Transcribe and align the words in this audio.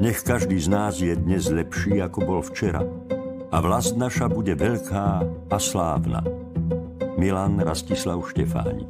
Nech 0.00 0.24
každý 0.24 0.56
z 0.56 0.68
nás 0.72 0.96
je 0.96 1.12
dnes 1.12 1.52
lepší, 1.52 2.00
ako 2.00 2.18
bol 2.24 2.40
včera. 2.40 2.80
A 3.52 3.56
vlast 3.60 4.00
naša 4.00 4.32
bude 4.32 4.56
veľká 4.56 5.08
a 5.52 5.56
slávna. 5.60 6.24
Milan 7.20 7.60
Rastislav 7.60 8.24
Štefánik. 8.32 8.88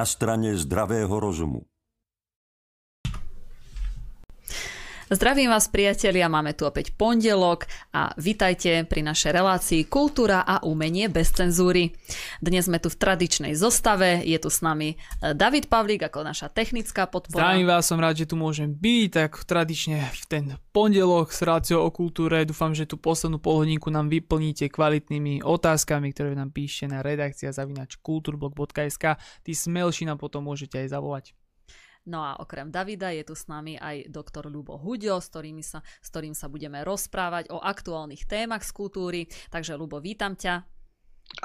Na 0.00 0.08
strane 0.08 0.56
zdravého 0.56 1.12
rozumu. 1.20 1.68
Zdravím 5.10 5.50
vás 5.50 5.66
priatelia, 5.66 6.30
máme 6.30 6.54
tu 6.54 6.70
opäť 6.70 6.94
pondelok 6.94 7.66
a 7.90 8.14
vitajte 8.14 8.86
pri 8.86 9.02
našej 9.02 9.42
relácii 9.42 9.90
Kultúra 9.90 10.46
a 10.46 10.62
umenie 10.62 11.10
bez 11.10 11.34
cenzúry. 11.34 11.90
Dnes 12.38 12.70
sme 12.70 12.78
tu 12.78 12.86
v 12.86 12.94
tradičnej 12.94 13.58
zostave, 13.58 14.22
je 14.22 14.38
tu 14.38 14.46
s 14.46 14.62
nami 14.62 14.94
e, 14.94 15.34
David 15.34 15.66
Pavlík 15.66 16.06
ako 16.06 16.22
naša 16.22 16.46
technická 16.54 17.10
podpora. 17.10 17.42
Zdravím 17.42 17.66
vás, 17.66 17.90
som 17.90 17.98
rád, 17.98 18.22
že 18.22 18.30
tu 18.30 18.38
môžem 18.38 18.70
byť, 18.70 19.06
tak 19.10 19.42
tradične 19.50 19.98
v 20.14 20.22
ten 20.30 20.44
pondelok 20.70 21.34
s 21.34 21.42
reláciou 21.42 21.82
o 21.82 21.90
kultúre. 21.90 22.46
Dúfam, 22.46 22.70
že 22.70 22.86
tú 22.86 22.94
poslednú 22.94 23.42
polhodinku 23.42 23.90
nám 23.90 24.06
vyplníte 24.06 24.70
kvalitnými 24.70 25.42
otázkami, 25.42 26.14
ktoré 26.14 26.38
nám 26.38 26.54
píšte 26.54 26.86
na 26.86 27.02
redakcia 27.02 27.50
zavinač 27.50 27.98
kulturblog.sk. 27.98 29.18
Tí 29.42 29.52
smelší 29.58 30.06
nám 30.06 30.22
potom 30.22 30.46
môžete 30.46 30.78
aj 30.78 30.94
zavolať. 30.94 31.34
No 32.08 32.24
a 32.24 32.40
okrem 32.40 32.72
Davida 32.72 33.12
je 33.12 33.28
tu 33.28 33.36
s 33.36 33.44
nami 33.44 33.76
aj 33.76 34.08
doktor 34.08 34.48
Ľubo 34.48 34.80
Huďo, 34.80 35.20
s, 35.20 35.28
sa, 35.68 35.84
s 35.84 36.08
ktorým 36.08 36.32
sa 36.32 36.48
budeme 36.48 36.80
rozprávať 36.80 37.52
o 37.52 37.60
aktuálnych 37.60 38.24
témach 38.24 38.64
z 38.64 38.72
kultúry. 38.72 39.20
Takže 39.52 39.76
Ľubo, 39.76 40.00
vítam 40.00 40.32
ťa. 40.32 40.64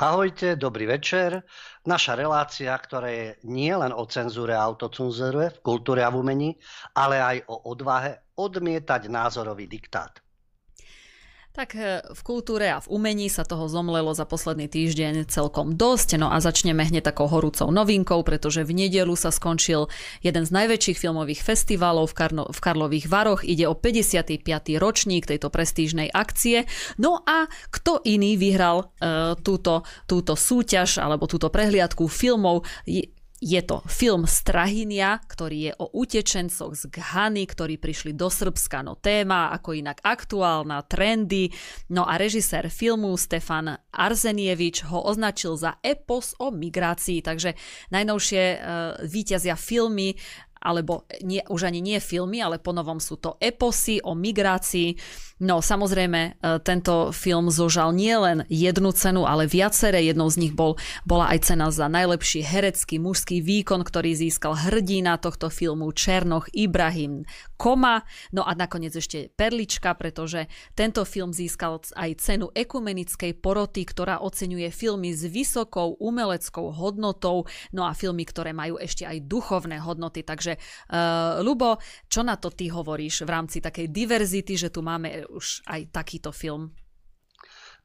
Ahojte, 0.01 0.57
dobrý 0.57 0.89
večer. 0.89 1.45
Naša 1.85 2.17
relácia, 2.17 2.73
ktorá 2.73 3.05
je 3.05 3.27
nie 3.45 3.69
len 3.69 3.93
o 3.93 4.01
cenzúre 4.09 4.57
a 4.57 4.65
autocenzúre 4.65 5.53
v 5.53 5.59
kultúre 5.61 6.01
a 6.01 6.09
v 6.09 6.25
umení, 6.25 6.49
ale 6.97 7.21
aj 7.21 7.37
o 7.45 7.69
odvahe 7.69 8.33
odmietať 8.33 9.13
názorový 9.13 9.69
diktát. 9.69 10.24
Tak 11.55 11.71
e, 11.79 12.03
v 12.03 12.21
kultúre 12.27 12.67
a 12.67 12.83
v 12.83 12.91
umení 12.91 13.31
sa 13.31 13.47
toho 13.47 13.71
zomlelo 13.71 14.11
za 14.11 14.27
posledný 14.27 14.67
týždeň 14.67 15.31
celkom 15.31 15.79
dosť. 15.79 16.19
No 16.19 16.27
a 16.27 16.43
začneme 16.43 16.83
hneď 16.83 17.07
takou 17.07 17.31
horúcou 17.31 17.71
novinkou, 17.71 18.27
pretože 18.27 18.67
v 18.67 18.75
nedelu 18.75 19.15
sa 19.15 19.31
skončil 19.31 19.87
jeden 20.19 20.43
z 20.43 20.51
najväčších 20.51 20.99
filmových 20.99 21.47
festivalov 21.47 22.11
v, 22.11 22.15
Karno, 22.19 22.43
v 22.51 22.59
Karlových 22.59 23.07
Varoch. 23.07 23.47
Ide 23.47 23.71
o 23.71 23.75
55. 23.79 24.43
ročník 24.75 25.31
tejto 25.31 25.47
prestížnej 25.47 26.11
akcie. 26.11 26.67
No 26.99 27.23
a 27.23 27.47
kto 27.71 28.03
iný 28.03 28.35
vyhral 28.35 28.91
uh, 28.91 29.39
túto, 29.39 29.87
túto 30.11 30.35
súťaž 30.35 30.99
alebo 30.99 31.23
túto 31.23 31.47
prehliadku 31.47 32.11
filmov? 32.11 32.67
Je 33.45 33.61
to 33.61 33.85
film 33.85 34.25
Strahinia, 34.25 35.21
ktorý 35.21 35.69
je 35.69 35.73
o 35.77 35.93
utečencoch 35.93 36.73
z 36.73 36.89
Ghany, 36.89 37.45
ktorí 37.45 37.77
prišli 37.77 38.17
do 38.17 38.25
Srbska. 38.25 38.81
No 38.81 38.97
téma, 38.97 39.53
ako 39.53 39.77
inak 39.77 40.01
aktuálna, 40.01 40.81
trendy. 40.89 41.53
No 41.93 42.09
a 42.09 42.17
režisér 42.17 42.73
filmu 42.73 43.13
Stefan 43.13 43.69
Arzenievič 43.93 44.89
ho 44.89 44.97
označil 45.05 45.61
za 45.61 45.77
epos 45.85 46.33
o 46.41 46.49
migrácii. 46.49 47.21
Takže 47.21 47.53
najnovšie 47.93 48.41
uh, 48.41 48.57
víťazia 49.05 49.53
filmy 49.53 50.17
alebo 50.65 51.05
nie, 51.21 51.45
už 51.45 51.69
ani 51.69 51.85
nie 51.85 52.01
filmy, 52.01 52.41
ale 52.41 52.57
ponovom 52.57 52.97
sú 52.97 53.21
to 53.21 53.37
eposy 53.37 54.01
o 54.01 54.17
migrácii. 54.17 54.97
No 55.35 55.59
samozrejme, 55.59 56.39
e, 56.39 56.59
tento 56.63 57.11
film 57.11 57.51
zožal 57.51 57.91
nielen 57.91 58.47
jednu 58.47 58.95
cenu, 58.95 59.27
ale 59.27 59.51
viaceré. 59.51 59.99
Jednou 60.07 60.31
z 60.31 60.47
nich 60.47 60.53
bol, 60.55 60.79
bola 61.03 61.27
aj 61.35 61.51
cena 61.51 61.67
za 61.75 61.91
najlepší 61.91 62.39
herecký 62.39 63.03
mužský 63.03 63.43
výkon, 63.43 63.83
ktorý 63.83 64.15
získal 64.15 64.55
hrdina 64.55 65.19
tohto 65.19 65.51
filmu 65.51 65.91
Černoch 65.91 66.47
Ibrahim 66.55 67.27
Koma. 67.59 68.07
No 68.31 68.47
a 68.47 68.55
nakoniec 68.55 68.95
ešte 68.95 69.27
perlička, 69.35 69.91
pretože 69.99 70.47
tento 70.71 71.03
film 71.03 71.35
získal 71.35 71.83
aj 71.99 72.15
cenu 72.15 72.55
ekumenickej 72.55 73.35
poroty, 73.35 73.83
ktorá 73.83 74.23
oceňuje 74.23 74.71
filmy 74.71 75.11
s 75.11 75.27
vysokou 75.27 75.99
umeleckou 75.99 76.71
hodnotou, 76.71 77.43
no 77.75 77.83
a 77.83 77.91
filmy, 77.91 78.23
ktoré 78.23 78.55
majú 78.55 78.79
ešte 78.79 79.03
aj 79.03 79.27
duchovné 79.27 79.83
hodnoty. 79.83 80.23
Takže 80.23 80.55
uh, 80.55 81.43
Lubo, 81.43 81.83
čo 82.07 82.23
na 82.23 82.39
to 82.39 82.47
ty 82.55 82.71
hovoríš 82.71 83.27
v 83.27 83.29
rámci 83.35 83.59
takej 83.59 83.91
diverzity, 83.91 84.55
že 84.55 84.71
tu 84.71 84.79
máme 84.79 85.24
už 85.29 85.65
aj 85.65 85.91
takýto 85.91 86.29
film? 86.29 86.73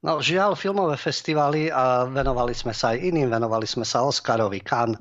No 0.00 0.16
žiaľ, 0.24 0.56
filmové 0.56 0.96
festivaly 0.96 1.68
a 1.68 2.08
venovali 2.08 2.56
sme 2.56 2.72
sa 2.72 2.96
aj 2.96 3.04
iným, 3.04 3.28
venovali 3.28 3.68
sme 3.68 3.84
sa 3.84 4.00
Oscarovi, 4.00 4.64
Cannes 4.64 4.96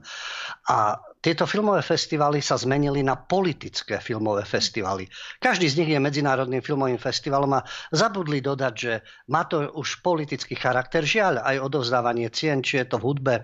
a 0.67 0.99
tieto 1.19 1.43
filmové 1.43 1.83
festivaly 1.83 2.39
sa 2.39 2.55
zmenili 2.55 3.03
na 3.03 3.19
politické 3.19 3.99
filmové 3.99 4.47
festivaly. 4.47 5.03
Každý 5.43 5.67
z 5.67 5.77
nich 5.83 5.91
je 5.91 5.99
medzinárodným 5.99 6.63
filmovým 6.63 6.95
festivalom 6.95 7.59
a 7.59 7.65
zabudli 7.91 8.39
dodať, 8.39 8.73
že 8.79 9.03
má 9.27 9.43
to 9.43 9.67
už 9.75 9.99
politický 9.99 10.55
charakter. 10.55 11.03
Žiaľ, 11.03 11.43
aj 11.43 11.55
odovzdávanie 11.59 12.31
cien, 12.31 12.63
či 12.63 12.79
je 12.79 12.87
to 12.87 13.03
v 13.03 13.07
hudbe, 13.11 13.35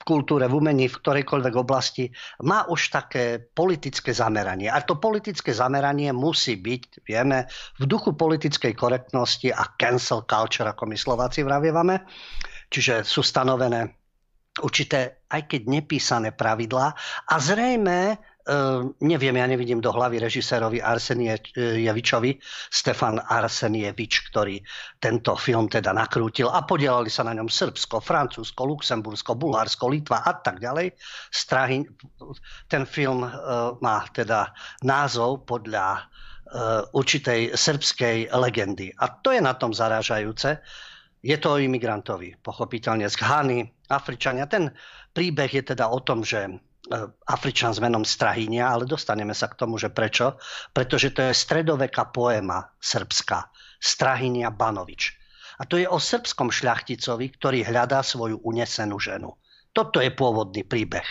v 0.00 0.02
kultúre, 0.08 0.48
v 0.48 0.56
umení, 0.56 0.88
v 0.88 0.96
ktorejkoľvek 1.04 1.54
oblasti, 1.60 2.08
má 2.48 2.64
už 2.64 2.96
také 2.96 3.36
politické 3.36 4.16
zameranie. 4.16 4.72
A 4.72 4.80
to 4.80 4.96
politické 4.96 5.52
zameranie 5.52 6.16
musí 6.16 6.56
byť, 6.56 7.04
vieme, 7.04 7.44
v 7.76 7.84
duchu 7.84 8.16
politickej 8.16 8.72
korektnosti 8.72 9.52
a 9.52 9.68
cancel 9.76 10.24
culture, 10.24 10.72
ako 10.72 10.88
my 10.88 10.96
Slováci 10.96 11.44
vravievame. 11.44 12.08
Čiže 12.72 13.04
sú 13.04 13.20
stanovené 13.20 13.97
určité, 14.62 15.24
aj 15.28 15.50
keď 15.50 15.60
nepísané 15.68 16.30
pravidlá 16.34 16.94
a 17.28 17.34
zrejme 17.38 18.18
Uh, 18.48 18.96
neviem, 19.04 19.36
ja 19.36 19.44
nevidím 19.44 19.76
do 19.76 19.92
hlavy 19.92 20.24
režisérovi 20.24 20.80
Arsenievičovi, 20.80 22.40
Stefan 22.72 23.20
Arsenievič, 23.20 24.32
ktorý 24.32 24.64
tento 24.96 25.36
film 25.36 25.68
teda 25.68 25.92
nakrútil 25.92 26.48
a 26.48 26.64
podielali 26.64 27.12
sa 27.12 27.28
na 27.28 27.36
ňom 27.36 27.44
Srbsko, 27.44 28.00
Francúzsko, 28.00 28.64
Luxembursko, 28.64 29.36
Bulharsko, 29.36 29.92
Litva 29.92 30.24
a 30.24 30.32
tak 30.40 30.64
ďalej. 30.64 30.96
Strahy, 31.28 31.84
ten 32.72 32.88
film 32.88 33.28
uh, 33.28 33.76
má 33.84 34.08
teda 34.16 34.56
názov 34.80 35.44
podľa 35.44 36.08
určitej 36.96 37.52
srbskej 37.52 38.32
legendy. 38.32 38.88
A 38.96 39.12
to 39.20 39.36
je 39.36 39.40
na 39.44 39.52
tom 39.52 39.76
zarážajúce, 39.76 40.56
je 41.20 41.36
to 41.36 41.48
o 41.52 41.60
imigrantovi, 41.60 42.40
pochopiteľne 42.40 43.04
z 43.04 43.16
Ghany, 43.20 43.60
Afričania. 43.88 44.44
Ten 44.46 44.72
príbeh 45.16 45.48
je 45.48 45.64
teda 45.74 45.88
o 45.88 46.00
tom, 46.04 46.22
že 46.22 46.46
e, 46.46 46.52
Afričan 47.28 47.72
s 47.72 47.80
menom 47.80 48.04
Strahynia, 48.04 48.68
ale 48.68 48.84
dostaneme 48.84 49.32
sa 49.32 49.48
k 49.48 49.58
tomu, 49.58 49.80
že 49.80 49.88
prečo. 49.88 50.36
Pretože 50.72 51.10
to 51.16 51.24
je 51.26 51.32
stredoveká 51.32 52.12
poéma 52.12 52.68
srbská 52.78 53.48
Strahynia 53.80 54.52
Banovič. 54.52 55.16
A 55.58 55.66
to 55.66 55.74
je 55.74 55.90
o 55.90 55.98
srbskom 55.98 56.54
šľachticovi, 56.54 57.34
ktorý 57.34 57.66
hľadá 57.66 58.04
svoju 58.06 58.38
unesenú 58.46 59.02
ženu. 59.02 59.34
Toto 59.74 59.98
je 59.98 60.14
pôvodný 60.14 60.62
príbeh. 60.62 61.06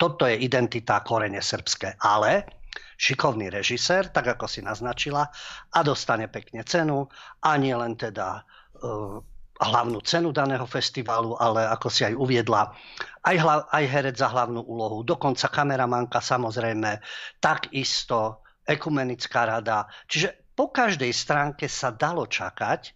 Toto 0.00 0.24
je 0.24 0.40
identita 0.40 1.04
korene 1.04 1.44
srbské. 1.44 2.00
Ale 2.00 2.48
šikovný 2.96 3.50
režisér, 3.50 4.08
tak 4.14 4.38
ako 4.38 4.48
si 4.48 4.64
naznačila, 4.64 5.28
a 5.74 5.78
dostane 5.82 6.30
pekne 6.30 6.64
cenu, 6.64 7.10
a 7.42 7.50
nie 7.58 7.74
len 7.74 7.98
teda 7.98 8.42
uh, 8.42 9.18
hlavnú 9.62 10.02
cenu 10.02 10.34
daného 10.34 10.66
festivalu, 10.66 11.38
ale 11.38 11.66
ako 11.70 11.88
si 11.88 12.02
aj 12.02 12.14
uviedla, 12.18 12.74
aj, 13.22 13.36
hla, 13.38 13.56
aj 13.70 13.84
herec 13.86 14.16
za 14.18 14.28
hlavnú 14.30 14.62
úlohu, 14.66 15.06
dokonca 15.06 15.46
kameramanka 15.46 16.18
samozrejme, 16.18 16.98
takisto 17.38 18.42
ekumenická 18.66 19.46
rada. 19.46 19.86
Čiže 20.06 20.54
po 20.58 20.70
každej 20.70 21.10
stránke 21.14 21.66
sa 21.70 21.94
dalo 21.94 22.26
čakať, 22.26 22.94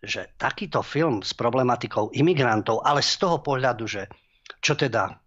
že 0.00 0.32
takýto 0.40 0.80
film 0.80 1.20
s 1.20 1.36
problematikou 1.36 2.12
imigrantov, 2.16 2.80
ale 2.84 3.04
z 3.04 3.14
toho 3.20 3.44
pohľadu, 3.44 3.84
že 3.84 4.08
čo 4.64 4.72
teda 4.74 5.20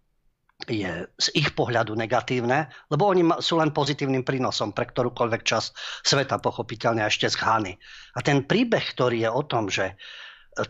je 0.70 1.06
z 1.18 1.26
ich 1.34 1.50
pohľadu 1.52 1.98
negatívne, 1.98 2.70
lebo 2.88 3.10
oni 3.10 3.26
sú 3.42 3.58
len 3.58 3.74
pozitívnym 3.74 4.22
prínosom 4.22 4.70
pre 4.70 4.86
ktorúkoľvek 4.86 5.42
časť 5.42 5.68
sveta, 6.06 6.38
pochopiteľne 6.38 7.04
ešte 7.04 7.26
z 7.26 7.36
Ghany. 7.36 7.72
A 8.16 8.18
ten 8.22 8.46
príbeh, 8.46 8.82
ktorý 8.94 9.26
je 9.26 9.30
o 9.30 9.42
tom, 9.44 9.66
že 9.66 9.98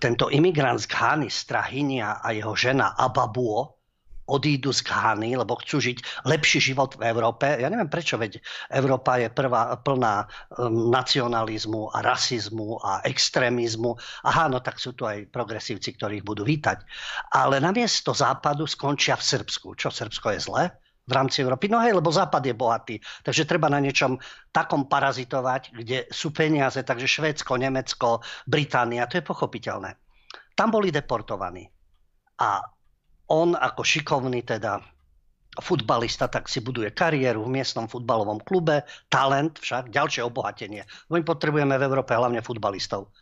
tento 0.01 0.33
imigrant 0.33 0.81
z 0.81 0.89
Ghany, 0.89 1.29
Strahynia 1.29 2.25
a 2.25 2.33
jeho 2.33 2.57
žena 2.57 2.97
Ababuo, 2.97 3.75
odídu 4.25 4.73
z 4.73 4.81
Ghany, 4.81 5.37
lebo 5.37 5.61
chcú 5.61 5.85
žiť 5.85 6.25
lepší 6.25 6.73
život 6.73 6.97
v 6.97 7.13
Európe. 7.13 7.45
Ja 7.45 7.69
neviem 7.69 7.93
prečo, 7.93 8.17
veď 8.17 8.41
Európa 8.73 9.21
je 9.21 9.29
prvá, 9.29 9.77
plná 9.85 10.25
um, 10.25 10.89
nacionalizmu 10.89 11.93
a 11.93 12.01
rasizmu 12.01 12.81
a 12.81 13.05
extrémizmu. 13.05 13.97
Aha, 14.25 14.49
no 14.49 14.65
tak 14.65 14.81
sú 14.81 14.97
tu 14.97 15.05
aj 15.05 15.29
progresívci, 15.29 15.93
ktorých 16.01 16.25
budú 16.25 16.49
vítať. 16.49 16.81
Ale 17.37 17.61
namiesto 17.61 18.17
západu 18.17 18.65
skončia 18.65 19.21
v 19.21 19.29
Srbsku. 19.29 19.77
Čo 19.77 19.93
Srbsko 19.93 20.33
je 20.33 20.41
zlé? 20.41 20.65
V 21.05 21.13
rámci 21.13 21.45
Európy. 21.45 21.69
No 21.69 21.81
hej, 21.85 21.93
lebo 21.93 22.09
Západ 22.09 22.41
je 22.45 22.57
bohatý, 22.57 22.97
takže 23.21 23.45
treba 23.45 23.69
na 23.69 23.81
niečom 23.81 24.17
takom 24.49 24.89
parazitovať, 24.89 25.77
kde 25.77 25.99
sú 26.09 26.33
peniaze, 26.33 26.81
takže 26.81 27.05
Švédsko, 27.05 27.61
Nemecko, 27.61 28.25
Británia, 28.49 29.05
to 29.05 29.21
je 29.21 29.25
pochopiteľné. 29.25 29.93
Tam 30.57 30.73
boli 30.73 30.89
deportovaní. 30.89 31.67
A 32.41 32.59
on 33.31 33.55
ako 33.55 33.83
šikovný 33.85 34.43
teda 34.43 34.81
futbalista, 35.63 36.27
tak 36.27 36.51
si 36.51 36.59
buduje 36.59 36.91
kariéru 36.91 37.47
v 37.47 37.55
miestnom 37.61 37.87
futbalovom 37.87 38.43
klube, 38.43 38.83
talent 39.07 39.63
však, 39.63 39.95
ďalšie 39.95 40.27
obohatenie. 40.27 40.83
My 41.15 41.23
potrebujeme 41.23 41.79
v 41.79 41.87
Európe 41.87 42.11
hlavne 42.11 42.43
futbalistov. 42.43 43.15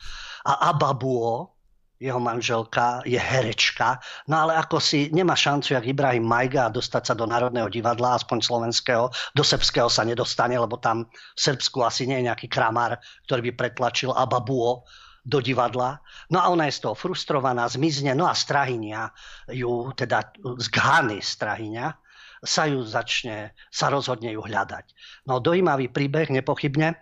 A 0.49 0.73
Ababuo, 0.73 1.62
jeho 2.03 2.19
manželka, 2.19 2.99
je 3.07 3.15
herečka, 3.15 4.03
no 4.27 4.43
ale 4.43 4.59
ako 4.59 4.83
si 4.83 5.07
nemá 5.15 5.39
šancu, 5.39 5.79
jak 5.79 5.87
Ibrahim 5.87 6.27
Majga, 6.27 6.67
dostať 6.75 7.03
sa 7.07 7.15
do 7.15 7.31
Národného 7.31 7.71
divadla, 7.71 8.19
aspoň 8.19 8.43
slovenského, 8.43 9.07
do 9.39 9.43
srbského 9.47 9.87
sa 9.87 10.03
nedostane, 10.03 10.59
lebo 10.59 10.83
tam 10.83 11.07
v 11.07 11.41
Srbsku 11.41 11.79
asi 11.87 12.11
nie 12.11 12.19
je 12.19 12.27
nejaký 12.27 12.51
kramár, 12.51 12.99
ktorý 13.31 13.49
by 13.49 13.53
pretlačil 13.55 14.11
Ababuo 14.11 14.83
do 15.23 15.39
divadla. 15.39 16.03
No 16.35 16.43
a 16.43 16.51
ona 16.51 16.67
je 16.67 16.75
z 16.75 16.91
toho 16.91 16.99
frustrovaná, 16.99 17.71
zmizne, 17.71 18.19
no 18.19 18.27
a 18.27 18.35
Strahynia 18.35 19.07
ju, 19.47 19.95
teda 19.95 20.35
z 20.59 20.67
Ghany 20.67 21.23
Strahynia, 21.23 21.95
sa 22.43 22.67
ju 22.67 22.83
začne, 22.83 23.55
sa 23.71 23.87
rozhodne 23.87 24.35
ju 24.35 24.43
hľadať. 24.43 24.91
No 25.31 25.39
dojímavý 25.39 25.95
príbeh, 25.95 26.27
nepochybne. 26.35 26.99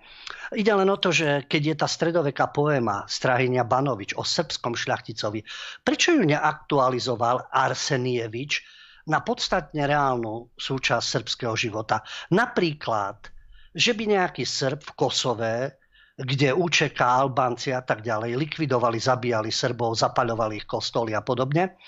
Ide 0.53 0.73
len 0.77 0.93
o 0.93 1.01
to, 1.01 1.09
že 1.09 1.49
keď 1.49 1.63
je 1.65 1.77
tá 1.81 1.89
stredoveká 1.89 2.53
poéma 2.53 3.09
Strahynia 3.09 3.65
Banovič 3.65 4.13
o 4.21 4.23
srbskom 4.23 4.77
šľachticovi, 4.77 5.41
prečo 5.81 6.13
ju 6.13 6.29
neaktualizoval 6.29 7.49
Arsenievič 7.49 8.61
na 9.09 9.25
podstatne 9.25 9.89
reálnu 9.89 10.53
súčasť 10.61 11.07
srbského 11.09 11.57
života? 11.57 12.05
Napríklad, 12.29 13.33
že 13.73 13.97
by 13.97 14.05
nejaký 14.21 14.45
Srb 14.45 14.85
v 14.85 14.93
Kosove 14.93 15.81
kde 16.21 16.53
UČK, 16.53 17.01
Albánci 17.01 17.73
a 17.73 17.81
tak 17.81 18.05
ďalej 18.05 18.37
likvidovali, 18.37 19.01
zabíjali 19.01 19.49
Srbov, 19.49 19.97
zapaľovali 19.97 20.61
ich 20.61 20.69
kostoly 20.69 21.17
a 21.17 21.25
podobne. 21.25 21.81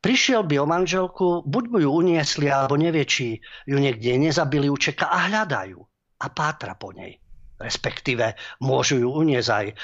Prišiel 0.00 0.48
by 0.48 0.56
o 0.64 0.66
manželku, 0.66 1.44
buď 1.44 1.64
mu 1.68 1.78
ju 1.84 1.90
uniesli, 1.92 2.48
alebo 2.48 2.80
nevie, 2.80 3.04
či 3.04 3.36
ju 3.68 3.76
niekde 3.76 4.16
nezabili 4.16 4.72
UČK 4.72 5.04
a 5.04 5.28
hľadajú 5.28 5.76
a 6.20 6.26
pátra 6.32 6.72
po 6.72 6.92
nej 6.96 7.20
respektíve 7.60 8.34
môžu 8.64 9.04
ju 9.04 9.08
uniesť 9.12 9.50
aj 9.52 9.66
e, 9.68 9.74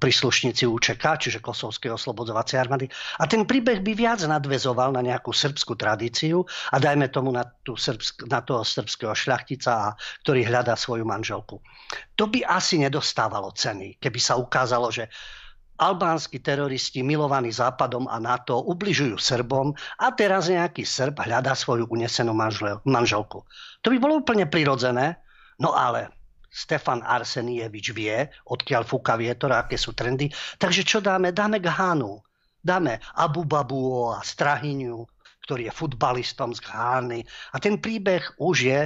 príslušníci 0.00 0.64
UČK, 0.64 1.04
čiže 1.20 1.44
Kosovskej 1.44 1.92
oslobodzovacej 1.92 2.56
armády. 2.56 2.88
A 3.20 3.28
ten 3.28 3.44
príbeh 3.44 3.84
by 3.84 3.92
viac 3.92 4.24
nadvezoval 4.24 4.96
na 4.96 5.04
nejakú 5.04 5.30
srbskú 5.30 5.76
tradíciu 5.76 6.48
a 6.72 6.80
dajme 6.80 7.12
tomu 7.12 7.28
na, 7.30 7.44
tú 7.60 7.76
srbsk, 7.76 8.24
na 8.32 8.40
toho 8.40 8.64
srbského 8.64 9.12
šľachtica, 9.12 9.92
ktorý 10.24 10.48
hľadá 10.48 10.74
svoju 10.74 11.04
manželku. 11.04 11.60
To 12.16 12.24
by 12.24 12.40
asi 12.48 12.80
nedostávalo 12.80 13.52
ceny, 13.52 14.00
keby 14.00 14.18
sa 14.18 14.40
ukázalo, 14.40 14.88
že 14.88 15.12
albánsky 15.78 16.38
teroristi 16.38 17.02
milovaní 17.02 17.50
Západom 17.50 18.06
a 18.06 18.22
NATO 18.22 18.62
ubližujú 18.62 19.18
Srbom 19.18 19.74
a 19.98 20.06
teraz 20.14 20.46
nejaký 20.46 20.86
Srb 20.86 21.26
hľadá 21.26 21.54
svoju 21.58 21.90
unesenú 21.90 22.30
manželku. 22.86 23.42
To 23.82 23.88
by 23.90 23.98
bolo 23.98 24.22
úplne 24.22 24.46
prirodzené, 24.46 25.18
no 25.58 25.74
ale 25.74 26.14
Stefan 26.54 27.02
Arsenievič 27.02 27.90
vie, 27.90 28.30
odkiaľ 28.46 28.86
fúka 28.86 29.18
vietor, 29.18 29.50
aké 29.50 29.74
sú 29.74 29.90
trendy. 29.90 30.30
Takže 30.54 30.86
čo 30.86 31.02
dáme? 31.02 31.34
Dáme 31.34 31.58
Ghánu. 31.58 32.22
Dáme 32.64 33.02
Abu 33.18 33.42
Babu 33.44 34.14
a 34.14 34.22
Strahyňu, 34.22 35.04
ktorý 35.42 35.68
je 35.68 35.72
futbalistom 35.74 36.54
z 36.54 36.62
Ghány. 36.62 37.20
A 37.52 37.58
ten 37.58 37.82
príbeh 37.82 38.22
už 38.38 38.56
je 38.70 38.80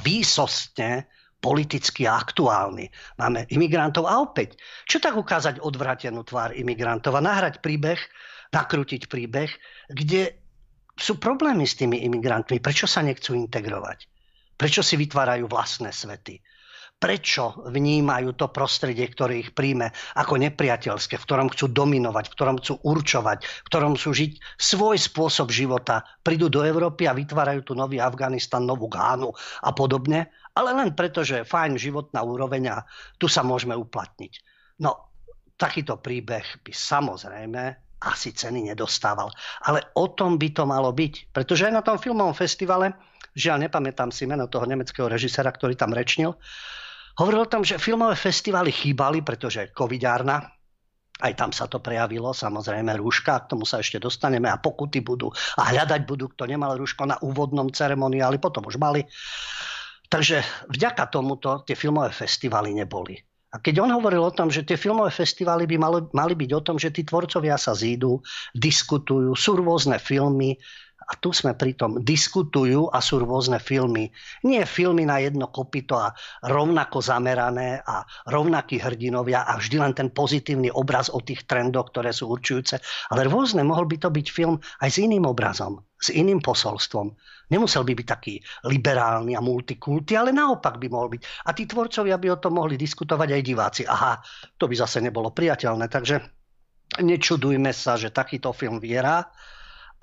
výsostne 0.00 1.04
politicky 1.40 2.08
aktuálny. 2.08 2.88
Máme 3.20 3.46
imigrantov 3.50 4.08
a 4.08 4.20
opäť, 4.20 4.58
čo 4.88 4.98
tak 4.98 5.18
ukázať 5.18 5.60
odvratenú 5.60 6.24
tvár 6.24 6.56
imigrantov 6.56 7.14
a 7.18 7.24
nahrať 7.24 7.60
príbeh, 7.60 8.00
nakrútiť 8.54 9.10
príbeh, 9.10 9.50
kde 9.90 10.34
sú 10.94 11.18
problémy 11.18 11.66
s 11.66 11.74
tými 11.74 12.06
imigrantmi. 12.06 12.62
Prečo 12.62 12.86
sa 12.86 13.02
nechcú 13.02 13.34
integrovať? 13.34 14.06
Prečo 14.54 14.80
si 14.86 14.94
vytvárajú 14.94 15.50
vlastné 15.50 15.90
svety? 15.90 16.38
prečo 17.04 17.60
vnímajú 17.68 18.32
to 18.32 18.48
prostredie, 18.48 19.04
ktoré 19.12 19.44
ich 19.44 19.50
príjme 19.52 19.92
ako 20.16 20.40
nepriateľské, 20.40 21.20
v 21.20 21.26
ktorom 21.28 21.52
chcú 21.52 21.68
dominovať, 21.68 22.32
v 22.32 22.34
ktorom 22.34 22.56
chcú 22.64 22.80
určovať, 22.80 23.38
v 23.44 23.68
ktorom 23.68 23.92
chcú 23.98 24.10
žiť 24.14 24.32
svoj 24.56 24.96
spôsob 24.96 25.52
života. 25.52 26.00
Prídu 26.24 26.48
do 26.48 26.64
Európy 26.64 27.04
a 27.04 27.12
vytvárajú 27.12 27.60
tu 27.68 27.72
nový 27.76 28.00
Afganistan, 28.00 28.64
novú 28.64 28.88
Gánu 28.88 29.36
a 29.60 29.70
podobne, 29.76 30.32
ale 30.54 30.70
len 30.74 30.94
preto, 30.94 31.26
že 31.26 31.42
je 31.42 31.50
fajn 31.50 31.78
životná 31.78 32.22
úroveň 32.22 32.62
a 32.70 32.76
tu 33.18 33.26
sa 33.26 33.42
môžeme 33.42 33.74
uplatniť. 33.74 34.32
No, 34.82 35.10
takýto 35.58 35.98
príbeh 35.98 36.62
by 36.62 36.72
samozrejme 36.74 37.62
asi 38.04 38.36
ceny 38.36 38.70
nedostával. 38.74 39.32
Ale 39.64 39.94
o 39.96 40.12
tom 40.12 40.36
by 40.36 40.48
to 40.52 40.64
malo 40.68 40.92
byť. 40.92 41.32
Pretože 41.32 41.66
aj 41.70 41.74
na 41.74 41.82
tom 41.82 41.96
filmovom 41.96 42.36
festivale, 42.36 42.92
žiaľ 43.32 43.66
nepamätám 43.66 44.12
si 44.12 44.28
meno 44.28 44.44
toho 44.46 44.68
nemeckého 44.68 45.08
režisera, 45.08 45.48
ktorý 45.48 45.74
tam 45.74 45.96
rečnil, 45.96 46.36
Hovoril 47.14 47.46
o 47.46 47.50
tom, 47.50 47.62
že 47.62 47.78
filmové 47.78 48.18
festivaly 48.18 48.74
chýbali, 48.74 49.22
pretože 49.22 49.70
covidárna, 49.70 50.50
aj 51.22 51.32
tam 51.38 51.54
sa 51.54 51.70
to 51.70 51.78
prejavilo, 51.78 52.34
samozrejme 52.34 52.90
rúška, 52.98 53.46
k 53.46 53.54
tomu 53.54 53.62
sa 53.62 53.78
ešte 53.78 54.02
dostaneme 54.02 54.50
a 54.50 54.58
pokuty 54.58 54.98
budú 54.98 55.30
a 55.54 55.70
hľadať 55.70 56.10
budú, 56.10 56.34
kto 56.34 56.50
nemal 56.50 56.74
rúško 56.74 57.06
na 57.06 57.14
úvodnom 57.22 57.70
ceremoniáli, 57.70 58.42
potom 58.42 58.66
už 58.66 58.82
mali. 58.82 59.06
Takže 60.08 60.68
vďaka 60.70 61.10
tomuto 61.10 61.64
tie 61.64 61.74
filmové 61.74 62.12
festivaly 62.12 62.76
neboli. 62.76 63.16
A 63.54 63.62
keď 63.62 63.86
on 63.86 63.94
hovoril 63.94 64.18
o 64.26 64.34
tom, 64.34 64.50
že 64.50 64.66
tie 64.66 64.74
filmové 64.74 65.14
festivaly 65.14 65.70
by 65.70 65.76
mali, 65.78 66.00
mali 66.10 66.34
byť 66.34 66.50
o 66.58 66.64
tom, 66.64 66.76
že 66.76 66.90
tí 66.90 67.06
tvorcovia 67.06 67.54
sa 67.54 67.70
zídu, 67.70 68.18
diskutujú, 68.50 69.30
sú 69.38 69.62
rôzne 69.62 70.02
filmy, 70.02 70.58
a 71.04 71.12
tu 71.20 71.30
sme 71.30 71.52
pritom 71.52 72.00
diskutujú 72.00 72.88
a 72.88 72.98
sú 73.04 73.20
rôzne 73.20 73.60
filmy. 73.60 74.08
Nie 74.42 74.64
filmy 74.64 75.04
na 75.04 75.20
jedno 75.20 75.52
kopito 75.52 76.00
a 76.00 76.12
rovnako 76.48 77.04
zamerané 77.04 77.84
a 77.84 78.04
rovnakí 78.28 78.80
hrdinovia 78.80 79.44
a 79.44 79.60
vždy 79.60 79.76
len 79.76 79.92
ten 79.92 80.08
pozitívny 80.08 80.72
obraz 80.72 81.12
o 81.12 81.20
tých 81.20 81.44
trendoch, 81.44 81.92
ktoré 81.92 82.10
sú 82.10 82.32
určujúce. 82.32 82.80
Ale 83.12 83.28
rôzne, 83.28 83.62
mohol 83.62 83.84
by 83.84 84.00
to 84.00 84.08
byť 84.08 84.26
film 84.32 84.56
aj 84.80 84.88
s 84.88 84.96
iným 84.98 85.28
obrazom, 85.28 85.84
s 86.00 86.08
iným 86.10 86.40
posolstvom. 86.40 87.12
Nemusel 87.52 87.84
by 87.84 87.92
byť 87.92 88.06
taký 88.08 88.34
liberálny 88.64 89.36
a 89.36 89.44
multikulty, 89.44 90.16
ale 90.16 90.32
naopak 90.32 90.80
by 90.80 90.88
mohol 90.88 91.12
byť. 91.12 91.22
A 91.44 91.52
tí 91.52 91.68
tvorcovia 91.68 92.16
by 92.16 92.28
o 92.32 92.40
tom 92.40 92.56
mohli 92.56 92.80
diskutovať 92.80 93.28
aj 93.36 93.42
diváci. 93.44 93.82
Aha, 93.84 94.16
to 94.56 94.64
by 94.64 94.74
zase 94.74 95.04
nebolo 95.04 95.28
priateľné. 95.28 95.92
Takže 95.92 96.16
nečudujme 97.04 97.72
sa, 97.74 98.00
že 98.00 98.14
takýto 98.14 98.54
film 98.56 98.80
viera 98.80 99.28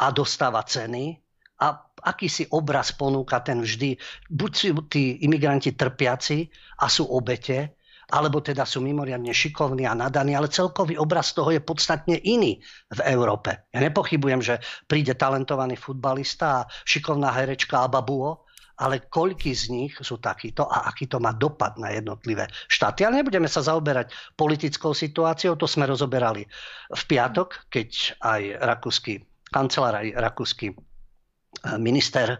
a 0.01 0.09
dostáva 0.09 0.65
ceny 0.65 1.21
a 1.61 1.77
akýsi 2.01 2.49
obraz 2.49 2.89
ponúka 2.97 3.37
ten 3.45 3.61
vždy. 3.61 3.93
Buď 4.33 4.51
sú 4.51 4.69
tí 4.89 5.21
imigranti 5.21 5.77
trpiaci 5.77 6.49
a 6.81 6.89
sú 6.89 7.05
obete, 7.05 7.77
alebo 8.11 8.41
teda 8.41 8.65
sú 8.65 8.81
mimoriadne 8.81 9.31
šikovní 9.31 9.85
a 9.85 9.93
nadaní, 9.93 10.33
ale 10.35 10.51
celkový 10.51 10.97
obraz 10.97 11.31
toho 11.31 11.53
je 11.53 11.61
podstatne 11.61 12.17
iný 12.17 12.59
v 12.91 12.99
Európe. 13.07 13.69
Ja 13.71 13.79
nepochybujem, 13.79 14.41
že 14.41 14.59
príde 14.89 15.13
talentovaný 15.15 15.77
futbalista 15.77 16.65
a 16.65 16.67
šikovná 16.83 17.31
herečka 17.31 17.85
Ababuo, 17.87 18.49
ale 18.81 19.05
koľky 19.05 19.53
z 19.53 19.69
nich 19.69 19.93
sú 20.01 20.17
takíto 20.17 20.65
a 20.65 20.89
aký 20.89 21.05
to 21.05 21.21
má 21.21 21.37
dopad 21.37 21.77
na 21.77 21.93
jednotlivé 21.93 22.49
štáty. 22.65 23.05
Ale 23.05 23.21
nebudeme 23.21 23.45
sa 23.45 23.61
zaoberať 23.61 24.09
politickou 24.33 24.97
situáciou, 24.97 25.53
to 25.53 25.69
sme 25.69 25.85
rozoberali 25.85 26.49
v 26.89 27.01
piatok, 27.05 27.69
keď 27.69 28.17
aj 28.17 28.41
rakúsky 28.65 29.21
kancelár 29.51 29.99
rakúsky 30.15 30.71
eh, 30.71 31.77
minister 31.77 32.39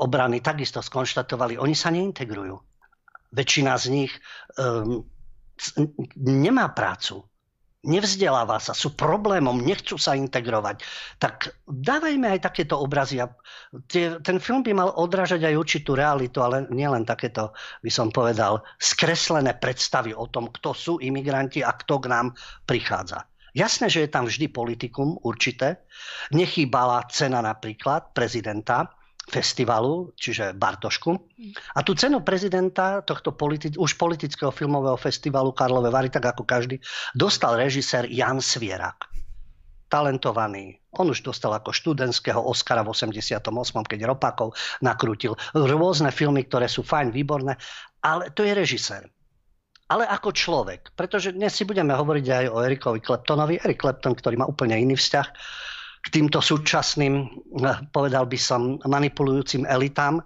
obrany 0.00 0.40
takisto 0.40 0.80
skonštatovali, 0.80 1.60
oni 1.60 1.76
sa 1.76 1.92
neintegrujú. 1.92 2.56
Väčšina 3.36 3.76
z 3.76 3.86
nich 3.92 4.12
um, 4.56 5.04
nemá 6.16 6.72
prácu, 6.72 7.26
nevzdeláva 7.86 8.58
sa, 8.58 8.74
sú 8.74 8.98
problémom, 8.98 9.62
nechcú 9.62 9.96
sa 9.96 10.18
integrovať. 10.18 10.82
Tak 11.22 11.62
dávajme 11.68 12.32
aj 12.36 12.40
takéto 12.50 12.80
obrazy. 12.82 13.22
Ten 14.22 14.36
film 14.42 14.66
by 14.66 14.72
mal 14.74 14.90
odrážať 14.98 15.46
aj 15.46 15.54
určitú 15.54 15.94
realitu, 15.94 16.42
ale 16.42 16.66
nielen 16.68 17.06
takéto, 17.06 17.54
by 17.80 17.90
som 17.90 18.10
povedal, 18.10 18.60
skreslené 18.82 19.54
predstavy 19.56 20.12
o 20.12 20.26
tom, 20.26 20.50
kto 20.50 20.74
sú 20.74 20.92
imigranti 20.98 21.62
a 21.62 21.72
kto 21.72 22.02
k 22.02 22.06
nám 22.10 22.26
prichádza. 22.66 23.26
Jasné, 23.56 23.88
že 23.88 24.04
je 24.04 24.12
tam 24.12 24.28
vždy 24.28 24.52
politikum 24.52 25.16
určité. 25.24 25.80
Nechýbala 26.28 27.08
cena 27.08 27.40
napríklad 27.40 28.12
prezidenta 28.12 28.92
festivalu, 29.26 30.12
čiže 30.12 30.52
Bartošku. 30.52 31.10
A 31.74 31.80
tú 31.80 31.96
cenu 31.96 32.20
prezidenta 32.20 33.00
tohto 33.00 33.32
politi- 33.32 33.74
už 33.74 33.96
politického 33.96 34.52
filmového 34.52 35.00
festivalu 35.00 35.56
Karlové 35.56 35.88
Vary, 35.88 36.12
tak 36.12 36.36
ako 36.36 36.44
každý, 36.44 36.78
dostal 37.16 37.56
režisér 37.56 38.06
Jan 38.12 38.44
Svierak. 38.44 39.08
Talentovaný. 39.88 40.76
On 41.00 41.08
už 41.08 41.24
dostal 41.24 41.54
ako 41.56 41.72
študentského 41.72 42.38
Oscara 42.38 42.84
v 42.84 42.92
88., 42.92 43.40
keď 43.88 43.98
Ropakov 44.04 44.52
nakrútil 44.84 45.32
rôzne 45.56 46.12
filmy, 46.12 46.44
ktoré 46.44 46.68
sú 46.68 46.84
fajn, 46.84 47.08
výborné, 47.08 47.56
ale 48.04 48.30
to 48.36 48.44
je 48.44 48.52
režisér 48.52 49.15
ale 49.86 50.04
ako 50.06 50.34
človek. 50.34 50.90
Pretože 50.98 51.34
dnes 51.34 51.54
si 51.54 51.62
budeme 51.62 51.94
hovoriť 51.94 52.26
aj 52.26 52.44
o 52.50 52.62
Erikovi 52.62 52.98
Kleptonovi. 52.98 53.62
Erik 53.62 53.82
Klepton, 53.82 54.18
ktorý 54.18 54.42
má 54.42 54.46
úplne 54.46 54.74
iný 54.74 54.98
vzťah 54.98 55.26
k 56.02 56.06
týmto 56.10 56.42
súčasným, 56.42 57.14
eh, 57.62 57.78
povedal 57.90 58.26
by 58.26 58.38
som, 58.38 58.78
manipulujúcim 58.82 59.66
elitám 59.66 60.22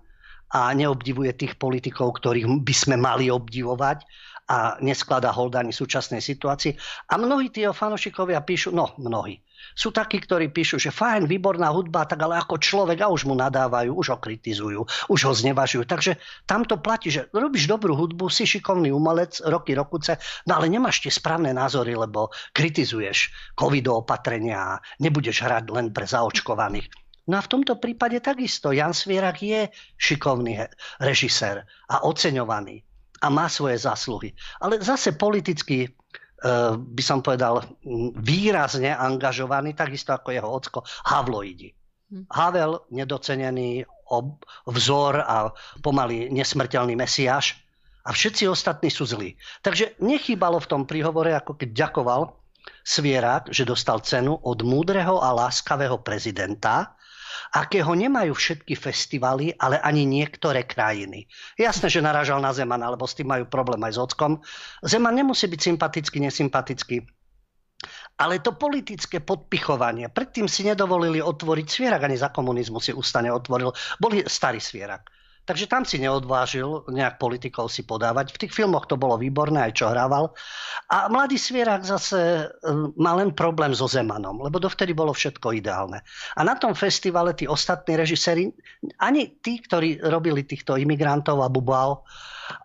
a 0.50 0.74
neobdivuje 0.74 1.30
tých 1.36 1.54
politikov, 1.60 2.18
ktorých 2.18 2.48
by 2.64 2.74
sme 2.74 2.96
mali 2.98 3.30
obdivovať 3.30 4.02
a 4.50 4.82
neskladá 4.82 5.30
holdani 5.30 5.70
súčasnej 5.70 6.18
situácii. 6.18 6.74
A 7.06 7.14
mnohí 7.14 7.54
tí 7.54 7.62
fanošikovia 7.62 8.42
píšu, 8.42 8.74
no 8.74 8.98
mnohí, 8.98 9.38
sú 9.78 9.94
takí, 9.94 10.18
ktorí 10.18 10.50
píšu, 10.50 10.82
že 10.82 10.90
fajn, 10.90 11.30
výborná 11.30 11.70
hudba, 11.70 12.08
tak 12.08 12.18
ale 12.26 12.42
ako 12.42 12.58
človek 12.58 13.06
a 13.06 13.12
už 13.12 13.30
mu 13.30 13.38
nadávajú, 13.38 13.94
už 13.94 14.06
ho 14.10 14.18
kritizujú, 14.18 14.82
už 15.06 15.20
ho 15.30 15.32
znevažujú. 15.32 15.86
Takže 15.86 16.18
tam 16.48 16.66
to 16.66 16.82
platí, 16.82 17.14
že 17.14 17.30
robíš 17.30 17.70
dobrú 17.70 17.94
hudbu, 17.94 18.26
si 18.32 18.48
šikovný 18.48 18.90
umelec, 18.90 19.38
roky, 19.46 19.78
rokuce, 19.78 20.18
no 20.50 20.58
ale 20.58 20.66
nemáš 20.66 21.06
tie 21.06 21.12
správne 21.12 21.54
názory, 21.54 21.94
lebo 21.94 22.34
kritizuješ 22.50 23.30
covid 23.54 23.86
opatrenia, 23.86 24.82
nebudeš 24.98 25.46
hrať 25.46 25.64
len 25.70 25.86
pre 25.94 26.08
zaočkovaných. 26.08 26.90
No 27.30 27.38
a 27.38 27.44
v 27.46 27.52
tomto 27.52 27.78
prípade 27.78 28.18
takisto 28.18 28.74
Jan 28.74 28.90
Svierak 28.90 29.38
je 29.38 29.70
šikovný 29.94 30.66
režisér 30.98 31.62
a 31.86 32.02
oceňovaný 32.02 32.89
a 33.20 33.26
má 33.28 33.46
svoje 33.52 33.76
zásluhy. 33.80 34.32
Ale 34.60 34.80
zase 34.80 35.12
politicky 35.12 35.84
e, 35.84 35.88
by 36.76 37.02
som 37.04 37.20
povedal, 37.20 37.62
výrazne 38.16 38.96
angažovaný, 38.96 39.76
takisto 39.76 40.16
ako 40.16 40.28
jeho 40.32 40.48
ocko, 40.48 40.78
Havloidi. 41.08 41.70
Hm. 42.10 42.24
Havel, 42.32 42.72
nedocenený 42.90 43.84
ob, 44.10 44.42
vzor 44.66 45.22
a 45.22 45.54
pomaly 45.84 46.32
nesmrteľný 46.34 46.98
mesiáš 46.98 47.60
a 48.02 48.10
všetci 48.10 48.48
ostatní 48.50 48.90
sú 48.90 49.06
zlí. 49.06 49.38
Takže 49.62 50.00
nechýbalo 50.02 50.58
v 50.58 50.66
tom 50.66 50.82
príhovore, 50.88 51.36
ako 51.36 51.54
keď 51.54 51.70
ďakoval 51.70 52.40
Svierak, 52.80 53.52
že 53.52 53.68
dostal 53.68 54.00
cenu 54.04 54.36
od 54.36 54.60
múdreho 54.64 55.20
a 55.20 55.32
láskavého 55.32 56.00
prezidenta, 56.00 56.96
akého 57.50 57.90
nemajú 57.94 58.32
všetky 58.34 58.78
festivaly, 58.78 59.54
ale 59.58 59.82
ani 59.82 60.06
niektoré 60.06 60.62
krajiny. 60.66 61.26
Jasné, 61.58 61.90
že 61.90 62.00
naražal 62.02 62.38
na 62.38 62.54
Zeman, 62.54 62.82
alebo 62.82 63.06
s 63.06 63.18
tým 63.18 63.30
majú 63.30 63.44
problém 63.50 63.82
aj 63.86 63.92
s 63.94 63.98
Ockom. 63.98 64.38
Zeman 64.86 65.18
nemusí 65.18 65.50
byť 65.50 65.60
sympatický, 65.60 66.18
nesympatický. 66.22 66.96
Ale 68.20 68.44
to 68.44 68.52
politické 68.52 69.24
podpichovanie, 69.24 70.12
predtým 70.12 70.44
si 70.44 70.68
nedovolili 70.68 71.24
otvoriť 71.24 71.66
Svierak, 71.66 72.04
ani 72.04 72.20
za 72.20 72.28
komunizmu 72.28 72.76
si 72.76 72.92
ústane 72.92 73.32
otvoril. 73.32 73.72
Boli 73.96 74.20
starý 74.28 74.60
Svierak. 74.60 75.19
Takže 75.50 75.66
tam 75.66 75.82
si 75.82 75.98
neodvážil 75.98 76.86
nejak 76.94 77.18
politikov 77.18 77.74
si 77.74 77.82
podávať. 77.82 78.30
V 78.30 78.46
tých 78.46 78.54
filmoch 78.54 78.86
to 78.86 78.94
bolo 78.94 79.18
výborné, 79.18 79.66
aj 79.66 79.82
čo 79.82 79.90
hrával. 79.90 80.30
A 80.86 81.10
mladý 81.10 81.42
Svierak 81.42 81.82
zase 81.82 82.46
hm, 82.62 82.94
má 82.94 83.18
len 83.18 83.34
problém 83.34 83.74
so 83.74 83.90
Zemanom, 83.90 84.38
lebo 84.38 84.62
dovtedy 84.62 84.94
bolo 84.94 85.10
všetko 85.10 85.50
ideálne. 85.58 86.06
A 86.38 86.46
na 86.46 86.54
tom 86.54 86.70
festivale 86.78 87.34
tí 87.34 87.50
ostatní 87.50 87.98
režiséri, 87.98 88.46
ani 89.02 89.42
tí, 89.42 89.58
ktorí 89.58 89.98
robili 90.06 90.46
týchto 90.46 90.78
imigrantov 90.78 91.42
a 91.42 91.50
bubal, 91.50 92.06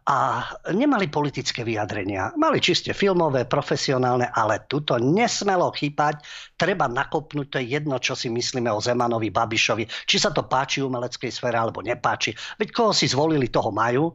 a 0.05 0.47
nemali 0.73 1.09
politické 1.09 1.65
vyjadrenia. 1.65 2.33
Mali 2.37 2.61
čiste 2.61 2.93
filmové, 2.93 3.49
profesionálne, 3.49 4.29
ale 4.29 4.65
tuto 4.69 4.97
nesmelo 5.01 5.69
chýpať. 5.73 6.21
Treba 6.53 6.85
nakopnúť, 6.85 7.47
to 7.49 7.57
je 7.61 7.77
jedno, 7.77 7.97
čo 7.97 8.13
si 8.13 8.29
myslíme 8.29 8.69
o 8.69 8.83
Zemanovi, 8.83 9.33
Babišovi, 9.33 9.85
či 10.05 10.17
sa 10.21 10.29
to 10.29 10.45
páči 10.45 10.85
umeleckej 10.85 11.31
sfére 11.33 11.57
alebo 11.57 11.81
nepáči. 11.81 12.33
Veď 12.61 12.69
koho 12.73 12.91
si 12.93 13.09
zvolili, 13.09 13.49
toho 13.49 13.73
majú. 13.73 14.13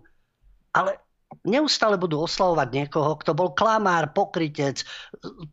Ale 0.70 1.10
neustále 1.46 1.96
budú 1.96 2.20
oslavovať 2.26 2.68
niekoho, 2.74 3.16
kto 3.16 3.32
bol 3.32 3.54
klamár, 3.54 4.12
pokrytec, 4.12 4.82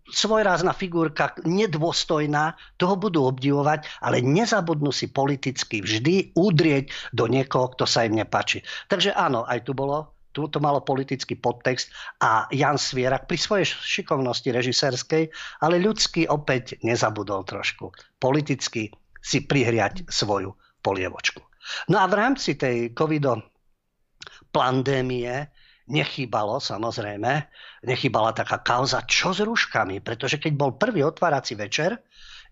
svojrázna 0.10 0.74
figurka, 0.74 1.38
nedôstojná, 1.46 2.58
toho 2.76 2.96
budú 2.98 3.30
obdivovať, 3.30 3.88
ale 4.02 4.20
nezabudnú 4.26 4.90
si 4.92 5.08
politicky 5.08 5.80
vždy 5.82 6.36
udrieť 6.36 6.92
do 7.14 7.30
niekoho, 7.30 7.72
kto 7.78 7.86
sa 7.86 8.04
im 8.04 8.20
nepáči. 8.20 8.66
Takže 8.92 9.14
áno, 9.14 9.46
aj 9.46 9.64
tu 9.64 9.78
bolo 9.78 10.18
tu 10.38 10.46
to 10.54 10.62
malo 10.62 10.86
politický 10.86 11.34
podtext 11.34 11.90
a 12.22 12.46
Jan 12.54 12.78
Svierak 12.78 13.26
pri 13.26 13.42
svojej 13.42 13.66
šikovnosti 13.66 14.46
režisérskej, 14.46 15.34
ale 15.66 15.82
ľudský 15.82 16.30
opäť 16.30 16.78
nezabudol 16.86 17.42
trošku. 17.42 17.90
Politicky 18.22 18.94
si 19.18 19.50
prihriať 19.50 20.06
svoju 20.06 20.54
polievočku. 20.86 21.42
No 21.90 21.98
a 21.98 22.06
v 22.06 22.22
rámci 22.22 22.54
tej 22.54 22.94
covido 22.94 23.50
pandémie 24.54 25.50
nechýbalo 25.88 26.60
samozrejme, 26.60 27.48
nechýbala 27.88 28.36
taká 28.36 28.60
kauza, 28.60 29.04
čo 29.08 29.32
s 29.32 29.40
rúškami, 29.40 30.04
pretože 30.04 30.38
keď 30.38 30.54
bol 30.54 30.72
prvý 30.76 31.04
otvárací 31.08 31.56
večer, 31.56 32.00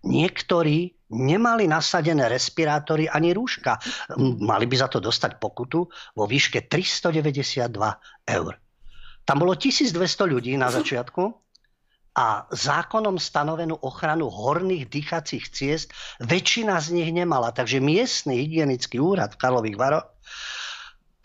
niektorí 0.04 0.96
nemali 1.12 1.70
nasadené 1.70 2.26
respirátory 2.26 3.06
ani 3.06 3.36
rúška. 3.36 3.78
Mali 4.20 4.66
by 4.66 4.76
za 4.76 4.88
to 4.90 4.98
dostať 4.98 5.38
pokutu 5.38 5.86
vo 6.16 6.24
výške 6.24 6.66
392 6.66 7.70
eur. 8.26 8.52
Tam 9.26 9.36
bolo 9.42 9.58
1200 9.58 9.98
ľudí 10.26 10.54
na 10.54 10.70
začiatku 10.70 11.22
a 12.16 12.48
zákonom 12.48 13.20
stanovenú 13.20 13.76
ochranu 13.84 14.32
horných 14.32 14.88
dýchacích 14.88 15.44
ciest 15.52 15.92
väčšina 16.24 16.80
z 16.80 16.96
nich 16.96 17.10
nemala. 17.12 17.52
Takže 17.52 17.82
miestny 17.82 18.40
hygienický 18.40 18.96
úrad 18.96 19.36
v 19.36 19.40
Karlových 19.42 19.76
Varoch 19.76 20.15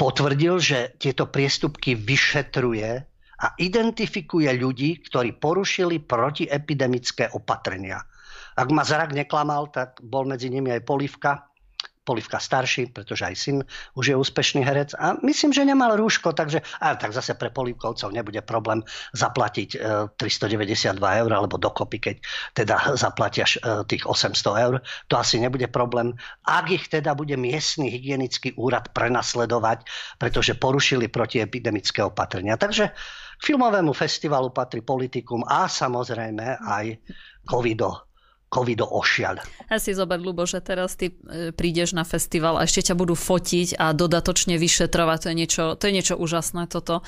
potvrdil, 0.01 0.57
že 0.57 0.97
tieto 0.97 1.29
priestupky 1.29 1.93
vyšetruje 1.93 2.89
a 3.37 3.47
identifikuje 3.61 4.49
ľudí, 4.57 4.97
ktorí 5.05 5.37
porušili 5.37 6.01
protiepidemické 6.01 7.29
opatrenia. 7.37 8.01
Ak 8.57 8.73
ma 8.73 8.81
zrak 8.81 9.13
neklamal, 9.13 9.69
tak 9.69 10.01
bol 10.01 10.25
medzi 10.25 10.49
nimi 10.49 10.73
aj 10.73 10.81
Polivka, 10.89 11.50
Polivka 12.11 12.43
starší, 12.43 12.91
pretože 12.91 13.23
aj 13.23 13.35
syn 13.39 13.57
už 13.95 14.11
je 14.11 14.15
úspešný 14.19 14.67
herec 14.67 14.91
a 14.99 15.15
myslím, 15.23 15.55
že 15.55 15.63
nemal 15.63 15.95
rúško, 15.95 16.35
takže 16.35 16.59
ale 16.83 16.99
tak 16.99 17.15
zase 17.15 17.39
pre 17.39 17.47
Polivkovcov 17.47 18.11
nebude 18.11 18.43
problém 18.43 18.83
zaplatiť 19.15 19.79
392 20.19 20.99
e, 20.99 21.13
eur 21.23 21.31
alebo 21.31 21.55
dokopy, 21.55 21.97
keď 22.03 22.15
teda 22.51 22.99
zaplatia 22.99 23.47
e, 23.47 23.87
tých 23.87 24.03
800 24.03 24.65
eur. 24.67 24.83
To 25.07 25.15
asi 25.15 25.39
nebude 25.39 25.71
problém. 25.71 26.11
Ak 26.43 26.67
ich 26.67 26.91
teda 26.91 27.15
bude 27.15 27.39
miestny 27.39 27.87
hygienický 27.87 28.59
úrad 28.59 28.91
prenasledovať, 28.91 29.87
pretože 30.19 30.59
porušili 30.59 31.07
protiepidemické 31.07 32.03
opatrenia. 32.03 32.59
Takže 32.59 32.91
k 33.39 33.41
filmovému 33.41 33.95
festivalu 33.95 34.51
patrí 34.51 34.83
politikum 34.83 35.47
a 35.47 35.71
samozrejme 35.71 36.59
aj 36.59 36.99
covido 37.47 38.10
covido 38.51 38.83
ošial. 38.83 39.39
Ja 39.71 39.79
si 39.79 39.95
zober, 39.95 40.19
Lubo, 40.19 40.43
že 40.43 40.59
teraz 40.59 40.99
ty 40.99 41.15
e, 41.15 41.55
prídeš 41.55 41.95
na 41.95 42.03
festival 42.03 42.59
a 42.59 42.67
ešte 42.67 42.91
ťa 42.91 42.99
budú 42.99 43.15
fotiť 43.15 43.79
a 43.79 43.95
dodatočne 43.95 44.59
vyšetrovať. 44.59 45.17
To 45.23 45.27
je 45.31 45.35
niečo, 45.39 45.63
to 45.79 45.83
je 45.87 45.95
niečo 45.95 46.15
úžasné 46.19 46.67
toto. 46.67 46.99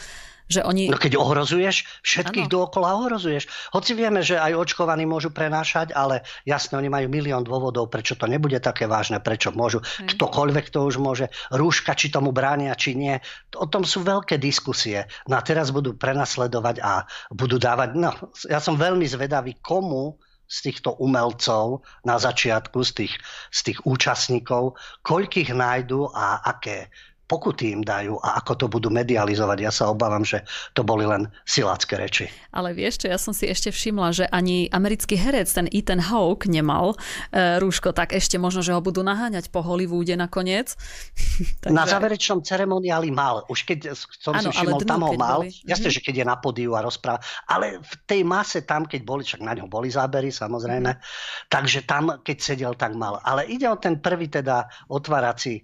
Že 0.44 0.68
oni... 0.68 0.84
No 0.92 1.00
keď 1.00 1.16
ohrozuješ, 1.20 2.04
všetkých 2.04 2.48
ano. 2.48 2.52
dookola 2.52 3.00
ohrozuješ. 3.00 3.48
Hoci 3.72 3.96
vieme, 3.96 4.20
že 4.20 4.36
aj 4.36 4.60
očkovaní 4.60 5.08
môžu 5.08 5.32
prenášať, 5.32 5.96
ale 5.96 6.28
jasne, 6.44 6.76
oni 6.80 6.92
majú 6.92 7.08
milión 7.08 7.48
dôvodov, 7.48 7.88
prečo 7.88 8.20
to 8.20 8.28
nebude 8.28 8.60
také 8.60 8.84
vážne, 8.84 9.24
prečo 9.24 9.56
môžu. 9.56 9.80
Hej. 10.04 10.20
Ktokoľvek 10.20 10.68
to 10.68 10.84
už 10.84 11.00
môže. 11.00 11.32
Rúška, 11.48 11.96
či 11.96 12.12
tomu 12.12 12.36
bránia, 12.36 12.76
či 12.76 12.92
nie. 12.92 13.16
O 13.56 13.72
tom 13.72 13.88
sú 13.88 14.04
veľké 14.04 14.36
diskusie. 14.36 15.08
No 15.32 15.40
a 15.40 15.42
teraz 15.44 15.72
budú 15.72 15.96
prenasledovať 15.96 16.76
a 16.84 17.08
budú 17.32 17.56
dávať... 17.56 17.96
No, 17.96 18.12
ja 18.48 18.60
som 18.60 18.76
veľmi 18.76 19.08
zvedavý, 19.08 19.56
komu 19.64 20.20
z 20.48 20.58
týchto 20.62 20.94
umelcov 21.00 21.82
na 22.06 22.20
začiatku, 22.20 22.84
z 22.84 22.92
tých, 22.92 23.14
z 23.52 23.60
tých 23.64 23.80
účastníkov, 23.86 24.78
koľkých 25.02 25.56
nájdu 25.56 26.10
a 26.14 26.44
aké 26.44 26.92
pokuty 27.34 27.74
im 27.74 27.82
dajú 27.82 28.22
a 28.22 28.38
ako 28.38 28.54
to 28.54 28.66
budú 28.70 28.94
medializovať. 28.94 29.58
Ja 29.58 29.74
sa 29.74 29.90
obávam, 29.90 30.22
že 30.22 30.46
to 30.78 30.86
boli 30.86 31.10
len 31.10 31.26
silácké 31.50 31.98
reči. 31.98 32.30
Ale 32.54 32.78
vieš 32.78 33.02
čo, 33.02 33.08
ja 33.10 33.18
som 33.18 33.34
si 33.34 33.50
ešte 33.50 33.74
všimla, 33.74 34.14
že 34.14 34.26
ani 34.30 34.70
americký 34.70 35.18
herec, 35.18 35.50
ten 35.50 35.66
Ethan 35.74 35.98
Hawke, 35.98 36.46
nemal 36.46 36.94
e, 37.34 37.58
rúško, 37.58 37.98
tak 37.98 38.14
ešte 38.14 38.38
možno, 38.38 38.62
že 38.62 38.70
ho 38.70 38.78
budú 38.86 39.02
naháňať 39.02 39.50
po 39.50 39.66
Hollywoode 39.66 40.14
nakoniec. 40.14 40.78
Takže... 41.66 41.74
Na 41.74 41.90
záverečnom 41.90 42.46
ceremoniáli 42.46 43.10
mal. 43.10 43.50
Už 43.50 43.66
keď 43.66 43.98
som 43.98 44.38
ano, 44.38 44.54
si 44.54 44.62
všimol, 44.62 44.86
dnu, 44.86 44.90
tam 44.94 45.02
ho 45.02 45.14
mal. 45.18 45.42
Boli. 45.42 45.58
Jasne, 45.66 45.90
mm-hmm. 45.90 45.96
že 45.98 46.06
keď 46.06 46.16
je 46.22 46.26
na 46.30 46.38
podiu 46.38 46.78
a 46.78 46.86
rozpráva. 46.86 47.18
Ale 47.50 47.82
v 47.82 47.94
tej 48.06 48.22
mase 48.22 48.62
tam, 48.62 48.86
keď 48.86 49.02
boli, 49.02 49.26
však 49.26 49.42
na 49.42 49.58
ňo 49.58 49.66
boli 49.66 49.90
zábery, 49.90 50.30
samozrejme. 50.30 50.92
Mm-hmm. 50.94 51.50
Takže 51.50 51.90
tam, 51.90 52.22
keď 52.22 52.38
sedel, 52.38 52.74
tak 52.78 52.94
mal. 52.94 53.18
Ale 53.26 53.50
ide 53.50 53.66
o 53.66 53.82
ten 53.82 53.98
prvý 53.98 54.30
teda 54.30 54.70
otvárací 54.94 55.58
e, 55.58 55.64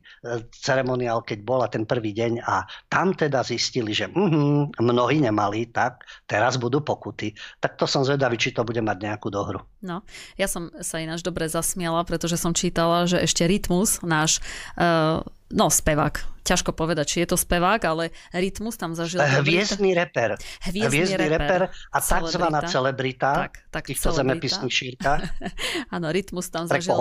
ceremoniál, 0.49 1.21
keď 1.21 1.39
bol 1.45 1.58
bola 1.59 1.67
ten 1.67 1.83
prvý 1.83 2.15
deň 2.15 2.39
a 2.47 2.63
tam 2.87 3.11
teda 3.11 3.43
zistili, 3.43 3.91
že 3.91 4.07
mm, 4.07 4.79
mnohí 4.79 5.19
nemali, 5.19 5.67
tak 5.67 6.07
teraz 6.23 6.55
budú 6.55 6.79
pokuty. 6.79 7.35
Tak 7.59 7.75
to 7.75 7.83
som 7.83 8.07
zvedavý, 8.07 8.39
či 8.39 8.55
to 8.55 8.63
bude 8.63 8.79
mať 8.79 8.97
nejakú 9.03 9.27
dohru. 9.27 9.59
No, 9.83 10.07
ja 10.39 10.47
som 10.47 10.71
sa 10.79 11.03
ináč 11.03 11.19
dobre 11.19 11.51
zasmiala, 11.51 12.07
pretože 12.07 12.39
som 12.39 12.55
čítala, 12.55 13.03
že 13.03 13.19
ešte 13.19 13.43
Rytmus, 13.43 13.99
náš 13.99 14.39
uh, 14.79 15.19
no 15.49 15.67
spevák, 15.67 16.45
ťažko 16.45 16.71
povedať, 16.77 17.05
či 17.09 17.17
je 17.25 17.27
to 17.33 17.37
spevák, 17.37 17.81
ale 17.89 18.13
Rytmus 18.33 18.77
tam 18.77 18.93
zažil... 18.93 19.19
Hviezdný 19.21 19.97
reper. 19.97 20.37
Hviezdný, 20.65 20.89
Hviezdný 20.89 21.27
reper, 21.27 21.69
reper 21.69 21.93
a 21.93 21.97
tzv. 21.99 22.45
celebrita, 22.69 23.31
tak, 23.49 23.53
tak 23.73 23.83
týchto 23.89 24.13
zemepisných 24.13 24.73
šírkach. 24.73 25.21
Áno, 25.95 26.07
Rytmus 26.13 26.53
tam 26.53 26.69
zažil... 26.69 26.93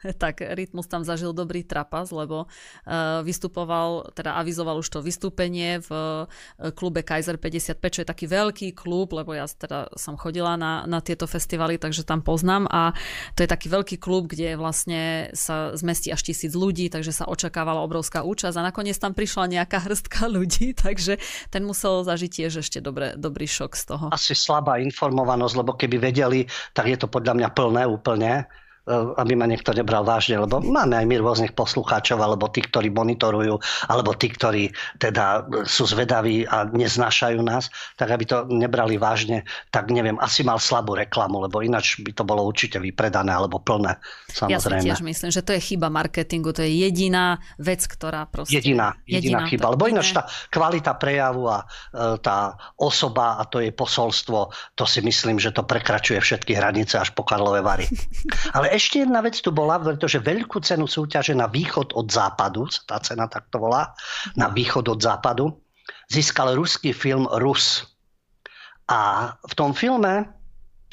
tak 0.22 0.40
Rytmus 0.40 0.88
tam 0.88 1.04
zažil 1.04 1.32
dobrý 1.36 1.64
trapas, 1.64 2.10
lebo 2.10 2.46
uh, 2.46 3.20
vystupoval, 3.22 4.12
teda 4.16 4.36
avizoval 4.40 4.80
už 4.80 4.88
to 4.88 4.98
vystúpenie 5.04 5.80
v 5.84 5.90
uh, 5.92 6.72
klube 6.72 7.04
Kaiser 7.04 7.36
55, 7.36 7.80
čo 7.80 8.00
je 8.02 8.08
taký 8.08 8.26
veľký 8.28 8.72
klub, 8.72 9.12
lebo 9.12 9.36
ja 9.36 9.44
teda 9.46 9.92
som 9.96 10.16
chodila 10.16 10.56
na, 10.56 10.88
na 10.88 11.04
tieto 11.04 11.28
festivaly, 11.28 11.76
takže 11.76 12.06
tam 12.06 12.24
poznám. 12.24 12.66
A 12.70 12.96
to 13.36 13.44
je 13.44 13.48
taký 13.50 13.68
veľký 13.68 13.96
klub, 14.00 14.30
kde 14.30 14.56
vlastne 14.56 15.32
sa 15.36 15.76
zmestí 15.76 16.12
až 16.12 16.24
tisíc 16.24 16.52
ľudí, 16.56 16.88
takže 16.88 17.12
sa 17.12 17.28
očakávala 17.28 17.84
obrovská 17.84 18.24
účasť. 18.24 18.56
A 18.60 18.66
nakoniec 18.72 18.96
tam 18.96 19.12
prišla 19.12 19.50
nejaká 19.50 19.78
hrstka 19.86 20.26
ľudí, 20.30 20.72
takže 20.72 21.20
ten 21.52 21.62
musel 21.64 22.02
zažiť 22.04 22.30
tiež 22.30 22.52
ešte 22.64 22.78
dobre, 22.80 23.14
dobrý 23.16 23.44
šok 23.44 23.72
z 23.76 23.84
toho. 23.84 24.04
Asi 24.14 24.32
slabá 24.32 24.80
informovanosť, 24.80 25.54
lebo 25.60 25.76
keby 25.76 25.96
vedeli, 26.00 26.46
tak 26.72 26.88
je 26.88 26.96
to 26.96 27.06
podľa 27.10 27.36
mňa 27.36 27.48
plné 27.52 27.82
úplne 27.84 28.32
aby 28.90 29.32
ma 29.38 29.46
niekto 29.46 29.70
nebral 29.70 30.02
vážne, 30.02 30.42
lebo 30.42 30.58
máme 30.58 30.98
aj 30.98 31.06
my 31.06 31.16
rôznych 31.22 31.54
poslucháčov, 31.54 32.18
alebo 32.18 32.50
tí, 32.50 32.66
ktorí 32.66 32.90
monitorujú, 32.90 33.54
alebo 33.86 34.10
tí, 34.18 34.28
ktorí 34.34 34.74
teda 34.98 35.46
sú 35.62 35.86
zvedaví 35.86 36.42
a 36.44 36.66
neznášajú 36.66 37.38
nás, 37.40 37.70
tak 37.94 38.10
aby 38.10 38.24
to 38.26 38.36
nebrali 38.50 38.98
vážne, 38.98 39.46
tak 39.70 39.94
neviem, 39.94 40.18
asi 40.18 40.42
mal 40.42 40.58
slabú 40.58 40.98
reklamu, 40.98 41.46
lebo 41.46 41.62
ináč 41.62 42.02
by 42.02 42.10
to 42.10 42.26
bolo 42.26 42.42
určite 42.42 42.82
vypredané 42.82 43.30
alebo 43.30 43.62
plné. 43.62 43.96
Samozrejme. 44.34 44.82
Ja 44.82 44.82
si 44.82 44.88
tiež 44.90 45.02
myslím, 45.06 45.30
že 45.30 45.42
to 45.46 45.54
je 45.54 45.60
chyba 45.62 45.86
marketingu, 45.86 46.50
to 46.50 46.66
je 46.66 46.72
jediná 46.90 47.38
vec, 47.62 47.86
ktorá 47.86 48.26
proste... 48.26 48.58
Jediná, 48.58 48.98
jediná, 49.06 49.46
jediná 49.46 49.50
chyba, 49.50 49.66
lebo 49.78 49.86
ináč 49.86 50.10
tá 50.10 50.26
kvalita 50.50 50.98
prejavu 50.98 51.46
a 51.46 51.62
e, 51.62 52.18
tá 52.18 52.58
osoba 52.74 53.38
a 53.38 53.46
to 53.46 53.62
jej 53.62 53.70
posolstvo, 53.70 54.50
to 54.74 54.84
si 54.88 54.98
myslím, 55.04 55.38
že 55.38 55.54
to 55.54 55.62
prekračuje 55.62 56.18
všetky 56.18 56.58
hranice 56.58 56.98
až 56.98 57.14
po 57.14 57.22
Karlové 57.22 57.62
Vary. 57.62 57.86
Ale 58.56 58.79
ešte 58.80 59.04
jedna 59.04 59.20
vec 59.20 59.36
tu 59.36 59.52
bola, 59.52 59.76
pretože 59.76 60.24
veľkú 60.24 60.64
cenu 60.64 60.88
súťaže 60.88 61.36
na 61.36 61.44
východ 61.44 61.92
od 61.92 62.08
západu, 62.08 62.64
tá 62.88 62.96
cena 63.04 63.28
takto 63.28 63.60
volá, 63.60 63.92
na 64.40 64.48
východ 64.48 64.88
od 64.88 64.96
západu, 65.04 65.52
získal 66.08 66.56
ruský 66.56 66.96
film 66.96 67.28
Rus. 67.36 67.84
A 68.88 69.32
v 69.36 69.52
tom 69.52 69.76
filme, 69.76 70.24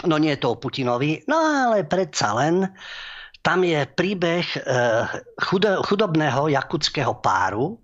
no 0.04 0.20
nie 0.20 0.36
je 0.36 0.44
to 0.44 0.54
o 0.54 0.60
Putinovi, 0.60 1.24
no 1.32 1.40
ale 1.40 1.88
predsa 1.88 2.36
len, 2.36 2.68
tam 3.40 3.64
je 3.64 3.88
príbeh 3.88 4.44
eh, 4.44 5.08
chudobného 5.88 6.52
jakutského 6.52 7.16
páru, 7.24 7.80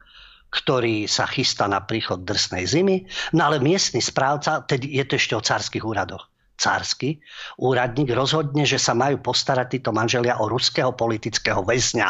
ktorý 0.52 1.08
sa 1.08 1.24
chystá 1.26 1.66
na 1.66 1.80
príchod 1.80 2.28
drsnej 2.28 2.68
zimy, 2.68 3.08
no 3.34 3.48
ale 3.48 3.63
miestny 3.63 4.04
správca, 4.04 4.68
tedy 4.68 4.92
je 5.00 5.04
to 5.08 5.16
ešte 5.16 5.34
o 5.34 5.42
cárskych 5.42 5.82
úradoch 5.82 6.33
cársky 6.56 7.20
úradník 7.60 8.13
rozhodne, 8.13 8.63
že 8.63 8.78
sa 8.78 8.94
majú 8.94 9.20
postarať 9.20 9.80
títo 9.80 9.89
manželia 9.92 10.39
o 10.39 10.50
ruského 10.50 10.94
politického 10.94 11.62
väzňa. 11.66 12.10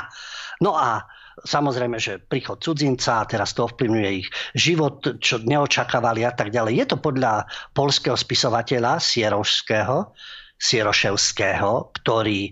No 0.62 0.76
a 0.78 1.04
Samozrejme, 1.34 1.98
že 1.98 2.22
príchod 2.22 2.62
cudzinca, 2.62 3.26
teraz 3.26 3.58
to 3.58 3.66
ovplyvňuje 3.66 4.10
ich 4.22 4.30
život, 4.54 5.02
čo 5.18 5.42
neočakávali 5.42 6.22
a 6.22 6.30
tak 6.30 6.54
ďalej. 6.54 6.74
Je 6.78 6.86
to 6.94 6.98
podľa 7.02 7.50
polského 7.74 8.14
spisovateľa 8.14 9.02
Sierošského, 9.02 10.14
Sieroševského, 10.62 11.90
ktorý 11.98 12.42
e, 12.48 12.52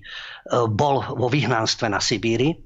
bol 0.66 1.06
vo 1.14 1.30
vyhnanstve 1.30 1.94
na 1.94 2.02
Sibíri 2.02 2.58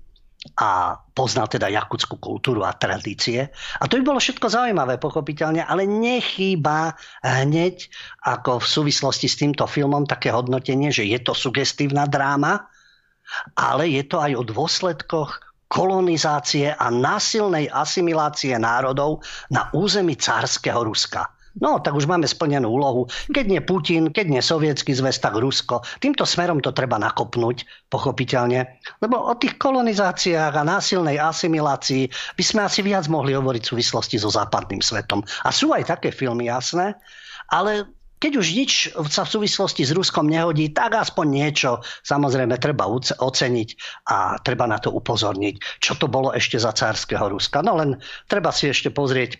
a 0.55 0.95
poznal 1.17 1.49
teda 1.49 1.67
jakutskú 1.67 2.15
kultúru 2.21 2.63
a 2.63 2.77
tradície. 2.77 3.51
A 3.81 3.89
to 3.89 3.99
by 3.99 4.15
bolo 4.15 4.19
všetko 4.23 4.47
zaujímavé, 4.47 5.01
pochopiteľne, 5.01 5.65
ale 5.67 5.83
nechýba 5.89 6.95
hneď 7.25 7.89
ako 8.23 8.63
v 8.63 8.67
súvislosti 8.69 9.27
s 9.27 9.35
týmto 9.41 9.67
filmom 9.67 10.07
také 10.07 10.31
hodnotenie, 10.31 10.93
že 10.93 11.03
je 11.03 11.19
to 11.19 11.35
sugestívna 11.35 12.07
dráma, 12.07 12.71
ale 13.57 13.91
je 13.91 14.03
to 14.07 14.21
aj 14.21 14.31
o 14.37 14.43
dôsledkoch 14.47 15.43
kolonizácie 15.67 16.71
a 16.71 16.87
násilnej 16.87 17.67
asimilácie 17.67 18.55
národov 18.55 19.25
na 19.51 19.67
území 19.75 20.15
cárskeho 20.15 20.87
Ruska. 20.87 21.34
No, 21.55 21.79
tak 21.79 21.95
už 21.95 22.03
máme 22.03 22.27
splnenú 22.27 22.67
úlohu. 22.67 23.07
Keď 23.31 23.45
nie 23.47 23.61
Putin, 23.63 24.11
keď 24.11 24.25
nie 24.27 24.41
Sovietský 24.43 24.91
zväz, 24.91 25.23
tak 25.23 25.39
Rusko. 25.39 25.79
Týmto 26.03 26.27
smerom 26.27 26.59
to 26.59 26.75
treba 26.75 26.99
nakopnúť, 26.99 27.63
pochopiteľne. 27.87 28.67
Lebo 28.99 29.23
o 29.23 29.33
tých 29.39 29.55
kolonizáciách 29.55 30.51
a 30.51 30.67
násilnej 30.67 31.15
asimilácii 31.15 32.11
by 32.35 32.43
sme 32.43 32.67
asi 32.67 32.83
viac 32.83 33.07
mohli 33.07 33.31
hovoriť 33.31 33.63
v 33.63 33.71
súvislosti 33.71 34.19
so 34.19 34.27
západným 34.27 34.83
svetom. 34.83 35.23
A 35.47 35.49
sú 35.55 35.71
aj 35.71 35.87
také 35.87 36.11
filmy, 36.11 36.51
jasné, 36.51 36.99
ale 37.47 37.87
keď 38.19 38.31
už 38.41 38.47
nič 38.55 38.71
sa 39.11 39.27
v 39.27 39.33
súvislosti 39.37 39.83
s 39.85 39.91
Ruskom 39.91 40.25
nehodí, 40.25 40.71
tak 40.71 40.97
aspoň 40.97 41.25
niečo 41.29 41.83
samozrejme 42.07 42.57
treba 42.57 42.87
oceniť 42.89 43.69
a 44.09 44.39
treba 44.41 44.65
na 44.65 44.79
to 44.79 44.89
upozorniť, 44.89 45.83
čo 45.83 45.93
to 45.99 46.07
bolo 46.07 46.31
ešte 46.31 46.55
za 46.57 46.71
cárskeho 46.71 47.27
Ruska. 47.27 47.61
No 47.61 47.75
len 47.75 47.99
treba 48.25 48.49
si 48.55 48.71
ešte 48.71 48.89
pozrieť 48.89 49.37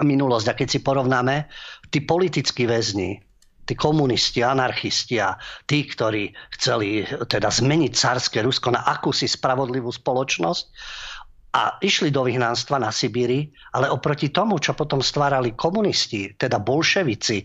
minulosť. 0.00 0.46
A 0.48 0.56
keď 0.56 0.68
si 0.72 0.80
porovnáme, 0.80 1.52
tí 1.92 2.00
politickí 2.00 2.64
väzni, 2.64 3.20
tí 3.68 3.76
komunisti, 3.76 4.40
anarchisti 4.40 5.20
a 5.20 5.36
tí, 5.68 5.84
ktorí 5.84 6.32
chceli 6.56 7.04
teda 7.28 7.52
zmeniť 7.52 7.92
carské 7.92 8.40
Rusko 8.40 8.72
na 8.72 8.82
akúsi 8.88 9.28
spravodlivú 9.28 9.92
spoločnosť, 9.92 10.64
a 11.52 11.76
išli 11.84 12.08
do 12.08 12.24
vyhnanstva 12.24 12.80
na 12.80 12.88
Sibíri, 12.88 13.52
ale 13.76 13.92
oproti 13.92 14.32
tomu, 14.32 14.56
čo 14.56 14.72
potom 14.72 15.04
stvárali 15.04 15.52
komunisti, 15.52 16.32
teda 16.32 16.56
bolševici 16.56 17.44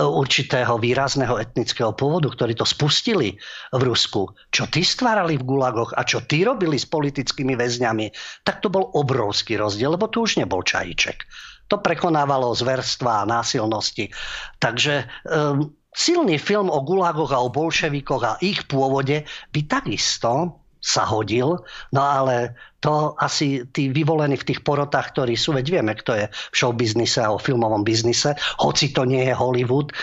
určitého 0.00 0.80
výrazného 0.80 1.36
etnického 1.36 1.92
pôvodu, 1.92 2.32
ktorí 2.32 2.56
to 2.56 2.64
spustili 2.64 3.36
v 3.76 3.82
Rusku, 3.84 4.32
čo 4.48 4.64
tí 4.72 4.80
stvárali 4.80 5.36
v 5.36 5.44
gulagoch 5.44 5.92
a 5.92 6.00
čo 6.00 6.24
tí 6.24 6.48
robili 6.48 6.80
s 6.80 6.88
politickými 6.88 7.52
väzňami, 7.52 8.08
tak 8.40 8.64
to 8.64 8.72
bol 8.72 8.88
obrovský 8.96 9.60
rozdiel, 9.60 10.00
lebo 10.00 10.08
tu 10.08 10.24
už 10.24 10.40
nebol 10.40 10.64
čajíček. 10.64 11.20
To 11.68 11.76
prekonávalo 11.76 12.56
zverstva 12.56 13.24
a 13.24 13.28
násilnosti. 13.28 14.12
Takže 14.60 15.08
um, 15.28 15.72
silný 15.92 16.40
film 16.40 16.72
o 16.72 16.80
gulagoch 16.80 17.32
a 17.36 17.40
o 17.44 17.52
bolševikoch 17.52 18.22
a 18.24 18.36
ich 18.40 18.64
pôvode 18.64 19.28
by 19.52 19.60
takisto 19.68 20.61
sa 20.82 21.06
hodil, 21.06 21.62
no 21.94 22.02
ale 22.02 22.58
to 22.82 23.14
asi 23.22 23.62
tí 23.70 23.94
vyvolení 23.94 24.34
v 24.34 24.50
tých 24.50 24.60
porotách, 24.66 25.14
ktorí 25.14 25.38
sú, 25.38 25.54
veď 25.54 25.78
vieme, 25.78 25.94
kto 25.94 26.18
je 26.18 26.26
v 26.26 26.54
showbiznise 26.58 27.22
a 27.22 27.30
o 27.30 27.38
filmovom 27.38 27.86
biznise, 27.86 28.34
hoci 28.58 28.90
to 28.90 29.06
nie 29.06 29.30
je 29.30 29.34
Hollywood. 29.38 29.94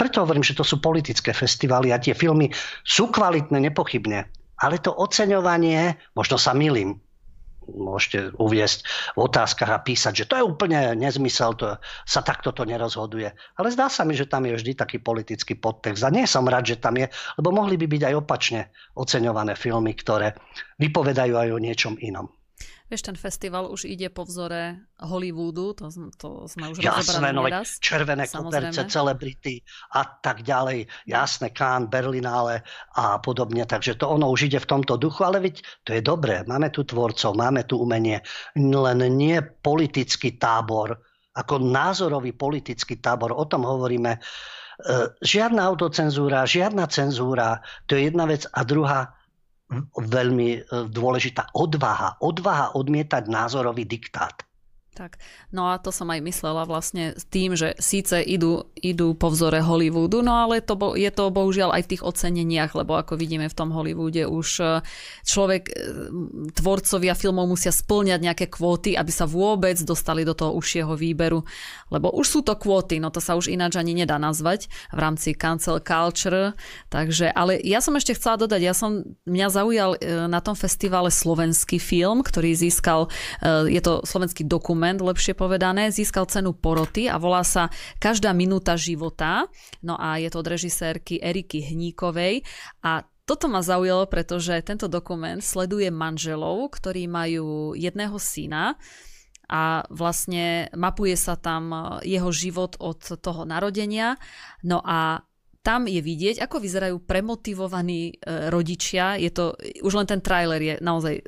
Preto 0.00 0.24
hovorím, 0.24 0.42
že 0.42 0.56
to 0.56 0.64
sú 0.64 0.80
politické 0.80 1.36
festivály 1.36 1.92
a 1.92 2.00
tie 2.00 2.16
filmy 2.16 2.48
sú 2.82 3.12
kvalitné, 3.12 3.68
nepochybne. 3.68 4.24
Ale 4.64 4.80
to 4.80 4.96
oceňovanie, 4.96 6.00
možno 6.16 6.40
sa 6.40 6.56
milím, 6.56 6.96
môžete 7.70 8.34
uviesť 8.36 8.84
v 9.14 9.18
otázkach 9.26 9.70
a 9.70 9.82
písať, 9.82 10.24
že 10.24 10.28
to 10.28 10.34
je 10.38 10.44
úplne 10.44 10.98
nezmysel, 10.98 11.54
to 11.54 11.78
sa 12.04 12.20
takto 12.20 12.50
to 12.50 12.66
nerozhoduje. 12.66 13.30
Ale 13.58 13.68
zdá 13.70 13.86
sa 13.86 14.02
mi, 14.02 14.18
že 14.18 14.26
tam 14.26 14.44
je 14.48 14.58
vždy 14.58 14.72
taký 14.74 14.98
politický 14.98 15.54
podtext. 15.54 16.02
A 16.02 16.10
nie 16.10 16.26
som 16.26 16.48
rád, 16.48 16.74
že 16.74 16.82
tam 16.82 16.98
je, 16.98 17.06
lebo 17.38 17.54
mohli 17.54 17.78
by 17.78 17.86
byť 17.86 18.02
aj 18.10 18.14
opačne 18.18 18.60
oceňované 18.98 19.54
filmy, 19.54 19.94
ktoré 19.94 20.34
vypovedajú 20.82 21.34
aj 21.38 21.48
o 21.54 21.62
niečom 21.62 21.94
inom. 22.02 22.26
Vieš, 22.92 23.08
ten 23.08 23.16
festival 23.16 23.72
už 23.72 23.88
ide 23.88 24.12
po 24.12 24.28
vzore 24.28 24.84
Hollywoodu, 25.00 25.72
to, 25.72 25.88
to 26.20 26.44
sme 26.44 26.76
už 26.76 26.84
Jasné, 26.84 27.32
no, 27.32 27.48
neraz. 27.48 27.80
červené 27.80 28.28
koberce, 28.28 28.84
celebrity 28.84 29.64
a 29.96 30.04
tak 30.04 30.44
ďalej. 30.44 30.84
Jasné, 31.08 31.56
Cannes, 31.56 31.88
Berlinále 31.88 32.60
a 32.92 33.16
podobne. 33.16 33.64
Takže 33.64 33.96
to 33.96 34.12
ono 34.12 34.28
už 34.28 34.52
ide 34.52 34.60
v 34.60 34.68
tomto 34.76 35.00
duchu, 35.00 35.24
ale 35.24 35.40
veď 35.40 35.64
to 35.88 35.96
je 35.96 36.04
dobré. 36.04 36.44
Máme 36.44 36.68
tu 36.68 36.84
tvorcov, 36.84 37.32
máme 37.32 37.64
tu 37.64 37.80
umenie. 37.80 38.20
Len 38.60 39.00
nie 39.16 39.40
politický 39.40 40.36
tábor, 40.36 41.00
ako 41.32 41.64
názorový 41.64 42.36
politický 42.36 43.00
tábor. 43.00 43.32
O 43.32 43.48
tom 43.48 43.64
hovoríme. 43.64 44.20
E, 44.20 44.20
žiadna 45.24 45.64
autocenzúra, 45.64 46.44
žiadna 46.44 46.84
cenzúra, 46.92 47.64
to 47.88 47.96
je 47.96 48.12
jedna 48.12 48.28
vec. 48.28 48.44
A 48.52 48.68
druhá, 48.68 49.16
veľmi 49.96 50.48
e, 50.52 50.60
dôležitá 50.92 51.50
odvaha. 51.56 52.20
Odvaha 52.20 52.76
odmietať 52.76 53.28
názorový 53.28 53.88
diktát. 53.88 54.44
Tak, 54.92 55.16
no 55.56 55.72
a 55.72 55.80
to 55.80 55.88
som 55.88 56.12
aj 56.12 56.20
myslela 56.20 56.68
vlastne 56.68 57.16
tým, 57.32 57.56
že 57.56 57.72
síce 57.80 58.20
idú, 58.20 58.68
idú 58.76 59.16
po 59.16 59.32
vzore 59.32 59.64
Hollywoodu, 59.64 60.20
no 60.20 60.44
ale 60.44 60.60
to, 60.60 60.76
je 61.00 61.08
to 61.08 61.32
bohužiaľ 61.32 61.72
aj 61.72 61.88
v 61.88 61.90
tých 61.96 62.04
oceneniach, 62.04 62.76
lebo 62.76 63.00
ako 63.00 63.16
vidíme 63.16 63.48
v 63.48 63.56
tom 63.56 63.72
Hollywoode 63.72 64.28
už 64.28 64.48
e, 64.60 64.84
človek, 65.24 65.72
e, 65.72 65.74
tvorcovia 66.52 67.16
filmov 67.16 67.48
musia 67.48 67.72
splňať 67.72 68.20
nejaké 68.20 68.46
kvóty, 68.52 68.92
aby 68.92 69.08
sa 69.08 69.24
vôbec 69.24 69.80
dostali 69.80 70.28
do 70.28 70.36
toho 70.36 70.52
užšieho 70.60 70.92
výberu, 70.92 71.40
lebo 71.88 72.12
už 72.12 72.28
sú 72.28 72.40
to 72.44 72.52
kvóty, 72.52 73.00
no 73.00 73.08
to 73.08 73.24
sa 73.24 73.32
už 73.32 73.48
ináč 73.48 73.80
ani 73.80 73.96
nedá 73.96 74.20
nazvať 74.20 74.68
v 74.92 74.98
rámci 75.00 75.32
cancel 75.32 75.80
culture, 75.80 76.52
takže, 76.92 77.32
ale 77.32 77.56
ja 77.64 77.80
som 77.80 77.96
ešte 77.96 78.12
chcela 78.12 78.44
dodať, 78.44 78.60
ja 78.60 78.76
som, 78.76 79.00
mňa 79.24 79.48
zaujal 79.48 79.90
e, 79.96 80.28
na 80.28 80.44
tom 80.44 80.52
festivale 80.52 81.08
slovenský 81.08 81.80
film, 81.80 82.20
ktorý 82.20 82.52
získal, 82.52 83.08
je 83.64 83.80
to 83.80 84.04
slovenský 84.04 84.44
dokument, 84.44 84.81
dokument, 84.82 85.14
lepšie 85.14 85.38
povedané, 85.38 85.94
získal 85.94 86.26
cenu 86.26 86.50
poroty 86.58 87.06
a 87.06 87.14
volá 87.14 87.46
sa 87.46 87.70
Každá 88.02 88.34
minúta 88.34 88.74
života. 88.74 89.46
No 89.78 89.94
a 89.94 90.18
je 90.18 90.26
to 90.26 90.42
od 90.42 90.50
režisérky 90.50 91.22
Eriky 91.22 91.62
Hníkovej 91.62 92.42
a 92.82 93.06
toto 93.22 93.46
ma 93.46 93.62
zaujalo, 93.62 94.10
pretože 94.10 94.58
tento 94.66 94.90
dokument 94.90 95.38
sleduje 95.38 95.86
manželov, 95.94 96.74
ktorí 96.74 97.06
majú 97.06 97.78
jedného 97.78 98.18
syna 98.18 98.74
a 99.46 99.86
vlastne 99.86 100.66
mapuje 100.74 101.14
sa 101.14 101.38
tam 101.38 101.70
jeho 102.02 102.34
život 102.34 102.74
od 102.82 103.22
toho 103.22 103.46
narodenia. 103.46 104.18
No 104.66 104.82
a 104.82 105.22
tam 105.62 105.86
je 105.86 106.02
vidieť, 106.02 106.42
ako 106.42 106.58
vyzerajú 106.58 106.96
premotivovaní 107.06 108.10
e, 108.10 108.50
rodičia. 108.50 109.14
Je 109.14 109.30
to, 109.30 109.54
už 109.86 109.94
len 109.94 110.06
ten 110.10 110.18
trailer 110.18 110.58
je 110.58 110.74
naozaj 110.82 111.22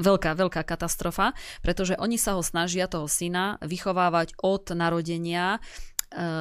veľká, 0.00 0.32
veľká 0.32 0.64
katastrofa, 0.64 1.36
pretože 1.60 1.92
oni 2.00 2.16
sa 2.16 2.40
ho 2.40 2.42
snažia, 2.42 2.88
toho 2.88 3.04
syna, 3.04 3.60
vychovávať 3.60 4.32
od 4.40 4.72
narodenia 4.72 5.60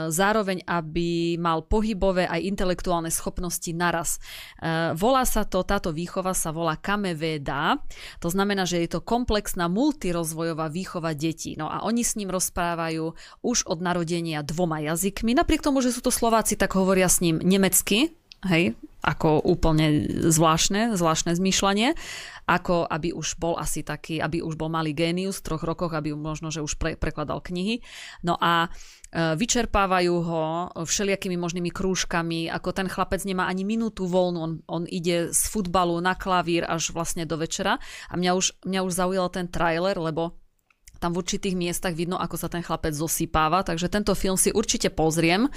zároveň 0.10 0.65
aby 0.65 1.38
mal 1.38 1.62
pohybové 1.62 2.25
aj 2.25 2.41
intelektuálne 2.41 3.13
schopnosti 3.13 3.69
naraz. 3.69 4.17
E, 4.58 4.93
volá 4.97 5.21
sa 5.29 5.45
to, 5.45 5.62
táto 5.62 5.93
výchova 5.93 6.34
sa 6.34 6.49
volá 6.49 6.73
Kameveda, 6.77 7.77
to 8.17 8.34
znamená, 8.34 8.65
že 8.65 8.82
je 8.82 8.97
to 8.97 9.05
komplexná 9.05 9.69
multirozvojová 9.69 10.73
výchova 10.73 11.13
detí. 11.13 11.53
No 11.53 11.69
a 11.69 11.86
oni 11.86 12.01
s 12.01 12.17
ním 12.17 12.34
rozprávajú 12.34 13.13
už 13.45 13.58
od 13.69 13.79
narodenia 13.82 14.41
dvoma 14.41 14.82
jazykmi, 14.82 15.38
napriek 15.38 15.62
tomu, 15.62 15.86
že 15.86 15.93
sú 15.93 16.01
to 16.01 16.10
Slováci, 16.10 16.58
tak 16.58 16.73
hovoria 16.73 17.05
s 17.05 17.21
ním 17.21 17.38
nemecky, 17.38 18.18
hej, 18.47 18.78
ako 18.99 19.43
úplne 19.43 20.08
zvláštne, 20.28 20.95
zvláštne 20.95 21.36
zmýšľanie, 21.36 21.95
ako 22.47 22.88
aby 22.88 23.15
už 23.15 23.39
bol 23.39 23.56
asi 23.56 23.84
taký, 23.84 24.19
aby 24.19 24.43
už 24.43 24.60
bol 24.60 24.67
malý 24.67 24.91
génius 24.91 25.39
v 25.39 25.45
troch 25.52 25.63
rokoch, 25.63 25.95
aby 25.95 26.12
možno, 26.15 26.52
že 26.52 26.63
už 26.63 26.75
pre, 26.75 26.95
prekladal 26.99 27.39
knihy. 27.39 27.80
No 28.23 28.36
a 28.39 28.67
E, 29.10 29.34
vyčerpávajú 29.34 30.15
ho 30.21 30.69
všelijakými 30.86 31.34
možnými 31.34 31.73
krúžkami, 31.73 32.45
ako 32.45 32.69
ten 32.69 32.86
chlapec 32.86 33.25
nemá 33.25 33.49
ani 33.49 33.65
minútu 33.65 34.06
voľnú, 34.06 34.38
on, 34.38 34.52
on 34.69 34.84
ide 34.86 35.34
z 35.34 35.41
futbalu 35.49 35.97
na 35.97 36.13
klavír 36.13 36.62
až 36.69 36.93
vlastne 36.93 37.25
do 37.25 37.34
večera 37.41 37.82
a 38.06 38.13
mňa 38.13 38.32
už, 38.38 38.45
mňa 38.69 38.80
už 38.86 38.93
zaujal 38.93 39.34
ten 39.34 39.49
trailer, 39.49 39.97
lebo 39.97 40.38
tam 41.00 41.16
v 41.16 41.24
určitých 41.24 41.56
miestach 41.56 41.96
vidno, 41.96 42.20
ako 42.20 42.36
sa 42.36 42.52
ten 42.52 42.60
chlapec 42.60 42.92
zosypáva, 42.92 43.64
takže 43.64 43.88
tento 43.88 44.12
film 44.14 44.36
si 44.36 44.52
určite 44.52 44.92
pozriem. 44.92 45.48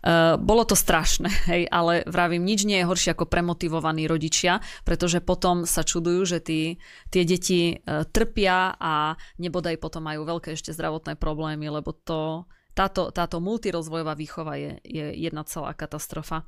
Uh, 0.00 0.38
bolo 0.38 0.62
to 0.62 0.78
strašné, 0.78 1.28
hej, 1.50 1.66
ale 1.68 2.06
vravím, 2.06 2.46
nič 2.46 2.64
nie 2.64 2.80
je 2.80 2.88
horšie 2.88 3.12
ako 3.12 3.26
premotivovaní 3.26 4.06
rodičia, 4.06 4.62
pretože 4.86 5.18
potom 5.18 5.66
sa 5.66 5.82
čudujú, 5.82 6.22
že 6.24 6.38
tí, 6.40 6.78
tie 7.10 7.22
deti 7.26 7.74
uh, 7.74 8.06
trpia 8.06 8.78
a 8.78 9.18
nebodaj 9.42 9.76
potom 9.82 10.06
majú 10.06 10.22
veľké 10.24 10.54
ešte 10.54 10.70
zdravotné 10.70 11.18
problémy, 11.18 11.66
lebo 11.68 11.90
to 11.92 12.46
táto, 12.74 13.14
táto 13.14 13.38
multirozvojová 13.38 14.18
výchova 14.18 14.58
je, 14.58 14.82
je 14.82 15.14
jedna 15.14 15.46
celá 15.46 15.70
katastrofa. 15.78 16.42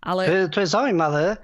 Ale... 0.00 0.24
To, 0.24 0.32
je, 0.32 0.44
to 0.48 0.58
je 0.64 0.68
zaujímavé, 0.72 1.36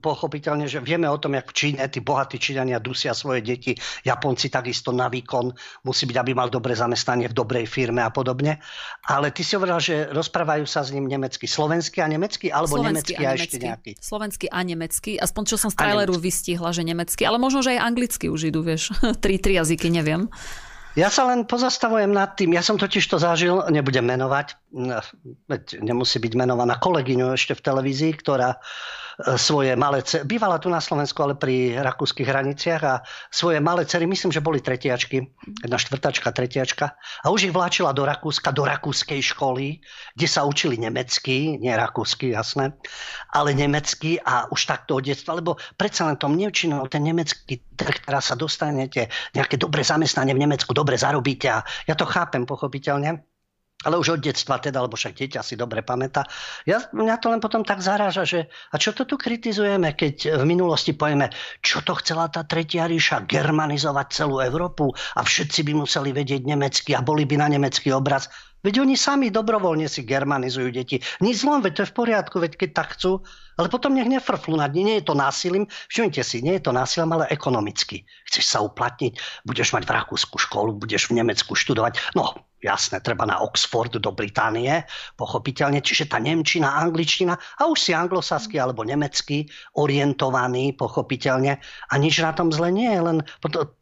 pochopiteľne, 0.00 0.64
že 0.64 0.80
vieme 0.80 1.04
o 1.04 1.20
tom, 1.20 1.36
jak 1.36 1.52
v 1.52 1.54
Číne 1.54 1.84
tí 1.92 2.00
bohatí 2.00 2.40
Číňania 2.40 2.80
dusia 2.80 3.12
svoje 3.12 3.44
deti, 3.44 3.76
Japonci 4.08 4.48
takisto 4.48 4.90
na 4.90 5.12
výkon, 5.12 5.52
musí 5.84 6.08
byť, 6.08 6.16
aby 6.16 6.32
mal 6.32 6.48
dobré 6.48 6.72
zamestnanie 6.72 7.28
v 7.28 7.34
dobrej 7.36 7.68
firme 7.68 8.00
a 8.00 8.08
podobne. 8.08 8.56
Ale 9.04 9.28
ty 9.36 9.44
si 9.44 9.52
hovoril, 9.60 9.76
že 9.84 10.08
rozprávajú 10.08 10.64
sa 10.64 10.80
s 10.80 10.96
ním 10.96 11.04
nemecky. 11.04 11.44
Slovenský 11.44 12.00
a 12.00 12.08
nemecky, 12.08 12.48
alebo 12.48 12.80
slovenský 12.80 13.20
nemecký 13.20 13.24
a, 13.26 13.28
a 13.28 13.36
ešte 13.36 13.56
nejaký? 13.60 13.90
Slovenský 14.00 14.46
a 14.48 14.60
nemecký. 14.64 15.12
Aspoň 15.20 15.42
čo 15.44 15.56
som 15.60 15.68
z 15.68 15.76
traileru 15.76 16.16
vystihla, 16.16 16.72
že 16.72 16.88
nemecký. 16.88 17.28
Ale 17.28 17.36
možno, 17.36 17.60
že 17.60 17.76
aj 17.76 17.84
anglicky 17.84 18.32
už 18.32 18.48
idú, 18.48 18.64
vieš. 18.64 18.96
tri, 19.24 19.36
tri 19.36 19.60
jazyky, 19.60 19.92
neviem. 19.92 20.32
Ja 20.92 21.08
sa 21.08 21.24
len 21.24 21.48
pozastavujem 21.48 22.12
nad 22.12 22.36
tým, 22.36 22.52
ja 22.52 22.60
som 22.60 22.76
totiž 22.76 23.08
to 23.08 23.16
zažil, 23.16 23.64
nebudem 23.72 24.04
menovať, 24.04 24.60
veď 25.48 25.80
nemusí 25.80 26.20
byť 26.20 26.32
menovaná 26.36 26.76
kolegyňu 26.76 27.32
ešte 27.32 27.56
v 27.56 27.64
televízii, 27.64 28.12
ktorá 28.20 28.60
E, 29.01 29.01
svoje 29.36 29.76
malé 29.76 30.00
bývala 30.24 30.56
tu 30.56 30.72
na 30.72 30.80
Slovensku, 30.80 31.18
ale 31.22 31.34
pri 31.36 31.76
rakúskych 31.78 32.24
hraniciach 32.26 32.82
a 32.82 32.94
svoje 33.28 33.60
malé 33.60 33.84
cery, 33.84 34.08
myslím, 34.08 34.32
že 34.32 34.44
boli 34.44 34.64
tretiačky, 34.64 35.22
jedna 35.62 35.78
štvrtačka, 35.78 36.32
tretiačka. 36.32 36.96
A 37.24 37.26
už 37.28 37.50
ich 37.50 37.54
vláčila 37.54 37.92
do 37.92 38.04
Rakúska, 38.08 38.52
do 38.52 38.64
rakúskej 38.64 39.20
školy, 39.20 39.80
kde 40.16 40.28
sa 40.28 40.44
učili 40.44 40.80
nemecky, 40.80 41.60
nie 41.60 41.72
rakúsky, 41.72 42.32
jasné, 42.32 42.72
ale 43.32 43.52
nemecky 43.52 44.20
a 44.22 44.48
už 44.48 44.68
takto 44.68 45.00
od 45.00 45.04
detstva, 45.04 45.38
lebo 45.38 45.60
predsa 45.76 46.08
len 46.08 46.16
tom 46.16 46.36
Nemčinou, 46.36 46.88
ten 46.88 47.04
nemecký 47.04 47.62
trh, 47.76 48.04
teraz 48.04 48.32
sa 48.32 48.36
dostanete, 48.36 49.08
nejaké 49.36 49.56
dobré 49.56 49.84
zamestnanie 49.84 50.36
v 50.36 50.42
Nemecku, 50.48 50.72
dobre 50.72 50.96
zarobíte 50.96 51.48
a 51.48 51.64
ja 51.88 51.94
to 51.96 52.08
chápem 52.08 52.44
pochopiteľne, 52.44 53.31
ale 53.84 53.98
už 53.98 54.18
od 54.18 54.20
detstva 54.22 54.58
teda, 54.58 54.82
lebo 54.82 54.94
však 54.94 55.18
dieťa 55.18 55.40
si 55.42 55.54
dobre 55.58 55.82
pamätá. 55.82 56.26
Ja, 56.66 56.82
mňa 56.90 57.16
to 57.18 57.30
len 57.30 57.40
potom 57.42 57.62
tak 57.66 57.82
zaráža, 57.82 58.26
že 58.26 58.40
a 58.72 58.76
čo 58.78 58.94
to 58.94 59.06
tu 59.06 59.18
kritizujeme, 59.18 59.94
keď 59.94 60.42
v 60.42 60.44
minulosti 60.46 60.94
povieme, 60.94 61.30
čo 61.62 61.82
to 61.82 61.98
chcela 61.98 62.30
tá 62.30 62.46
tretia 62.46 62.86
ríša, 62.86 63.26
germanizovať 63.26 64.06
celú 64.14 64.38
Európu 64.42 64.90
a 65.18 65.20
všetci 65.22 65.66
by 65.66 65.72
museli 65.76 66.10
vedieť 66.14 66.42
nemecky 66.46 66.94
a 66.94 67.04
boli 67.04 67.26
by 67.26 67.38
na 67.42 67.48
nemecký 67.52 67.90
obraz. 67.94 68.30
Veď 68.62 68.86
oni 68.86 68.94
sami 68.94 69.34
dobrovoľne 69.34 69.90
si 69.90 70.06
germanizujú 70.06 70.70
deti. 70.70 71.02
Nič 71.18 71.42
zlom, 71.42 71.66
veď 71.66 71.72
to 71.74 71.82
je 71.82 71.90
v 71.90 71.98
poriadku, 71.98 72.38
veď 72.38 72.52
keď 72.54 72.70
tak 72.70 72.94
chcú. 72.94 73.18
Ale 73.58 73.66
potom 73.66 73.90
nech 73.90 74.06
nefrflú 74.06 74.54
nad 74.54 74.70
nie 74.70 75.02
je 75.02 75.04
to 75.10 75.18
násilím. 75.18 75.66
Všimnite 75.90 76.22
si, 76.22 76.46
nie 76.46 76.56
je 76.56 76.70
to 76.70 76.72
násilím, 76.72 77.10
ale 77.18 77.26
ekonomicky. 77.34 78.06
Chceš 78.30 78.44
sa 78.46 78.62
uplatniť, 78.62 79.18
budeš 79.42 79.74
mať 79.74 79.82
v 79.82 79.94
Rakúsku 79.98 80.38
školu, 80.38 80.78
budeš 80.78 81.10
v 81.10 81.18
Nemecku 81.18 81.58
študovať. 81.58 82.14
No, 82.14 82.38
jasné, 82.62 83.02
treba 83.02 83.26
na 83.26 83.42
Oxford 83.42 83.98
do 83.98 84.14
Británie, 84.14 84.86
pochopiteľne, 85.18 85.82
čiže 85.82 86.08
tá 86.08 86.22
Nemčina, 86.22 86.78
Angličtina 86.78 87.34
a 87.34 87.66
už 87.66 87.78
si 87.78 87.92
anglosaský 87.92 88.56
alebo 88.62 88.86
nemecký 88.86 89.50
orientovaný, 89.76 90.78
pochopiteľne. 90.78 91.58
A 91.90 91.94
nič 91.98 92.22
na 92.22 92.30
tom 92.32 92.54
zle 92.54 92.70
nie 92.70 92.88
je, 92.88 93.00
len 93.02 93.18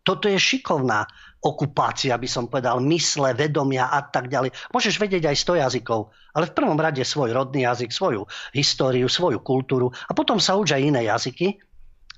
toto 0.03 0.27
je 0.27 0.41
šikovná 0.41 1.05
okupácia, 1.41 2.21
by 2.21 2.29
som 2.29 2.53
povedal, 2.53 2.85
mysle, 2.85 3.33
vedomia 3.33 3.89
a 3.89 4.05
tak 4.05 4.29
ďalej. 4.29 4.53
Môžeš 4.77 5.01
vedieť 5.01 5.33
aj 5.33 5.37
100 5.41 5.63
jazykov, 5.65 6.13
ale 6.37 6.53
v 6.53 6.57
prvom 6.57 6.77
rade 6.77 7.01
svoj 7.01 7.33
rodný 7.33 7.65
jazyk, 7.65 7.89
svoju 7.89 8.29
históriu, 8.53 9.09
svoju 9.09 9.41
kultúru 9.41 9.89
a 9.89 10.13
potom 10.13 10.37
sa 10.37 10.61
už 10.61 10.77
aj 10.77 10.83
iné 10.85 11.09
jazyky. 11.09 11.57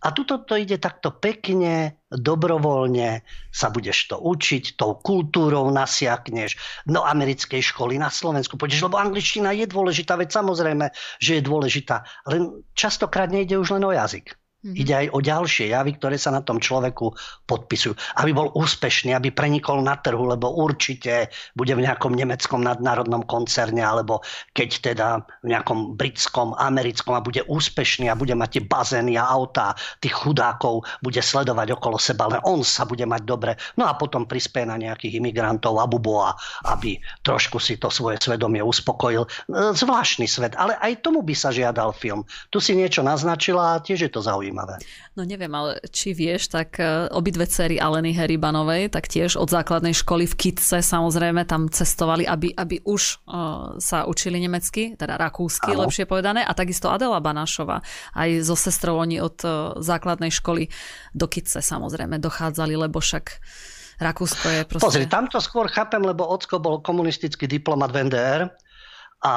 A 0.03 0.11
tuto 0.11 0.43
to 0.43 0.59
ide 0.59 0.83
takto 0.83 1.15
pekne, 1.15 2.03
dobrovoľne, 2.11 3.23
sa 3.55 3.71
budeš 3.71 4.11
to 4.11 4.19
učiť, 4.19 4.75
tou 4.75 4.99
kultúrou 4.99 5.71
nasiakneš, 5.71 6.59
no 6.91 7.07
americkej 7.07 7.63
školy 7.63 8.03
na 8.03 8.11
Slovensku 8.11 8.59
pôjdeš, 8.59 8.91
lebo 8.91 8.99
angličtina 8.99 9.55
je 9.55 9.71
dôležitá, 9.71 10.19
veď 10.19 10.43
samozrejme, 10.43 10.91
že 11.23 11.39
je 11.39 11.43
dôležitá, 11.47 12.03
len 12.27 12.67
častokrát 12.75 13.31
nejde 13.31 13.55
už 13.55 13.79
len 13.79 13.87
o 13.87 13.95
jazyk. 13.95 14.35
Mm-hmm. 14.63 14.79
Ide 14.79 14.95
aj 14.95 15.07
o 15.11 15.19
ďalšie 15.19 15.75
javy, 15.75 15.99
ktoré 15.99 16.15
sa 16.15 16.31
na 16.31 16.39
tom 16.39 16.63
človeku 16.63 17.11
podpisujú. 17.51 17.99
Aby 18.23 18.31
bol 18.31 18.55
úspešný, 18.55 19.11
aby 19.11 19.35
prenikol 19.35 19.83
na 19.83 19.99
trhu, 19.99 20.23
lebo 20.23 20.55
určite 20.55 21.35
bude 21.59 21.75
v 21.75 21.83
nejakom 21.83 22.15
nemeckom 22.15 22.63
nadnárodnom 22.63 23.27
koncerne, 23.27 23.83
alebo 23.83 24.23
keď 24.55 24.71
teda 24.95 25.09
v 25.43 25.51
nejakom 25.51 25.99
britskom, 25.99 26.55
americkom 26.55 27.19
a 27.19 27.27
bude 27.27 27.43
úspešný 27.43 28.07
a 28.07 28.15
bude 28.15 28.39
mať 28.39 28.49
tie 28.55 28.63
bazény 28.63 29.19
a 29.19 29.27
autá, 29.35 29.75
tých 29.99 30.15
chudákov 30.15 30.87
bude 31.03 31.19
sledovať 31.19 31.75
okolo 31.75 31.99
seba, 31.99 32.31
len 32.31 32.39
on 32.47 32.63
sa 32.63 32.87
bude 32.87 33.03
mať 33.03 33.23
dobre. 33.27 33.59
No 33.75 33.91
a 33.91 33.99
potom 33.99 34.31
prispie 34.31 34.63
na 34.63 34.79
nejakých 34.79 35.19
imigrantov 35.19 35.75
a 35.83 35.91
buboa, 35.91 36.39
aby 36.71 37.03
trošku 37.27 37.59
si 37.59 37.83
to 37.83 37.91
svoje 37.91 38.23
svedomie 38.23 38.63
uspokojil. 38.63 39.27
E, 39.27 39.75
zvláštny 39.75 40.31
svet, 40.31 40.55
ale 40.55 40.79
aj 40.79 41.03
tomu 41.03 41.27
by 41.27 41.35
sa 41.35 41.51
žiadal 41.51 41.91
film. 41.91 42.23
Tu 42.55 42.63
si 42.63 42.79
niečo 42.79 43.03
naznačila 43.03 43.75
a 43.75 43.83
tiež 43.83 44.07
je 44.07 44.13
to 44.15 44.23
zaujímavé 44.23 44.52
zaujímavé. 44.53 44.77
No 45.17 45.25
neviem, 45.25 45.51
ale 45.53 45.81
či 45.89 46.13
vieš, 46.13 46.53
tak 46.53 46.77
e, 46.77 47.09
obidve 47.09 47.49
cery 47.49 47.81
Aleny 47.81 48.13
Heribanovej, 48.13 48.93
tak 48.93 49.09
tiež 49.09 49.41
od 49.41 49.49
základnej 49.49 49.97
školy 49.97 50.29
v 50.29 50.35
Kitce 50.37 50.85
samozrejme 50.85 51.49
tam 51.49 51.73
cestovali, 51.73 52.29
aby, 52.29 52.53
aby 52.53 52.85
už 52.85 53.25
uh, 53.25 53.81
sa 53.81 54.05
učili 54.05 54.37
nemecky, 54.45 54.95
teda 54.95 55.17
rakúsky 55.17 55.73
ano. 55.73 55.89
lepšie 55.89 56.05
povedané. 56.05 56.45
A 56.45 56.53
takisto 56.53 56.93
Adela 56.93 57.19
Banášova. 57.19 57.81
Aj 58.13 58.31
so 58.45 58.55
sestrou 58.55 59.01
oni 59.01 59.19
od 59.25 59.37
uh, 59.43 59.73
základnej 59.81 60.29
školy 60.29 60.69
do 61.17 61.27
Kitce 61.27 61.65
samozrejme 61.65 62.21
dochádzali, 62.21 62.77
lebo 62.77 63.01
však 63.01 63.41
Rakúsko 64.03 64.47
je 64.51 64.61
proste... 64.67 64.85
Pozri, 64.85 65.07
tamto 65.07 65.39
skôr 65.39 65.71
chápem, 65.71 66.03
lebo 66.03 66.27
Ocko 66.27 66.59
bol 66.59 66.83
komunistický 66.83 67.47
diplomat 67.47 67.95
v 67.95 68.11
NDR 68.11 68.51
a 69.23 69.35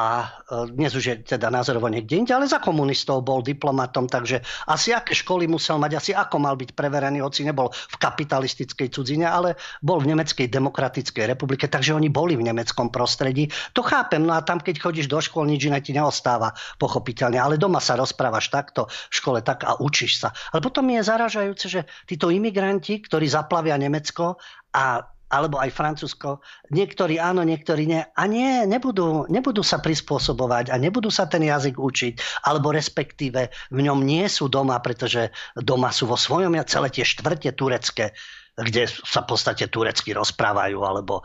e, 0.49 0.73
dnes 0.73 0.97
už 0.97 1.05
je 1.05 1.15
teda 1.37 1.53
názorovo 1.53 1.85
niekde 1.85 2.17
inde, 2.17 2.33
ale 2.33 2.49
za 2.49 2.57
komunistov 2.57 3.21
bol 3.21 3.45
diplomatom, 3.45 4.09
takže 4.09 4.41
asi 4.65 4.89
aké 4.89 5.13
školy 5.13 5.45
musel 5.45 5.77
mať, 5.77 5.91
asi 5.93 6.11
ako 6.17 6.41
mal 6.41 6.57
byť 6.57 6.73
preverený, 6.73 7.21
hoci 7.21 7.45
nebol 7.45 7.69
v 7.69 7.95
kapitalistickej 8.01 8.89
cudzine, 8.89 9.29
ale 9.29 9.53
bol 9.85 10.01
v 10.01 10.09
Nemeckej 10.09 10.49
demokratickej 10.49 11.29
republike, 11.29 11.69
takže 11.69 11.93
oni 11.93 12.09
boli 12.09 12.33
v 12.33 12.49
nemeckom 12.49 12.89
prostredí. 12.89 13.53
To 13.77 13.85
chápem, 13.85 14.25
no 14.25 14.33
a 14.33 14.41
tam, 14.41 14.57
keď 14.57 14.81
chodíš 14.81 15.05
do 15.05 15.21
škôl, 15.21 15.45
nič 15.45 15.69
iné 15.69 15.77
ti 15.85 15.93
neostáva, 15.93 16.57
pochopiteľne, 16.81 17.37
ale 17.37 17.61
doma 17.61 17.77
sa 17.77 17.93
rozprávaš 17.93 18.49
takto, 18.49 18.89
v 18.89 19.13
škole 19.13 19.39
tak 19.45 19.69
a 19.69 19.77
učíš 19.77 20.25
sa. 20.25 20.33
Ale 20.49 20.65
potom 20.65 20.89
je 20.89 21.05
zaražajúce, 21.05 21.65
že 21.69 21.81
títo 22.09 22.33
imigranti, 22.33 23.05
ktorí 23.05 23.29
zaplavia 23.29 23.77
Nemecko 23.77 24.41
a 24.73 25.14
alebo 25.35 25.59
aj 25.59 25.75
Francúzsko. 25.75 26.39
Niektorí 26.71 27.19
áno, 27.19 27.43
niektorí 27.43 27.83
nie. 27.83 27.99
A 27.99 28.23
nie, 28.23 28.63
nebudú, 28.63 29.27
nebudú 29.27 29.59
sa 29.59 29.83
prispôsobovať 29.83 30.71
a 30.71 30.79
nebudú 30.79 31.11
sa 31.11 31.27
ten 31.27 31.43
jazyk 31.43 31.75
učiť, 31.75 32.47
alebo 32.47 32.71
respektíve 32.71 33.51
v 33.75 33.79
ňom 33.83 33.99
nie 34.07 34.23
sú 34.31 34.47
doma, 34.47 34.79
pretože 34.79 35.35
doma 35.59 35.91
sú 35.91 36.07
vo 36.07 36.15
svojom, 36.15 36.55
celé 36.63 36.87
tie 36.87 37.03
štvrte 37.03 37.51
turecké 37.59 38.15
kde 38.55 38.87
sa 38.87 39.19
v 39.19 39.35
podstate 39.35 39.67
turecky 39.67 40.15
rozprávajú, 40.15 40.79
alebo 40.79 41.19
e, 41.19 41.23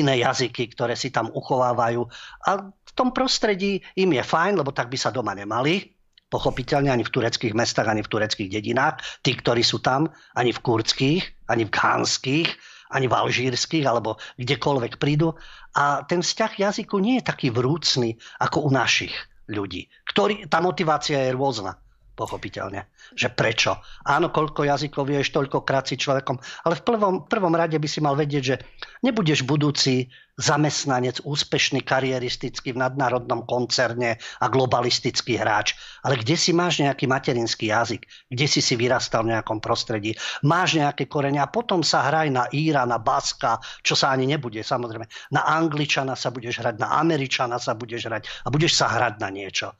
iné 0.00 0.24
jazyky, 0.24 0.72
ktoré 0.72 0.96
si 0.96 1.12
tam 1.12 1.28
uchovávajú. 1.28 2.08
A 2.48 2.50
v 2.72 2.92
tom 2.96 3.12
prostredí 3.12 3.84
im 4.00 4.16
je 4.16 4.24
fajn, 4.24 4.56
lebo 4.56 4.72
tak 4.72 4.88
by 4.88 4.96
sa 4.96 5.12
doma 5.12 5.36
nemali, 5.36 5.92
pochopiteľne 6.32 6.88
ani 6.88 7.04
v 7.04 7.12
tureckých 7.12 7.52
mestách, 7.52 7.84
ani 7.84 8.00
v 8.00 8.10
tureckých 8.10 8.48
dedinách, 8.48 9.04
tí, 9.20 9.36
ktorí 9.36 9.60
sú 9.60 9.84
tam, 9.84 10.08
ani 10.32 10.56
v 10.56 10.62
kurdských, 10.64 11.22
ani 11.52 11.68
v 11.68 11.74
khanských, 11.74 12.48
ani 12.94 13.10
v 13.10 13.18
alžírskych, 13.18 13.84
alebo 13.84 14.16
kdekoľvek 14.38 14.96
prídu. 15.02 15.34
A 15.74 16.06
ten 16.06 16.22
vzťah 16.22 16.70
jazyku 16.70 16.96
nie 17.02 17.20
je 17.20 17.26
taký 17.26 17.50
vrúcný 17.50 18.14
ako 18.38 18.64
u 18.64 18.70
našich 18.70 19.12
ľudí. 19.50 19.90
Ktorý, 20.08 20.48
tá 20.48 20.64
motivácia 20.64 21.28
je 21.28 21.36
rôzna 21.36 21.83
pochopiteľne. 22.14 22.86
Že 23.18 23.28
prečo? 23.34 23.72
Áno, 24.06 24.30
koľko 24.30 24.62
jazykov 24.64 25.10
vieš, 25.10 25.34
toľkokrát 25.34 25.90
si 25.90 25.98
človekom. 25.98 26.38
Ale 26.64 26.78
v 26.78 26.82
prvom, 26.86 27.14
prvom 27.26 27.54
rade 27.54 27.76
by 27.76 27.88
si 27.90 27.98
mal 27.98 28.14
vedieť, 28.14 28.42
že 28.42 28.56
nebudeš 29.02 29.42
budúci 29.42 30.08
zamestnanec, 30.34 31.22
úspešný 31.22 31.86
karieristický 31.86 32.74
v 32.74 32.82
nadnárodnom 32.82 33.46
koncerne 33.46 34.18
a 34.18 34.46
globalistický 34.50 35.38
hráč. 35.38 35.78
Ale 36.02 36.18
kde 36.18 36.34
si 36.34 36.50
máš 36.50 36.82
nejaký 36.82 37.06
materinský 37.06 37.70
jazyk? 37.70 38.02
Kde 38.30 38.46
si 38.50 38.58
si 38.58 38.74
vyrastal 38.74 39.22
v 39.22 39.38
nejakom 39.38 39.62
prostredí? 39.62 40.18
Máš 40.42 40.78
nejaké 40.78 41.06
korene 41.06 41.38
a 41.38 41.50
potom 41.50 41.86
sa 41.86 42.02
hraj 42.10 42.34
na 42.34 42.50
Íra, 42.50 42.82
na 42.82 42.98
Baska, 42.98 43.62
čo 43.86 43.94
sa 43.94 44.10
ani 44.10 44.26
nebude 44.26 44.58
samozrejme. 44.58 45.06
Na 45.30 45.46
Angličana 45.46 46.18
sa 46.18 46.34
budeš 46.34 46.62
hrať, 46.62 46.82
na 46.82 46.98
Američana 46.98 47.62
sa 47.62 47.78
budeš 47.78 48.10
hrať 48.10 48.26
a 48.42 48.48
budeš 48.50 48.74
sa 48.74 48.90
hrať 48.90 49.22
na 49.22 49.30
niečo 49.30 49.70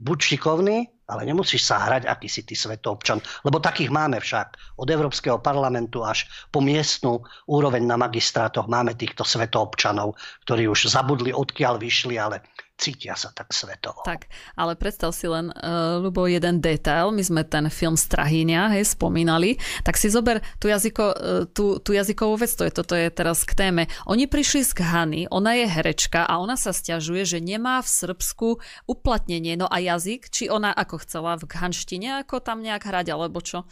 buď 0.00 0.18
šikovný, 0.22 0.90
ale 1.04 1.28
nemusíš 1.28 1.68
sa 1.68 1.84
hrať, 1.84 2.08
aký 2.08 2.28
si 2.32 2.42
ty 2.48 2.56
svetoobčan. 2.56 3.20
Lebo 3.44 3.60
takých 3.60 3.92
máme 3.92 4.16
však. 4.20 4.80
Od 4.80 4.88
Európskeho 4.88 5.36
parlamentu 5.38 6.00
až 6.00 6.24
po 6.48 6.64
miestnú 6.64 7.20
úroveň 7.44 7.84
na 7.84 8.00
magistrátoch 8.00 8.66
máme 8.66 8.96
týchto 8.96 9.22
svetoobčanov, 9.22 10.16
ktorí 10.48 10.64
už 10.66 10.88
zabudli, 10.88 11.30
odkiaľ 11.30 11.76
vyšli, 11.76 12.16
ale 12.16 12.40
cítia 12.74 13.14
sa 13.14 13.30
tak 13.30 13.54
svetovo. 13.54 14.02
Tak, 14.02 14.26
ale 14.58 14.74
predstav 14.74 15.14
si 15.14 15.30
len, 15.30 15.54
uh, 15.54 16.02
Lubo, 16.02 16.26
jeden 16.26 16.58
detail. 16.58 17.14
My 17.14 17.22
sme 17.22 17.42
ten 17.46 17.70
film 17.70 17.94
Strahíňa, 17.94 18.74
hej, 18.74 18.98
spomínali. 18.98 19.56
Tak 19.86 19.94
si 19.94 20.10
zober 20.10 20.42
tú, 20.58 20.66
jazyko, 20.66 21.04
uh, 21.14 21.14
tú, 21.50 21.78
tú 21.78 21.94
jazykovú 21.94 22.34
vec, 22.42 22.50
to 22.50 22.66
je, 22.66 22.72
toto 22.74 22.94
je 22.98 23.08
teraz 23.14 23.46
k 23.46 23.54
téme. 23.54 23.86
Oni 24.10 24.26
prišli 24.26 24.66
z 24.66 24.72
Ghany, 24.74 25.20
ona 25.30 25.54
je 25.54 25.66
herečka 25.70 26.26
a 26.26 26.42
ona 26.42 26.58
sa 26.58 26.74
stiažuje, 26.74 27.22
že 27.22 27.38
nemá 27.38 27.78
v 27.78 27.88
Srbsku 27.88 28.48
uplatnenie. 28.90 29.54
No 29.54 29.70
a 29.70 29.78
jazyk, 29.78 30.28
či 30.28 30.50
ona 30.50 30.74
ako 30.74 31.06
chcela 31.06 31.38
v 31.38 31.46
ghanštine, 31.46 32.26
ako 32.26 32.42
tam 32.42 32.60
nejak 32.60 32.82
hrať, 32.82 33.06
alebo 33.14 33.38
čo? 33.38 33.64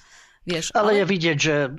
Vieš, 0.42 0.74
ale... 0.74 0.78
ale 0.78 0.90
je 0.98 1.04
vidieť, 1.06 1.38
že 1.38 1.54
e, 1.54 1.70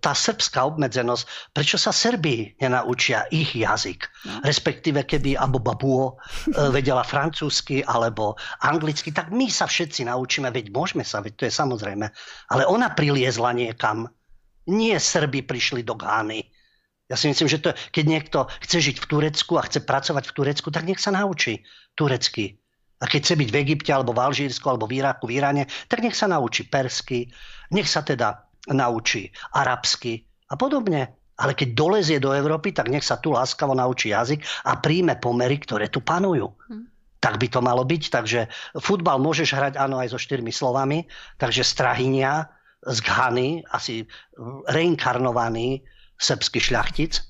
tá 0.00 0.16
srbská 0.16 0.64
obmedzenosť, 0.72 1.52
prečo 1.52 1.76
sa 1.76 1.92
Srbi 1.92 2.56
nenaučia 2.56 3.28
ich 3.28 3.52
jazyk? 3.52 4.08
No. 4.24 4.40
Respektíve, 4.40 5.04
keby 5.04 5.36
Abu 5.36 5.60
Babuo 5.60 6.16
e, 6.16 6.72
vedela 6.72 7.04
francúzsky 7.04 7.84
alebo 7.84 8.40
anglicky, 8.64 9.12
tak 9.12 9.28
my 9.28 9.52
sa 9.52 9.68
všetci 9.68 10.08
naučíme, 10.08 10.48
veď 10.48 10.72
môžeme 10.72 11.04
sa, 11.04 11.20
veď 11.20 11.32
to 11.36 11.44
je 11.44 11.52
samozrejme. 11.52 12.08
Ale 12.48 12.62
ona 12.64 12.88
priliezla 12.96 13.52
niekam. 13.52 14.08
Nie 14.64 14.96
Srbi 14.96 15.44
prišli 15.44 15.84
do 15.84 15.92
Gány. 15.92 16.40
Ja 17.12 17.20
si 17.20 17.28
myslím, 17.28 17.52
že 17.52 17.60
to, 17.60 17.76
keď 17.92 18.04
niekto 18.06 18.38
chce 18.64 18.80
žiť 18.80 18.96
v 19.02 19.08
Turecku 19.12 19.58
a 19.60 19.66
chce 19.66 19.82
pracovať 19.84 20.24
v 20.30 20.34
Turecku, 20.40 20.72
tak 20.72 20.86
nech 20.86 21.02
sa 21.02 21.12
naučí 21.12 21.66
turecky. 21.98 22.56
A 23.00 23.08
keď 23.08 23.20
chce 23.26 23.34
byť 23.34 23.48
v 23.50 23.60
Egypte, 23.64 23.90
alebo 23.90 24.12
v 24.12 24.22
Alžírsku, 24.22 24.62
alebo 24.68 24.84
v 24.84 25.00
Iraku, 25.00 25.26
v 25.26 25.40
Iráne, 25.40 25.64
tak 25.88 26.04
nech 26.04 26.14
sa 26.14 26.28
naučí 26.28 26.68
persky, 26.68 27.32
nech 27.72 27.88
sa 27.88 28.02
teda 28.04 28.46
naučí 28.70 29.30
arabsky 29.56 30.22
a 30.50 30.54
podobne. 30.54 31.16
Ale 31.40 31.56
keď 31.56 31.72
dolezie 31.72 32.18
do 32.20 32.36
Európy, 32.36 32.76
tak 32.76 32.92
nech 32.92 33.00
sa 33.00 33.16
tu 33.16 33.32
láskavo 33.32 33.72
naučí 33.72 34.12
jazyk 34.12 34.44
a 34.68 34.76
príjme 34.76 35.16
pomery, 35.16 35.56
ktoré 35.56 35.88
tu 35.88 36.04
panujú. 36.04 36.52
Hm. 36.68 36.84
Tak 37.20 37.40
by 37.40 37.46
to 37.48 37.60
malo 37.64 37.80
byť. 37.84 38.02
Takže 38.12 38.40
futbal 38.76 39.16
môžeš 39.16 39.56
hrať 39.56 39.74
áno 39.80 39.96
aj 39.96 40.12
so 40.12 40.20
štyrmi 40.20 40.52
slovami. 40.52 41.08
Takže 41.40 41.64
Strahynia 41.64 42.44
z 42.84 42.98
Ghany, 43.00 43.64
asi 43.72 44.04
reinkarnovaný 44.68 45.80
srbský 46.20 46.60
šľachtic, 46.60 47.24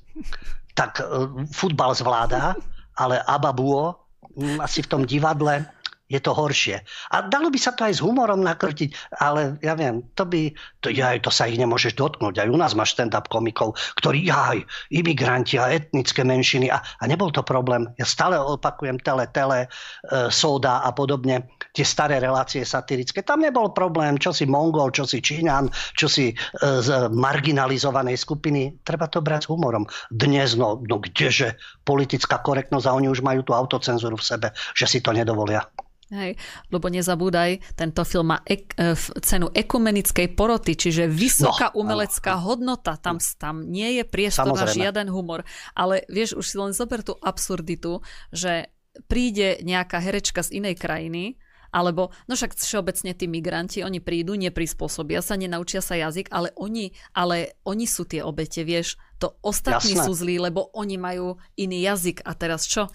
tak 0.78 1.02
e, 1.02 1.06
futbal 1.50 1.94
zvláda, 1.94 2.54
ale 2.98 3.18
Ababuo 3.26 4.10
Mm, 4.38 4.62
asi 4.62 4.86
v 4.86 4.90
tom 4.90 5.02
divadle 5.02 5.66
je 6.10 6.18
to 6.18 6.34
horšie. 6.34 6.82
A 7.14 7.22
dalo 7.22 7.48
by 7.54 7.58
sa 7.62 7.70
to 7.70 7.86
aj 7.86 7.94
s 7.96 8.04
humorom 8.04 8.42
nakrtiť, 8.42 9.14
ale 9.22 9.56
ja 9.62 9.78
viem, 9.78 10.02
to 10.18 10.26
by, 10.26 10.50
to, 10.82 10.90
jaj, 10.90 11.22
to 11.22 11.30
sa 11.30 11.46
ich 11.46 11.54
nemôžeš 11.56 11.94
dotknúť. 11.94 12.42
Aj 12.42 12.48
u 12.50 12.58
nás 12.58 12.74
máš 12.74 12.98
stand-up 12.98 13.30
komikov, 13.30 13.78
ktorí, 14.02 14.26
jaj, 14.26 14.66
imigranti 14.90 15.56
a 15.62 15.70
etnické 15.70 16.26
menšiny 16.26 16.66
a, 16.66 16.82
a 16.82 17.04
nebol 17.06 17.30
to 17.30 17.46
problém. 17.46 17.86
Ja 18.02 18.04
stále 18.04 18.34
opakujem 18.34 18.98
tele, 18.98 19.30
tele, 19.30 19.70
e, 20.10 20.28
soda 20.34 20.82
a 20.82 20.90
podobne, 20.90 21.46
tie 21.70 21.86
staré 21.86 22.18
relácie 22.18 22.66
satirické. 22.66 23.22
Tam 23.22 23.38
nebol 23.38 23.70
problém, 23.70 24.18
čo 24.18 24.34
si 24.34 24.50
Mongol, 24.50 24.90
čo 24.90 25.06
si 25.06 25.22
Číňan, 25.22 25.70
čo 25.94 26.10
si 26.10 26.34
e, 26.34 26.34
z 26.58 27.06
marginalizovanej 27.14 28.18
skupiny. 28.18 28.82
Treba 28.82 29.06
to 29.06 29.22
brať 29.22 29.46
s 29.46 29.50
humorom. 29.54 29.86
Dnes, 30.10 30.58
no, 30.58 30.82
no 30.82 30.98
kdeže 30.98 31.54
politická 31.86 32.42
korektnosť 32.42 32.86
a 32.90 32.96
oni 32.98 33.06
už 33.06 33.22
majú 33.22 33.46
tú 33.46 33.54
autocenzúru 33.54 34.18
v 34.18 34.26
sebe, 34.26 34.48
že 34.74 34.90
si 34.90 34.98
to 34.98 35.14
nedovolia. 35.14 35.62
Hej, 36.10 36.34
lebo 36.74 36.90
nezabúdaj, 36.90 37.78
tento 37.78 38.02
film 38.02 38.34
má 38.34 38.42
ek, 38.42 38.74
e, 38.74 38.98
cenu 39.22 39.46
ekumenickej 39.54 40.34
poroty, 40.34 40.74
čiže 40.74 41.06
vysoká 41.06 41.70
no, 41.70 41.86
umelecká 41.86 42.34
no, 42.34 42.50
hodnota. 42.50 42.98
Tam, 42.98 43.22
tam 43.38 43.62
nie 43.70 44.02
je 44.02 44.02
priestor 44.02 44.50
na 44.50 44.66
žiaden 44.66 45.06
humor. 45.06 45.46
Ale 45.70 46.02
vieš, 46.10 46.34
už 46.34 46.46
si 46.50 46.56
len 46.58 46.74
zober 46.74 47.06
tú 47.06 47.14
absurditu, 47.22 48.02
že 48.34 48.74
príde 49.06 49.62
nejaká 49.62 50.02
herečka 50.02 50.42
z 50.42 50.58
inej 50.58 50.82
krajiny, 50.82 51.38
alebo, 51.70 52.10
no 52.26 52.34
však 52.34 52.58
všeobecne 52.58 53.14
tí 53.14 53.30
migranti, 53.30 53.86
oni 53.86 54.02
prídu, 54.02 54.34
neprispôsobia 54.34 55.22
sa, 55.22 55.38
nenaučia 55.38 55.78
sa 55.78 55.94
jazyk, 55.94 56.26
ale 56.34 56.50
oni, 56.58 56.90
ale 57.14 57.62
oni 57.62 57.86
sú 57.86 58.02
tie 58.10 58.26
obete, 58.26 58.66
vieš. 58.66 58.98
To 59.22 59.38
ostatní 59.46 59.94
Jasné. 59.94 60.06
sú 60.10 60.12
zlí, 60.18 60.42
lebo 60.42 60.74
oni 60.74 60.98
majú 60.98 61.38
iný 61.54 61.86
jazyk. 61.86 62.26
A 62.26 62.34
teraz 62.34 62.66
čo? 62.66 62.90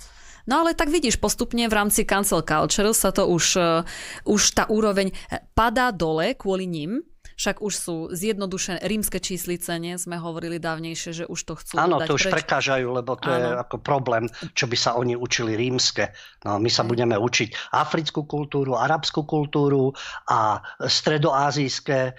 No 0.46 0.62
ale 0.62 0.78
tak 0.78 0.94
vidíš, 0.94 1.18
postupne 1.18 1.66
v 1.66 1.74
rámci 1.74 2.06
cancel 2.06 2.46
culture 2.46 2.94
sa 2.94 3.10
to 3.10 3.26
už, 3.26 3.46
uh, 3.58 3.82
už 4.30 4.42
tá 4.54 4.64
úroveň 4.70 5.10
padá 5.58 5.90
dole 5.90 6.38
kvôli 6.38 6.70
ním, 6.70 7.02
však 7.36 7.60
už 7.60 7.74
sú 7.76 7.96
zjednodušené 8.16 8.80
rímske 8.88 9.20
číslice, 9.20 9.76
nie? 9.76 10.00
Sme 10.00 10.16
hovorili 10.16 10.56
dávnejšie, 10.56 11.12
že 11.12 11.26
už 11.28 11.40
to 11.44 11.54
chcú 11.60 11.74
Áno, 11.76 12.00
to 12.08 12.16
už 12.16 12.32
preč. 12.32 12.34
prekážajú, 12.42 12.88
lebo 12.96 13.20
to 13.20 13.28
Áno. 13.28 13.36
je 13.36 13.48
ako 13.60 13.76
problém, 13.84 14.32
čo 14.56 14.66
by 14.72 14.78
sa 14.80 14.96
oni 14.96 15.20
učili 15.20 15.60
rímske. 15.60 16.16
No, 16.48 16.58
my 16.58 16.72
sa 16.72 16.88
Aj. 16.88 16.90
budeme 16.90 17.20
učiť 17.20 17.76
africkú 17.76 18.24
kultúru, 18.24 18.80
arabskú 18.80 19.28
kultúru 19.28 19.92
a 20.32 20.64
stredoázijské 20.80 22.00
e, 22.08 22.14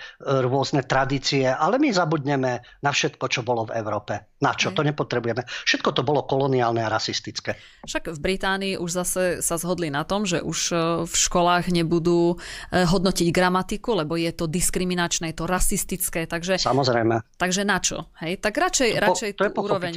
rôzne 0.45 0.85
tradície, 0.85 1.49
ale 1.49 1.81
my 1.81 1.89
zabudneme 1.97 2.61
na 2.85 2.91
všetko, 2.93 3.25
čo 3.33 3.41
bolo 3.41 3.73
v 3.73 3.81
Európe. 3.81 4.36
Na 4.37 4.53
čo? 4.53 4.69
To 4.69 4.85
nepotrebujeme. 4.85 5.49
Všetko 5.65 5.97
to 5.97 6.05
bolo 6.05 6.21
koloniálne 6.29 6.85
a 6.85 6.93
rasistické. 6.93 7.57
Však 7.89 8.13
v 8.13 8.19
Británii 8.21 8.75
už 8.77 8.91
zase 8.93 9.23
sa 9.41 9.57
zhodli 9.57 9.89
na 9.89 10.05
tom, 10.05 10.29
že 10.29 10.45
už 10.45 10.59
e, 10.73 10.77
v 11.09 11.15
školách 11.17 11.73
nebudú 11.73 12.37
e, 12.37 12.85
hodnotiť 12.85 13.33
gramatiku, 13.33 13.97
lebo 13.97 14.21
je 14.21 14.29
to 14.37 14.45
diskriminačné, 14.45 15.33
je 15.33 15.41
to 15.41 15.47
rasistické. 15.49 16.29
Takže, 16.29 16.61
Samozrejme. 16.61 17.25
Takže 17.41 17.65
na 17.65 17.81
čo? 17.81 18.13
Hej? 18.21 18.45
Tak 18.45 18.53
radšej, 18.61 18.91
to, 18.93 19.01
radšej 19.01 19.31
to 19.41 19.43
je 19.49 19.53
úroveň... 19.57 19.93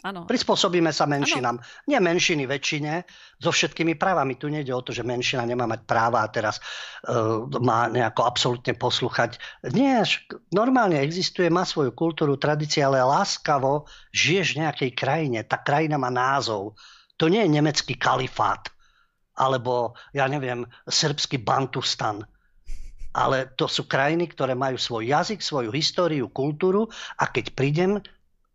Ano. 0.00 0.24
Prispôsobíme 0.24 0.88
sa 0.96 1.04
menšinám. 1.04 1.60
Ano. 1.60 1.66
Nie 1.84 2.00
menšiny 2.00 2.48
väčšine, 2.48 3.04
so 3.36 3.52
všetkými 3.52 4.00
právami. 4.00 4.40
Tu 4.40 4.48
nejde 4.48 4.72
o 4.72 4.80
to, 4.80 4.96
že 4.96 5.04
menšina 5.04 5.44
nemá 5.44 5.68
mať 5.68 5.84
práva 5.84 6.24
a 6.24 6.32
teraz 6.32 6.56
uh, 7.04 7.44
má 7.60 7.92
nejako 7.92 8.24
absolútne 8.24 8.72
poslúchať. 8.72 9.36
Nie, 9.76 10.00
normálne 10.56 10.96
existuje, 11.04 11.52
má 11.52 11.68
svoju 11.68 11.92
kultúru, 11.92 12.40
tradície, 12.40 12.80
ale 12.80 13.04
láskavo 13.04 13.84
žiješ 14.16 14.56
v 14.56 14.60
nejakej 14.64 14.90
krajine. 14.96 15.44
Tá 15.44 15.60
krajina 15.60 16.00
má 16.00 16.08
názov. 16.08 16.80
To 17.20 17.28
nie 17.28 17.44
je 17.44 17.52
nemecký 17.52 18.00
kalifát 18.00 18.72
alebo, 19.40 19.96
ja 20.12 20.28
neviem, 20.28 20.68
srbský 20.84 21.40
Bantustan 21.40 22.28
ale 23.10 23.50
to 23.58 23.66
sú 23.66 23.90
krajiny, 23.90 24.30
ktoré 24.30 24.54
majú 24.54 24.78
svoj 24.78 25.10
jazyk, 25.10 25.42
svoju 25.42 25.74
históriu, 25.74 26.30
kultúru 26.30 26.86
a 27.18 27.26
keď 27.26 27.58
prídem, 27.58 27.98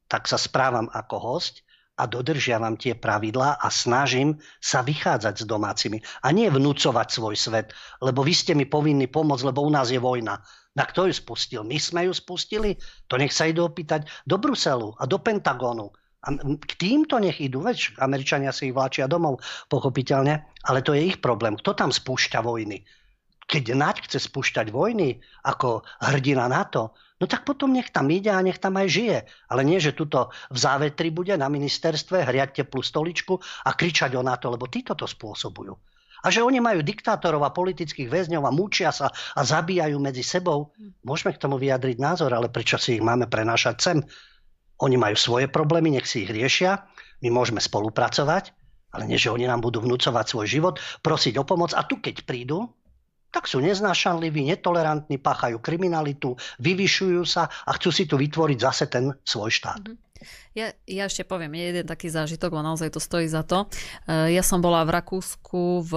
tak 0.08 0.30
sa 0.30 0.38
správam 0.38 0.90
ako 0.94 1.16
host 1.18 1.66
a 1.96 2.04
dodržiavam 2.04 2.76
tie 2.76 2.92
pravidlá 2.92 3.56
a 3.56 3.68
snažím 3.72 4.36
sa 4.60 4.84
vychádzať 4.84 5.44
s 5.44 5.46
domácimi. 5.48 6.04
A 6.28 6.36
nie 6.36 6.52
vnúcovať 6.52 7.08
svoj 7.08 7.36
svet, 7.40 7.72
lebo 8.04 8.20
vy 8.20 8.36
ste 8.36 8.52
mi 8.52 8.68
povinní 8.68 9.08
pomôcť, 9.08 9.48
lebo 9.48 9.64
u 9.64 9.72
nás 9.72 9.88
je 9.88 10.00
vojna. 10.00 10.44
Na 10.76 10.84
kto 10.84 11.08
ju 11.08 11.16
spustil? 11.16 11.64
My 11.64 11.80
sme 11.80 12.12
ju 12.12 12.14
spustili? 12.14 12.76
To 13.08 13.16
nech 13.16 13.32
sa 13.32 13.48
idú 13.48 13.64
opýtať 13.64 14.12
do 14.28 14.36
Bruselu 14.36 14.92
a 15.00 15.08
do 15.08 15.16
Pentagonu. 15.24 15.88
A 16.26 16.36
k 16.42 16.74
týmto 16.76 17.16
nech 17.22 17.40
idú, 17.40 17.64
veď 17.64 17.96
Američania 18.02 18.52
si 18.52 18.68
ich 18.68 18.76
vláčia 18.76 19.08
domov, 19.08 19.40
pochopiteľne, 19.72 20.42
ale 20.68 20.84
to 20.84 20.92
je 20.92 21.16
ich 21.16 21.24
problém. 21.24 21.56
Kto 21.56 21.78
tam 21.78 21.96
spúšťa 21.96 22.44
vojny? 22.44 22.84
Keď 23.46 23.78
Naď 23.78 24.10
chce 24.10 24.26
spúšťať 24.26 24.74
vojny 24.74 25.22
ako 25.46 25.86
hrdina 26.02 26.50
NATO, 26.50 26.98
no 27.20 27.26
tak 27.26 27.48
potom 27.48 27.72
nech 27.72 27.92
tam 27.92 28.12
ide 28.12 28.32
a 28.32 28.44
nech 28.44 28.60
tam 28.60 28.76
aj 28.76 28.88
žije. 28.92 29.18
Ale 29.52 29.62
nie, 29.64 29.80
že 29.80 29.96
tuto 29.96 30.34
v 30.52 30.58
závetri 30.58 31.12
bude 31.12 31.36
na 31.40 31.48
ministerstve 31.48 32.28
hriať 32.28 32.64
teplú 32.64 32.84
stoličku 32.84 33.40
a 33.66 33.72
kričať 33.72 34.16
o 34.20 34.26
NATO, 34.26 34.52
lebo 34.52 34.68
títo 34.68 34.94
to 34.98 35.08
spôsobujú. 35.08 35.76
A 36.26 36.34
že 36.34 36.42
oni 36.42 36.58
majú 36.58 36.82
diktátorov 36.82 37.46
a 37.46 37.54
politických 37.54 38.10
väzňov 38.10 38.50
a 38.50 38.56
mučia 38.56 38.90
sa 38.90 39.14
a 39.14 39.42
zabíjajú 39.46 40.02
medzi 40.02 40.26
sebou. 40.26 40.74
Môžeme 41.06 41.38
k 41.38 41.42
tomu 41.42 41.62
vyjadriť 41.62 42.02
názor, 42.02 42.34
ale 42.34 42.50
prečo 42.50 42.82
si 42.82 42.98
ich 42.98 43.04
máme 43.06 43.30
prenášať 43.30 43.76
sem? 43.78 43.98
Oni 44.82 44.98
majú 44.98 45.14
svoje 45.14 45.46
problémy, 45.46 45.94
nech 45.94 46.10
si 46.10 46.26
ich 46.26 46.32
riešia. 46.34 46.82
My 47.22 47.30
môžeme 47.30 47.62
spolupracovať, 47.62 48.58
ale 48.92 49.06
nie, 49.06 49.22
že 49.22 49.30
oni 49.30 49.46
nám 49.46 49.62
budú 49.62 49.86
vnúcovať 49.86 50.26
svoj 50.26 50.48
život, 50.50 50.76
prosiť 51.06 51.38
o 51.40 51.44
pomoc 51.46 51.78
a 51.78 51.86
tu 51.86 52.02
keď 52.02 52.26
prídu, 52.26 52.74
tak 53.36 53.52
sú 53.52 53.60
neznášanliví, 53.60 54.48
netolerantní, 54.48 55.20
páchajú 55.20 55.60
kriminalitu, 55.60 56.40
vyvyšujú 56.64 57.28
sa 57.28 57.52
a 57.52 57.76
chcú 57.76 57.92
si 57.92 58.08
tu 58.08 58.16
vytvoriť 58.16 58.58
zase 58.64 58.88
ten 58.88 59.12
svoj 59.28 59.52
štát. 59.52 59.84
Mm-hmm. 59.84 60.04
Ja, 60.56 60.72
ja 60.88 61.12
ešte 61.12 61.28
poviem, 61.28 61.52
je 61.60 61.76
jeden 61.76 61.86
taký 61.86 62.08
zážitok, 62.08 62.56
lebo 62.56 62.64
naozaj 62.64 62.96
to 62.96 63.04
stojí 63.04 63.28
za 63.28 63.44
to. 63.44 63.68
E, 64.08 64.32
ja 64.32 64.40
som 64.40 64.64
bola 64.64 64.88
v 64.88 64.96
Rakúsku 64.96 65.84
v 65.84 65.94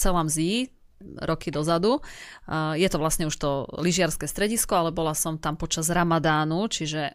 celom 0.00 0.24
Zí, 0.32 0.72
roky 1.20 1.52
dozadu. 1.52 2.00
E, 2.00 2.80
je 2.80 2.88
to 2.88 2.96
vlastne 2.96 3.28
už 3.28 3.36
to 3.36 3.68
lyžiarske 3.76 4.24
stredisko, 4.24 4.72
ale 4.72 4.96
bola 4.96 5.12
som 5.12 5.36
tam 5.36 5.60
počas 5.60 5.92
Ramadánu, 5.92 6.72
čiže 6.72 7.12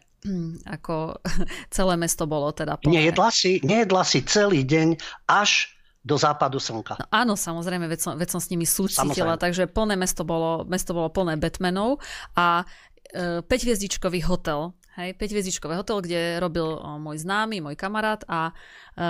ako 0.66 1.22
celé 1.76 1.94
mesto 1.98 2.30
bolo 2.30 2.50
teda 2.54 2.78
plné. 2.78 3.02
Nejedla 3.02 3.28
si, 3.34 3.58
nejedla 3.66 4.02
si 4.06 4.22
celý 4.22 4.62
deň 4.62 4.98
až 5.26 5.75
do 6.06 6.14
západu 6.14 6.62
slnka. 6.62 7.02
No, 7.02 7.06
áno, 7.10 7.34
samozrejme, 7.34 7.90
veď 7.90 8.00
som, 8.00 8.12
veď 8.14 8.38
som 8.38 8.40
s 8.40 8.46
nimi 8.54 8.62
súcitila, 8.62 9.34
takže 9.34 9.66
plné 9.66 9.98
mesto 9.98 10.22
bolo, 10.22 10.62
mesto 10.70 10.94
bolo 10.94 11.10
plné 11.10 11.34
Batmanov 11.34 11.98
a 12.38 12.62
e, 13.10 13.42
5-hviezdičkový 13.42 14.22
hotel, 14.30 14.70
hej, 14.94 15.18
5-hviezdičkový 15.18 15.74
hotel, 15.74 15.98
kde 16.06 16.38
robil 16.38 16.78
o, 16.78 17.02
môj 17.02 17.26
známy, 17.26 17.58
môj 17.58 17.74
kamarát 17.74 18.22
a 18.30 18.54
e, 18.94 19.02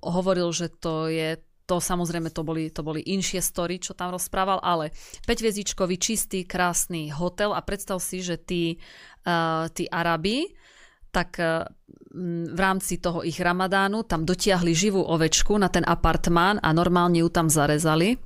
hovoril, 0.00 0.48
že 0.56 0.72
to 0.72 1.12
je 1.12 1.36
to 1.70 1.78
samozrejme 1.78 2.34
to 2.34 2.42
boli, 2.42 2.66
to 2.74 2.82
boli 2.82 2.98
inšie 2.98 3.38
story, 3.38 3.78
čo 3.78 3.94
tam 3.94 4.10
rozprával, 4.10 4.58
ale 4.58 4.90
5-hviezdičkový 5.22 6.02
čistý, 6.02 6.42
krásny 6.42 7.14
hotel 7.14 7.54
a 7.54 7.62
predstav 7.62 8.02
si, 8.02 8.26
že 8.26 8.42
tí, 8.42 8.82
uh, 9.22 9.70
tí 9.70 9.86
Arabi 9.86 10.50
tak 11.10 11.36
uh, 11.42 11.66
v 12.50 12.58
rámci 12.58 12.98
toho 12.98 13.22
ich 13.22 13.38
ramadánu 13.38 14.02
tam 14.02 14.26
dotiahli 14.26 14.74
živú 14.74 14.98
ovečku 15.06 15.54
na 15.54 15.70
ten 15.70 15.86
apartmán 15.86 16.58
a 16.58 16.74
normálne 16.74 17.22
ju 17.22 17.30
tam 17.30 17.46
zarezali 17.46 18.14
e, 18.14 18.18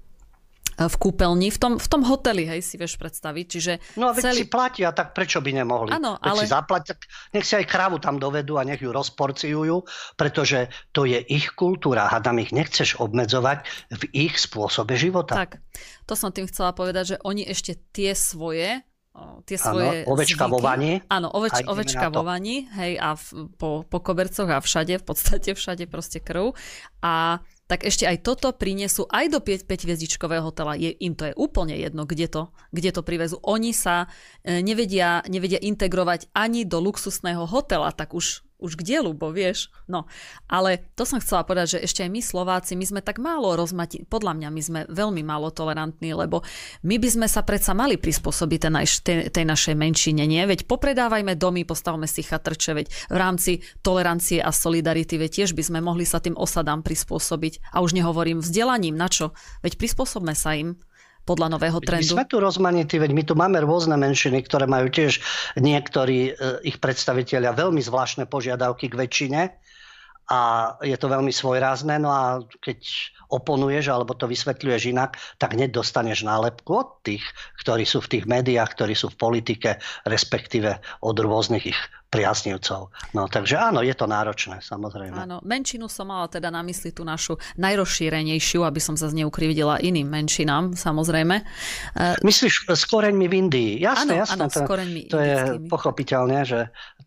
v 0.89 0.97
kúpeľni, 0.97 1.53
v 1.53 1.59
tom, 1.61 1.73
v 1.77 1.89
tom 1.93 2.01
hoteli, 2.09 2.49
hej, 2.49 2.65
si 2.65 2.81
vieš 2.81 2.97
predstaviť. 2.97 3.45
Čiže 3.45 3.73
no 4.01 4.09
a 4.09 4.17
veď 4.17 4.25
celý... 4.25 4.41
si 4.41 4.47
platia, 4.49 4.89
tak 4.97 5.13
prečo 5.13 5.45
by 5.45 5.51
nemohli? 5.53 5.93
Áno, 5.93 6.17
ale... 6.17 6.49
si 6.49 6.49
zaplatia, 6.49 6.97
nech 7.37 7.45
si 7.45 7.61
aj 7.61 7.69
kravu 7.69 8.01
tam 8.01 8.17
dovedú 8.17 8.57
a 8.57 8.65
nech 8.65 8.81
ju 8.81 8.89
rozporciujú, 8.89 9.85
pretože 10.17 10.73
to 10.97 11.05
je 11.05 11.21
ich 11.21 11.53
kultúra. 11.53 12.09
Hadam 12.09 12.41
ich 12.41 12.57
nechceš 12.57 12.97
obmedzovať 13.05 13.69
v 14.01 14.03
ich 14.17 14.41
spôsobe 14.41 14.97
života. 14.97 15.45
Tak, 15.45 15.61
to 16.09 16.17
som 16.17 16.33
tým 16.33 16.49
chcela 16.49 16.73
povedať, 16.73 17.05
že 17.05 17.17
oni 17.21 17.45
ešte 17.45 17.77
tie 17.93 18.17
svoje 18.17 18.81
tie 19.47 19.55
svoje 19.55 20.03
ano, 20.03 20.11
ovečka 20.11 20.45
zvyky. 20.47 20.53
vo 20.53 20.59
vani. 20.59 20.93
Áno, 21.07 21.29
oveč, 21.31 21.55
ovečka 21.63 22.07
vo 22.11 22.23
vani, 22.27 22.67
hej, 22.67 22.99
a 22.99 23.15
v, 23.15 23.47
po, 23.55 23.87
po 23.87 23.99
kobercoch 24.03 24.51
a 24.51 24.59
všade, 24.59 24.99
v 24.99 25.05
podstate 25.07 25.55
všade 25.55 25.87
proste 25.87 26.19
krv. 26.19 26.53
A 27.01 27.39
tak 27.65 27.89
ešte 27.89 28.05
aj 28.05 28.21
toto 28.21 28.53
prinesú 28.53 29.09
aj 29.09 29.33
do 29.33 29.39
5 29.41 29.65
hviezdičkového 29.65 30.45
hotela. 30.45 30.77
Je, 30.77 30.93
im 31.01 31.17
to 31.17 31.33
je 31.33 31.35
úplne 31.39 31.73
jedno, 31.79 32.05
kde 32.05 32.29
to, 32.29 32.43
kde 32.75 32.91
to 32.93 33.01
privezú. 33.01 33.41
Oni 33.41 33.73
sa 33.73 34.11
e, 34.45 34.61
nevedia, 34.61 35.25
nevedia 35.31 35.57
integrovať 35.63 36.29
ani 36.37 36.69
do 36.69 36.77
luxusného 36.85 37.49
hotela, 37.49 37.89
tak 37.97 38.13
už 38.13 38.44
už 38.65 38.81
k 38.81 38.97
dielu, 38.97 39.13
bo 39.13 39.29
vieš. 39.29 39.69
No, 39.85 40.09
ale 40.49 40.89
to 40.97 41.05
som 41.05 41.21
chcela 41.21 41.45
povedať, 41.45 41.77
že 41.77 41.85
ešte 41.85 42.01
aj 42.01 42.11
my 42.11 42.21
Slováci, 42.25 42.73
my 42.73 42.87
sme 42.89 43.01
tak 43.05 43.21
málo 43.21 43.53
rozmati, 43.53 44.09
podľa 44.09 44.33
mňa 44.41 44.49
my 44.49 44.63
sme 44.65 44.81
veľmi 44.89 45.21
málo 45.21 45.53
tolerantní, 45.53 46.17
lebo 46.17 46.41
my 46.81 46.97
by 46.97 47.09
sme 47.13 47.27
sa 47.29 47.45
predsa 47.45 47.77
mali 47.77 48.01
prispôsobiť 48.01 48.59
tej, 48.65 48.73
tej, 49.05 49.19
tej 49.29 49.45
našej 49.45 49.77
menšine, 49.77 50.25
nie? 50.25 50.41
Veď 50.41 50.65
popredávajme 50.65 51.37
domy, 51.37 51.69
postavme 51.69 52.09
si 52.09 52.25
chatrče, 52.25 52.73
veď 52.73 52.87
v 53.13 53.17
rámci 53.21 53.53
tolerancie 53.85 54.41
a 54.41 54.49
solidarity, 54.49 55.21
veď 55.21 55.45
tiež 55.45 55.53
by 55.53 55.63
sme 55.63 55.79
mohli 55.85 56.09
sa 56.09 56.25
tým 56.25 56.33
osadám 56.41 56.81
prispôsobiť. 56.81 57.77
A 57.77 57.85
už 57.85 57.93
nehovorím 57.93 58.41
vzdelaním, 58.41 58.97
na 58.97 59.13
čo? 59.13 59.37
Veď 59.61 59.77
prispôsobme 59.77 60.33
sa 60.33 60.57
im 60.57 60.81
podľa 61.25 61.57
nového 61.57 61.81
trendu? 61.81 62.15
My 62.15 62.23
sme 62.23 62.25
tu 62.29 62.37
rozmanití, 62.39 63.01
veď 63.01 63.11
my 63.17 63.23
tu 63.25 63.35
máme 63.35 63.59
rôzne 63.65 63.97
menšiny, 63.97 64.45
ktoré 64.45 64.69
majú 64.69 64.93
tiež 64.93 65.19
niektorí 65.57 66.31
e, 66.31 66.33
ich 66.69 66.79
predstavitelia 66.79 67.57
veľmi 67.57 67.81
zvláštne 67.81 68.29
požiadavky 68.29 68.93
k 68.93 68.95
väčšine 68.95 69.41
a 70.31 70.73
je 70.81 70.97
to 70.97 71.07
veľmi 71.13 71.33
svojrázne. 71.33 72.01
No 72.01 72.09
a 72.09 72.41
keď 72.65 72.81
oponuješ 73.29 73.91
alebo 73.93 74.17
to 74.17 74.31
vysvetľuješ 74.31 74.83
inak, 74.95 75.19
tak 75.37 75.59
nedostaneš 75.59 76.25
nálepku 76.25 76.71
od 76.71 76.89
tých, 77.05 77.25
ktorí 77.61 77.85
sú 77.85 78.01
v 78.05 78.19
tých 78.19 78.25
médiách, 78.25 78.73
ktorí 78.73 78.95
sú 78.97 79.13
v 79.13 79.21
politike, 79.21 79.71
respektíve 80.07 80.81
od 81.03 81.17
rôznych 81.19 81.65
ich 81.69 81.81
priaznivcov. 82.15 82.95
No 83.11 83.27
takže 83.27 83.59
áno, 83.59 83.83
je 83.83 83.91
to 83.91 84.07
náročné, 84.07 84.63
samozrejme. 84.63 85.19
Áno, 85.19 85.43
menšinu 85.43 85.91
som 85.91 86.07
mala 86.07 86.31
teda 86.31 86.47
na 86.47 86.63
mysli 86.63 86.95
tú 86.95 87.03
našu 87.03 87.35
najrozšírenejšiu, 87.59 88.63
aby 88.63 88.79
som 88.79 88.95
sa 88.95 89.11
zneukrivdila 89.11 89.83
iným 89.83 90.07
menšinám, 90.07 90.79
samozrejme. 90.79 91.43
E, 91.43 92.05
Myslíš 92.23 92.71
s 92.71 92.85
koreňmi 92.87 93.27
v 93.27 93.35
Indii? 93.35 93.73
Jasné, 93.83 94.15
áno, 94.15 94.23
jasné. 94.23 94.35
Áno, 94.39 94.47
to, 94.47 94.61
to 95.11 95.19
je 95.19 95.37
pochopiteľné, 95.67 96.39
že 96.47 96.61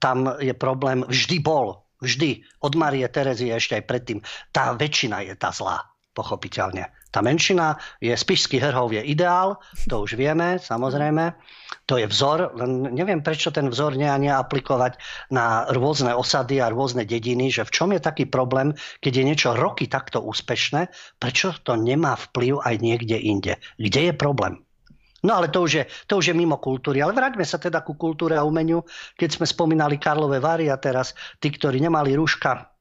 tam 0.03 0.27
je 0.43 0.51
problém, 0.51 1.07
vždy 1.07 1.39
bol, 1.39 1.86
vždy, 2.01 2.43
od 2.63 2.73
Marie 2.77 3.07
Terezie 3.07 3.55
ešte 3.55 3.79
aj 3.79 3.87
predtým, 3.89 4.19
tá 4.53 4.73
väčšina 4.73 5.25
je 5.27 5.33
tá 5.37 5.49
zlá 5.53 5.85
pochopiteľne. 6.17 6.89
Tá 7.13 7.21
menšina 7.21 7.79
je, 8.03 8.11
spišský 8.11 8.59
herhov 8.59 8.91
je 8.91 8.99
ideál, 9.05 9.61
to 9.87 10.03
už 10.03 10.19
vieme, 10.19 10.57
samozrejme. 10.57 11.37
To 11.87 11.95
je 11.95 12.09
vzor, 12.09 12.57
len 12.57 12.91
neviem, 12.91 13.23
prečo 13.23 13.53
ten 13.53 13.71
vzor 13.71 13.95
nie, 13.95 14.09
aplikovať 14.27 14.99
na 15.31 15.69
rôzne 15.71 16.11
osady 16.11 16.59
a 16.59 16.73
rôzne 16.73 17.07
dediny, 17.07 17.47
že 17.47 17.63
v 17.63 17.73
čom 17.73 17.89
je 17.95 18.01
taký 18.03 18.27
problém, 18.27 18.75
keď 18.99 19.13
je 19.13 19.23
niečo 19.23 19.49
roky 19.55 19.87
takto 19.87 20.19
úspešné, 20.19 20.91
prečo 21.21 21.55
to 21.63 21.79
nemá 21.79 22.19
vplyv 22.19 22.59
aj 22.59 22.75
niekde 22.83 23.17
inde. 23.17 23.53
Kde 23.79 24.11
je 24.11 24.13
problém? 24.13 24.66
No 25.25 25.33
ale 25.33 25.49
to 25.49 25.65
už, 25.65 25.71
je, 25.73 25.83
to 26.05 26.21
už 26.21 26.29
je 26.29 26.35
mimo 26.37 26.61
kultúry. 26.61 27.01
Ale 27.01 27.13
vráťme 27.13 27.41
sa 27.41 27.57
teda 27.57 27.81
ku 27.81 27.97
kultúre 27.97 28.37
a 28.37 28.45
umeniu. 28.45 28.85
Keď 29.17 29.41
sme 29.41 29.45
spomínali 29.49 29.97
Karlové 29.97 30.37
Vary 30.37 30.69
a 30.69 30.77
teraz 30.77 31.17
tí, 31.41 31.49
ktorí 31.49 31.81
nemali 31.81 32.13
rúška, 32.13 32.77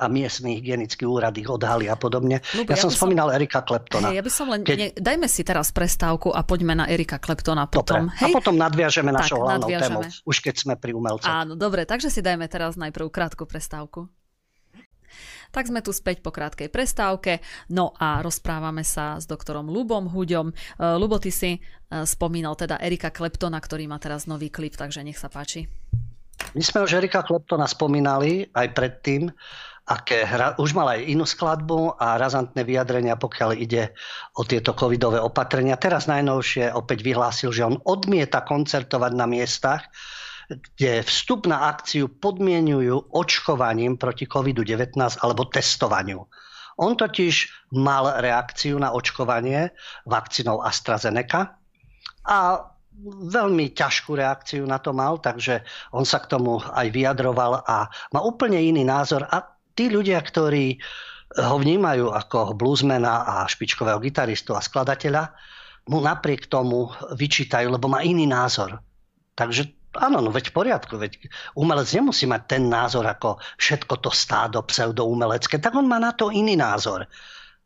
a 0.00 0.06
miestny 0.08 0.62
hygienický 0.62 1.04
úrad 1.04 1.36
ich 1.36 1.50
odhali 1.50 1.90
a 1.90 1.98
podobne. 1.98 2.40
Lubo, 2.56 2.72
ja, 2.72 2.78
ja 2.78 2.82
som 2.88 2.88
spomínal 2.88 3.28
som... 3.28 3.36
Erika 3.36 3.60
Kleptona. 3.60 4.08
Hej, 4.08 4.16
ja 4.16 4.24
by 4.24 4.32
som 4.32 4.46
len... 4.48 4.60
Keď... 4.64 4.78
Ne, 4.78 4.88
dajme 4.96 5.26
si 5.26 5.42
teraz 5.44 5.74
prestávku 5.74 6.32
a 6.32 6.40
poďme 6.40 6.72
na 6.78 6.86
Erika 6.88 7.20
Kleptona 7.20 7.68
potom. 7.68 8.08
Dobre. 8.08 8.16
Hej? 8.22 8.32
A 8.32 8.36
potom 8.38 8.54
nadviažeme 8.56 9.10
našou 9.12 9.44
hlavnou 9.44 9.68
témou, 9.68 10.02
už 10.06 10.36
keď 10.40 10.54
sme 10.56 10.74
pri 10.80 10.96
umelcoch. 10.96 11.28
Áno, 11.28 11.58
dobre, 11.58 11.84
takže 11.84 12.08
si 12.08 12.24
dajme 12.24 12.48
teraz 12.48 12.80
najprv 12.80 13.12
krátku 13.12 13.44
prestávku. 13.44 14.08
Tak 15.50 15.66
sme 15.66 15.82
tu 15.82 15.90
späť 15.90 16.22
po 16.22 16.30
krátkej 16.30 16.70
prestávke. 16.70 17.42
No 17.70 17.90
a 17.98 18.22
rozprávame 18.22 18.86
sa 18.86 19.18
s 19.18 19.26
doktorom 19.26 19.66
Lubom 19.66 20.06
Huďom. 20.06 20.54
Lubo, 20.78 21.18
ty 21.18 21.34
si 21.34 21.58
e, 21.58 21.60
spomínal 22.06 22.54
teda 22.54 22.78
Erika 22.78 23.10
Kleptona, 23.10 23.58
ktorý 23.58 23.90
má 23.90 23.98
teraz 23.98 24.30
nový 24.30 24.48
klip, 24.48 24.78
takže 24.78 25.02
nech 25.02 25.18
sa 25.18 25.26
páči. 25.26 25.66
My 26.54 26.62
sme 26.62 26.86
už 26.86 27.02
Erika 27.02 27.26
Kleptona 27.26 27.66
spomínali 27.66 28.48
aj 28.54 28.66
predtým 28.72 29.28
aké 29.90 30.22
hra, 30.22 30.54
už 30.54 30.70
mal 30.70 30.94
aj 30.94 31.02
inú 31.02 31.26
skladbu 31.26 31.98
a 31.98 32.14
razantné 32.14 32.62
vyjadrenia, 32.62 33.18
pokiaľ 33.18 33.58
ide 33.58 33.90
o 34.38 34.46
tieto 34.46 34.70
covidové 34.78 35.18
opatrenia. 35.18 35.74
Teraz 35.74 36.06
najnovšie 36.06 36.70
opäť 36.70 37.02
vyhlásil, 37.02 37.50
že 37.50 37.66
on 37.66 37.82
odmieta 37.82 38.46
koncertovať 38.46 39.12
na 39.18 39.26
miestach, 39.26 39.90
kde 40.50 41.06
vstup 41.06 41.46
na 41.46 41.70
akciu 41.70 42.10
podmienujú 42.10 43.14
očkovaním 43.14 43.94
proti 43.94 44.26
COVID-19 44.26 44.98
alebo 45.22 45.46
testovaniu. 45.46 46.26
On 46.80 46.96
totiž 46.96 47.34
mal 47.76 48.18
reakciu 48.18 48.80
na 48.80 48.90
očkovanie 48.90 49.70
vakcínou 50.08 50.64
AstraZeneca 50.64 51.60
a 52.26 52.38
veľmi 53.30 53.72
ťažkú 53.72 54.16
reakciu 54.16 54.66
na 54.66 54.80
to 54.82 54.90
mal, 54.90 55.20
takže 55.22 55.62
on 55.94 56.02
sa 56.04 56.20
k 56.20 56.36
tomu 56.36 56.58
aj 56.60 56.88
vyjadroval 56.90 57.62
a 57.64 57.88
má 58.12 58.20
úplne 58.20 58.58
iný 58.60 58.82
názor 58.84 59.24
a 59.28 59.44
tí 59.76 59.88
ľudia, 59.88 60.20
ktorí 60.20 60.80
ho 61.38 61.56
vnímajú 61.62 62.10
ako 62.10 62.58
bluesmana 62.58 63.22
a 63.22 63.34
špičkového 63.46 64.02
gitaristu 64.02 64.52
a 64.58 64.60
skladateľa, 64.60 65.30
mu 65.88 66.02
napriek 66.02 66.50
tomu 66.50 66.90
vyčítajú, 67.14 67.70
lebo 67.70 67.86
má 67.86 68.02
iný 68.02 68.26
názor. 68.26 68.82
Takže 69.38 69.79
áno, 69.98 70.22
no 70.22 70.30
veď 70.30 70.52
v 70.52 70.56
poriadku, 70.56 70.94
veď 71.00 71.18
umelec 71.58 71.90
nemusí 71.90 72.28
mať 72.28 72.42
ten 72.46 72.62
názor 72.70 73.06
ako 73.08 73.42
všetko 73.58 73.94
to 74.04 74.10
stádo 74.14 74.62
pseudoumelecké, 74.62 75.58
tak 75.58 75.74
on 75.74 75.88
má 75.90 75.98
na 75.98 76.14
to 76.14 76.30
iný 76.30 76.54
názor. 76.54 77.08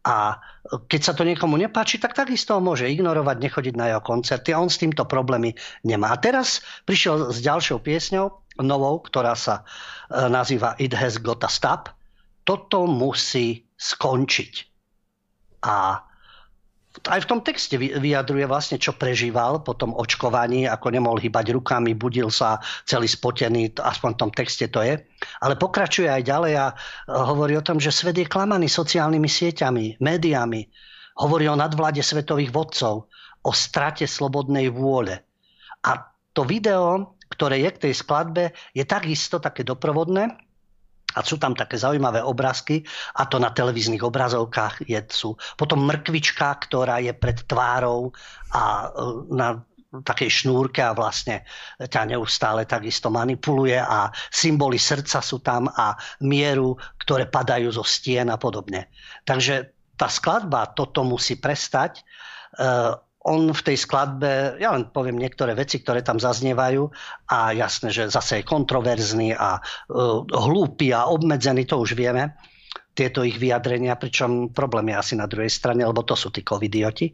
A 0.05 0.37
keď 0.85 1.01
sa 1.01 1.13
to 1.17 1.25
niekomu 1.25 1.57
nepáči, 1.57 1.97
tak 1.97 2.13
takisto 2.13 2.57
ho 2.57 2.61
môže 2.61 2.85
ignorovať, 2.85 3.37
nechodiť 3.41 3.75
na 3.77 3.89
jeho 3.89 4.03
koncerty 4.05 4.53
a 4.53 4.61
on 4.61 4.69
s 4.69 4.77
týmto 4.77 5.09
problémy 5.09 5.57
nemá. 5.81 6.13
A 6.13 6.21
teraz 6.21 6.61
prišiel 6.85 7.33
s 7.33 7.41
ďalšou 7.41 7.81
piesňou, 7.81 8.45
novou, 8.61 9.01
ktorá 9.01 9.35
sa 9.35 9.65
e, 10.13 10.29
nazýva 10.31 10.77
It 10.79 10.93
Has 10.93 11.19
Got 11.19 11.43
a 11.43 11.51
Stop 11.51 11.91
toto 12.45 12.85
musí 12.85 13.65
skončiť. 13.75 14.53
A 15.65 16.05
aj 17.03 17.27
v 17.27 17.31
tom 17.31 17.41
texte 17.43 17.75
vyjadruje 17.75 18.47
vlastne, 18.47 18.79
čo 18.79 18.95
prežíval 18.95 19.67
po 19.67 19.75
tom 19.75 19.91
očkovaní, 19.91 20.71
ako 20.71 20.95
nemohol 20.95 21.19
hýbať 21.19 21.51
rukami, 21.51 21.99
budil 21.99 22.31
sa 22.31 22.63
celý 22.87 23.11
spotený, 23.11 23.75
aspoň 23.75 24.11
v 24.15 24.21
tom 24.23 24.31
texte 24.31 24.71
to 24.71 24.79
je. 24.79 24.95
Ale 25.43 25.59
pokračuje 25.59 26.07
aj 26.07 26.23
ďalej 26.23 26.55
a 26.55 26.67
hovorí 27.11 27.59
o 27.59 27.67
tom, 27.67 27.83
že 27.83 27.91
svet 27.91 28.15
je 28.15 28.31
klamaný 28.31 28.71
sociálnymi 28.71 29.27
sieťami, 29.27 29.99
médiami. 29.99 30.71
Hovorí 31.19 31.51
o 31.51 31.59
nadvláde 31.59 32.03
svetových 32.03 32.55
vodcov, 32.55 33.11
o 33.43 33.51
strate 33.51 34.07
slobodnej 34.07 34.71
vôle. 34.71 35.19
A 35.83 35.99
to 36.31 36.47
video, 36.47 37.19
ktoré 37.27 37.59
je 37.67 37.71
k 37.75 37.83
tej 37.91 37.95
skladbe, 37.95 38.55
je 38.71 38.87
takisto 38.87 39.43
také 39.43 39.67
doprovodné, 39.67 40.31
a 41.15 41.23
sú 41.23 41.39
tam 41.39 41.55
také 41.55 41.79
zaujímavé 41.79 42.21
obrázky, 42.21 42.83
a 43.19 43.27
to 43.31 43.39
na 43.39 43.55
televíznych 43.55 44.03
obrazovkách 44.03 44.87
je, 44.87 45.01
sú. 45.11 45.39
Potom 45.55 45.87
mrkvička, 45.87 46.51
ktorá 46.67 46.99
je 46.99 47.15
pred 47.15 47.39
tvárou 47.47 48.11
a 48.51 48.91
e, 48.91 49.35
na 49.35 49.63
takej 50.03 50.43
šnúrke 50.43 50.83
a 50.83 50.91
vlastne 50.91 51.47
ťa 51.79 52.11
neustále 52.11 52.67
takisto 52.67 53.15
manipuluje 53.15 53.79
a 53.79 54.11
symboly 54.35 54.75
srdca 54.75 55.23
sú 55.23 55.39
tam 55.39 55.71
a 55.71 55.95
mieru, 56.27 56.75
ktoré 56.99 57.31
padajú 57.31 57.71
zo 57.71 57.87
stien 57.87 58.27
a 58.27 58.35
podobne. 58.35 58.91
Takže 59.23 59.71
tá 59.95 60.11
skladba 60.11 60.75
toto 60.75 61.07
musí 61.07 61.39
prestať. 61.39 62.03
On 63.25 63.49
v 63.49 63.63
tej 63.65 63.81
skladbe, 63.81 64.61
ja 64.61 64.77
len 64.77 64.93
poviem 64.93 65.17
niektoré 65.17 65.57
veci, 65.57 65.81
ktoré 65.81 66.05
tam 66.05 66.21
zaznievajú 66.21 66.93
a 67.33 67.57
jasné, 67.57 67.89
že 67.89 68.13
zase 68.13 68.41
je 68.41 68.49
kontroverzný 68.49 69.33
a 69.33 69.65
uh, 69.65 70.21
hlúpy 70.29 70.93
a 70.93 71.09
obmedzený, 71.09 71.65
to 71.65 71.81
už 71.81 71.97
vieme, 71.97 72.37
tieto 72.95 73.27
ich 73.27 73.43
vyjadrenia, 73.43 73.99
pričom 73.99 74.55
problém 74.55 74.95
je 74.95 75.01
asi 75.01 75.15
na 75.19 75.27
druhej 75.27 75.51
strane, 75.51 75.83
lebo 75.83 76.07
to 76.07 76.15
sú 76.15 76.31
tí 76.31 76.47
covidioti. 76.47 77.11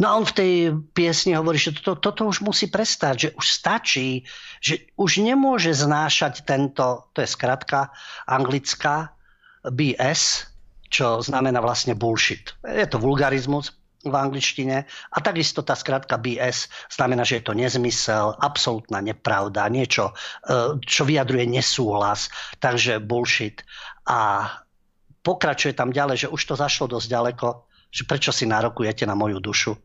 No 0.00 0.08
a 0.08 0.16
on 0.16 0.24
v 0.24 0.36
tej 0.38 0.52
piesni 0.96 1.36
hovorí, 1.36 1.60
že 1.60 1.76
toto, 1.76 2.00
toto 2.00 2.32
už 2.32 2.40
musí 2.40 2.72
prestať, 2.72 3.14
že 3.18 3.28
už 3.36 3.46
stačí, 3.46 4.24
že 4.64 4.88
už 4.96 5.20
nemôže 5.20 5.76
znášať 5.76 6.48
tento, 6.48 7.12
to 7.12 7.20
je 7.20 7.28
skratka 7.28 7.92
anglická, 8.24 9.12
BS, 9.60 10.48
čo 10.88 11.20
znamená 11.20 11.60
vlastne 11.60 11.92
bullshit. 11.92 12.56
Je 12.64 12.88
to 12.88 12.96
vulgarizmus, 12.96 13.76
v 14.00 14.14
angličtine. 14.16 14.88
A 14.88 15.18
takisto 15.20 15.60
tá 15.60 15.76
skratka 15.76 16.16
BS 16.16 16.72
znamená, 16.88 17.20
že 17.24 17.40
je 17.40 17.44
to 17.44 17.52
nezmysel, 17.52 18.32
absolútna 18.40 19.04
nepravda, 19.04 19.68
niečo, 19.68 20.16
e, 20.44 20.80
čo 20.80 21.02
vyjadruje 21.04 21.44
nesúhlas, 21.44 22.32
takže 22.56 22.96
bullshit. 23.04 23.60
A 24.08 24.48
pokračuje 25.20 25.76
tam 25.76 25.92
ďalej, 25.92 26.26
že 26.26 26.32
už 26.32 26.40
to 26.40 26.54
zašlo 26.56 26.88
dosť 26.88 27.08
ďaleko, 27.12 27.48
že 27.92 28.08
prečo 28.08 28.32
si 28.32 28.48
nárokujete 28.48 29.04
na 29.04 29.12
moju 29.12 29.36
dušu. 29.36 29.76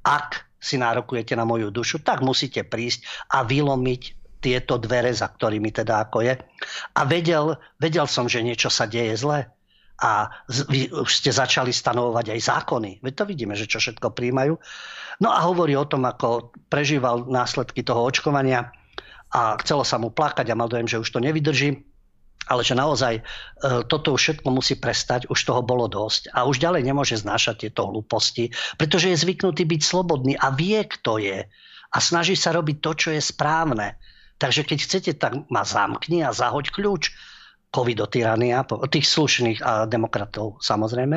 Ak 0.00 0.48
si 0.56 0.80
nárokujete 0.80 1.36
na 1.36 1.44
moju 1.44 1.68
dušu, 1.68 2.00
tak 2.00 2.24
musíte 2.24 2.64
prísť 2.64 3.04
a 3.36 3.44
vylomiť 3.44 4.02
tieto 4.38 4.78
dvere, 4.78 5.10
za 5.12 5.28
ktorými 5.28 5.74
teda 5.74 6.08
ako 6.08 6.24
je. 6.24 6.34
A 6.94 7.00
vedel, 7.04 7.58
vedel 7.76 8.06
som, 8.06 8.30
že 8.30 8.40
niečo 8.40 8.70
sa 8.70 8.86
deje 8.86 9.18
zle 9.18 9.57
a 9.98 10.30
vy 10.46 10.94
už 10.94 11.10
ste 11.10 11.34
začali 11.34 11.74
stanovovať 11.74 12.38
aj 12.38 12.40
zákony. 12.46 12.90
Veď 13.02 13.14
to 13.18 13.24
vidíme, 13.26 13.54
že 13.58 13.66
čo 13.66 13.82
všetko 13.82 14.14
príjmajú. 14.14 14.54
No 15.18 15.28
a 15.34 15.42
hovorí 15.42 15.74
o 15.74 15.88
tom, 15.90 16.06
ako 16.06 16.54
prežíval 16.70 17.26
následky 17.26 17.82
toho 17.82 18.06
očkovania 18.06 18.70
a 19.34 19.58
chcelo 19.58 19.82
sa 19.82 19.98
mu 19.98 20.14
plakať 20.14 20.46
a 20.54 20.58
mal 20.58 20.70
dojem, 20.70 20.86
že 20.86 21.02
už 21.02 21.10
to 21.10 21.18
nevydrží. 21.18 21.82
Ale 22.48 22.64
že 22.64 22.72
naozaj 22.72 23.20
e, 23.20 23.22
toto 23.92 24.16
už 24.16 24.20
všetko 24.24 24.48
musí 24.48 24.80
prestať, 24.80 25.28
už 25.28 25.36
toho 25.36 25.60
bolo 25.60 25.84
dosť 25.84 26.32
a 26.32 26.48
už 26.48 26.56
ďalej 26.64 26.80
nemôže 26.80 27.20
znášať 27.20 27.68
tieto 27.68 27.92
hlúposti, 27.92 28.56
pretože 28.80 29.12
je 29.12 29.20
zvyknutý 29.20 29.68
byť 29.68 29.82
slobodný 29.84 30.32
a 30.32 30.48
vie, 30.56 30.80
kto 30.80 31.20
je 31.20 31.44
a 31.92 31.98
snaží 32.00 32.40
sa 32.40 32.56
robiť 32.56 32.80
to, 32.80 32.90
čo 32.96 33.08
je 33.12 33.20
správne. 33.20 34.00
Takže 34.40 34.64
keď 34.64 34.78
chcete, 34.80 35.12
tak 35.20 35.44
ma 35.52 35.66
zamkni 35.66 36.24
a 36.24 36.32
zahoď 36.32 36.72
kľúč 36.72 37.12
covidotyrania, 37.68 38.64
tých 38.88 39.06
slušných 39.06 39.60
a 39.60 39.84
demokratov 39.84 40.56
samozrejme. 40.64 41.16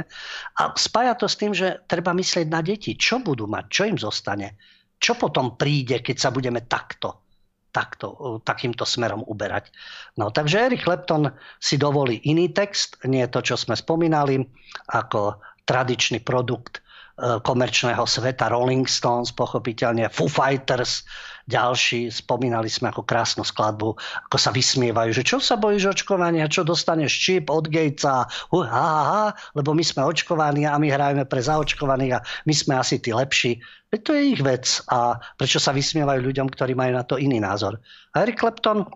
A 0.60 0.64
spája 0.76 1.16
to 1.16 1.28
s 1.32 1.40
tým, 1.40 1.56
že 1.56 1.80
treba 1.88 2.12
myslieť 2.12 2.48
na 2.52 2.60
deti. 2.60 3.00
Čo 3.00 3.24
budú 3.24 3.48
mať? 3.48 3.66
Čo 3.72 3.84
im 3.88 3.98
zostane? 3.98 4.60
Čo 5.00 5.16
potom 5.16 5.56
príde, 5.56 6.04
keď 6.04 6.18
sa 6.20 6.30
budeme 6.30 6.68
takto, 6.68 7.24
takto 7.72 8.38
takýmto 8.44 8.84
smerom 8.84 9.24
uberať? 9.24 9.72
No, 10.20 10.30
takže 10.30 10.68
Eric 10.68 10.84
Clapton 10.84 11.32
si 11.58 11.80
dovolí 11.80 12.20
iný 12.28 12.52
text, 12.52 13.00
nie 13.08 13.24
to, 13.32 13.40
čo 13.40 13.56
sme 13.56 13.80
spomínali, 13.80 14.44
ako 14.92 15.40
tradičný 15.64 16.20
produkt 16.20 16.84
e, 16.84 17.40
komerčného 17.40 18.04
sveta 18.04 18.52
Rolling 18.52 18.86
Stones, 18.86 19.32
pochopiteľne 19.32 20.12
Foo 20.12 20.28
Fighters, 20.28 21.08
ďalší, 21.50 22.12
spomínali 22.12 22.70
sme 22.70 22.90
ako 22.92 23.06
krásnu 23.06 23.42
skladbu, 23.46 23.98
ako 24.30 24.38
sa 24.38 24.54
vysmievajú, 24.54 25.16
že 25.16 25.24
čo 25.26 25.42
sa 25.42 25.58
bojíš 25.58 25.98
očkovania, 25.98 26.52
čo 26.52 26.62
dostaneš 26.68 27.12
čip 27.14 27.50
od 27.50 27.70
Gatesa, 27.72 28.28
uh, 28.28 28.66
ha, 28.66 28.86
ha, 28.86 29.04
ha, 29.06 29.26
lebo 29.58 29.74
my 29.74 29.82
sme 29.82 30.06
očkovaní 30.06 30.68
a 30.68 30.78
my 30.78 30.88
hrajeme 30.90 31.26
pre 31.26 31.42
zaočkovaných 31.42 32.14
a 32.18 32.24
my 32.46 32.54
sme 32.54 32.74
asi 32.78 33.02
tí 33.02 33.16
lepší. 33.16 33.58
Veď 33.92 34.00
to 34.08 34.12
je 34.16 34.24
ich 34.38 34.42
vec 34.42 34.66
a 34.88 35.20
prečo 35.36 35.60
sa 35.60 35.76
vysmievajú 35.76 36.24
ľuďom, 36.24 36.48
ktorí 36.52 36.74
majú 36.78 36.94
na 36.96 37.04
to 37.04 37.20
iný 37.20 37.44
názor. 37.44 37.82
A 38.16 38.24
Eric 38.24 38.40
Clapton 38.40 38.88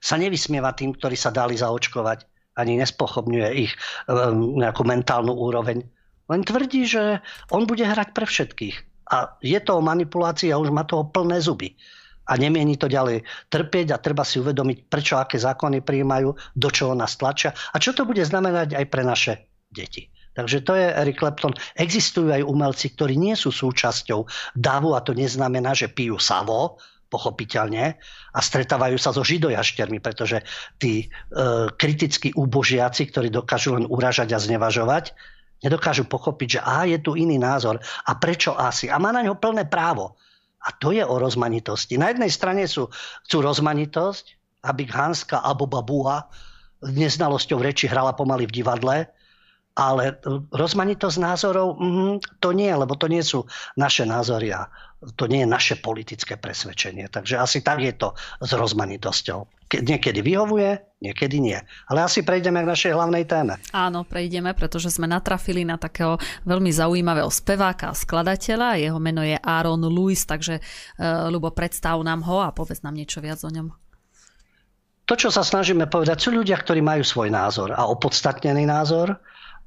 sa 0.00 0.16
nevysmieva 0.16 0.72
tým, 0.72 0.96
ktorí 0.96 1.16
sa 1.16 1.32
dali 1.32 1.56
zaočkovať, 1.56 2.24
ani 2.54 2.78
nespochobňuje 2.78 3.50
ich 3.58 3.72
um, 4.06 4.60
nejakú 4.62 4.86
mentálnu 4.86 5.34
úroveň. 5.34 5.82
Len 6.30 6.40
tvrdí, 6.40 6.88
že 6.88 7.20
on 7.52 7.68
bude 7.68 7.84
hrať 7.84 8.16
pre 8.16 8.24
všetkých. 8.24 8.93
A 9.10 9.36
je 9.44 9.58
to 9.60 9.80
o 9.80 9.84
manipulácii 9.84 10.48
a 10.52 10.60
už 10.60 10.72
má 10.72 10.84
toho 10.88 11.08
plné 11.08 11.40
zuby. 11.40 11.76
A 12.24 12.40
nemieni 12.40 12.80
to 12.80 12.88
ďalej 12.88 13.20
trpieť 13.52 13.92
a 13.92 14.00
treba 14.00 14.24
si 14.24 14.40
uvedomiť, 14.40 14.88
prečo 14.88 15.20
aké 15.20 15.36
zákony 15.36 15.84
prijímajú, 15.84 16.32
do 16.56 16.68
čoho 16.72 16.96
nás 16.96 17.20
tlačia 17.20 17.52
a 17.52 17.76
čo 17.76 17.92
to 17.92 18.08
bude 18.08 18.24
znamenať 18.24 18.80
aj 18.80 18.84
pre 18.88 19.04
naše 19.04 19.44
deti. 19.68 20.08
Takže 20.34 20.66
to 20.66 20.74
je 20.74 20.88
Eric 20.90 21.20
Clapton. 21.22 21.54
Existujú 21.78 22.34
aj 22.34 22.42
umelci, 22.42 22.90
ktorí 22.90 23.14
nie 23.14 23.38
sú 23.38 23.54
súčasťou 23.54 24.26
davu 24.58 24.96
a 24.98 25.04
to 25.04 25.14
neznamená, 25.14 25.76
že 25.78 25.92
pijú 25.92 26.18
savo, 26.18 26.82
pochopiteľne, 27.06 27.94
a 28.34 28.38
stretávajú 28.42 28.98
sa 28.98 29.14
so 29.14 29.22
židojaštermi, 29.22 30.02
pretože 30.02 30.42
tí 30.82 31.06
e, 31.06 31.06
kritickí 31.70 32.34
úbožiaci, 32.34 33.06
ktorí 33.14 33.30
dokážu 33.30 33.78
len 33.78 33.86
uražať 33.86 34.34
a 34.34 34.42
znevažovať, 34.42 35.14
nedokážu 35.64 36.04
pochopiť, 36.04 36.48
že 36.48 36.60
a 36.60 36.84
je 36.84 37.00
tu 37.00 37.16
iný 37.16 37.40
názor 37.40 37.80
a 37.80 38.12
prečo 38.20 38.52
asi. 38.52 38.92
A 38.92 39.00
má 39.00 39.10
na 39.10 39.24
ňo 39.24 39.40
plné 39.40 39.64
právo. 39.64 40.20
A 40.64 40.72
to 40.76 40.92
je 40.92 41.00
o 41.04 41.16
rozmanitosti. 41.16 41.96
Na 41.96 42.12
jednej 42.12 42.28
strane 42.32 42.64
sú, 42.68 42.92
chcú 43.24 43.36
rozmanitosť, 43.40 44.24
aby 44.64 44.88
Hanska 44.88 45.40
alebo 45.40 45.68
Babúha 45.68 46.28
neznalosťou 46.84 47.64
reči 47.64 47.88
hrala 47.88 48.12
pomaly 48.12 48.44
v 48.48 48.60
divadle, 48.60 48.96
ale 49.74 50.22
rozmanitosť 50.54 51.18
názorov, 51.18 51.74
mm, 51.76 52.38
to 52.38 52.54
nie, 52.54 52.70
lebo 52.70 52.94
to 52.94 53.10
nie 53.10 53.22
sú 53.26 53.42
naše 53.74 54.06
názory 54.06 54.54
a 54.54 54.70
to 55.18 55.28
nie 55.28 55.44
je 55.44 55.48
naše 55.50 55.74
politické 55.82 56.38
presvedčenie. 56.40 57.10
Takže 57.10 57.36
asi 57.36 57.60
tak 57.60 57.82
je 57.84 57.92
to 57.92 58.16
s 58.40 58.50
rozmanitosťou. 58.54 59.68
Ke- 59.68 59.84
niekedy 59.84 60.24
vyhovuje, 60.24 60.80
niekedy 61.02 61.42
nie. 61.42 61.58
Ale 61.90 62.06
asi 62.06 62.24
prejdeme 62.24 62.64
k 62.64 62.70
našej 62.70 62.92
hlavnej 62.96 63.28
téme. 63.28 63.60
Áno, 63.74 64.06
prejdeme, 64.08 64.56
pretože 64.56 64.88
sme 64.88 65.04
natrafili 65.10 65.66
na 65.66 65.76
takého 65.76 66.16
veľmi 66.48 66.72
zaujímavého 66.72 67.28
speváka 67.28 67.92
a 67.92 67.98
skladateľa. 67.98 68.80
Jeho 68.80 68.96
meno 69.02 69.20
je 69.20 69.36
Aaron 69.36 69.84
Lewis, 69.84 70.24
takže 70.24 70.62
uh, 70.62 71.28
Lubo, 71.28 71.52
predstav 71.52 72.00
nám 72.00 72.24
ho 72.24 72.40
a 72.40 72.54
povedz 72.54 72.80
nám 72.80 72.96
niečo 72.96 73.20
viac 73.20 73.42
o 73.44 73.50
ňom. 73.50 73.74
To, 75.04 75.14
čo 75.20 75.28
sa 75.28 75.44
snažíme 75.44 75.84
povedať, 75.84 76.16
sú 76.16 76.32
ľudia, 76.32 76.56
ktorí 76.56 76.80
majú 76.80 77.04
svoj 77.04 77.28
názor 77.28 77.76
a 77.76 77.84
opodstatnený 77.92 78.64
názor 78.64 79.20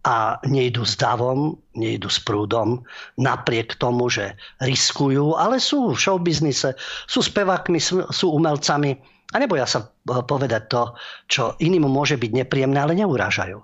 a 0.08 0.40
nejdu 0.48 0.88
s 0.88 0.96
davom, 0.96 1.60
nejdu 1.76 2.08
s 2.08 2.24
prúdom, 2.24 2.80
napriek 3.20 3.76
tomu, 3.76 4.08
že 4.08 4.40
riskujú, 4.64 5.36
ale 5.36 5.60
sú 5.60 5.92
v 5.92 6.00
showbiznise, 6.00 6.80
sú 7.12 7.20
spevákmi, 7.20 7.76
sú 8.08 8.28
umelcami 8.32 8.96
a 9.36 9.44
neboja 9.44 9.68
sa 9.68 9.80
eh, 9.84 10.24
povedať 10.24 10.72
to, 10.72 10.96
čo 11.28 11.44
iným 11.60 11.92
môže 11.92 12.16
byť 12.16 12.32
nepríjemné, 12.32 12.80
ale 12.80 12.96
neurážajú. 12.96 13.60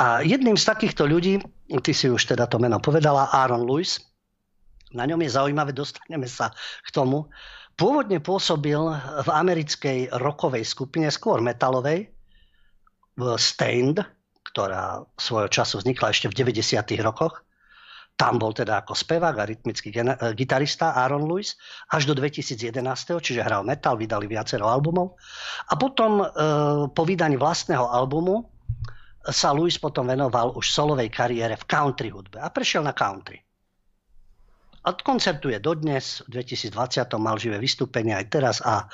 A 0.00 0.24
jedným 0.24 0.56
z 0.56 0.64
takýchto 0.64 1.04
ľudí, 1.04 1.44
ty 1.84 1.92
si 1.92 2.08
už 2.08 2.24
teda 2.24 2.48
to 2.48 2.56
meno 2.56 2.80
povedala, 2.80 3.28
Aaron 3.28 3.68
Lewis, 3.68 4.00
na 4.96 5.04
ňom 5.04 5.20
je 5.20 5.34
zaujímavé, 5.34 5.76
dostaneme 5.76 6.24
sa 6.24 6.54
k 6.86 6.88
tomu, 6.88 7.28
pôvodne 7.74 8.22
pôsobil 8.22 8.78
v 9.26 9.28
americkej 9.28 10.14
rokovej 10.16 10.64
skupine, 10.64 11.10
skôr 11.12 11.44
metalovej, 11.44 12.08
Stained, 13.36 14.00
ktorá 14.50 15.06
svojho 15.14 15.48
času 15.48 15.80
vznikla 15.80 16.10
ešte 16.10 16.26
v 16.26 16.34
90. 16.42 16.82
rokoch. 17.00 17.46
Tam 18.18 18.36
bol 18.36 18.52
teda 18.52 18.84
ako 18.84 18.92
spevák 18.92 19.32
a 19.40 19.48
rytmický 19.48 19.88
eh, 19.96 20.36
gitarista 20.36 20.92
Aaron 20.92 21.24
Lewis 21.24 21.56
až 21.88 22.04
do 22.04 22.12
2011, 22.12 22.76
čiže 23.16 23.40
hral 23.40 23.64
metal, 23.64 23.96
vydali 23.96 24.28
viacero 24.28 24.68
albumov. 24.68 25.16
A 25.72 25.74
potom 25.80 26.20
e, 26.20 26.26
po 26.92 27.02
vydaní 27.08 27.40
vlastného 27.40 27.88
albumu 27.88 28.44
sa 29.24 29.56
Lewis 29.56 29.80
potom 29.80 30.04
venoval 30.04 30.52
už 30.52 30.68
solovej 30.68 31.08
kariére 31.08 31.56
v 31.56 31.64
country 31.64 32.12
hudbe 32.12 32.40
a 32.40 32.52
prešiel 32.52 32.84
na 32.84 32.92
country. 32.92 33.40
Koncertuje 34.80 35.60
dodnes, 35.60 36.24
v 36.24 36.40
2020 36.40 36.72
mal 37.20 37.36
živé 37.36 37.60
vystúpenie 37.60 38.16
aj 38.16 38.26
teraz 38.32 38.56
a 38.64 38.80
e, 38.80 38.86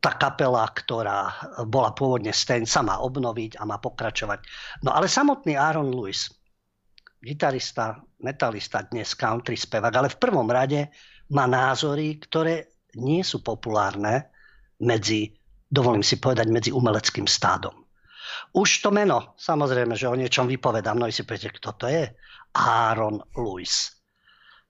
tá 0.00 0.16
kapela, 0.16 0.64
ktorá 0.72 1.52
bola 1.68 1.92
pôvodne 1.92 2.32
Stain, 2.32 2.64
sa 2.64 2.80
má 2.80 2.96
obnoviť 3.04 3.60
a 3.60 3.68
má 3.68 3.76
pokračovať. 3.76 4.40
No 4.88 4.96
ale 4.96 5.04
samotný 5.04 5.52
Aaron 5.52 5.92
Lewis, 5.92 6.32
gitarista, 7.20 8.00
metalista, 8.24 8.88
dnes 8.88 9.12
country 9.12 9.60
spevák, 9.60 9.92
ale 9.92 10.08
v 10.08 10.16
prvom 10.16 10.48
rade 10.48 10.88
má 11.36 11.44
názory, 11.44 12.16
ktoré 12.16 12.80
nie 12.96 13.20
sú 13.20 13.44
populárne 13.44 14.32
medzi, 14.80 15.36
dovolím 15.68 16.04
si 16.04 16.16
povedať, 16.16 16.48
medzi 16.48 16.70
umeleckým 16.72 17.28
stádom. 17.28 17.84
Už 18.56 18.80
to 18.80 18.88
meno, 18.88 19.36
samozrejme, 19.36 19.92
že 19.92 20.08
o 20.08 20.16
niečom 20.16 20.48
vypovedám, 20.48 20.96
no 20.96 21.08
si 21.12 21.28
poviete, 21.28 21.52
kto 21.52 21.70
to 21.76 21.86
je? 21.88 22.04
Aaron 22.56 23.20
Lewis. 23.36 23.95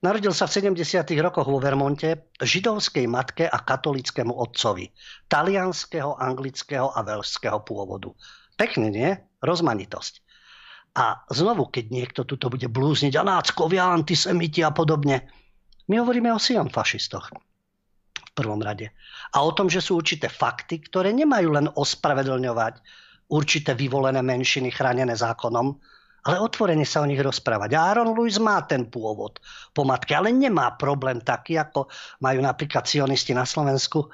Narodil 0.05 0.37
sa 0.37 0.45
v 0.45 0.77
70. 0.77 1.09
rokoch 1.25 1.49
vo 1.49 1.57
Vermonte 1.57 2.29
židovskej 2.37 3.09
matke 3.09 3.49
a 3.49 3.65
katolickému 3.65 4.29
otcovi, 4.29 4.93
talianského, 5.25 6.21
anglického 6.21 6.93
a 6.93 7.01
veľského 7.01 7.65
pôvodu. 7.65 8.13
Pekne, 8.61 8.93
nie? 8.93 9.17
Rozmanitosť. 9.41 10.21
A 11.01 11.25
znovu, 11.33 11.73
keď 11.73 11.85
niekto 11.89 12.21
tuto 12.29 12.53
bude 12.53 12.69
blúzniť 12.69 13.17
a 13.17 13.23
náckovia, 13.25 13.89
antisemiti 13.89 14.61
a 14.61 14.73
podobne, 14.73 15.29
my 15.89 15.97
hovoríme 16.01 16.29
o 16.29 16.41
sion 16.41 16.69
fašistoch 16.69 17.33
v 18.17 18.31
prvom 18.37 18.61
rade. 18.61 18.93
A 19.33 19.45
o 19.45 19.53
tom, 19.57 19.73
že 19.73 19.81
sú 19.81 19.97
určité 19.97 20.29
fakty, 20.29 20.85
ktoré 20.85 21.13
nemajú 21.17 21.57
len 21.57 21.73
ospravedlňovať 21.73 22.75
určité 23.33 23.73
vyvolené 23.73 24.21
menšiny 24.21 24.73
chránené 24.73 25.17
zákonom, 25.17 25.81
ale 26.27 26.43
otvorene 26.43 26.83
sa 26.83 27.01
o 27.01 27.09
nich 27.09 27.23
rozprávať. 27.23 27.71
A 27.79 27.95
Aaron 27.95 28.11
Lewis 28.11 28.43
má 28.43 28.59
ten 28.67 28.91
pôvod 28.91 29.39
po 29.71 29.87
matke, 29.87 30.11
ale 30.13 30.35
nemá 30.35 30.75
problém 30.75 31.23
taký, 31.23 31.55
ako 31.55 31.87
majú 32.19 32.43
napríklad 32.43 32.83
sionisti 32.83 33.31
na 33.31 33.47
Slovensku, 33.47 34.11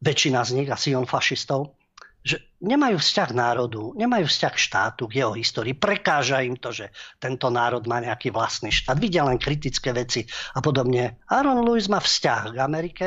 väčšina 0.00 0.40
z 0.40 0.50
nich 0.56 0.68
a 0.72 0.80
sion 0.80 1.04
fašistov, 1.04 1.76
že 2.20 2.56
nemajú 2.60 3.00
vzťah 3.00 3.30
národu, 3.32 3.96
nemajú 3.96 4.28
vzťah 4.28 4.54
štátu 4.56 5.08
k 5.08 5.24
jeho 5.24 5.32
histórii. 5.36 5.76
Prekáža 5.76 6.44
im 6.44 6.56
to, 6.56 6.72
že 6.72 6.92
tento 7.16 7.48
národ 7.48 7.84
má 7.88 8.00
nejaký 8.00 8.32
vlastný 8.32 8.72
štát. 8.72 8.96
Vidia 9.00 9.24
len 9.24 9.40
kritické 9.40 9.92
veci 9.92 10.24
a 10.56 10.60
podobne. 10.60 11.20
Aaron 11.28 11.64
Lewis 11.64 11.88
má 11.88 12.00
vzťah 12.00 12.56
k 12.56 12.58
Amerike, 12.60 13.06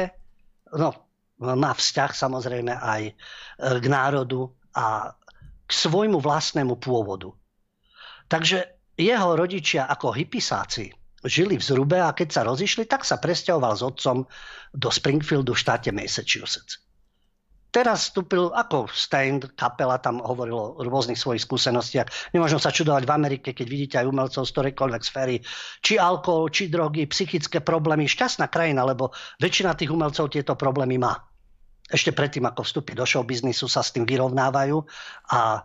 no, 0.73 0.93
má 1.41 1.71
vzťah 1.73 2.11
samozrejme 2.13 2.73
aj 2.73 3.01
e, 3.09 3.13
k 3.57 3.85
národu 3.85 4.49
a 4.73 5.13
k 5.65 5.71
svojmu 5.71 6.17
vlastnému 6.17 6.77
pôvodu. 6.81 7.33
Takže 8.33 8.65
jeho 8.97 9.37
rodičia 9.37 9.85
ako 9.85 10.09
hypisáci 10.17 10.89
žili 11.21 11.61
v 11.61 11.63
Zrube 11.63 12.01
a 12.01 12.17
keď 12.17 12.29
sa 12.33 12.41
rozišli, 12.41 12.89
tak 12.89 13.05
sa 13.05 13.21
presťahoval 13.21 13.77
s 13.77 13.85
otcom 13.85 14.25
do 14.73 14.89
Springfieldu 14.89 15.53
v 15.53 15.61
štáte 15.61 15.93
Massachusetts. 15.93 16.81
Teraz 17.73 18.09
vstúpil 18.09 18.53
ako 18.53 18.85
Stein, 18.89 19.41
kapela 19.57 19.97
tam 19.97 20.21
hovorilo 20.21 20.77
o 20.77 20.81
rôznych 20.85 21.17
svojich 21.17 21.41
skúsenostiach. 21.41 22.33
Nemôžno 22.33 22.61
sa 22.61 22.69
čudovať 22.69 23.05
v 23.05 23.15
Amerike, 23.17 23.49
keď 23.49 23.65
vidíte 23.65 23.95
aj 23.97 24.09
umelcov 24.09 24.45
z 24.45 24.53
ktorejkoľvek 24.53 25.01
sféry. 25.01 25.41
Či 25.81 25.97
alkohol, 25.97 26.53
či 26.53 26.69
drogy, 26.69 27.09
psychické 27.09 27.65
problémy. 27.65 28.05
Šťastná 28.05 28.45
krajina, 28.45 28.85
lebo 28.85 29.09
väčšina 29.41 29.73
tých 29.73 29.89
umelcov 29.89 30.29
tieto 30.29 30.53
problémy 30.53 31.01
má 31.01 31.17
ešte 31.91 32.15
predtým, 32.15 32.47
ako 32.47 32.63
vstúpi 32.63 32.95
do 32.95 33.03
showbiznisu, 33.03 33.67
sa 33.67 33.83
s 33.83 33.91
tým 33.91 34.07
vyrovnávajú 34.07 34.77
a 35.35 35.59
e, 35.59 35.61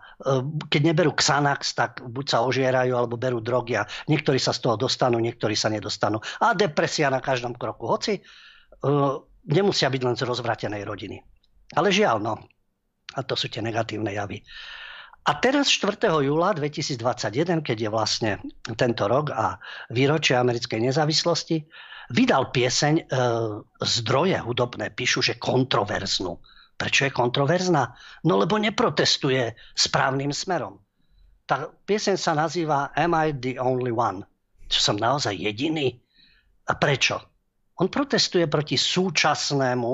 keď 0.66 0.80
neberú 0.90 1.14
Xanax, 1.14 1.78
tak 1.78 2.02
buď 2.02 2.24
sa 2.26 2.38
ožierajú, 2.42 2.90
alebo 2.90 3.14
berú 3.14 3.38
drogy 3.38 3.78
a 3.78 3.86
niektorí 4.10 4.42
sa 4.42 4.50
z 4.50 4.66
toho 4.66 4.74
dostanú, 4.74 5.22
niektorí 5.22 5.54
sa 5.54 5.70
nedostanú. 5.70 6.18
A 6.42 6.58
depresia 6.58 7.06
na 7.06 7.22
každom 7.22 7.54
kroku. 7.54 7.86
Hoci 7.86 8.18
e, 8.18 8.22
nemusia 9.46 9.86
byť 9.86 10.02
len 10.02 10.16
z 10.18 10.26
rozvratenej 10.26 10.82
rodiny. 10.82 11.22
Ale 11.78 11.94
žiaľ, 11.94 12.18
no. 12.18 12.34
A 13.14 13.22
to 13.22 13.38
sú 13.38 13.46
tie 13.46 13.62
negatívne 13.62 14.10
javy. 14.10 14.42
A 15.28 15.36
teraz 15.36 15.68
4. 15.68 16.00
júla 16.24 16.56
2021, 16.56 17.60
keď 17.60 17.76
je 17.84 17.90
vlastne 17.92 18.32
tento 18.80 19.04
rok 19.04 19.28
a 19.30 19.60
výročie 19.92 20.34
americkej 20.34 20.88
nezávislosti, 20.88 21.68
vydal 22.12 22.50
pieseň, 22.52 22.94
e, 22.96 23.04
zdroje 23.84 24.38
hudobné 24.40 24.92
píšu, 24.92 25.20
že 25.20 25.40
kontroverznú. 25.40 26.40
Prečo 26.78 27.10
je 27.10 27.12
kontroverzná? 27.12 27.90
No 28.24 28.38
lebo 28.38 28.54
neprotestuje 28.54 29.58
správnym 29.74 30.30
smerom. 30.30 30.78
Tá 31.48 31.66
pieseň 31.66 32.16
sa 32.20 32.36
nazýva 32.38 32.94
Am 32.94 33.16
I 33.16 33.34
the 33.34 33.58
only 33.58 33.90
one? 33.90 34.22
Čo 34.68 34.92
som 34.92 34.96
naozaj 35.00 35.34
jediný? 35.34 35.96
A 36.68 36.76
prečo? 36.76 37.18
On 37.80 37.88
protestuje 37.88 38.46
proti 38.46 38.76
súčasnému 38.76 39.92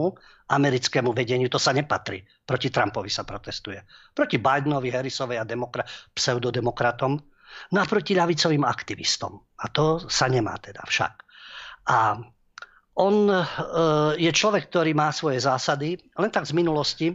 americkému 0.50 1.16
vedeniu, 1.16 1.48
to 1.48 1.56
sa 1.56 1.72
nepatrí. 1.72 2.20
Proti 2.44 2.68
Trumpovi 2.68 3.08
sa 3.08 3.24
protestuje. 3.24 3.80
Proti 4.12 4.36
Bidenovi, 4.36 4.92
Harrisovej 4.92 5.40
a 5.40 5.48
demokra- 5.48 5.88
pseudodemokratom. 6.12 7.12
No 7.72 7.78
a 7.80 7.86
proti 7.88 8.12
ľavicovým 8.12 8.64
aktivistom. 8.66 9.40
A 9.62 9.70
to 9.72 10.04
sa 10.10 10.28
nemá 10.28 10.58
teda 10.60 10.84
však. 10.84 11.23
A 11.88 12.16
on 12.94 13.14
e, 13.26 13.40
je 14.22 14.30
človek, 14.30 14.70
ktorý 14.70 14.94
má 14.94 15.10
svoje 15.10 15.42
zásady, 15.42 15.98
len 16.14 16.30
tak 16.30 16.46
z 16.46 16.54
minulosti, 16.54 17.08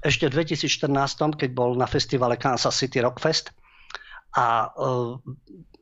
ešte 0.00 0.32
v 0.32 0.40
2014, 0.40 1.36
keď 1.36 1.50
bol 1.52 1.76
na 1.76 1.84
festivale 1.84 2.40
Kansas 2.40 2.72
City 2.72 3.04
Rockfest 3.04 3.52
a 4.32 4.72
uh, 4.72 5.20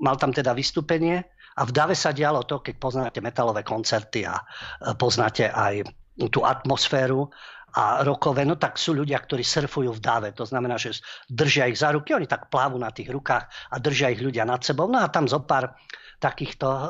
mal 0.02 0.16
tam 0.18 0.34
teda 0.34 0.56
vystúpenie 0.58 1.22
a 1.54 1.62
v 1.62 1.70
Dave 1.70 1.94
sa 1.94 2.10
dialo 2.10 2.42
to, 2.42 2.58
keď 2.58 2.74
poznáte 2.82 3.18
metalové 3.22 3.62
koncerty 3.62 4.26
a 4.26 4.34
uh, 4.34 4.98
poznáte 4.98 5.46
aj 5.54 5.86
tú 6.34 6.42
atmosféru 6.42 7.30
a 7.78 8.02
rokové, 8.02 8.42
no 8.42 8.58
tak 8.58 8.74
sú 8.74 8.96
ľudia, 8.96 9.22
ktorí 9.22 9.44
surfujú 9.44 9.94
v 9.94 10.02
dáve. 10.02 10.28
To 10.34 10.42
znamená, 10.42 10.80
že 10.80 10.98
držia 11.30 11.70
ich 11.70 11.78
za 11.78 11.94
ruky, 11.94 12.16
oni 12.16 12.26
tak 12.26 12.50
plávu 12.50 12.74
na 12.74 12.90
tých 12.90 13.12
rukách 13.12 13.44
a 13.46 13.76
držia 13.78 14.10
ich 14.10 14.24
ľudia 14.24 14.42
nad 14.42 14.64
sebou. 14.64 14.90
No 14.90 14.98
a 14.98 15.12
tam 15.12 15.30
zo 15.30 15.44
pár 15.44 15.78
takýchto, 16.18 16.66
uh, 16.66 16.86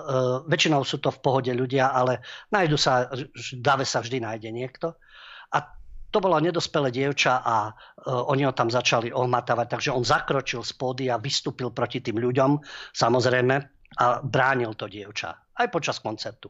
väčšinou 0.49 0.85
sú 0.85 1.01
to 1.01 1.13
v 1.13 1.21
pohode 1.21 1.53
ľudia, 1.53 1.93
ale 1.93 2.25
nájdu 2.53 2.77
sa, 2.81 3.13
dáve 3.61 3.85
sa 3.85 4.01
vždy 4.01 4.25
nájde 4.25 4.51
niekto. 4.53 4.97
A 5.53 5.59
to 6.09 6.19
bolo 6.21 6.41
nedospelé 6.41 6.89
dievča 6.89 7.45
a 7.45 7.69
uh, 7.69 8.33
oni 8.33 8.49
ho 8.49 8.57
tam 8.57 8.73
začali 8.73 9.13
ohmatávať, 9.13 9.67
takže 9.77 9.91
on 9.93 10.05
zakročil 10.05 10.65
z 10.65 10.73
pódy 10.77 11.05
a 11.13 11.21
vystúpil 11.21 11.73
proti 11.73 12.01
tým 12.01 12.17
ľuďom, 12.17 12.61
samozrejme, 12.97 13.57
a 14.01 14.21
bránil 14.21 14.77
to 14.77 14.85
dievča 14.85 15.49
aj 15.59 15.69
počas 15.69 15.99
koncertu. 15.99 16.49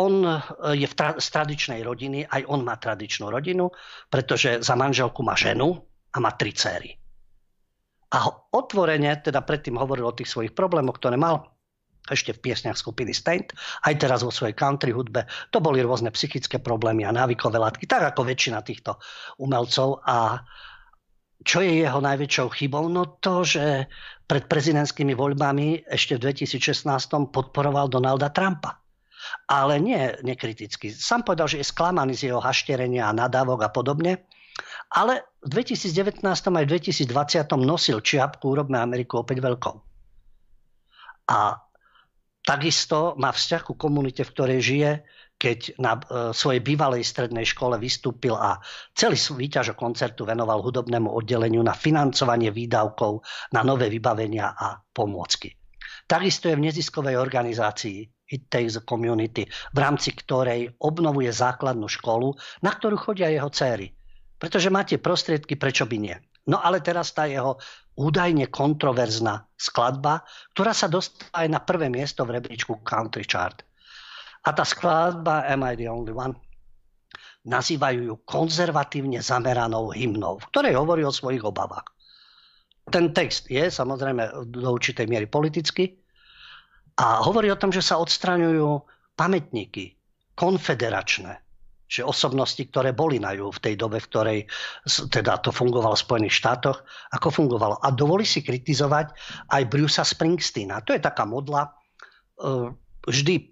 On 0.00 0.24
e, 0.24 0.40
je 0.72 0.88
v 0.88 0.94
tra- 0.96 1.20
z 1.20 1.28
tradičnej 1.28 1.84
rodiny, 1.84 2.24
aj 2.24 2.48
on 2.48 2.64
má 2.64 2.80
tradičnú 2.80 3.28
rodinu, 3.28 3.68
pretože 4.08 4.64
za 4.64 4.72
manželku 4.72 5.20
má 5.20 5.36
ženu 5.36 5.76
a 6.12 6.16
má 6.18 6.32
tri 6.32 6.56
céry. 6.56 6.96
A 8.12 8.28
otvorene, 8.52 9.20
teda 9.20 9.40
predtým 9.44 9.76
hovoril 9.76 10.08
o 10.08 10.16
tých 10.16 10.28
svojich 10.28 10.52
problémoch, 10.52 11.00
ktoré 11.00 11.16
mal 11.16 11.48
ešte 12.10 12.34
v 12.34 12.50
piesniach 12.50 12.74
skupiny 12.74 13.14
Stained, 13.14 13.54
aj 13.86 13.94
teraz 13.94 14.26
vo 14.26 14.34
svojej 14.34 14.58
country 14.58 14.90
hudbe. 14.90 15.26
To 15.54 15.62
boli 15.62 15.78
rôzne 15.84 16.10
psychické 16.10 16.58
problémy 16.58 17.06
a 17.06 17.14
návykové 17.14 17.62
látky, 17.62 17.86
tak 17.86 18.02
ako 18.14 18.26
väčšina 18.26 18.58
týchto 18.66 18.98
umelcov. 19.38 20.02
A 20.02 20.42
čo 21.46 21.62
je 21.62 21.82
jeho 21.86 22.02
najväčšou 22.02 22.48
chybou? 22.58 22.90
No 22.90 23.18
to, 23.22 23.46
že 23.46 23.86
pred 24.26 24.50
prezidentskými 24.50 25.14
voľbami 25.14 25.86
ešte 25.86 26.18
v 26.18 26.30
2016 26.30 26.90
podporoval 27.30 27.86
Donalda 27.86 28.34
Trumpa 28.34 28.82
ale 29.48 29.78
nie 29.78 30.02
nekriticky. 30.22 30.90
Sam 30.90 31.22
povedal, 31.22 31.48
že 31.48 31.62
je 31.62 31.70
sklamaný 31.70 32.18
z 32.18 32.32
jeho 32.32 32.40
hašterenia 32.42 33.10
a 33.10 33.16
nadávok 33.16 33.66
a 33.66 33.70
podobne. 33.70 34.26
Ale 34.92 35.24
v 35.40 35.56
2019 35.56 36.20
aj 36.28 36.64
v 36.68 36.72
2020 36.76 37.08
nosil 37.64 38.04
čiapku 38.04 38.44
Urobme 38.52 38.76
Ameriku 38.76 39.24
opäť 39.24 39.40
veľkou. 39.40 39.76
A 41.32 41.56
takisto 42.42 43.14
má 43.18 43.30
vzťah 43.30 43.62
ku 43.62 43.74
komunite, 43.74 44.26
v 44.26 44.32
ktorej 44.34 44.60
žije, 44.60 44.90
keď 45.42 45.58
na 45.82 45.98
e, 45.98 46.00
svojej 46.30 46.62
bývalej 46.62 47.02
strednej 47.02 47.42
škole 47.42 47.74
vystúpil 47.74 48.38
a 48.38 48.62
celý 48.94 49.18
výťažok 49.18 49.74
koncertu 49.74 50.22
venoval 50.22 50.62
hudobnému 50.62 51.10
oddeleniu 51.10 51.66
na 51.66 51.74
financovanie 51.74 52.54
výdavkov 52.54 53.26
na 53.50 53.66
nové 53.66 53.90
vybavenia 53.90 54.54
a 54.54 54.78
pomôcky. 54.78 55.58
Takisto 56.06 56.46
je 56.46 56.58
v 56.58 56.70
neziskovej 56.70 57.18
organizácii 57.18 58.06
It 58.32 58.46
Takes 58.46 58.78
a 58.78 58.82
Community, 58.86 59.42
v 59.48 59.78
rámci 59.78 60.14
ktorej 60.14 60.78
obnovuje 60.78 61.34
základnú 61.34 61.90
školu, 61.90 62.38
na 62.62 62.70
ktorú 62.70 62.94
chodia 62.94 63.26
jeho 63.26 63.50
céry. 63.50 63.90
Pretože 64.38 64.70
máte 64.70 64.98
prostriedky, 64.98 65.54
prečo 65.58 65.86
by 65.86 65.96
nie. 65.98 66.16
No 66.50 66.58
ale 66.58 66.82
teraz 66.82 67.14
tá 67.14 67.30
jeho 67.30 67.58
údajne 67.98 68.48
kontroverzná 68.48 69.46
skladba, 69.56 70.24
ktorá 70.56 70.72
sa 70.72 70.88
dostala 70.88 71.44
aj 71.44 71.48
na 71.52 71.60
prvé 71.60 71.92
miesto 71.92 72.24
v 72.24 72.40
rebríčku 72.40 72.80
Country 72.84 73.24
Chart. 73.28 73.60
A 74.42 74.50
tá 74.50 74.64
skladba 74.66 75.46
Am 75.46 75.62
I 75.62 75.78
the 75.78 75.86
Only 75.86 76.12
One? 76.12 76.34
Nazývajú 77.42 78.00
ju 78.06 78.14
konzervatívne 78.22 79.18
zameranou 79.18 79.90
hymnou, 79.90 80.38
v 80.38 80.48
ktorej 80.54 80.74
hovorí 80.78 81.02
o 81.02 81.14
svojich 81.14 81.42
obavách. 81.42 81.90
Ten 82.90 83.14
text 83.14 83.50
je 83.50 83.70
samozrejme 83.70 84.50
do 84.50 84.68
určitej 84.74 85.06
miery 85.06 85.26
politický, 85.30 86.02
a 86.98 87.24
hovorí 87.24 87.48
o 87.48 87.56
tom, 87.56 87.72
že 87.72 87.80
sa 87.80 87.96
odstraňujú 87.96 88.84
pamätníky 89.16 89.96
konfederačné, 90.36 91.40
že 91.92 92.08
osobnosti, 92.08 92.64
ktoré 92.64 92.96
boli 92.96 93.20
na 93.20 93.36
ju 93.36 93.52
v 93.52 93.60
tej 93.60 93.74
dobe, 93.76 94.00
v 94.00 94.08
ktorej 94.08 94.38
teda 95.12 95.44
to 95.44 95.52
fungovalo 95.52 95.92
v 95.92 96.04
Spojených 96.08 96.40
štátoch, 96.40 96.80
ako 97.12 97.28
fungovalo. 97.28 97.76
A 97.84 97.92
dovolí 97.92 98.24
si 98.24 98.40
kritizovať 98.40 99.12
aj 99.52 99.62
Brucea 99.68 100.00
Springsteena. 100.00 100.80
To 100.88 100.96
je 100.96 101.04
taká 101.04 101.28
modla 101.28 101.68
e, 101.68 101.70
vždy 103.04 103.34
e, 103.36 103.44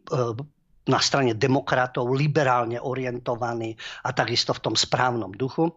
na 0.88 1.00
strane 1.04 1.36
demokratov, 1.36 2.08
liberálne 2.16 2.80
orientovaný 2.80 3.76
a 4.08 4.16
takisto 4.16 4.56
v 4.56 4.72
tom 4.72 4.74
správnom 4.74 5.36
duchu. 5.36 5.68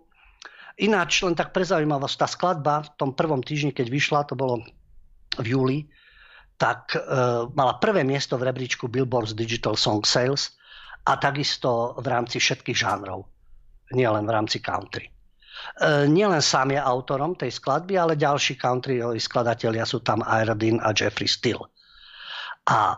Ináč, 0.79 1.19
len 1.27 1.35
tak 1.35 1.51
pre 1.51 1.67
zaujímavosť, 1.67 2.15
tá 2.15 2.27
skladba 2.31 2.87
v 2.87 2.89
tom 2.95 3.11
prvom 3.11 3.43
týždni, 3.43 3.75
keď 3.75 3.87
vyšla, 3.91 4.19
to 4.31 4.39
bolo 4.39 4.63
v 5.35 5.45
júli, 5.51 5.79
tak 6.55 6.95
e, 6.95 7.03
mala 7.51 7.75
prvé 7.83 8.07
miesto 8.07 8.39
v 8.39 8.47
rebríčku 8.47 8.87
Billboard's 8.87 9.35
Digital 9.35 9.75
Song 9.75 10.07
Sales 10.07 10.55
a 11.03 11.11
takisto 11.19 11.99
v 11.99 12.05
rámci 12.07 12.39
všetkých 12.39 12.77
žánrov, 12.77 13.27
nielen 13.91 14.23
v 14.23 14.31
rámci 14.31 14.63
country. 14.63 15.07
E, 15.07 15.11
nielen 16.07 16.39
sám 16.39 16.71
je 16.71 16.79
autorom 16.79 17.35
tej 17.35 17.51
skladby, 17.51 17.99
ale 17.99 18.19
ďalší 18.19 18.55
country 18.55 19.03
skladatelia 19.19 19.83
sú 19.83 19.99
tam 19.99 20.23
Irodin 20.23 20.79
a 20.79 20.95
Jeffrey 20.95 21.27
Still. 21.27 21.59
A 22.71 22.95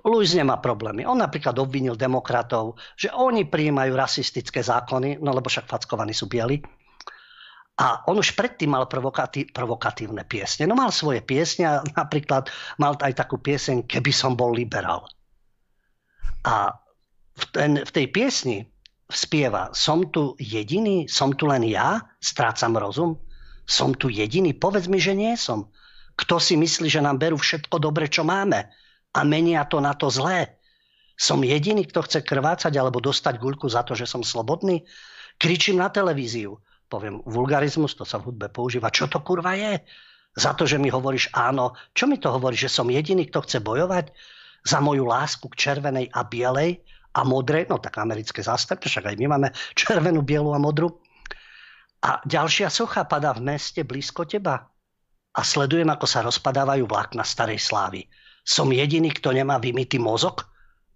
Louis 0.00 0.32
nemá 0.32 0.58
problémy. 0.58 1.04
On 1.04 1.18
napríklad 1.18 1.54
obvinil 1.60 1.94
demokratov, 1.94 2.80
že 2.96 3.12
oni 3.12 3.46
prijímajú 3.46 3.92
rasistické 3.92 4.64
zákony, 4.64 5.20
no 5.20 5.30
lebo 5.30 5.46
však 5.46 5.68
fackovaní 5.68 6.16
sú 6.16 6.26
bieli, 6.26 6.58
a 7.80 8.04
on 8.12 8.20
už 8.20 8.36
predtým 8.36 8.76
mal 8.76 8.84
provokatí, 8.84 9.48
provokatívne 9.56 10.28
piesne. 10.28 10.68
No 10.68 10.76
mal 10.76 10.92
svoje 10.92 11.24
piesne 11.24 11.64
a 11.64 11.74
napríklad 11.80 12.52
mal 12.76 12.92
aj 13.00 13.16
takú 13.16 13.40
pieseň 13.40 13.88
Keby 13.88 14.12
som 14.12 14.36
bol 14.36 14.52
liberál. 14.52 15.08
A 16.44 16.76
v, 17.40 17.44
ten, 17.50 17.72
v 17.80 17.90
tej 17.90 18.06
piesni 18.12 18.58
spieva 19.10 19.74
Som 19.74 20.12
tu 20.14 20.38
jediný, 20.38 21.10
som 21.10 21.34
tu 21.34 21.50
len 21.50 21.66
ja, 21.66 21.98
strácam 22.22 22.78
rozum. 22.78 23.18
Som 23.66 23.94
tu 23.98 24.06
jediný, 24.06 24.54
povedz 24.54 24.86
mi, 24.86 25.02
že 25.02 25.18
nie 25.18 25.34
som. 25.34 25.66
Kto 26.14 26.38
si 26.38 26.54
myslí, 26.54 26.86
že 26.86 27.02
nám 27.02 27.18
berú 27.18 27.40
všetko 27.40 27.80
dobre, 27.82 28.06
čo 28.06 28.22
máme 28.22 28.70
a 29.10 29.20
menia 29.26 29.66
to 29.66 29.82
na 29.82 29.98
to 29.98 30.12
zlé? 30.12 30.60
Som 31.18 31.42
jediný, 31.42 31.86
kto 31.90 32.06
chce 32.06 32.22
krvácať 32.22 32.70
alebo 32.78 33.02
dostať 33.02 33.34
guľku 33.42 33.66
za 33.66 33.82
to, 33.82 33.98
že 33.98 34.06
som 34.06 34.22
slobodný? 34.22 34.86
Kričím 35.40 35.82
na 35.82 35.90
televíziu 35.90 36.60
poviem 36.90 37.22
vulgarizmus, 37.22 37.94
to 37.94 38.02
sa 38.02 38.18
v 38.18 38.34
hudbe 38.34 38.50
používa. 38.50 38.90
Čo 38.90 39.06
to 39.06 39.22
kurva 39.22 39.54
je? 39.54 39.78
Za 40.34 40.58
to, 40.58 40.66
že 40.66 40.82
mi 40.82 40.90
hovoríš 40.90 41.30
áno. 41.30 41.78
Čo 41.94 42.10
mi 42.10 42.18
to 42.18 42.34
hovorí, 42.34 42.58
že 42.58 42.66
som 42.66 42.90
jediný, 42.90 43.30
kto 43.30 43.46
chce 43.46 43.62
bojovať 43.62 44.10
za 44.66 44.82
moju 44.82 45.06
lásku 45.06 45.46
k 45.54 45.56
červenej 45.56 46.10
a 46.10 46.26
bielej 46.26 46.82
a 47.14 47.20
modrej? 47.26 47.66
No 47.66 47.82
tak 47.82 47.98
americké 47.98 48.42
zastupy, 48.42 48.86
však 48.86 49.10
aj 49.10 49.16
my 49.18 49.26
máme 49.26 49.48
červenú, 49.74 50.22
bielu 50.22 50.54
a 50.54 50.60
modru. 50.62 51.02
A 52.00 52.22
ďalšia 52.24 52.72
socha 52.72 53.04
padá 53.04 53.36
v 53.36 53.44
meste 53.44 53.84
blízko 53.84 54.24
teba. 54.24 54.70
A 55.30 55.40
sledujem, 55.46 55.86
ako 55.86 56.06
sa 56.08 56.24
rozpadávajú 56.26 56.88
vlákna 56.88 57.22
starej 57.22 57.60
slávy. 57.60 58.08
Som 58.42 58.72
jediný, 58.72 59.12
kto 59.12 59.36
nemá 59.36 59.60
vymytý 59.60 60.00
mozog? 60.00 60.48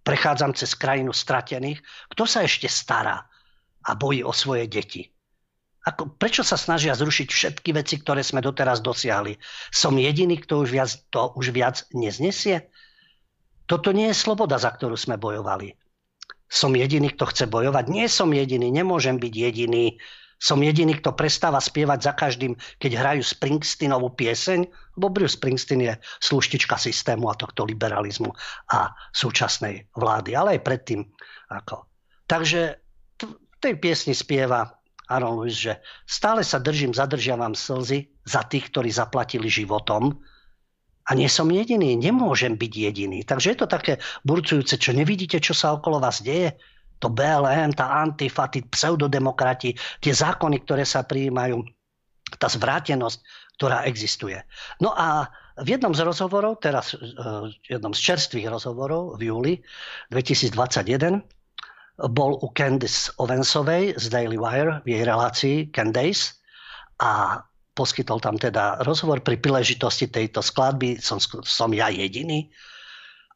Prechádzam 0.03 0.57
cez 0.57 0.75
krajinu 0.75 1.13
stratených. 1.13 1.81
Kto 2.11 2.25
sa 2.25 2.43
ešte 2.43 2.67
stará 2.67 3.25
a 3.85 3.91
bojí 3.95 4.25
o 4.25 4.33
svoje 4.33 4.67
deti? 4.67 5.15
Ako, 5.85 6.17
prečo 6.17 6.41
sa 6.41 6.57
snažia 6.57 6.97
zrušiť 6.97 7.29
všetky 7.29 7.77
veci, 7.77 8.01
ktoré 8.01 8.25
sme 8.25 8.41
doteraz 8.41 8.81
dosiahli? 8.81 9.37
Som 9.69 10.01
jediný, 10.01 10.41
kto 10.41 10.65
už 10.65 10.73
viac, 10.73 10.91
to 11.13 11.37
už 11.37 11.53
viac 11.53 11.85
neznesie? 11.93 12.73
Toto 13.69 13.93
nie 13.93 14.09
je 14.09 14.17
sloboda, 14.17 14.57
za 14.57 14.73
ktorú 14.73 14.97
sme 14.97 15.21
bojovali. 15.21 15.77
Som 16.49 16.77
jediný, 16.77 17.11
kto 17.13 17.31
chce 17.31 17.45
bojovať? 17.51 17.91
Nie 17.91 18.07
som 18.07 18.31
jediný, 18.31 18.71
nemôžem 18.71 19.19
byť 19.19 19.33
jediný. 19.33 19.97
Som 20.39 20.61
jediný, 20.61 20.99
kto 20.99 21.17
prestáva 21.17 21.57
spievať 21.57 21.99
za 22.05 22.13
každým, 22.13 22.53
keď 22.77 23.01
hrajú 23.01 23.23
Springsteenovú 23.25 24.13
pieseň, 24.13 24.67
lebo 24.99 25.07
Bruce 25.09 25.41
Springsteen 25.41 25.81
je 25.81 25.95
sluštička 26.21 26.77
systému 26.77 27.33
a 27.33 27.39
tohto 27.39 27.65
liberalizmu 27.65 28.29
a 28.75 28.93
súčasnej 29.15 29.89
vlády, 29.97 30.37
ale 30.37 30.59
aj 30.59 30.67
predtým. 30.67 31.01
Ako. 31.49 31.89
Takže 32.29 32.77
v 33.25 33.57
tej 33.63 33.75
piesni 33.81 34.13
spieva 34.13 34.69
Aaron 35.09 35.41
Lewis, 35.41 35.61
že 35.61 35.81
stále 36.05 36.45
sa 36.45 36.61
držím, 36.61 36.93
zadržiavam 36.93 37.57
slzy 37.57 38.09
za 38.25 38.45
tých, 38.45 38.69
ktorí 38.73 38.93
zaplatili 38.93 39.49
životom 39.49 40.19
a 41.05 41.11
nie 41.13 41.29
som 41.29 41.53
jediný, 41.53 42.01
nemôžem 42.01 42.57
byť 42.57 42.73
jediný. 42.73 43.21
Takže 43.29 43.53
je 43.53 43.59
to 43.61 43.69
také 43.69 44.01
burcujúce, 44.25 44.81
čo 44.81 44.97
nevidíte, 44.97 45.37
čo 45.37 45.53
sa 45.53 45.77
okolo 45.77 46.01
vás 46.01 46.25
deje? 46.25 46.57
To 47.05 47.13
BLM, 47.13 47.77
tá 47.77 48.01
Antifa, 48.01 48.49
tí 48.49 48.65
pseudodemokrati, 48.65 49.77
tie 50.01 50.15
zákony, 50.17 50.65
ktoré 50.65 50.89
sa 50.89 51.05
prijímajú, 51.05 51.61
tá 52.41 52.49
zvrátenosť, 52.49 53.19
ktorá 53.61 53.85
existuje. 53.85 54.41
No 54.81 54.97
a 54.97 55.29
v 55.61 55.77
jednom 55.77 55.93
z 55.93 56.03
rozhovorov, 56.03 56.59
teraz 56.65 56.97
v 56.97 57.55
jednom 57.69 57.93
z 57.93 58.01
čerstvých 58.01 58.49
rozhovorov 58.49 59.21
v 59.21 59.31
júli 59.31 59.53
2021, 60.11 61.21
bol 62.11 62.43
u 62.43 62.51
Candice 62.51 63.15
Owensovej 63.23 63.95
z 63.95 64.05
Daily 64.11 64.35
Wire 64.35 64.83
v 64.83 64.99
jej 64.99 65.03
relácii 65.07 65.57
Candace 65.71 66.35
a 66.99 67.45
poskytol 67.75 68.23
tam 68.23 68.39
teda 68.39 68.81
rozhovor 68.87 69.21
pri 69.21 69.43
príležitosti 69.43 70.07
tejto 70.09 70.41
skladby, 70.41 71.03
som, 71.03 71.19
som 71.43 71.71
ja 71.75 71.91
jediný. 71.91 72.49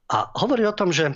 A 0.09 0.31
hovorí 0.39 0.65
o 0.65 0.73
tom, 0.73 0.95
že 0.95 1.13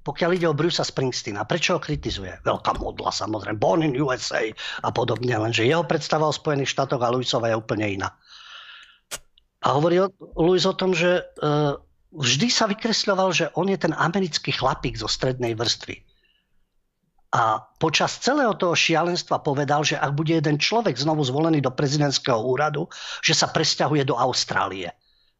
pokiaľ 0.00 0.30
ide 0.32 0.48
o 0.48 0.56
Brusa 0.56 0.80
Springsteena, 0.80 1.44
prečo 1.44 1.76
ho 1.76 1.80
kritizuje? 1.82 2.40
Veľká 2.40 2.80
modla, 2.80 3.12
samozrejme, 3.12 3.60
Born 3.60 3.84
in 3.84 4.00
USA 4.00 4.40
a 4.80 4.88
podobne, 4.88 5.36
lenže 5.36 5.68
jeho 5.68 5.84
predstava 5.84 6.24
o 6.24 6.32
Spojených 6.32 6.72
štátoch 6.72 7.02
a 7.04 7.12
Louisova 7.12 7.52
je 7.52 7.60
úplne 7.60 7.84
iná. 8.00 8.08
A 9.60 9.76
hovorí 9.76 10.00
o, 10.00 10.08
Louis 10.40 10.64
o 10.64 10.72
tom, 10.72 10.96
že 10.96 11.20
uh, 11.20 11.76
vždy 12.16 12.48
sa 12.48 12.64
vykresľoval, 12.64 13.28
že 13.36 13.52
on 13.60 13.68
je 13.68 13.76
ten 13.76 13.92
americký 13.92 14.56
chlapík 14.56 14.96
zo 14.96 15.04
strednej 15.04 15.52
vrstvy. 15.52 16.00
A 17.30 17.62
počas 17.78 18.18
celého 18.18 18.58
toho 18.58 18.74
šialenstva 18.74 19.38
povedal, 19.38 19.86
že 19.86 19.94
ak 19.94 20.18
bude 20.18 20.34
jeden 20.34 20.58
človek 20.58 20.98
znovu 20.98 21.22
zvolený 21.22 21.62
do 21.62 21.70
prezidentského 21.70 22.42
úradu, 22.42 22.90
že 23.22 23.38
sa 23.38 23.46
presťahuje 23.46 24.02
do 24.02 24.18
Austrálie. 24.18 24.90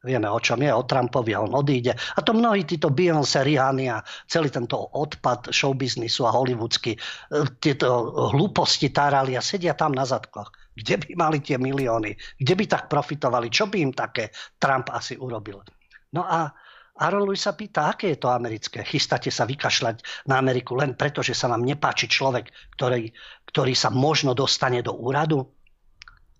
Vieme, 0.00 0.32
o 0.32 0.40
čom 0.40 0.56
je, 0.64 0.72
o 0.72 0.86
Trumpovi 0.86 1.36
on 1.36 1.52
odíde. 1.52 1.92
A 1.92 2.24
to 2.24 2.32
mnohí 2.32 2.64
títo 2.64 2.88
Beyoncé, 2.88 3.44
Rihanna 3.44 4.00
a 4.00 4.04
celý 4.24 4.48
tento 4.48 4.80
odpad 4.80 5.52
showbiznisu 5.52 6.24
a 6.24 6.32
hollywoodsky, 6.32 6.96
e, 6.96 6.98
tieto 7.60 8.08
hlúposti 8.32 8.88
tárali 8.88 9.36
a 9.36 9.44
sedia 9.44 9.76
tam 9.76 9.92
na 9.92 10.08
zadkoch. 10.08 10.48
Kde 10.72 11.04
by 11.04 11.10
mali 11.20 11.44
tie 11.44 11.60
milióny? 11.60 12.16
Kde 12.40 12.54
by 12.56 12.64
tak 12.64 12.88
profitovali? 12.88 13.52
Čo 13.52 13.68
by 13.68 13.76
im 13.76 13.92
také 13.92 14.32
Trump 14.56 14.88
asi 14.88 15.20
urobil? 15.20 15.60
No 16.16 16.24
a 16.24 16.48
Aaron 17.00 17.24
Lewis 17.24 17.48
sa 17.48 17.56
pýta, 17.56 17.88
aké 17.88 18.12
je 18.12 18.20
to 18.20 18.28
americké. 18.28 18.84
Chystáte 18.84 19.32
sa 19.32 19.48
vykašľať 19.48 20.28
na 20.28 20.36
Ameriku 20.36 20.76
len 20.76 20.92
preto, 20.92 21.24
že 21.24 21.32
sa 21.32 21.48
vám 21.48 21.64
nepáči 21.64 22.12
človek, 22.12 22.52
ktorý, 22.76 23.08
ktorý 23.48 23.72
sa 23.72 23.88
možno 23.88 24.36
dostane 24.36 24.84
do 24.84 24.92
úradu? 24.92 25.48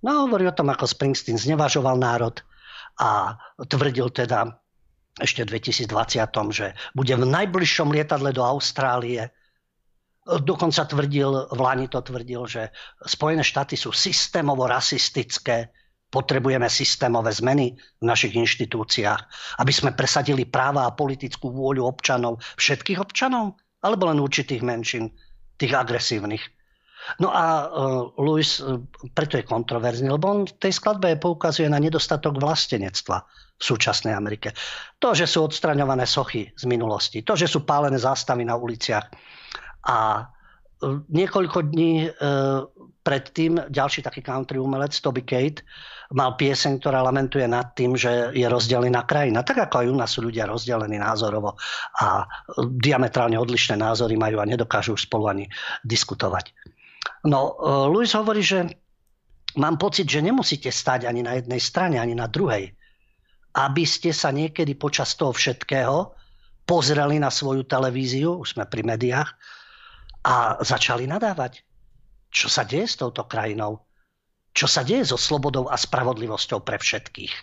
No 0.05 0.29
hovorí 0.29 0.45
o 0.45 0.57
tom, 0.57 0.69
ako 0.69 0.85
Springsteen 0.85 1.41
znevažoval 1.41 1.97
národ, 1.97 2.45
a 3.01 3.41
tvrdil 3.65 4.13
teda 4.13 4.61
ešte 5.17 5.49
v 5.49 5.57
2020, 5.57 6.29
že 6.53 6.77
bude 6.93 7.15
v 7.17 7.25
najbližšom 7.25 7.89
lietadle 7.89 8.33
do 8.37 8.45
Austrálie. 8.45 9.33
Dokonca 10.25 10.85
tvrdil, 10.85 11.49
v 11.49 11.61
Lani 11.61 11.89
to 11.89 12.05
tvrdil, 12.05 12.45
že 12.45 12.63
Spojené 13.01 13.41
štáty 13.41 13.75
sú 13.75 13.91
systémovo 13.91 14.69
rasistické, 14.69 15.73
potrebujeme 16.11 16.67
systémové 16.67 17.31
zmeny 17.31 17.79
v 18.03 18.05
našich 18.05 18.35
inštitúciách, 18.35 19.21
aby 19.63 19.73
sme 19.73 19.95
presadili 19.95 20.43
práva 20.45 20.91
a 20.91 20.95
politickú 20.95 21.55
vôľu 21.55 21.87
občanov, 21.87 22.43
všetkých 22.59 22.99
občanov, 22.99 23.57
alebo 23.81 24.11
len 24.11 24.19
určitých 24.19 24.61
menšín, 24.61 25.15
tých 25.57 25.73
agresívnych. 25.73 26.43
No 27.17 27.33
a 27.33 27.65
uh, 27.65 28.13
Louis 28.21 28.45
uh, 28.61 28.77
preto 29.17 29.41
je 29.41 29.49
kontroverzný, 29.49 30.13
lebo 30.13 30.29
on 30.29 30.41
v 30.45 30.53
tej 30.61 30.77
skladbe 30.77 31.17
poukazuje 31.17 31.65
na 31.65 31.81
nedostatok 31.81 32.37
vlastenectva 32.37 33.25
v 33.57 33.63
súčasnej 33.63 34.13
Amerike. 34.13 34.53
To, 35.01 35.17
že 35.17 35.25
sú 35.25 35.49
odstraňované 35.49 36.05
sochy 36.05 36.53
z 36.53 36.65
minulosti, 36.69 37.25
to, 37.25 37.41
že 37.41 37.49
sú 37.49 37.65
pálené 37.65 37.97
zástavy 37.97 38.45
na 38.45 38.59
uliciach. 38.59 39.09
A 39.89 40.29
uh, 40.29 41.01
niekoľko 41.09 41.73
dní 41.73 42.13
predtým 43.01 43.73
ďalší 43.73 44.05
taký 44.05 44.21
country 44.21 44.61
umelec, 44.61 44.93
Toby 45.01 45.25
Kate, 45.25 45.65
mal 46.11 46.35
pieseň, 46.35 46.83
ktorá 46.83 47.07
lamentuje 47.07 47.47
nad 47.47 47.71
tým, 47.75 47.95
že 47.95 48.35
je 48.35 48.43
rozdelená 48.51 49.07
krajina. 49.07 49.47
Tak 49.47 49.71
ako 49.71 49.75
aj 49.83 49.87
u 49.87 49.97
nás 49.97 50.11
sú 50.11 50.27
ľudia 50.27 50.51
rozdelení 50.51 50.99
názorovo 50.99 51.55
a 52.03 52.27
diametrálne 52.59 53.39
odlišné 53.39 53.79
názory 53.79 54.19
majú 54.19 54.43
a 54.43 54.49
nedokážu 54.49 54.99
spolu 54.99 55.31
ani 55.31 55.45
diskutovať. 55.87 56.51
No, 57.31 57.55
e, 57.55 57.87
Luis 57.87 58.11
hovorí, 58.19 58.43
že 58.43 58.67
mám 59.55 59.79
pocit, 59.79 60.11
že 60.11 60.19
nemusíte 60.19 60.75
stať 60.75 61.07
ani 61.07 61.23
na 61.23 61.39
jednej 61.39 61.63
strane, 61.63 62.03
ani 62.03 62.19
na 62.19 62.27
druhej. 62.27 62.75
Aby 63.55 63.87
ste 63.87 64.11
sa 64.11 64.35
niekedy 64.35 64.75
počas 64.75 65.15
toho 65.15 65.31
všetkého 65.31 66.11
pozreli 66.67 67.19
na 67.23 67.31
svoju 67.31 67.67
televíziu, 67.67 68.39
už 68.39 68.59
sme 68.59 68.67
pri 68.67 68.83
médiách, 68.83 69.31
a 70.21 70.61
začali 70.61 71.09
nadávať. 71.09 71.65
Čo 72.31 72.47
sa 72.47 72.63
deje 72.63 72.87
s 72.87 72.95
touto 73.01 73.27
krajinou? 73.27 73.90
Čo 74.51 74.67
sa 74.67 74.83
deje 74.83 75.07
so 75.07 75.19
slobodou 75.19 75.71
a 75.71 75.79
spravodlivosťou 75.79 76.63
pre 76.67 76.77
všetkých? 76.79 77.35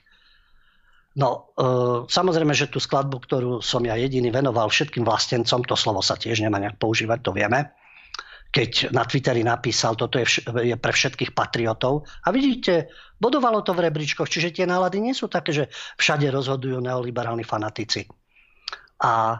No, 1.18 1.50
e, 1.58 1.66
samozrejme, 2.06 2.54
že 2.54 2.70
tú 2.70 2.78
skladbu, 2.78 3.18
ktorú 3.26 3.52
som 3.66 3.82
ja 3.82 3.98
jediný 3.98 4.30
venoval 4.30 4.70
všetkým 4.70 5.02
vlastencom, 5.02 5.66
to 5.66 5.74
slovo 5.74 6.06
sa 6.06 6.14
tiež 6.14 6.46
nemá 6.46 6.62
nejak 6.62 6.78
používať, 6.78 7.20
to 7.26 7.32
vieme, 7.34 7.74
keď 8.54 8.94
na 8.96 9.04
Twitteri 9.04 9.44
napísal, 9.44 9.98
toto 10.00 10.22
je, 10.22 10.26
vš- 10.30 10.46
je 10.62 10.76
pre 10.78 10.94
všetkých 10.94 11.36
patriotov. 11.36 12.08
A 12.24 12.32
vidíte, 12.32 12.94
bodovalo 13.20 13.66
to 13.66 13.76
v 13.76 13.90
rebríčkoch, 13.90 14.30
čiže 14.30 14.62
tie 14.62 14.66
nálady 14.70 15.04
nie 15.04 15.12
sú 15.12 15.28
také, 15.28 15.52
že 15.52 15.66
všade 16.00 16.30
rozhodujú 16.32 16.80
neoliberálni 16.80 17.44
fanatici. 17.44 18.08
A 19.04 19.36
e, 19.36 19.38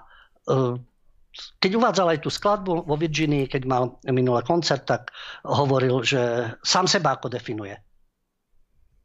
keď 1.58 1.72
uvádzal 1.78 2.18
aj 2.18 2.20
tú 2.22 2.30
skladbu 2.30 2.86
vo 2.86 2.96
Virginii, 2.96 3.50
keď 3.50 3.64
mal 3.66 3.98
minulý 4.10 4.46
koncert, 4.46 4.86
tak 4.86 5.14
hovoril, 5.46 6.06
že 6.06 6.54
sám 6.62 6.86
seba 6.86 7.18
ako 7.18 7.34
definuje. 7.34 7.78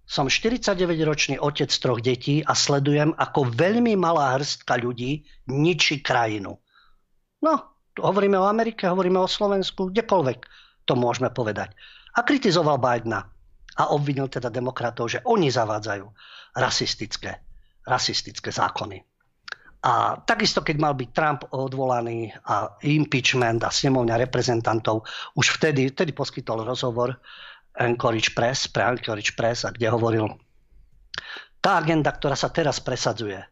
Som 0.04 0.28
49-ročný 0.28 1.40
otec 1.40 1.70
troch 1.72 2.00
detí 2.04 2.44
a 2.44 2.52
sledujem, 2.52 3.16
ako 3.16 3.48
veľmi 3.48 3.96
malá 3.96 4.36
hrstka 4.36 4.76
ľudí 4.76 5.24
ničí 5.48 6.04
krajinu. 6.04 6.58
No, 7.40 7.54
hovoríme 7.96 8.36
o 8.36 8.48
Amerike, 8.48 8.88
hovoríme 8.88 9.16
o 9.16 9.30
Slovensku, 9.30 9.88
kdekoľvek 9.88 10.38
to 10.84 10.94
môžeme 10.98 11.30
povedať. 11.30 11.72
A 12.18 12.26
kritizoval 12.26 12.76
Bidena 12.76 13.24
a 13.78 13.82
obvinil 13.94 14.28
teda 14.28 14.52
demokratov, 14.52 15.08
že 15.08 15.24
oni 15.24 15.48
zavádzajú 15.48 16.06
rasistické, 16.60 17.40
rasistické 17.88 18.52
zákony. 18.52 19.11
A 19.82 20.14
takisto, 20.22 20.62
keď 20.62 20.76
mal 20.78 20.94
byť 20.94 21.10
Trump 21.10 21.40
odvolaný 21.50 22.30
a 22.46 22.70
impeachment 22.86 23.66
a 23.66 23.70
snemovňa 23.74 24.14
reprezentantov, 24.30 25.02
už 25.34 25.58
vtedy, 25.58 25.90
vtedy 25.90 26.14
poskytol 26.14 26.62
rozhovor 26.62 27.18
Anchorage 27.74 28.30
Press, 28.30 28.70
pre 28.70 28.86
Anchorage 28.86 29.34
Press, 29.34 29.66
a 29.66 29.74
kde 29.74 29.90
hovoril, 29.90 30.30
tá 31.58 31.82
agenda, 31.82 32.14
ktorá 32.14 32.38
sa 32.38 32.54
teraz 32.54 32.78
presadzuje, 32.78 33.42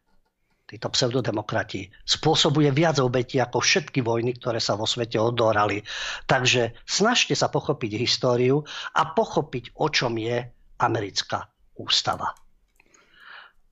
títo 0.71 0.87
pseudodemokrati, 0.87 1.91
spôsobuje 2.07 2.71
viac 2.71 3.03
obetí 3.03 3.43
ako 3.43 3.59
všetky 3.59 3.99
vojny, 4.07 4.39
ktoré 4.39 4.63
sa 4.63 4.79
vo 4.79 4.87
svete 4.87 5.19
odohrali. 5.19 5.83
Takže 6.31 6.79
snažte 6.87 7.35
sa 7.35 7.51
pochopiť 7.51 7.91
históriu 7.99 8.63
a 8.95 9.03
pochopiť, 9.11 9.75
o 9.83 9.91
čom 9.91 10.15
je 10.15 10.47
americká 10.79 11.51
ústava. 11.75 12.31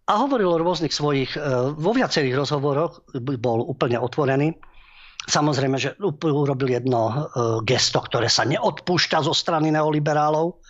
A 0.09 0.25
hovoril 0.25 0.49
o 0.49 0.63
rôznych 0.65 0.93
svojich, 0.93 1.37
e, 1.37 1.41
vo 1.77 1.93
viacerých 1.93 2.41
rozhovoroch 2.41 3.05
bol 3.21 3.61
úplne 3.69 4.01
otvorený. 4.01 4.57
Samozrejme, 5.29 5.77
že 5.77 5.93
urobil 6.01 6.73
jedno 6.73 7.13
e, 7.13 7.15
gesto, 7.69 8.01
ktoré 8.01 8.33
sa 8.33 8.49
neodpúšťa 8.49 9.29
zo 9.29 9.37
strany 9.37 9.69
neoliberálov, 9.69 10.65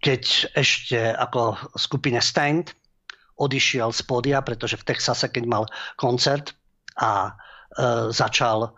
keď 0.00 0.22
ešte 0.56 1.12
ako 1.12 1.60
skupine 1.76 2.24
Stand 2.24 2.72
odišiel 3.36 3.92
z 3.92 4.00
pódia, 4.08 4.40
pretože 4.40 4.80
v 4.80 4.88
Texase, 4.88 5.28
keď 5.28 5.44
mal 5.44 5.64
koncert 6.00 6.56
a 6.96 7.28
e, 7.76 8.10
začal 8.12 8.72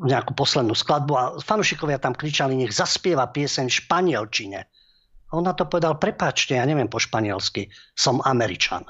nejakú 0.00 0.32
poslednú 0.32 0.72
skladbu 0.72 1.12
a 1.12 1.24
fanúšikovia 1.44 2.00
tam 2.00 2.16
kričali, 2.16 2.56
nech 2.56 2.72
zaspieva 2.72 3.28
pieseň 3.28 3.68
v 3.68 3.78
španielčine. 3.84 4.60
On 5.30 5.46
na 5.46 5.54
to 5.54 5.66
povedal, 5.66 5.94
prepáčte, 5.98 6.58
ja 6.58 6.66
neviem 6.66 6.90
po 6.90 6.98
španielsky, 6.98 7.70
som 7.94 8.18
Američan. 8.22 8.82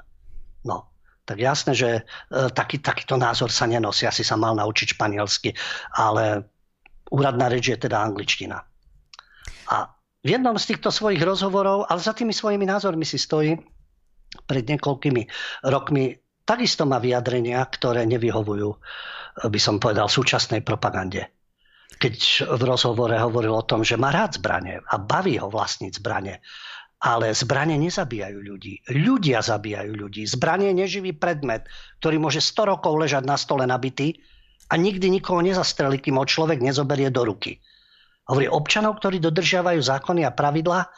No, 0.64 0.90
tak 1.28 1.40
jasné, 1.40 1.72
že 1.76 1.90
e, 2.00 2.02
taký, 2.50 2.80
takýto 2.80 3.20
názor 3.20 3.52
sa 3.52 3.68
nenosí, 3.68 4.08
asi 4.08 4.24
sa 4.24 4.40
mal 4.40 4.56
naučiť 4.56 4.96
španielsky, 4.96 5.52
ale 5.94 6.48
úradná 7.12 7.52
reč 7.52 7.68
je 7.68 7.78
teda 7.78 8.00
angličtina. 8.00 8.64
A 9.70 9.76
v 10.20 10.28
jednom 10.28 10.56
z 10.56 10.74
týchto 10.74 10.92
svojich 10.92 11.20
rozhovorov, 11.20 11.88
ale 11.88 12.00
za 12.00 12.12
tými 12.12 12.32
svojimi 12.32 12.64
názormi 12.68 13.04
si 13.04 13.16
stojí, 13.16 13.56
pred 14.44 14.64
niekoľkými 14.66 15.22
rokmi 15.66 16.18
takisto 16.44 16.86
má 16.86 16.98
vyjadrenia, 16.98 17.62
ktoré 17.66 18.06
nevyhovujú, 18.06 18.68
by 19.46 19.60
som 19.60 19.78
povedal, 19.78 20.10
súčasnej 20.10 20.66
propagande. 20.66 21.39
Keď 22.00 22.48
v 22.56 22.62
rozhovore 22.64 23.12
hovoril 23.12 23.52
o 23.52 23.66
tom, 23.68 23.84
že 23.84 24.00
má 24.00 24.08
rád 24.08 24.40
zbranie 24.40 24.80
a 24.80 24.96
baví 24.96 25.36
ho 25.36 25.52
vlastniť 25.52 26.00
zbranie, 26.00 26.40
ale 27.00 27.32
zbranie 27.32 27.76
nezabíjajú 27.76 28.40
ľudí. 28.40 28.80
Ľudia 28.88 29.44
zabíjajú 29.44 29.92
ľudí. 29.96 30.24
Zbranie 30.24 30.72
je 30.72 30.80
neživý 30.84 31.12
predmet, 31.16 31.68
ktorý 32.00 32.16
môže 32.20 32.40
100 32.40 32.76
rokov 32.76 32.96
ležať 32.96 33.24
na 33.24 33.36
stole 33.36 33.64
nabitý 33.68 34.20
a 34.68 34.80
nikdy 34.80 35.12
nikoho 35.12 35.40
nezastrelí, 35.44 36.00
kým 36.00 36.20
ho 36.20 36.24
človek 36.24 36.60
nezoberie 36.60 37.08
do 37.08 37.24
ruky. 37.24 37.60
Hovorí 38.28 38.48
občanov, 38.48 39.00
ktorí 39.00 39.20
dodržiavajú 39.20 39.80
zákony 39.80 40.28
a 40.28 40.32
pravidlá, 40.32 40.88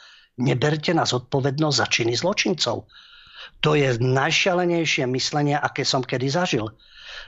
neberte 0.43 0.91
na 0.91 1.07
zodpovednosť 1.07 1.77
za 1.79 1.87
činy 1.87 2.13
zločincov. 2.19 2.87
To 3.63 3.71
je 3.75 3.95
najšialenejšie 3.99 5.07
myslenie, 5.07 5.55
aké 5.55 5.87
som 5.87 6.03
kedy 6.03 6.27
zažil. 6.27 6.67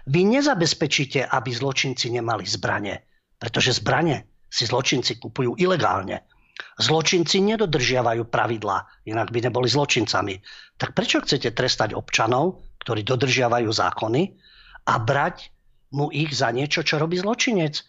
Vy 0.06 0.28
nezabezpečíte, 0.28 1.26
aby 1.26 1.50
zločinci 1.56 2.12
nemali 2.12 2.44
zbranie, 2.44 3.02
pretože 3.40 3.76
zbranie 3.78 4.26
si 4.50 4.64
zločinci 4.64 5.20
kupujú 5.20 5.60
ilegálne. 5.60 6.24
Zločinci 6.80 7.44
nedodržiavajú 7.44 8.32
pravidlá, 8.32 9.08
inak 9.08 9.32
by 9.32 9.52
neboli 9.52 9.68
zločincami. 9.68 10.40
Tak 10.80 10.96
prečo 10.96 11.20
chcete 11.20 11.52
trestať 11.52 11.92
občanov, 11.92 12.64
ktorí 12.84 13.04
dodržiavajú 13.04 13.68
zákony 13.68 14.22
a 14.88 14.94
brať 15.00 15.52
mu 15.92 16.12
ich 16.12 16.32
za 16.32 16.52
niečo, 16.52 16.84
čo 16.84 17.00
robí 17.00 17.20
zločinec? 17.20 17.84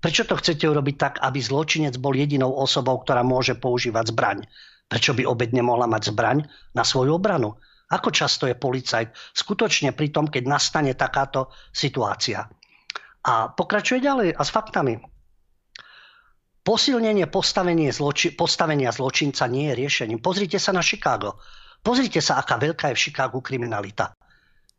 Prečo 0.00 0.24
to 0.24 0.40
chcete 0.40 0.64
urobiť 0.64 0.96
tak, 0.96 1.14
aby 1.20 1.44
zločinec 1.44 2.00
bol 2.00 2.16
jedinou 2.16 2.56
osobou, 2.56 2.96
ktorá 3.04 3.20
môže 3.20 3.52
používať 3.56 4.16
zbraň? 4.16 4.38
Prečo 4.88 5.12
by 5.12 5.28
obed 5.28 5.52
nemohla 5.52 5.84
mať 5.84 6.12
zbraň 6.12 6.48
na 6.72 6.84
svoju 6.88 7.20
obranu? 7.20 7.60
Ako 7.90 8.08
často 8.14 8.48
je 8.48 8.56
policajt 8.56 9.12
skutočne 9.36 9.92
pri 9.92 10.08
tom, 10.08 10.30
keď 10.30 10.48
nastane 10.48 10.96
takáto 10.96 11.52
situácia? 11.74 12.48
A 13.30 13.46
pokračuje 13.54 14.02
ďalej 14.02 14.34
a 14.34 14.42
s 14.42 14.50
faktami. 14.50 14.98
Posilnenie 16.66 17.30
postavenie 17.30 17.94
zloči- 17.94 18.34
postavenia 18.34 18.90
zločinca 18.90 19.46
nie 19.46 19.70
je 19.70 19.78
riešením. 19.86 20.18
Pozrite 20.18 20.58
sa 20.58 20.74
na 20.74 20.82
Chicago. 20.82 21.38
Pozrite 21.78 22.18
sa, 22.18 22.42
aká 22.42 22.58
veľká 22.58 22.90
je 22.90 22.96
v 22.98 23.02
Chicagu 23.06 23.38
kriminalita. 23.38 24.12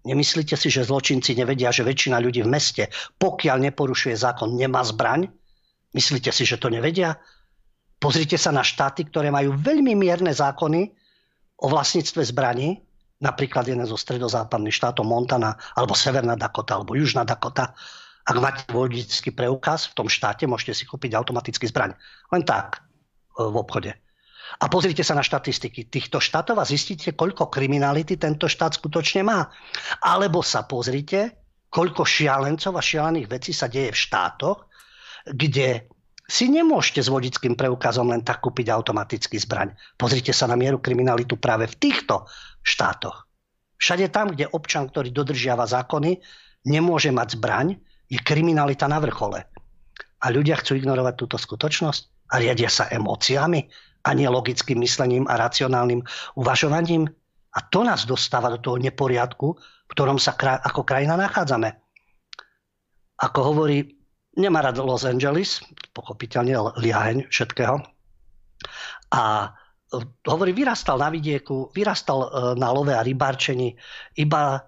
Nemyslíte 0.04 0.60
si, 0.60 0.68
že 0.68 0.84
zločinci 0.84 1.32
nevedia, 1.32 1.72
že 1.72 1.88
väčšina 1.88 2.20
ľudí 2.20 2.44
v 2.44 2.52
meste, 2.52 2.84
pokiaľ 3.18 3.72
neporušuje 3.72 4.20
zákon, 4.20 4.52
nemá 4.52 4.84
zbraň? 4.84 5.32
Myslíte 5.96 6.36
si, 6.36 6.44
že 6.44 6.60
to 6.60 6.68
nevedia? 6.68 7.18
Pozrite 8.02 8.36
sa 8.36 8.52
na 8.52 8.66
štáty, 8.66 9.08
ktoré 9.08 9.32
majú 9.32 9.56
veľmi 9.56 9.94
mierne 9.96 10.34
zákony 10.34 10.92
o 11.62 11.66
vlastníctve 11.70 12.26
zbraní, 12.34 12.82
napríklad 13.22 13.70
jeden 13.70 13.86
zo 13.86 13.94
stredozápadných 13.94 14.74
štátov 14.74 15.06
Montana, 15.06 15.54
alebo 15.78 15.94
Severná 15.94 16.34
Dakota, 16.34 16.82
alebo 16.82 16.98
Južná 16.98 17.22
Dakota. 17.22 17.78
Ak 18.26 18.38
máte 18.38 18.64
vodický 18.70 19.34
preukaz 19.34 19.90
v 19.90 19.98
tom 19.98 20.08
štáte, 20.08 20.46
môžete 20.46 20.78
si 20.78 20.84
kúpiť 20.86 21.18
automatický 21.18 21.66
zbraň. 21.70 21.98
Len 22.30 22.44
tak 22.46 22.86
e, 23.38 23.46
v 23.46 23.56
obchode. 23.58 23.92
A 24.62 24.66
pozrite 24.68 25.02
sa 25.02 25.16
na 25.16 25.24
štatistiky 25.24 25.88
týchto 25.88 26.20
štátov 26.20 26.60
a 26.60 26.68
zistíte, 26.68 27.16
koľko 27.16 27.48
kriminality 27.48 28.20
tento 28.20 28.52
štát 28.52 28.76
skutočne 28.76 29.24
má. 29.24 29.48
Alebo 30.04 30.44
sa 30.44 30.68
pozrite, 30.68 31.42
koľko 31.72 32.04
šialencov 32.04 32.76
a 32.76 32.84
šialených 32.84 33.32
vecí 33.32 33.56
sa 33.56 33.72
deje 33.72 33.96
v 33.96 34.02
štátoch, 34.02 34.68
kde 35.24 35.88
si 36.28 36.48
nemôžete 36.48 37.04
s 37.04 37.12
vodickým 37.12 37.56
preukazom 37.56 38.12
len 38.12 38.24
tak 38.24 38.44
kúpiť 38.44 38.72
automatický 38.72 39.40
zbraň. 39.40 39.76
Pozrite 39.96 40.36
sa 40.36 40.48
na 40.48 40.56
mieru 40.56 40.80
kriminalitu 40.80 41.36
práve 41.40 41.68
v 41.68 41.76
týchto 41.80 42.28
štátoch. 42.64 43.28
Všade 43.76 44.14
tam, 44.14 44.32
kde 44.32 44.48
občan, 44.52 44.88
ktorý 44.88 45.10
dodržiava 45.12 45.66
zákony, 45.66 46.22
nemôže 46.70 47.10
mať 47.10 47.36
zbraň, 47.36 47.68
je 48.12 48.20
kriminalita 48.20 48.92
na 48.92 49.00
vrchole. 49.00 49.40
A 50.22 50.26
ľudia 50.28 50.60
chcú 50.60 50.76
ignorovať 50.76 51.16
túto 51.16 51.38
skutočnosť 51.40 52.28
a 52.36 52.44
riadia 52.44 52.68
sa 52.68 52.92
emóciami 52.92 53.72
a 54.04 54.10
nie 54.12 54.28
logickým 54.28 54.84
myslením 54.84 55.26
a 55.32 55.40
racionálnym 55.40 56.04
uvažovaním. 56.36 57.08
A 57.56 57.60
to 57.72 57.88
nás 57.88 58.04
dostáva 58.04 58.52
do 58.52 58.60
toho 58.60 58.78
neporiadku, 58.80 59.48
v 59.56 59.92
ktorom 59.96 60.20
sa 60.20 60.36
kraj, 60.36 60.60
ako 60.60 60.84
krajina 60.84 61.16
nachádzame. 61.16 61.72
Ako 63.22 63.40
hovorí, 63.54 64.02
nemá 64.36 64.64
rád 64.64 64.84
Los 64.84 65.08
Angeles, 65.08 65.64
pochopiteľne 65.92 66.80
liaheň 66.80 67.28
všetkého. 67.28 67.76
A 69.12 69.24
e, 69.46 69.98
hovorí, 70.26 70.56
vyrastal 70.56 70.98
na 70.98 71.12
vidieku, 71.12 71.70
vyrastal 71.76 72.20
e, 72.24 72.30
na 72.56 72.72
love 72.72 72.96
a 72.96 73.04
rybárčení, 73.04 73.76
iba 74.16 74.64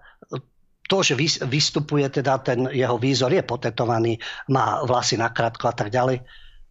to, 0.84 1.00
že 1.00 1.16
vystupuje 1.48 2.04
teda 2.12 2.38
ten 2.44 2.68
jeho 2.68 3.00
výzor, 3.00 3.32
je 3.32 3.40
potetovaný, 3.40 4.20
má 4.52 4.84
vlasy 4.84 5.16
nakrátko 5.16 5.72
a 5.72 5.74
tak 5.74 5.88
ďalej, 5.88 6.20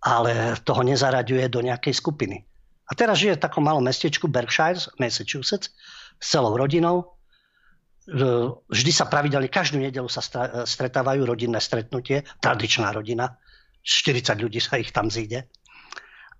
ale 0.06 0.60
toho 0.62 0.86
nezaraďuje 0.86 1.50
do 1.50 1.66
nejakej 1.66 1.94
skupiny. 1.98 2.46
A 2.88 2.92
teraz 2.94 3.18
žije 3.18 3.40
v 3.40 3.44
takom 3.44 3.66
malom 3.66 3.82
mestečku 3.82 4.30
Berkshire, 4.30 4.78
Massachusetts, 5.02 5.74
s 6.20 6.26
celou 6.30 6.54
rodinou. 6.54 7.18
Vždy 8.70 8.92
sa 8.92 9.08
pravidelne, 9.08 9.48
každú 9.48 9.80
nedelu 9.80 10.06
sa 10.12 10.22
stretávajú 10.68 11.24
rodinné 11.24 11.58
stretnutie, 11.64 12.28
tradičná 12.44 12.92
rodina, 12.92 13.40
40 13.82 14.44
ľudí 14.44 14.60
sa 14.60 14.78
ich 14.78 14.92
tam 14.92 15.08
zíde. 15.12 15.48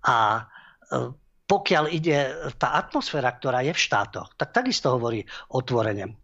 A 0.04 0.40
e, 0.40 1.12
pokiaľ 1.44 1.84
ide 1.92 2.32
tá 2.56 2.76
atmosféra, 2.76 3.32
ktorá 3.36 3.60
je 3.64 3.76
v 3.76 3.80
štátoch, 3.84 4.32
tak 4.36 4.52
takisto 4.52 4.96
hovorí 4.96 5.24
otvorene. 5.52 6.23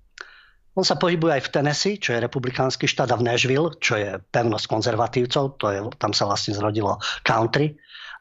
On 0.79 0.87
sa 0.87 0.95
pohybuje 0.95 1.35
aj 1.35 1.43
v 1.51 1.53
Tennessee, 1.53 1.99
čo 1.99 2.15
je 2.15 2.23
republikánsky 2.23 2.87
štát, 2.87 3.11
a 3.11 3.19
v 3.19 3.27
Nashville, 3.27 3.75
čo 3.83 3.99
je 3.99 4.23
pevnosť 4.31 4.67
konzervatívcov, 4.71 5.59
to 5.59 5.67
je, 5.75 5.79
tam 5.99 6.15
sa 6.15 6.31
vlastne 6.31 6.55
zrodilo 6.55 7.03
country. 7.27 7.75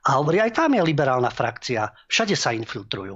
A 0.10 0.18
hovorí, 0.18 0.42
aj 0.42 0.58
tam 0.58 0.74
je 0.74 0.82
liberálna 0.82 1.30
frakcia, 1.30 1.94
všade 2.10 2.34
sa 2.34 2.50
infiltrujú. 2.56 3.14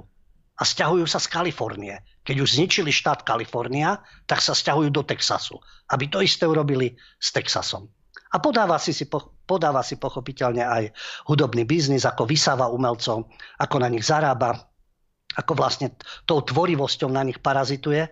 A 0.54 0.62
stiahujú 0.62 1.02
sa 1.10 1.18
z 1.18 1.26
Kalifornie. 1.34 1.98
Keď 2.22 2.36
už 2.38 2.54
zničili 2.56 2.94
štát 2.94 3.26
Kalifornia, 3.26 3.98
tak 4.30 4.38
sa 4.38 4.54
stiahujú 4.54 4.94
do 4.94 5.02
Texasu, 5.02 5.58
aby 5.90 6.06
to 6.06 6.22
isté 6.22 6.46
urobili 6.46 6.94
s 7.18 7.34
Texasom. 7.34 7.90
A 8.34 8.38
podáva 8.38 8.78
si, 8.78 8.94
si, 8.94 9.10
podáva 9.46 9.82
si 9.82 9.98
pochopiteľne 9.98 10.62
aj 10.62 10.84
hudobný 11.26 11.66
biznis, 11.66 12.06
ako 12.06 12.26
vysáva 12.26 12.70
umelcov, 12.70 13.30
ako 13.58 13.76
na 13.82 13.90
nich 13.90 14.06
zarába, 14.06 14.70
ako 15.34 15.52
vlastne 15.58 15.94
tou 16.26 16.42
tvorivosťou 16.42 17.10
na 17.10 17.26
nich 17.26 17.38
parazituje. 17.42 18.10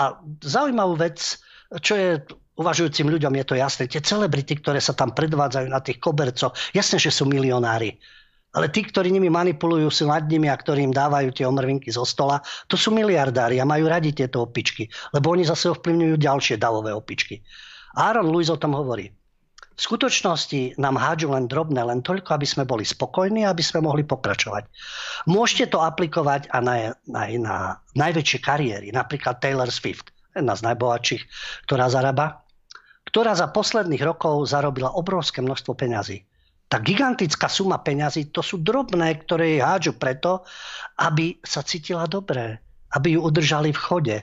A 0.00 0.16
zaujímavú 0.40 0.96
vec, 0.96 1.36
čo 1.84 1.92
je 1.92 2.24
uvažujúcim 2.56 3.08
ľuďom 3.08 3.36
je 3.40 3.44
to 3.44 3.54
jasné. 3.56 3.84
Tie 3.84 4.00
celebrity, 4.00 4.56
ktoré 4.56 4.80
sa 4.80 4.96
tam 4.96 5.12
predvádzajú 5.12 5.68
na 5.68 5.80
tých 5.84 6.00
kobercoch, 6.00 6.56
jasné, 6.72 6.96
že 6.96 7.12
sú 7.12 7.28
milionári. 7.28 8.00
Ale 8.50 8.66
tí, 8.66 8.82
ktorí 8.82 9.14
nimi 9.14 9.30
manipulujú, 9.30 9.92
sú 9.94 10.10
nad 10.10 10.26
nimi 10.26 10.50
a 10.50 10.58
ktorí 10.58 10.82
im 10.82 10.90
dávajú 10.90 11.30
tie 11.30 11.46
omrvinky 11.46 11.94
zo 11.94 12.02
stola, 12.02 12.42
to 12.66 12.74
sú 12.74 12.90
miliardári 12.90 13.62
a 13.62 13.68
majú 13.68 13.86
radi 13.86 14.10
tieto 14.10 14.42
opičky, 14.42 14.90
lebo 15.14 15.30
oni 15.30 15.46
zase 15.46 15.70
ovplyvňujú 15.70 16.18
ďalšie 16.18 16.58
davové 16.58 16.90
opičky. 16.90 17.38
Aaron 17.94 18.26
Lewis 18.26 18.50
o 18.50 18.58
tom 18.58 18.74
hovorí. 18.74 19.19
V 19.80 19.88
skutočnosti 19.88 20.76
nám 20.76 21.00
hádžu 21.00 21.32
len 21.32 21.48
drobné, 21.48 21.80
len 21.80 22.04
toľko, 22.04 22.36
aby 22.36 22.44
sme 22.44 22.68
boli 22.68 22.84
spokojní 22.84 23.48
a 23.48 23.56
aby 23.56 23.64
sme 23.64 23.80
mohli 23.80 24.04
pokračovať. 24.04 24.68
Môžete 25.24 25.72
to 25.72 25.80
aplikovať 25.80 26.52
aj 26.52 26.60
na, 26.60 26.74
na, 27.08 27.22
na 27.40 27.56
najväčšie 27.96 28.44
kariéry, 28.44 28.92
napríklad 28.92 29.40
Taylor 29.40 29.72
Swift, 29.72 30.12
jedna 30.36 30.52
z 30.52 30.68
najbohatších, 30.68 31.22
ktorá 31.64 31.88
zarába 31.88 32.44
ktorá 33.10 33.34
za 33.34 33.50
posledných 33.50 34.06
rokov 34.06 34.46
zarobila 34.46 34.94
obrovské 34.94 35.42
množstvo 35.42 35.74
peňazí. 35.74 36.22
Tá 36.70 36.78
gigantická 36.78 37.50
suma 37.50 37.82
peňazí, 37.82 38.30
to 38.30 38.46
sú 38.46 38.62
drobné, 38.62 39.18
ktoré 39.26 39.58
jej 39.58 39.62
hádžu 39.66 39.98
preto, 39.98 40.46
aby 41.02 41.42
sa 41.42 41.66
cítila 41.66 42.06
dobré, 42.06 42.62
aby 42.90 43.14
ju 43.14 43.20
udržali 43.22 43.70
v 43.70 43.78
chode. 43.78 44.16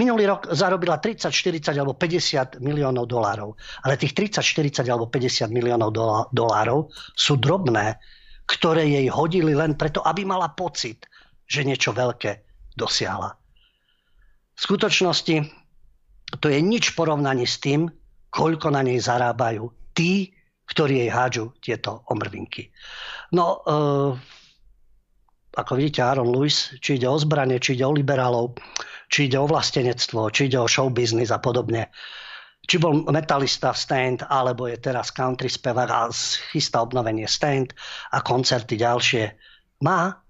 Minulý 0.00 0.24
rok 0.24 0.48
zarobila 0.48 0.96
30, 0.96 1.28
40 1.28 1.76
alebo 1.76 1.92
50 1.92 2.60
miliónov 2.64 3.04
dolárov. 3.04 3.52
Ale 3.84 4.00
tých 4.00 4.16
30, 4.16 4.40
40 4.40 4.88
alebo 4.88 5.12
50 5.12 5.52
miliónov 5.52 5.92
dolárov 6.32 6.88
sú 7.12 7.36
drobné, 7.36 8.00
ktoré 8.48 8.88
jej 8.88 9.08
hodili 9.12 9.52
len 9.52 9.76
preto, 9.76 10.00
aby 10.04 10.24
mala 10.24 10.52
pocit, 10.52 11.04
že 11.44 11.64
niečo 11.64 11.92
veľké 11.92 12.40
dosiahla. 12.76 13.36
V 14.54 14.60
skutočnosti 14.60 15.36
to 16.40 16.46
je 16.48 16.58
nič 16.64 16.96
porovnaní 16.96 17.44
s 17.44 17.60
tým, 17.60 17.90
koľko 18.32 18.74
na 18.74 18.82
nej 18.82 18.98
zarábajú 18.98 19.70
tí, 19.94 20.34
ktorí 20.64 21.06
jej 21.06 21.10
hádžu 21.12 21.54
tieto 21.60 22.02
omrvinky. 22.08 22.72
No, 23.36 23.60
e, 23.60 23.76
ako 25.54 25.78
vidíte, 25.78 26.02
Aaron 26.02 26.30
Lewis, 26.30 26.74
či 26.82 26.98
ide 26.98 27.06
o 27.06 27.18
zbranie, 27.18 27.62
či 27.62 27.78
ide 27.78 27.86
o 27.86 27.94
liberálov, 27.94 28.58
či 29.10 29.30
ide 29.30 29.38
o 29.38 29.46
vlastenectvo, 29.46 30.30
či 30.34 30.50
ide 30.50 30.58
o 30.58 30.70
show 30.70 30.90
business 30.90 31.30
a 31.30 31.38
podobne. 31.38 31.90
Či 32.64 32.80
bol 32.80 33.04
metalista 33.12 33.76
Stand, 33.76 34.24
alebo 34.24 34.66
je 34.66 34.80
teraz 34.80 35.12
country 35.12 35.52
spevák 35.52 35.90
a 35.92 36.08
chystá 36.50 36.80
obnovenie 36.80 37.28
Stand 37.28 37.76
a 38.10 38.24
koncerty 38.24 38.80
ďalšie. 38.80 39.24
Má 39.84 40.24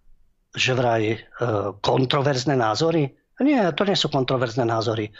že 0.55 0.70
vraj 0.70 1.03
e, 1.11 1.18
kontroverzné 1.83 2.55
názory? 2.55 3.11
Nie, 3.43 3.75
to 3.75 3.83
nie 3.83 3.99
sú 3.99 4.07
kontroverzné 4.07 4.62
názory. 4.62 5.11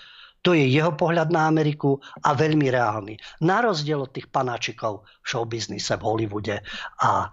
To 0.47 0.55
je 0.55 0.63
jeho 0.69 0.95
pohľad 0.95 1.35
na 1.35 1.51
Ameriku 1.51 1.99
a 2.23 2.37
veľmi 2.37 2.71
reálny. 2.71 3.19
Na 3.43 3.65
rozdiel 3.65 3.99
od 3.99 4.15
tých 4.15 4.31
panáčikov 4.31 5.03
v 5.03 5.27
showbiznise 5.27 5.99
v 5.99 6.07
Hollywoode 6.07 6.57
a 7.03 7.33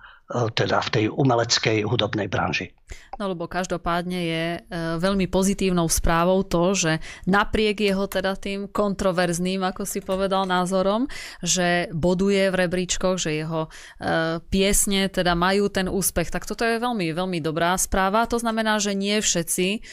teda 0.56 0.80
v 0.82 0.90
tej 0.90 1.06
umeleckej 1.12 1.84
hudobnej 1.84 2.32
branži. 2.32 2.72
No 3.20 3.32
lebo 3.32 3.48
každopádne 3.48 4.20
je 4.20 4.46
e, 4.58 4.60
veľmi 5.00 5.30
pozitívnou 5.30 5.88
správou 5.88 6.44
to, 6.44 6.76
že 6.76 6.92
napriek 7.28 7.80
jeho 7.80 8.08
teda 8.08 8.36
tým 8.36 8.68
kontroverzným, 8.68 9.62
ako 9.64 9.84
si 9.86 10.00
povedal, 10.04 10.48
názorom, 10.48 11.08
že 11.44 11.88
boduje 11.94 12.50
v 12.52 12.68
rebríčkoch, 12.68 13.22
že 13.22 13.36
jeho 13.46 13.68
e, 13.68 14.40
piesne 14.42 15.08
teda 15.08 15.38
majú 15.38 15.70
ten 15.72 15.88
úspech, 15.88 16.34
tak 16.34 16.48
toto 16.48 16.66
je 16.66 16.82
veľmi, 16.82 17.14
veľmi 17.14 17.40
dobrá 17.40 17.78
správa. 17.78 18.28
To 18.28 18.40
znamená, 18.42 18.82
že 18.82 18.98
nie 18.98 19.20
všetci 19.22 19.84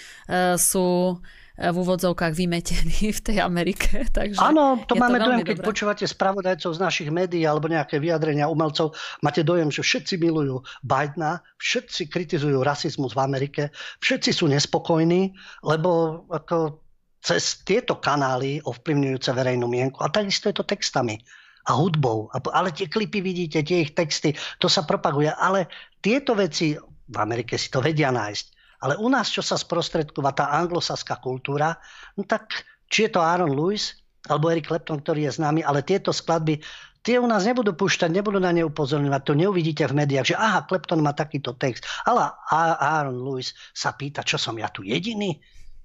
sú 0.57 1.19
v 1.59 1.77
úvodzovkách 1.77 2.33
vymetení 2.39 3.11
v 3.19 3.21
tej 3.21 3.39
Amerike. 3.43 4.07
Takže 4.07 4.39
Áno, 4.39 4.79
to 4.87 4.95
máme 4.95 5.19
to 5.19 5.27
dojem, 5.27 5.43
keď 5.43 5.57
dobré. 5.59 5.67
počúvate 5.67 6.05
spravodajcov 6.07 6.71
z 6.79 6.81
našich 6.81 7.11
médií 7.11 7.43
alebo 7.43 7.67
nejaké 7.67 7.99
vyjadrenia 7.99 8.47
umelcov, 8.47 8.95
máte 9.27 9.43
dojem, 9.43 9.75
že 9.75 9.83
všetci 9.83 10.15
milujú 10.23 10.63
Bidena, 10.87 11.43
všetci 11.59 12.07
kritizujú 12.07 12.63
rasizmus 12.63 13.19
v 13.19 13.21
Amerike, 13.27 13.63
všetci 13.99 14.31
sú 14.31 14.47
nespokojní, 14.47 15.35
lebo 15.67 16.23
ako 16.31 16.79
cez 17.19 17.67
tieto 17.67 17.99
kanály 17.99 18.63
ovplyvňujúce 18.63 19.35
verejnú 19.35 19.67
mienku. 19.67 19.99
A 20.07 20.09
takisto 20.09 20.47
je 20.47 20.63
to 20.63 20.65
textami 20.65 21.19
a 21.67 21.75
hudbou. 21.75 22.31
Ale 22.55 22.71
tie 22.71 22.87
klipy 22.87 23.21
vidíte, 23.21 23.67
tie 23.67 23.83
ich 23.85 23.93
texty, 23.93 24.33
to 24.63 24.71
sa 24.71 24.87
propaguje. 24.87 25.29
Ale 25.35 25.67
tieto 25.99 26.39
veci, 26.39 26.79
v 27.09 27.17
Amerike 27.19 27.59
si 27.59 27.69
to 27.69 27.83
vedia 27.83 28.15
nájsť. 28.15 28.58
Ale 28.79 28.95
u 28.99 29.11
nás, 29.11 29.31
čo 29.31 29.43
sa 29.43 29.59
sprostredkova 29.59 30.31
tá 30.35 30.55
anglosaská 30.55 31.19
kultúra, 31.19 31.75
no 32.15 32.23
tak 32.23 32.63
či 32.87 33.07
je 33.07 33.19
to 33.19 33.21
Aaron 33.21 33.53
Lewis 33.53 33.99
alebo 34.31 34.51
Eric 34.51 34.71
Clapton, 34.71 35.03
ktorý 35.03 35.27
je 35.27 35.37
známy, 35.41 35.65
ale 35.65 35.83
tieto 35.83 36.15
skladby, 36.15 36.61
tie 37.03 37.17
u 37.17 37.27
nás 37.27 37.49
nebudú 37.49 37.73
púšťať, 37.75 38.11
nebudú 38.13 38.39
na 38.39 38.53
ne 38.53 38.63
upozorňovať, 38.67 39.23
to 39.25 39.35
neuvidíte 39.35 39.85
v 39.89 40.05
médiách, 40.05 40.35
že 40.35 40.37
aha, 40.37 40.69
Clapton 40.69 41.01
má 41.01 41.17
takýto 41.17 41.57
text. 41.57 41.89
Ale 42.05 42.29
Aaron 42.53 43.19
Lewis 43.19 43.57
sa 43.73 43.97
pýta, 43.97 44.23
čo 44.23 44.37
som 44.37 44.55
ja 44.61 44.69
tu 44.69 44.85
jediný? 44.85 45.39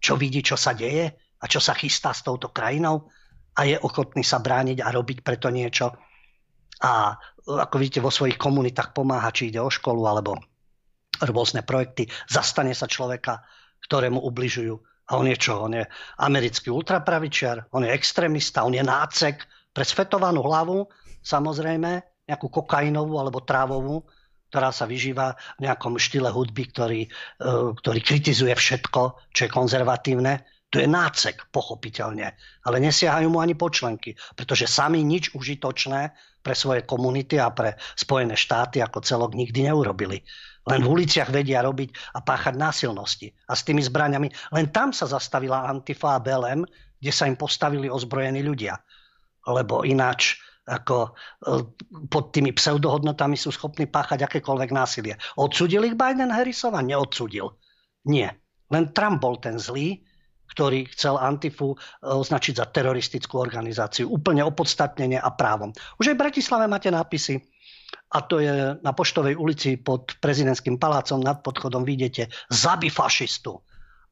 Čo 0.04 0.20
vidí, 0.20 0.44
čo 0.44 0.60
sa 0.60 0.76
deje? 0.76 1.16
A 1.40 1.46
čo 1.48 1.64
sa 1.64 1.72
chystá 1.74 2.12
s 2.12 2.22
touto 2.22 2.52
krajinou? 2.52 3.08
A 3.56 3.70
je 3.70 3.78
ochotný 3.80 4.26
sa 4.26 4.44
brániť 4.44 4.84
a 4.84 4.92
robiť 4.92 5.24
preto 5.24 5.48
niečo? 5.48 5.96
A 6.84 7.16
ako 7.44 7.76
vidíte, 7.80 8.04
vo 8.04 8.12
svojich 8.12 8.36
komunitách 8.36 8.92
pomáha, 8.92 9.32
či 9.32 9.48
ide 9.52 9.64
o 9.64 9.72
školu 9.72 10.04
alebo 10.04 10.36
rôzne 11.30 11.64
projekty, 11.64 12.10
zastane 12.28 12.76
sa 12.76 12.90
človeka, 12.90 13.44
ktorému 13.88 14.20
ubližujú. 14.20 14.76
A 15.12 15.20
on 15.20 15.28
je 15.28 15.36
čo? 15.36 15.68
On 15.68 15.74
je 15.76 15.84
americký 16.24 16.72
ultrapravičiar, 16.72 17.72
on 17.76 17.84
je 17.84 17.92
extrémista, 17.92 18.64
on 18.64 18.72
je 18.72 18.84
nácek 18.84 19.44
pre 19.76 19.84
svetovanú 19.84 20.40
hlavu, 20.48 20.88
samozrejme, 21.20 22.04
nejakú 22.24 22.48
kokainovú 22.48 23.20
alebo 23.20 23.44
trávovú, 23.44 24.08
ktorá 24.48 24.70
sa 24.70 24.86
vyžíva 24.86 25.34
v 25.60 25.66
nejakom 25.68 25.98
štýle 25.98 26.30
hudby, 26.30 26.70
ktorý, 26.70 27.02
e, 27.04 27.10
ktorý 27.74 28.00
kritizuje 28.00 28.54
všetko, 28.54 29.34
čo 29.34 29.42
je 29.44 29.52
konzervatívne. 29.52 30.46
To 30.70 30.78
je 30.78 30.86
nácek, 30.90 31.50
pochopiteľne. 31.50 32.34
Ale 32.66 32.78
nesiahajú 32.82 33.34
mu 33.34 33.42
ani 33.42 33.58
počlenky, 33.58 34.14
pretože 34.38 34.70
sami 34.70 35.02
nič 35.02 35.34
užitočné 35.34 36.14
pre 36.42 36.54
svoje 36.54 36.86
komunity 36.86 37.38
a 37.38 37.50
pre 37.50 37.78
Spojené 37.98 38.38
štáty 38.38 38.82
ako 38.82 39.02
celok 39.02 39.32
nikdy 39.34 39.70
neurobili. 39.70 40.22
Len 40.64 40.80
v 40.80 40.92
uliciach 41.00 41.28
vedia 41.28 41.60
robiť 41.60 42.16
a 42.16 42.24
páchať 42.24 42.56
násilnosti. 42.56 43.28
A 43.52 43.54
s 43.58 43.68
tými 43.68 43.84
zbraniami, 43.84 44.32
len 44.56 44.66
tam 44.72 44.96
sa 44.96 45.04
zastavila 45.04 45.68
Antifa 45.68 46.16
a 46.16 46.24
BLM, 46.24 46.64
kde 47.04 47.12
sa 47.12 47.28
im 47.28 47.36
postavili 47.36 47.92
ozbrojení 47.92 48.40
ľudia. 48.40 48.80
Lebo 49.44 49.84
ináč 49.84 50.40
ako 50.64 50.98
e, 51.04 51.12
pod 52.08 52.32
tými 52.32 52.56
pseudohodnotami 52.56 53.36
sú 53.36 53.52
schopní 53.52 53.92
páchať 53.92 54.24
akékoľvek 54.24 54.72
násilie. 54.72 55.20
Odsudil 55.36 55.84
ich 55.84 56.00
Biden 56.00 56.32
Harrisova? 56.32 56.80
Neodsudil. 56.80 57.52
Nie. 58.08 58.32
Len 58.72 58.96
Trump 58.96 59.20
bol 59.20 59.36
ten 59.44 59.60
zlý, 59.60 60.00
ktorý 60.56 60.88
chcel 60.96 61.20
Antifu 61.20 61.76
e, 61.76 61.78
označiť 62.08 62.64
za 62.64 62.72
teroristickú 62.72 63.36
organizáciu. 63.44 64.08
Úplne 64.08 64.48
opodstatnenie 64.48 65.20
a 65.20 65.28
právom. 65.36 65.76
Už 66.00 66.14
aj 66.14 66.16
v 66.16 66.24
Bratislave 66.24 66.66
máte 66.72 66.88
nápisy, 66.88 67.44
a 68.14 68.22
to 68.22 68.38
je 68.38 68.78
na 68.78 68.92
Poštovej 68.94 69.34
ulici 69.34 69.82
pod 69.82 70.22
prezidentským 70.22 70.78
palácom 70.78 71.18
nad 71.18 71.42
podchodom 71.42 71.82
vidíte 71.82 72.30
zabi 72.46 72.94
fašistu 72.94 73.58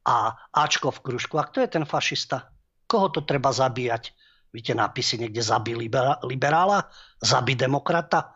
a 0.02 0.34
Ačko 0.50 0.90
v 0.90 1.02
kružku. 1.06 1.38
A 1.38 1.46
kto 1.46 1.62
je 1.62 1.70
ten 1.70 1.86
fašista? 1.86 2.50
Koho 2.90 3.14
to 3.14 3.22
treba 3.22 3.54
zabíjať? 3.54 4.10
Víte 4.50 4.74
nápisy 4.74 5.22
niekde 5.22 5.40
zabi 5.40 5.78
liberála, 6.26 6.90
zabi 7.22 7.54
demokrata 7.54 8.34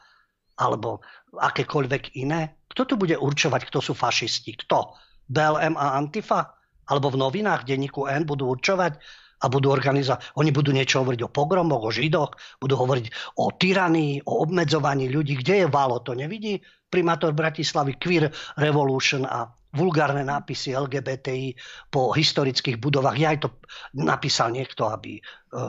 alebo 0.56 1.02
akékoľvek 1.34 2.16
iné? 2.16 2.62
Kto 2.70 2.86
tu 2.88 2.94
bude 2.96 3.18
určovať, 3.18 3.66
kto 3.68 3.82
sú 3.82 3.92
fašisti? 3.92 4.56
Kto? 4.64 4.96
BLM 5.26 5.74
a 5.76 5.98
Antifa? 5.98 6.56
Alebo 6.86 7.10
v 7.10 7.18
novinách 7.18 7.66
denníku 7.66 8.06
N 8.06 8.22
budú 8.22 8.46
určovať, 8.54 9.02
a 9.46 9.52
budú 9.52 9.70
organizovať, 9.70 10.34
oni 10.42 10.50
budú 10.50 10.74
niečo 10.74 11.06
hovoriť 11.06 11.22
o 11.22 11.30
pogromoch, 11.30 11.86
o 11.86 11.94
židoch, 11.94 12.34
budú 12.58 12.74
hovoriť 12.74 13.06
o 13.38 13.54
tyranii, 13.54 14.26
o 14.26 14.42
obmedzovaní 14.42 15.06
ľudí. 15.06 15.38
Kde 15.38 15.62
je 15.62 15.66
Valo, 15.70 16.02
to 16.02 16.18
nevidí? 16.18 16.58
Primátor 16.90 17.30
Bratislavy, 17.30 17.98
Queer 17.98 18.30
Revolution 18.58 19.22
a 19.26 19.46
vulgárne 19.76 20.24
nápisy 20.24 20.72
LGBTI 20.72 21.52
po 21.92 22.10
historických 22.16 22.80
budovách. 22.80 23.16
Ja 23.20 23.28
aj 23.36 23.38
to 23.44 23.48
napísal 23.92 24.54
niekto, 24.54 24.88
aby 24.88 25.18
e, 25.18 25.22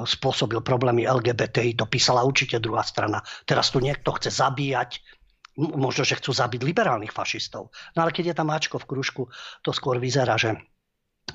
spôsobil 0.07 0.63
problémy 0.63 1.03
LGBTI. 1.03 1.75
To 1.75 1.91
písala 1.91 2.23
určite 2.23 2.63
druhá 2.63 2.87
strana. 2.87 3.19
Teraz 3.43 3.69
tu 3.73 3.83
niekto 3.83 4.15
chce 4.15 4.31
zabíjať 4.31 5.03
možno, 5.57 6.05
že 6.05 6.21
chcú 6.21 6.31
zabiť 6.31 6.61
liberálnych 6.61 7.11
fašistov. 7.11 7.73
No 7.97 8.05
ale 8.05 8.13
keď 8.13 8.31
je 8.31 8.35
tam 8.37 8.53
Ačko 8.53 8.77
v 8.77 8.89
kružku, 8.93 9.23
to 9.65 9.73
skôr 9.73 9.97
vyzerá, 9.97 10.37
že 10.37 10.53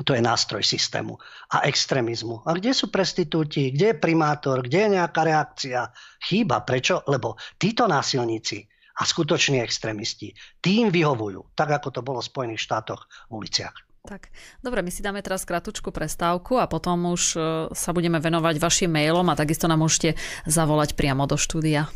to 0.00 0.16
je 0.16 0.24
nástroj 0.24 0.64
systému 0.64 1.20
a 1.52 1.68
extrémizmu. 1.68 2.40
A 2.48 2.56
kde 2.56 2.72
sú 2.72 2.88
prestitúti, 2.88 3.76
kde 3.76 3.92
je 3.92 4.00
primátor, 4.00 4.64
kde 4.64 4.88
je 4.88 4.94
nejaká 4.96 5.20
reakcia? 5.28 5.92
Chýba. 6.24 6.64
Prečo? 6.64 7.04
Lebo 7.04 7.36
títo 7.60 7.84
násilníci 7.84 8.64
a 8.96 9.02
skutoční 9.04 9.60
extrémisti 9.60 10.32
tým 10.64 10.88
vyhovujú, 10.88 11.52
tak 11.52 11.76
ako 11.76 11.88
to 11.92 12.00
bolo 12.00 12.24
v 12.24 12.28
Spojených 12.28 12.64
štátoch 12.64 13.04
v 13.28 13.44
uliciach. 13.44 13.76
Tak, 14.02 14.34
dobre, 14.58 14.82
my 14.82 14.90
si 14.90 14.98
dáme 14.98 15.22
teraz 15.22 15.46
kratučku 15.46 15.94
prestávku 15.94 16.58
a 16.58 16.66
potom 16.66 17.14
už 17.14 17.22
e, 17.38 17.40
sa 17.70 17.94
budeme 17.94 18.18
venovať 18.18 18.58
vašim 18.58 18.90
mailom 18.90 19.30
a 19.30 19.38
takisto 19.38 19.70
nám 19.70 19.86
môžete 19.86 20.18
zavolať 20.42 20.98
priamo 20.98 21.22
do 21.30 21.38
štúdia. 21.38 21.86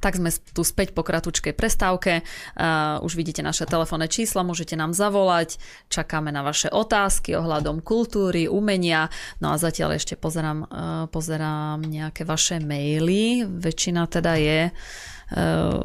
Tak 0.00 0.16
sme 0.16 0.32
tu 0.32 0.62
späť 0.64 0.96
po 0.96 1.04
kratučkej 1.04 1.52
prestávke. 1.52 2.24
Uh, 2.56 3.00
už 3.04 3.16
vidíte 3.16 3.44
naše 3.44 3.68
telefónne 3.68 4.08
čísla, 4.08 4.46
môžete 4.46 4.74
nám 4.74 4.96
zavolať. 4.96 5.60
Čakáme 5.92 6.32
na 6.32 6.40
vaše 6.40 6.72
otázky 6.72 7.36
ohľadom 7.36 7.84
kultúry, 7.84 8.48
umenia. 8.48 9.12
No 9.38 9.52
a 9.52 9.60
zatiaľ 9.60 10.00
ešte 10.00 10.16
pozerám, 10.16 10.64
uh, 10.64 11.04
pozerám 11.12 11.84
nejaké 11.84 12.24
vaše 12.24 12.58
maily. 12.62 13.44
Väčšina 13.44 14.08
teda 14.08 14.40
je 14.40 14.60
uh, 14.72 15.84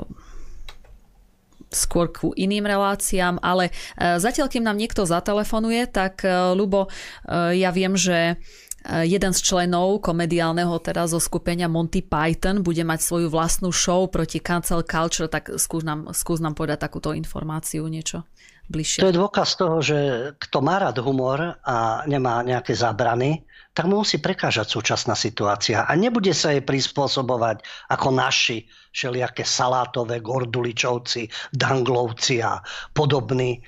skôr 1.67 2.07
ku 2.15 2.31
iným 2.31 2.63
reláciám, 2.63 3.43
ale 3.43 3.75
zatiaľ, 3.99 4.47
kým 4.47 4.63
nám 4.63 4.79
niekto 4.79 5.03
zatelefonuje, 5.03 5.91
tak 5.91 6.23
Lubo, 6.55 6.87
ja 7.27 7.75
viem, 7.75 7.91
že 7.99 8.39
jeden 8.85 9.31
z 9.35 9.39
členov 9.43 9.99
komediálneho 10.05 10.79
teda 10.79 11.09
zo 11.09 11.19
skupenia 11.19 11.67
Monty 11.67 12.05
Python 12.05 12.63
bude 12.63 12.83
mať 12.87 12.99
svoju 13.03 13.27
vlastnú 13.27 13.73
show 13.73 14.07
proti 14.07 14.39
cancel 14.39 14.85
culture, 14.87 15.27
tak 15.27 15.55
skús 15.59 15.83
nám, 15.83 16.13
skús 16.15 16.39
nám 16.39 16.55
povedať 16.55 16.87
takúto 16.87 17.11
informáciu, 17.11 17.83
niečo 17.89 18.23
bližšie. 18.67 19.03
To 19.03 19.11
je 19.11 19.19
dôkaz 19.19 19.49
toho, 19.55 19.79
že 19.79 19.97
kto 20.39 20.59
má 20.59 20.79
rád 20.79 20.99
humor 21.03 21.59
a 21.63 22.03
nemá 22.07 22.43
nejaké 22.43 22.75
zábrany, 22.75 23.43
tak 23.77 23.85
mu 23.85 24.01
musí 24.01 24.17
prekážať 24.17 24.73
súčasná 24.73 25.13
situácia 25.13 25.85
a 25.85 25.93
nebude 25.93 26.33
sa 26.33 26.49
jej 26.49 26.65
prispôsobovať 26.65 27.61
ako 27.93 28.09
naši 28.09 28.65
všelijaké 28.89 29.45
salátové 29.45 30.17
gorduličovci, 30.17 31.29
danglovci 31.53 32.41
a 32.41 32.57
podobní 32.97 33.53
e, 33.53 33.59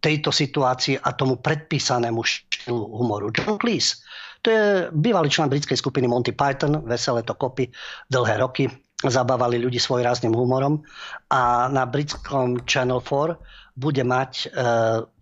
tejto 0.00 0.32
situácii 0.32 1.04
a 1.04 1.12
tomu 1.12 1.36
predpísanému 1.36 2.16
štýlu 2.24 2.80
humoru. 2.96 3.28
John 3.36 3.60
Cleese 3.60 4.00
to 4.40 4.48
je 4.48 4.88
bývalý 4.88 5.28
člen 5.28 5.52
britskej 5.52 5.76
skupiny 5.76 6.08
Monty 6.08 6.32
Python, 6.32 6.80
veselé 6.88 7.20
to 7.20 7.36
kopy 7.36 7.68
dlhé 8.08 8.40
roky, 8.40 8.72
zabávali 9.04 9.60
ľudí 9.60 9.76
svojrázným 9.76 10.32
humorom 10.32 10.80
a 11.28 11.68
na 11.68 11.84
britskom 11.84 12.64
Channel 12.64 13.04
4 13.04 13.36
bude 13.76 14.00
mať, 14.00 14.32
e, 14.48 14.64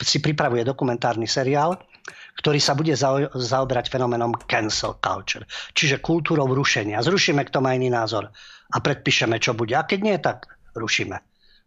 si 0.07 0.23
pripravuje 0.23 0.63
dokumentárny 0.63 1.27
seriál, 1.27 1.75
ktorý 2.39 2.59
sa 2.63 2.79
bude 2.79 2.95
zaoberať 3.35 3.91
fenomenom 3.91 4.31
cancel 4.47 4.97
culture, 5.03 5.43
čiže 5.75 5.99
kultúrou 5.99 6.47
rušenia. 6.47 7.03
Zrušíme, 7.03 7.43
kto 7.51 7.59
má 7.59 7.75
iný 7.75 7.91
názor 7.91 8.31
a 8.71 8.77
predpíšeme, 8.79 9.43
čo 9.43 9.59
bude. 9.59 9.75
A 9.75 9.83
keď 9.83 10.01
nie, 10.01 10.17
tak 10.23 10.47
rušíme. 10.79 11.19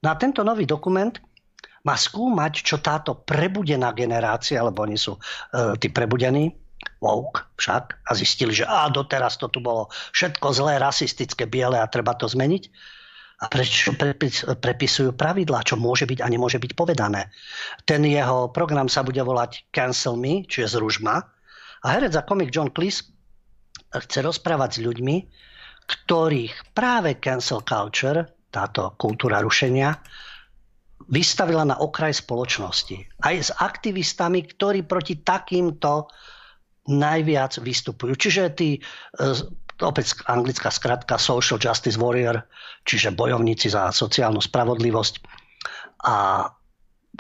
No 0.02 0.08
a 0.08 0.16
tento 0.16 0.42
nový 0.48 0.64
dokument 0.64 1.14
má 1.84 1.98
skúmať, 1.98 2.54
čo 2.62 2.80
táto 2.80 3.26
prebudená 3.26 3.92
generácia, 3.92 4.62
lebo 4.62 4.86
oni 4.86 4.98
sú 4.98 5.18
e, 5.18 5.20
tí 5.82 5.90
prebudení, 5.90 6.54
woke 7.02 7.46
však 7.58 8.06
a 8.06 8.12
zistili, 8.14 8.54
že 8.54 8.66
á, 8.66 8.90
doteraz 8.90 9.38
to 9.38 9.50
tu 9.50 9.62
bolo 9.62 9.90
všetko 10.14 10.48
zlé, 10.54 10.78
rasistické, 10.78 11.46
biele 11.50 11.78
a 11.78 11.90
treba 11.90 12.14
to 12.18 12.30
zmeniť. 12.30 12.64
A 13.42 13.50
prečo 13.50 13.98
prepis, 13.98 14.46
prepisujú 14.46 15.18
pravidlá, 15.18 15.66
čo 15.66 15.74
môže 15.74 16.06
byť 16.06 16.22
a 16.22 16.28
nemôže 16.30 16.62
byť 16.62 16.78
povedané. 16.78 17.34
Ten 17.90 18.06
jeho 18.06 18.54
program 18.54 18.86
sa 18.86 19.02
bude 19.02 19.18
volať 19.18 19.66
Cancel 19.74 20.14
Me, 20.14 20.46
čiže 20.46 20.78
zruž 20.78 21.02
ma. 21.02 21.26
A 21.82 21.88
herec 21.98 22.14
a 22.14 22.22
komik 22.22 22.54
John 22.54 22.70
Cleese 22.70 23.10
chce 23.90 24.22
rozprávať 24.22 24.78
s 24.78 24.84
ľuďmi, 24.86 25.16
ktorých 25.90 26.78
práve 26.78 27.18
cancel 27.18 27.66
culture, 27.66 28.24
táto 28.54 28.96
kultúra 28.96 29.42
rušenia, 29.42 29.98
vystavila 31.12 31.68
na 31.68 31.76
okraj 31.82 32.24
spoločnosti. 32.24 33.26
Aj 33.26 33.36
s 33.36 33.52
aktivistami, 33.52 34.46
ktorí 34.48 34.88
proti 34.88 35.20
takýmto 35.20 36.08
najviac 36.88 37.60
vystupujú. 37.60 38.14
Čiže 38.16 38.44
tí, 38.56 38.78
e, 38.78 38.80
opäť 39.84 40.22
anglická 40.30 40.70
skratka 40.70 41.18
Social 41.18 41.58
Justice 41.58 41.98
Warrior, 41.98 42.46
čiže 42.86 43.14
bojovníci 43.14 43.74
za 43.74 43.90
sociálnu 43.90 44.40
spravodlivosť 44.40 45.14
a 46.06 46.48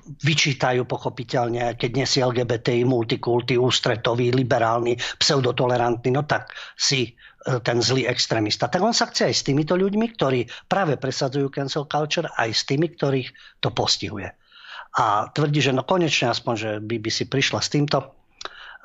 vyčítajú 0.01 0.87
pochopiteľne, 0.87 1.75
keď 1.75 1.91
nie 1.93 2.07
si 2.07 2.23
LGBTI, 2.23 2.87
multikulty, 2.87 3.59
ústretový, 3.59 4.31
liberálny, 4.31 4.95
pseudotolerantný, 5.19 6.15
no 6.15 6.23
tak 6.23 6.55
si 6.79 7.11
e, 7.11 7.59
ten 7.61 7.83
zlý 7.83 8.07
extrémista. 8.07 8.71
Tak 8.71 8.81
on 8.81 8.95
sa 8.95 9.11
chce 9.11 9.29
aj 9.29 9.35
s 9.35 9.45
týmito 9.45 9.75
ľuďmi, 9.75 10.07
ktorí 10.15 10.47
práve 10.71 10.95
presadzujú 10.95 11.51
cancel 11.51 11.85
culture, 11.91 12.31
aj 12.39 12.49
s 12.49 12.63
tými, 12.63 12.87
ktorých 12.95 13.59
to 13.59 13.69
postihuje. 13.75 14.31
A 14.95 15.27
tvrdí, 15.31 15.59
že 15.59 15.75
no 15.75 15.83
konečne 15.83 16.31
aspoň, 16.31 16.53
že 16.55 16.69
BBC 16.83 17.27
prišla 17.27 17.59
s 17.63 17.69
týmto, 17.71 17.97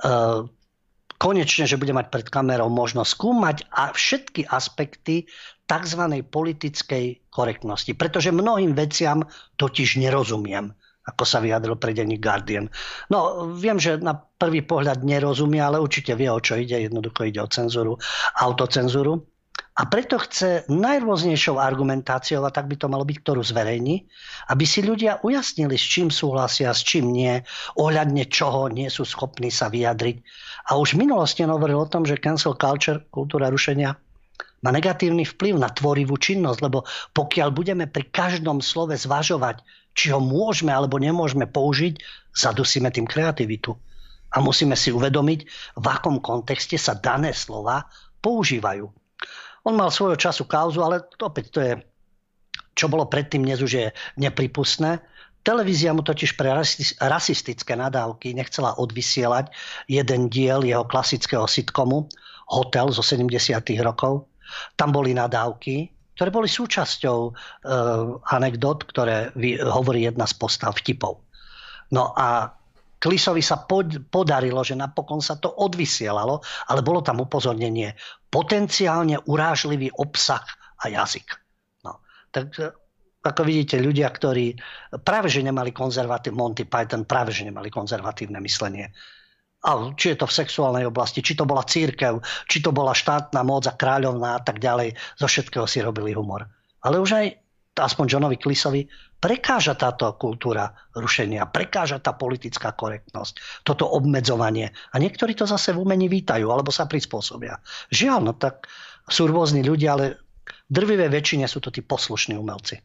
uh, 0.06 0.46
konečne, 1.16 1.64
že 1.68 1.80
bude 1.80 1.92
mať 1.92 2.12
pred 2.12 2.26
kamerou 2.28 2.68
možnosť 2.72 3.10
skúmať 3.10 3.56
a 3.72 3.92
všetky 3.92 4.48
aspekty 4.48 5.28
tzv. 5.66 6.02
politickej 6.24 7.28
korektnosti. 7.28 7.92
Pretože 7.96 8.32
mnohým 8.32 8.72
veciam 8.72 9.26
totiž 9.58 10.00
nerozumiem 10.00 10.72
ako 11.06 11.22
sa 11.22 11.38
vyjadril 11.38 11.78
pre 11.78 11.94
denník 11.94 12.18
Guardian. 12.18 12.66
No, 13.14 13.46
viem, 13.54 13.78
že 13.78 13.94
na 14.02 14.18
prvý 14.18 14.66
pohľad 14.66 15.06
nerozumie, 15.06 15.62
ale 15.62 15.78
určite 15.78 16.18
vie, 16.18 16.26
o 16.26 16.42
čo 16.42 16.58
ide. 16.58 16.82
Jednoducho 16.82 17.30
ide 17.30 17.38
o 17.38 17.46
cenzúru, 17.46 17.94
autocenzúru. 18.42 19.22
A 19.76 19.84
preto 19.92 20.16
chce 20.16 20.64
najrôznejšou 20.72 21.60
argumentáciou, 21.60 22.40
a 22.48 22.50
tak 22.50 22.64
by 22.64 22.80
to 22.80 22.88
malo 22.88 23.04
byť, 23.04 23.18
ktorú 23.20 23.44
zverejní, 23.44 24.08
aby 24.48 24.64
si 24.64 24.80
ľudia 24.80 25.20
ujasnili, 25.20 25.76
s 25.76 25.84
čím 25.84 26.08
súhlasia, 26.08 26.72
s 26.72 26.80
čím 26.80 27.12
nie, 27.12 27.44
ohľadne 27.76 28.24
čoho 28.24 28.72
nie 28.72 28.88
sú 28.88 29.04
schopní 29.04 29.52
sa 29.52 29.68
vyjadriť. 29.68 30.16
A 30.66 30.74
už 30.74 30.98
v 30.98 31.06
minulosti 31.06 31.46
hovoril 31.46 31.78
o 31.78 31.90
tom, 31.90 32.02
že 32.02 32.18
cancel 32.18 32.58
culture, 32.58 33.06
kultúra 33.14 33.46
rušenia, 33.50 33.94
má 34.64 34.74
negatívny 34.74 35.22
vplyv 35.22 35.62
na 35.62 35.70
tvorivú 35.70 36.18
činnosť, 36.18 36.58
lebo 36.64 36.82
pokiaľ 37.14 37.48
budeme 37.54 37.84
pri 37.86 38.10
každom 38.10 38.58
slove 38.58 38.98
zvažovať, 38.98 39.62
či 39.94 40.10
ho 40.10 40.18
môžeme 40.18 40.74
alebo 40.74 40.98
nemôžeme 40.98 41.46
použiť, 41.46 42.02
zadusíme 42.34 42.90
tým 42.90 43.06
kreativitu. 43.06 43.78
A 44.34 44.42
musíme 44.42 44.74
si 44.74 44.90
uvedomiť, 44.90 45.40
v 45.78 45.86
akom 45.86 46.18
kontexte 46.18 46.76
sa 46.76 46.98
dané 46.98 47.30
slova 47.30 47.86
používajú. 48.18 48.90
On 49.66 49.74
mal 49.74 49.94
svojho 49.94 50.18
času 50.18 50.50
kauzu, 50.50 50.82
ale 50.82 51.06
opäť 51.22 51.46
to 51.54 51.58
je, 51.62 51.72
čo 52.74 52.90
bolo 52.90 53.06
predtým, 53.06 53.46
dnes 53.46 53.62
už 53.62 53.72
je 53.72 53.86
nepripustné. 54.18 54.98
Televízia 55.46 55.94
mu 55.94 56.02
totiž 56.02 56.34
pre 56.34 56.50
rasistické 56.98 57.78
nadávky 57.78 58.34
nechcela 58.34 58.74
odvysielať 58.82 59.54
jeden 59.86 60.26
diel 60.26 60.66
jeho 60.66 60.82
klasického 60.82 61.46
sitcomu 61.46 62.10
Hotel 62.50 62.90
zo 62.90 62.98
70. 62.98 63.30
rokov. 63.78 64.26
Tam 64.74 64.90
boli 64.90 65.14
nadávky, 65.14 65.86
ktoré 66.18 66.34
boli 66.34 66.50
súčasťou 66.50 67.18
e, 67.30 67.32
anekdot, 68.26 68.90
ktoré 68.90 69.30
vy, 69.38 69.62
hovorí 69.62 70.02
jedna 70.06 70.26
z 70.26 70.34
postav 70.34 70.74
vtipov. 70.82 71.22
No 71.94 72.10
a 72.18 72.50
Klisovi 72.98 73.44
sa 73.44 73.62
pod, 73.62 74.10
podarilo, 74.10 74.66
že 74.66 74.74
napokon 74.74 75.22
sa 75.22 75.38
to 75.38 75.52
odvysielalo, 75.52 76.42
ale 76.72 76.80
bolo 76.82 77.06
tam 77.06 77.22
upozornenie 77.22 77.94
potenciálne 78.32 79.20
urážlivý 79.30 79.94
obsah 79.94 80.42
a 80.82 80.90
jazyk. 80.90 81.38
No, 81.86 82.02
tak 82.34 82.50
e, 82.58 82.74
ako 83.26 83.42
vidíte, 83.42 83.82
ľudia, 83.82 84.06
ktorí 84.08 84.54
práve 85.02 85.26
že 85.26 85.42
nemali 85.42 85.74
konzervatívne, 85.74 86.38
Monty 86.38 86.64
Python 86.64 87.04
práve 87.04 87.34
že 87.34 87.46
nemali 87.46 87.68
konzervatívne 87.68 88.38
myslenie, 88.40 88.94
a 89.66 89.90
či 89.98 90.14
je 90.14 90.18
to 90.22 90.30
v 90.30 90.36
sexuálnej 90.38 90.86
oblasti, 90.86 91.26
či 91.26 91.34
to 91.34 91.42
bola 91.42 91.66
církev, 91.66 92.22
či 92.46 92.62
to 92.62 92.70
bola 92.70 92.94
štátna 92.94 93.42
moc 93.42 93.66
a 93.66 93.74
kráľovná 93.74 94.38
a 94.38 94.40
tak 94.44 94.62
ďalej, 94.62 94.94
zo 95.18 95.26
všetkého 95.26 95.66
si 95.66 95.82
robili 95.82 96.14
humor. 96.14 96.46
Ale 96.86 97.02
už 97.02 97.10
aj 97.18 97.26
aspoň 97.74 98.04
Johnovi 98.06 98.38
Klisovi 98.38 98.86
prekáža 99.18 99.74
táto 99.74 100.06
kultúra 100.16 100.70
rušenia, 100.94 101.50
prekáža 101.50 101.98
tá 101.98 102.14
politická 102.14 102.72
korektnosť, 102.72 103.64
toto 103.66 103.90
obmedzovanie. 103.90 104.70
A 104.94 104.96
niektorí 105.02 105.34
to 105.34 105.50
zase 105.50 105.74
v 105.74 105.82
umení 105.82 106.06
vítajú, 106.06 106.46
alebo 106.46 106.70
sa 106.70 106.86
prispôsobia. 106.86 107.58
Žiaľ, 107.90 108.20
no 108.22 108.32
tak 108.38 108.70
sú 109.10 109.26
rôzni 109.26 109.66
ľudia, 109.66 109.98
ale 109.98 110.22
drvivé 110.70 111.10
väčšine 111.10 111.44
sú 111.50 111.58
to 111.58 111.74
tí 111.74 111.82
poslušní 111.82 112.38
umelci. 112.38 112.78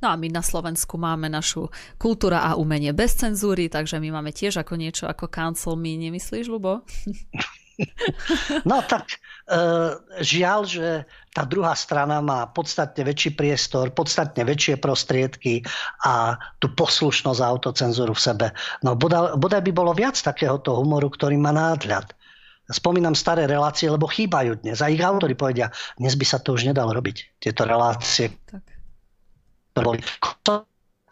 No 0.00 0.08
a 0.08 0.16
my 0.16 0.32
na 0.32 0.40
Slovensku 0.40 0.96
máme 0.96 1.28
našu 1.28 1.68
kultúra 2.00 2.40
a 2.40 2.56
umenie 2.56 2.96
bez 2.96 3.20
cenzúry, 3.20 3.68
takže 3.68 4.00
my 4.00 4.16
máme 4.20 4.32
tiež 4.32 4.64
ako 4.64 4.80
niečo 4.80 5.04
ako 5.04 5.28
Council 5.28 5.76
Me, 5.76 5.96
nemyslíš, 6.00 6.48
Lubo? 6.48 6.82
No 8.68 8.84
tak 8.84 9.08
e, 9.08 9.16
žiaľ, 10.20 10.68
že 10.68 10.88
tá 11.32 11.48
druhá 11.48 11.72
strana 11.72 12.20
má 12.20 12.44
podstatne 12.52 13.08
väčší 13.08 13.32
priestor, 13.32 13.88
podstatne 13.96 14.44
väčšie 14.44 14.76
prostriedky 14.76 15.64
a 16.04 16.36
tú 16.60 16.68
poslušnosť 16.76 17.40
a 17.40 17.48
autocenzúru 17.48 18.12
v 18.12 18.20
sebe. 18.20 18.46
No 18.84 19.00
bodaj, 19.00 19.40
bodaj 19.40 19.64
by 19.64 19.72
bolo 19.72 19.96
viac 19.96 20.20
takéhoto 20.20 20.76
humoru, 20.76 21.08
ktorý 21.08 21.40
má 21.40 21.56
nádľad. 21.56 22.12
Spomínam 22.68 23.16
staré 23.16 23.48
relácie, 23.48 23.88
lebo 23.88 24.06
chýbajú 24.06 24.62
dnes. 24.62 24.78
A 24.84 24.92
ich 24.92 25.00
autori 25.02 25.34
povedia, 25.34 25.72
dnes 25.98 26.14
by 26.14 26.26
sa 26.28 26.38
to 26.38 26.54
už 26.54 26.70
nedalo 26.70 26.94
robiť, 26.94 27.40
tieto 27.42 27.66
relácie. 27.66 28.30
Tak 28.46 28.79
boli 29.82 29.98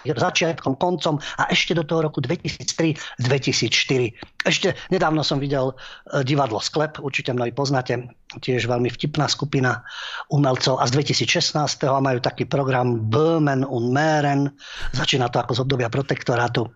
začiatkom, 0.06 0.78
koncom 0.78 1.18
a 1.18 1.50
ešte 1.50 1.74
do 1.74 1.82
toho 1.82 2.06
roku 2.06 2.22
2003-2004. 2.22 4.46
Ešte 4.46 4.78
nedávno 4.94 5.26
som 5.26 5.42
videl 5.42 5.74
e, 5.74 6.22
divadlo 6.22 6.62
Sklep, 6.62 7.02
určite 7.02 7.34
mnohí 7.34 7.50
poznáte, 7.50 8.06
tiež 8.38 8.70
veľmi 8.70 8.94
vtipná 8.94 9.26
skupina 9.26 9.82
umelcov 10.30 10.78
a 10.78 10.86
z 10.86 11.02
2016. 11.02 11.50
majú 11.98 12.22
taký 12.22 12.46
program 12.46 13.10
Böhmen 13.10 13.66
und 13.66 13.90
Mähren, 13.90 14.54
začína 14.94 15.34
to 15.34 15.42
ako 15.42 15.58
z 15.58 15.60
obdobia 15.66 15.90
protektorátu 15.90 16.70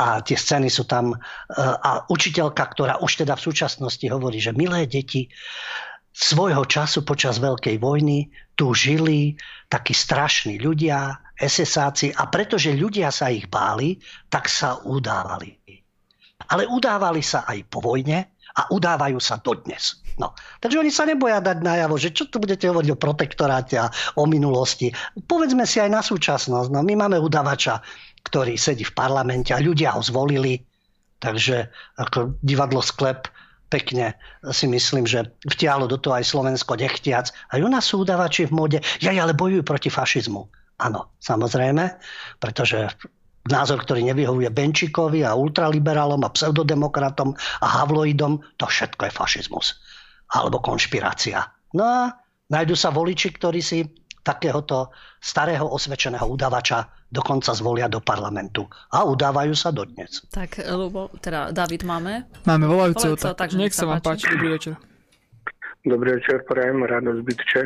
a 0.00 0.24
tie 0.24 0.38
scény 0.38 0.72
sú 0.72 0.88
tam 0.88 1.12
e, 1.12 1.16
a 1.60 2.08
učiteľka, 2.08 2.64
ktorá 2.72 2.96
už 3.04 3.26
teda 3.26 3.36
v 3.36 3.44
súčasnosti 3.52 4.06
hovorí, 4.08 4.40
že 4.40 4.56
milé 4.56 4.88
deti, 4.88 5.28
svojho 6.20 6.68
času 6.68 7.00
počas 7.08 7.40
Veľkej 7.40 7.80
vojny 7.80 8.28
tu 8.52 8.76
žili 8.76 9.40
takí 9.72 9.96
strašní 9.96 10.60
ľudia, 10.60 11.16
SSáci 11.40 12.12
a 12.12 12.28
pretože 12.28 12.76
ľudia 12.76 13.08
sa 13.08 13.32
ich 13.32 13.48
báli, 13.48 13.96
tak 14.28 14.52
sa 14.52 14.84
udávali. 14.84 15.56
Ale 16.52 16.68
udávali 16.68 17.24
sa 17.24 17.48
aj 17.48 17.64
po 17.72 17.80
vojne 17.80 18.36
a 18.52 18.68
udávajú 18.68 19.16
sa 19.16 19.40
dodnes. 19.40 20.04
No. 20.20 20.36
Takže 20.60 20.76
oni 20.76 20.92
sa 20.92 21.08
neboja 21.08 21.40
dať 21.40 21.64
najavo, 21.64 21.96
že 21.96 22.12
čo 22.12 22.28
tu 22.28 22.36
budete 22.36 22.68
hovoriť 22.68 22.90
o 22.92 23.00
protektoráte 23.00 23.80
a 23.80 23.88
o 24.20 24.28
minulosti. 24.28 24.92
Povedzme 25.24 25.64
si 25.64 25.80
aj 25.80 25.88
na 25.88 26.04
súčasnosť. 26.04 26.68
No, 26.68 26.84
my 26.84 26.94
máme 27.00 27.16
udávača, 27.16 27.80
ktorý 28.20 28.60
sedí 28.60 28.84
v 28.84 28.92
parlamente 28.92 29.56
a 29.56 29.64
ľudia 29.64 29.96
ho 29.96 30.04
zvolili. 30.04 30.60
Takže 31.20 31.72
ako 31.96 32.36
divadlo 32.44 32.84
sklep 32.84 33.28
pekne 33.70 34.18
si 34.50 34.66
myslím, 34.66 35.06
že 35.06 35.30
vtiahlo 35.46 35.86
do 35.86 35.96
toho 35.96 36.18
aj 36.18 36.26
Slovensko 36.26 36.74
nechtiac. 36.74 37.30
Aj 37.30 37.60
u 37.62 37.70
nás 37.70 37.86
sú 37.86 38.02
udavači 38.02 38.50
v 38.50 38.52
móde, 38.52 38.78
ja 38.98 39.14
ale 39.14 39.32
bojujú 39.32 39.62
proti 39.62 39.88
fašizmu. 39.88 40.42
Áno, 40.80 41.14
samozrejme, 41.22 41.96
pretože 42.42 42.90
názor, 43.46 43.86
ktorý 43.86 44.04
nevyhovuje 44.12 44.50
Benčíkovi 44.50 45.24
a 45.24 45.38
ultraliberálom 45.38 46.20
a 46.26 46.32
pseudodemokratom 46.34 47.32
a 47.62 47.66
havloidom, 47.80 48.42
to 48.58 48.66
všetko 48.66 49.08
je 49.08 49.12
fašizmus. 49.12 49.66
Alebo 50.34 50.60
konšpirácia. 50.60 51.46
No 51.72 51.84
a 51.86 52.00
nájdu 52.50 52.74
sa 52.74 52.90
voliči, 52.90 53.30
ktorí 53.32 53.60
si 53.62 53.86
takéhoto 54.30 54.94
starého 55.18 55.66
osvedčeného 55.66 56.26
udavača 56.30 56.86
dokonca 57.10 57.50
zvolia 57.50 57.90
do 57.90 57.98
parlamentu. 57.98 58.70
A 58.94 59.02
udávajú 59.02 59.52
sa 59.58 59.74
dodnes. 59.74 60.22
Tak, 60.30 60.62
Lubo, 60.70 61.10
teda 61.18 61.50
David 61.50 61.82
máme? 61.82 62.30
Máme 62.46 62.70
volajúceho, 62.70 63.18
tak 63.18 63.34
takže 63.46 63.56
nech 63.58 63.74
sa 63.74 63.90
vám 63.90 63.98
páči. 63.98 64.30
Dobrý 64.30 64.54
večer. 64.54 64.74
Dobrý 65.82 66.08
večer, 66.20 66.46
prajem, 66.46 66.86
radosť 66.86 67.20
bytče. 67.26 67.62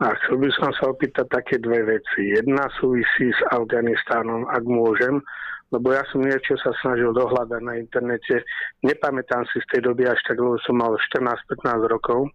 A 0.00 0.16
chcel 0.16 0.40
by 0.40 0.48
som 0.56 0.72
sa 0.80 0.84
opýtať 0.88 1.28
také 1.28 1.60
dve 1.60 1.84
veci. 1.84 2.32
Jedna 2.32 2.72
súvisí 2.80 3.28
s 3.28 3.40
Afganistánom, 3.52 4.48
ak 4.48 4.64
môžem, 4.64 5.20
lebo 5.68 5.92
ja 5.92 6.00
som 6.08 6.24
niečo 6.24 6.56
sa 6.56 6.72
snažil 6.80 7.12
dohľadať 7.12 7.60
na 7.60 7.76
internete. 7.76 8.42
Nepamätám 8.80 9.44
si 9.52 9.60
z 9.60 9.66
tej 9.76 9.80
doby 9.92 10.08
až 10.08 10.16
tak, 10.24 10.40
lebo 10.40 10.56
som 10.64 10.80
mal 10.80 10.96
14-15 11.12 11.84
rokov 11.84 12.32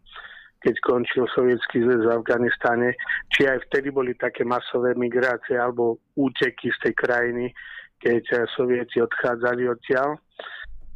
keď 0.66 0.82
končil 0.82 1.30
sovietský 1.30 1.86
zväz 1.86 2.10
v 2.10 2.16
Afganistane, 2.18 2.98
či 3.30 3.46
aj 3.46 3.70
vtedy 3.70 3.94
boli 3.94 4.18
také 4.18 4.42
masové 4.42 4.98
migrácie 4.98 5.54
alebo 5.54 6.02
úteky 6.18 6.74
z 6.74 6.90
tej 6.90 6.94
krajiny, 6.98 7.54
keď 8.02 8.50
sovieti 8.58 8.98
odchádzali 8.98 9.70
odtiaľ. 9.70 10.18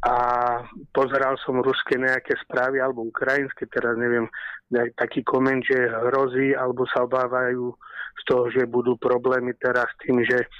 A 0.00 0.16
pozeral 0.90 1.36
som 1.44 1.60
ruské 1.60 2.00
nejaké 2.00 2.32
správy, 2.42 2.80
alebo 2.80 3.04
ukrajinské, 3.04 3.68
teraz 3.68 3.94
neviem, 4.00 4.26
taký 4.96 5.20
koment, 5.22 5.60
že 5.60 5.76
hrozí 5.86 6.56
alebo 6.56 6.88
sa 6.88 7.04
obávajú 7.04 7.70
z 8.18 8.22
toho, 8.26 8.44
že 8.50 8.64
budú 8.66 8.96
problémy 8.96 9.54
teraz 9.60 9.86
tým, 10.02 10.24
že 10.24 10.50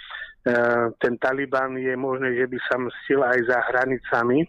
ten 1.01 1.17
Taliban 1.19 1.75
je 1.81 1.97
možné, 1.97 2.37
že 2.37 2.47
by 2.47 2.59
sa 2.69 2.77
mstil 2.79 3.21
aj 3.25 3.39
za 3.49 3.59
hranicami 3.73 4.45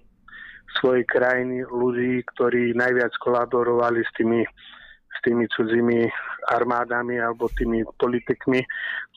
svojej 0.79 1.05
krajiny 1.07 1.65
ľudí, 1.67 2.23
ktorí 2.35 2.71
najviac 2.77 3.11
kolaborovali 3.19 4.01
s 4.05 4.11
tými, 4.15 4.41
s 5.09 5.17
tými 5.25 5.45
cudzími 5.51 6.07
armádami 6.51 7.19
alebo 7.19 7.51
tými 7.53 7.83
politikmi, 7.99 8.61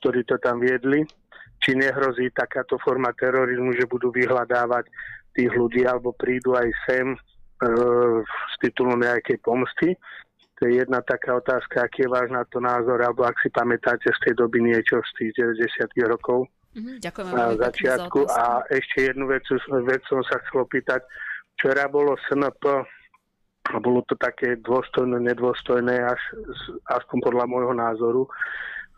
ktorí 0.03 0.27
to 0.27 0.37
tam 0.43 0.61
viedli. 0.61 1.07
Či 1.63 1.81
nehrozí 1.81 2.29
takáto 2.35 2.77
forma 2.83 3.15
terorizmu, 3.17 3.73
že 3.73 3.89
budú 3.89 4.13
vyhľadávať 4.13 4.85
tých 5.33 5.51
ľudí 5.55 5.89
alebo 5.89 6.13
prídu 6.13 6.53
aj 6.55 6.69
sem 6.85 7.15
e, 7.15 7.19
z 8.53 8.55
titulu 8.61 8.95
nejakej 9.01 9.41
pomsty. 9.41 9.97
To 10.61 10.71
je 10.71 10.79
jedna 10.85 11.03
taká 11.03 11.35
otázka, 11.35 11.83
aký 11.83 12.07
je 12.07 12.13
váš 12.13 12.31
na 12.31 12.47
to 12.47 12.63
názor, 12.63 13.03
alebo 13.03 13.27
ak 13.27 13.35
si 13.43 13.51
pamätáte 13.51 14.07
z 14.07 14.19
tej 14.23 14.35
doby 14.39 14.63
niečo 14.63 15.03
z 15.03 15.11
tých 15.19 15.31
90. 15.59 16.07
rokov. 16.07 16.47
Mm-hmm, 16.75 16.97
ďakujem 17.03 17.27
na 17.31 17.47
začiatku. 17.59 18.19
A 18.31 18.63
ešte 18.71 19.11
jednu 19.11 19.31
vec, 19.31 19.43
vec 19.87 20.03
som 20.07 20.23
sa 20.27 20.39
chcel 20.47 20.63
opýtať. 20.63 21.03
Včera 21.55 21.89
bolo 21.89 22.19
SNP 22.29 22.65
a 23.65 23.77
bolo 23.81 24.05
to 24.05 24.15
také 24.21 24.61
dôstojné, 24.61 25.17
nedôstojné, 25.25 25.95
až, 26.05 26.21
aspoň 26.93 27.19
podľa 27.25 27.45
môjho 27.49 27.73
názoru. 27.73 28.23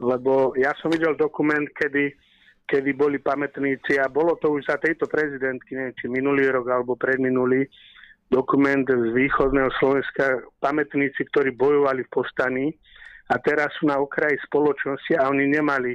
Lebo 0.02 0.52
ja 0.58 0.74
som 0.82 0.90
videl 0.90 1.14
dokument, 1.14 1.64
kedy, 1.72 2.12
kedy 2.66 2.90
boli 2.98 3.22
pamätníci 3.22 3.96
a 4.02 4.10
bolo 4.10 4.34
to 4.42 4.52
už 4.52 4.66
za 4.66 4.76
tejto 4.82 5.06
prezidentky, 5.06 5.78
neviem, 5.78 5.96
či 5.96 6.06
minulý 6.10 6.50
rok 6.50 6.66
alebo 6.68 6.98
predminulý, 6.98 7.64
dokument 8.26 8.82
z 8.82 9.14
východného 9.14 9.70
Slovenska, 9.78 10.42
pamätníci, 10.58 11.30
ktorí 11.30 11.54
bojovali 11.54 12.02
v 12.04 12.12
postaní 12.12 12.66
a 13.30 13.38
teraz 13.38 13.70
sú 13.78 13.86
na 13.86 13.98
okraji 14.02 14.38
spoločnosti 14.50 15.14
a 15.18 15.30
oni 15.30 15.46
nemali, 15.46 15.94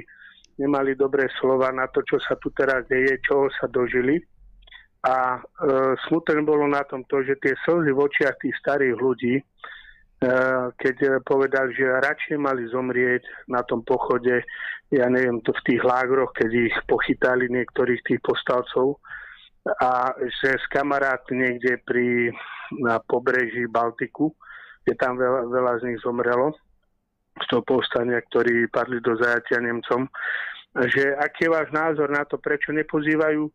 nemali 0.56 0.96
dobré 0.96 1.28
slova 1.40 1.68
na 1.72 1.88
to, 1.92 2.00
čo 2.08 2.16
sa 2.24 2.36
tu 2.40 2.48
teraz 2.56 2.88
deje, 2.88 3.20
čoho 3.24 3.52
sa 3.60 3.68
dožili. 3.68 4.20
A 5.02 5.34
e, 5.34 5.40
smutné 6.06 6.38
bolo 6.46 6.70
na 6.70 6.86
tom 6.86 7.02
to, 7.10 7.26
že 7.26 7.34
tie 7.42 7.58
slzy 7.66 7.90
v 7.90 8.02
očiach 8.06 8.38
tých 8.38 8.54
starých 8.62 8.96
ľudí, 9.02 9.34
e, 9.38 9.44
keď 10.78 11.22
povedali, 11.26 11.74
že 11.74 12.02
radšej 12.06 12.38
mali 12.38 12.70
zomrieť 12.70 13.50
na 13.50 13.66
tom 13.66 13.82
pochode, 13.82 14.46
ja 14.94 15.06
neviem, 15.10 15.42
to 15.42 15.50
v 15.50 15.64
tých 15.74 15.82
lágroch, 15.82 16.30
keď 16.38 16.50
ich 16.54 16.76
pochytali 16.86 17.50
niektorých 17.50 17.98
tých 18.06 18.20
postavcov, 18.22 19.02
a 19.62 20.10
že 20.42 20.58
s 20.58 20.66
kamarát 20.74 21.22
niekde 21.30 21.78
pri, 21.86 22.34
na 22.82 22.98
pobreží 22.98 23.70
Baltiku, 23.70 24.34
kde 24.82 24.94
tam 24.98 25.14
veľa, 25.14 25.46
veľa 25.46 25.72
z 25.78 25.82
nich 25.86 26.00
zomrelo, 26.02 26.50
z 27.38 27.46
toho 27.46 27.62
povstania, 27.62 28.18
ktorí 28.26 28.66
padli 28.68 28.98
do 28.98 29.14
zajatia 29.14 29.62
Nemcom, 29.62 30.10
že 30.90 31.14
aký 31.14 31.46
je 31.46 31.54
váš 31.54 31.68
názor 31.70 32.10
na 32.10 32.26
to, 32.26 32.42
prečo 32.42 32.74
nepozývajú 32.74 33.46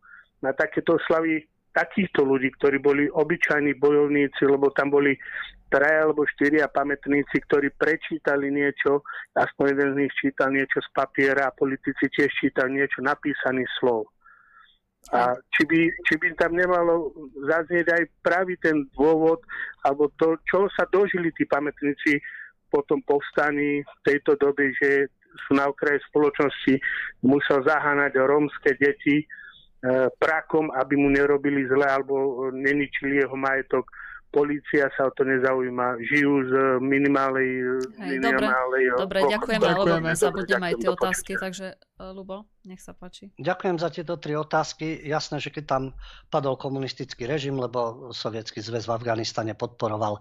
na 0.41 0.51
takéto 0.53 0.97
slavy 1.05 1.45
takýchto 1.73 2.25
ľudí, 2.25 2.49
ktorí 2.57 2.81
boli 2.81 3.05
obyčajní 3.05 3.77
bojovníci, 3.77 4.49
lebo 4.49 4.73
tam 4.73 4.89
boli 4.89 5.13
traja 5.69 6.07
alebo 6.09 6.25
štyria 6.25 6.65
pamätníci, 6.71 7.43
ktorí 7.45 7.69
prečítali 7.75 8.49
niečo, 8.49 9.03
aspoň 9.35 9.65
jeden 9.75 9.89
z 9.93 9.99
nich 10.01 10.13
čítal 10.17 10.49
niečo 10.49 10.79
z 10.81 10.89
papiera 10.95 11.51
a 11.51 11.55
politici 11.55 12.07
tiež 12.09 12.31
čítali 12.39 12.81
niečo 12.81 13.03
napísaný 13.03 13.67
slov. 13.77 14.09
A 15.13 15.37
či 15.55 15.63
by, 15.63 15.79
či 16.03 16.13
by 16.19 16.35
tam 16.35 16.51
nemalo 16.57 17.15
zaznieť 17.47 17.87
aj 17.93 18.03
pravý 18.25 18.59
ten 18.59 18.89
dôvod, 18.97 19.39
alebo 19.85 20.11
to, 20.19 20.35
čo 20.49 20.67
sa 20.73 20.83
dožili 20.89 21.31
tí 21.35 21.47
pamätníci 21.47 22.19
po 22.67 22.83
tom 22.83 22.99
povstaní 23.07 23.83
v 23.87 23.99
tejto 24.03 24.35
dobe, 24.35 24.75
že 24.75 25.07
sú 25.47 25.55
na 25.55 25.69
okraji 25.69 26.01
spoločnosti, 26.11 26.75
musel 27.23 27.63
zaháňať 27.63 28.19
rómske 28.19 28.75
deti, 28.81 29.23
prakom, 30.19 30.73
aby 30.73 30.95
mu 30.97 31.09
nerobili 31.09 31.67
zle 31.69 31.85
alebo 31.85 32.47
neničili 32.51 33.21
jeho 33.21 33.35
majetok. 33.37 33.85
Polícia 34.27 34.91
sa 34.93 35.07
o 35.07 35.11
to 35.15 35.23
nezaujíma. 35.23 36.03
Žijú 36.03 36.33
z 36.47 36.53
minimálnej... 36.83 37.49
Hej, 37.95 38.19
minimálnej 38.19 38.83
dobre, 38.93 39.23
dobre 39.23 39.33
ďakujeme, 39.33 39.63
ďakujeme, 39.63 40.09
lebo 40.11 40.19
zabudneme 40.19 40.65
aj 40.67 40.75
tie 40.77 40.89
otázky, 40.91 41.31
takže 41.39 41.67
Lubo, 42.11 42.45
nech 42.67 42.83
sa 42.83 42.91
páči. 42.91 43.31
Ďakujem 43.39 43.75
za 43.79 43.89
tieto 43.89 44.19
tri 44.19 44.35
otázky. 44.35 44.99
Jasné, 45.07 45.39
že 45.39 45.49
keď 45.49 45.63
tam 45.65 45.83
padol 46.27 46.59
komunistický 46.59 47.23
režim, 47.23 47.55
lebo 47.55 48.11
Sovietský 48.11 48.59
zväz 48.59 48.85
v 48.85 48.95
Afganistane 48.99 49.55
podporoval, 49.55 50.19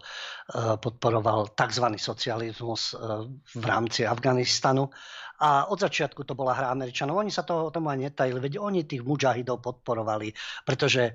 podporoval 0.80 1.52
tzv. 1.58 1.86
socializmus 1.98 2.94
v 3.52 3.64
rámci 3.66 4.06
Afganistanu, 4.06 4.88
a 5.36 5.68
od 5.68 5.76
začiatku 5.76 6.24
to 6.24 6.32
bola 6.32 6.56
hra 6.56 6.72
Američanov. 6.72 7.20
Oni 7.20 7.28
sa 7.28 7.44
toho 7.44 7.68
tomu 7.68 7.92
aj 7.92 8.08
netajili, 8.08 8.40
veď 8.40 8.56
oni 8.56 8.88
tých 8.88 9.04
mudžahidov 9.04 9.60
podporovali, 9.60 10.32
pretože 10.64 11.12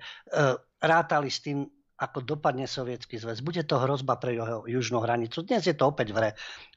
rátali 0.77 1.26
s 1.34 1.41
tým, 1.41 1.65
ako 2.02 2.26
dopadne 2.26 2.65
sovietský 2.65 3.22
zväz. 3.22 3.45
Bude 3.45 3.61
to 3.61 3.78
hrozba 3.78 4.18
pre 4.18 4.34
jeho 4.34 4.65
južnú 4.65 5.06
hranicu. 5.06 5.45
Dnes 5.45 5.69
je 5.69 5.78
to 5.78 5.94
opäť 5.94 6.11
v 6.11 6.18
hre. 6.18 6.32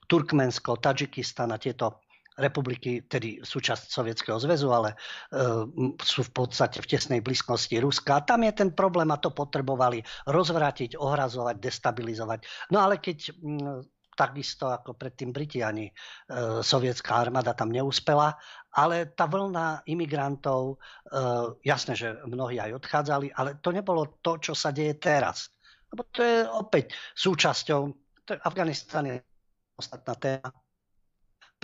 Turkmensko, 0.05 0.76
Tadžikistan 0.76 1.48
a 1.48 1.56
tieto 1.56 2.05
republiky, 2.36 3.06
tedy 3.06 3.38
súčasť 3.40 3.94
Sovietskeho 3.94 4.42
zväzu, 4.42 4.68
ale 4.74 4.92
e, 4.92 4.96
sú 6.02 6.26
v 6.26 6.32
podstate 6.34 6.82
v 6.82 6.90
tesnej 6.90 7.20
blízkosti 7.22 7.78
Ruska. 7.78 8.20
A 8.20 8.26
tam 8.26 8.42
je 8.42 8.52
ten 8.52 8.70
problém 8.74 9.06
a 9.14 9.22
to 9.22 9.30
potrebovali 9.30 10.02
rozvrátiť, 10.26 10.98
ohrazovať, 10.98 11.56
destabilizovať. 11.62 12.40
No 12.74 12.82
ale 12.82 12.98
keď 12.98 13.32
takisto 14.14 14.70
ako 14.70 14.94
predtým 14.94 15.34
Briti 15.34 15.60
ani 15.60 15.86
e, 15.86 15.92
sovietská 16.62 17.14
armáda 17.14 17.52
tam 17.52 17.70
neúspela, 17.70 18.34
ale 18.74 19.12
tá 19.14 19.28
vlna 19.28 19.86
imigrantov, 19.90 20.74
e, 20.74 21.16
jasné, 21.66 21.94
že 21.98 22.18
mnohí 22.26 22.58
aj 22.58 22.78
odchádzali, 22.80 23.34
ale 23.34 23.58
to 23.58 23.70
nebolo 23.74 24.18
to, 24.22 24.40
čo 24.40 24.54
sa 24.54 24.70
deje 24.72 24.96
teraz. 24.98 25.52
Lebo 25.92 26.06
to 26.10 26.22
je 26.22 26.46
opäť 26.46 26.94
súčasťou, 27.14 27.80
Afganistan 28.48 29.04
je 29.04 29.16
ostatná 29.76 30.14
téma, 30.16 30.48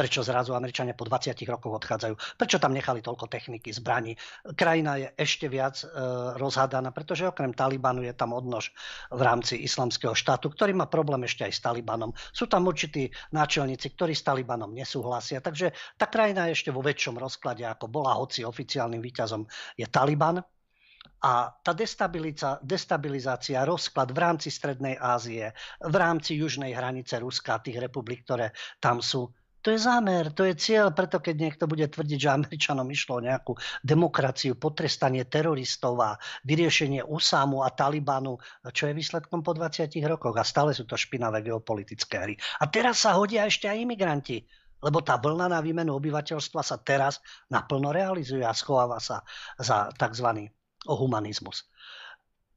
prečo 0.01 0.24
zrazu 0.24 0.56
Američania 0.56 0.97
po 0.97 1.05
20 1.05 1.36
rokoch 1.44 1.77
odchádzajú, 1.77 2.40
prečo 2.40 2.56
tam 2.56 2.72
nechali 2.72 3.05
toľko 3.05 3.28
techniky, 3.28 3.68
zbraní. 3.68 4.16
Krajina 4.56 4.97
je 4.97 5.12
ešte 5.12 5.44
viac 5.52 5.77
e, 5.85 5.93
rozhádaná, 6.40 6.89
pretože 6.89 7.28
okrem 7.28 7.52
Talibanu 7.52 8.01
je 8.01 8.16
tam 8.16 8.32
odnož 8.32 8.72
v 9.12 9.20
rámci 9.20 9.60
islamského 9.60 10.16
štátu, 10.16 10.48
ktorý 10.48 10.72
má 10.72 10.89
problém 10.89 11.28
ešte 11.28 11.44
aj 11.44 11.52
s 11.52 11.60
Talibanom. 11.60 12.16
Sú 12.32 12.48
tam 12.48 12.64
určití 12.64 13.12
náčelníci, 13.36 13.93
ktorí 13.93 14.16
s 14.16 14.24
Talibanom 14.24 14.72
nesúhlasia, 14.72 15.44
takže 15.44 15.77
tá 16.01 16.09
krajina 16.09 16.48
je 16.48 16.56
ešte 16.56 16.72
vo 16.72 16.81
väčšom 16.81 17.20
rozklade, 17.20 17.68
ako 17.68 17.93
bola, 17.93 18.16
hoci 18.16 18.40
oficiálnym 18.40 19.05
výťazom 19.05 19.44
je 19.77 19.85
Taliban. 19.85 20.40
A 21.20 21.52
tá 21.60 21.77
destabilizácia, 22.64 23.68
rozklad 23.68 24.09
v 24.09 24.18
rámci 24.24 24.48
Strednej 24.48 24.97
Ázie, 24.97 25.52
v 25.85 25.93
rámci 26.01 26.40
južnej 26.40 26.72
hranice 26.72 27.20
Ruska, 27.20 27.60
tých 27.60 27.77
republik, 27.77 28.24
ktoré 28.24 28.56
tam 28.81 29.05
sú, 29.05 29.28
to 29.61 29.69
je 29.70 29.78
zámer, 29.78 30.32
to 30.32 30.49
je 30.49 30.57
cieľ, 30.57 30.97
preto 30.97 31.20
keď 31.20 31.37
niekto 31.37 31.65
bude 31.69 31.85
tvrdiť, 31.85 32.19
že 32.19 32.32
Američanom 32.32 32.89
išlo 32.89 33.20
o 33.20 33.24
nejakú 33.24 33.53
demokraciu, 33.85 34.57
potrestanie 34.57 35.28
teroristov 35.28 36.01
a 36.01 36.16
vyriešenie 36.49 37.05
Usámu 37.05 37.61
a 37.61 37.69
Talibanu, 37.69 38.41
čo 38.73 38.89
je 38.89 38.97
výsledkom 38.97 39.45
po 39.45 39.53
20 39.53 39.93
rokoch 40.09 40.37
a 40.41 40.45
stále 40.45 40.73
sú 40.73 40.89
to 40.89 40.97
špinavé 40.97 41.45
geopolitické 41.45 42.16
hry. 42.24 42.35
A 42.61 42.73
teraz 42.73 43.05
sa 43.05 43.16
hodia 43.20 43.45
ešte 43.45 43.69
aj 43.69 43.85
imigranti, 43.85 44.49
lebo 44.81 45.05
tá 45.05 45.20
vlna 45.20 45.53
na 45.53 45.61
výmenu 45.61 45.93
obyvateľstva 46.01 46.61
sa 46.65 46.77
teraz 46.81 47.20
naplno 47.53 47.93
realizuje 47.93 48.41
a 48.41 48.57
schováva 48.57 48.97
sa 48.97 49.20
za 49.61 49.93
tzv. 49.93 50.49
humanizmus. 50.89 51.69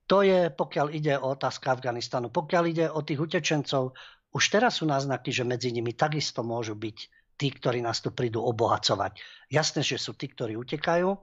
To 0.08 0.20
je, 0.20 0.52
pokiaľ 0.52 0.88
ide 0.92 1.16
o 1.16 1.32
otázku 1.32 1.72
Afganistanu. 1.72 2.28
Pokiaľ 2.28 2.64
ide 2.68 2.86
o 2.92 3.00
tých 3.08 3.24
utečencov, 3.24 3.96
už 4.34 4.44
teraz 4.50 4.82
sú 4.82 4.90
náznaky, 4.90 5.30
že 5.30 5.46
medzi 5.46 5.70
nimi 5.70 5.94
takisto 5.94 6.42
môžu 6.42 6.74
byť 6.74 6.98
tí, 7.38 7.48
ktorí 7.54 7.86
nás 7.86 8.02
tu 8.02 8.10
prídu 8.10 8.42
obohacovať. 8.42 9.22
Jasné, 9.50 9.86
že 9.86 10.02
sú 10.02 10.18
tí, 10.18 10.30
ktorí 10.30 10.58
utekajú, 10.58 11.14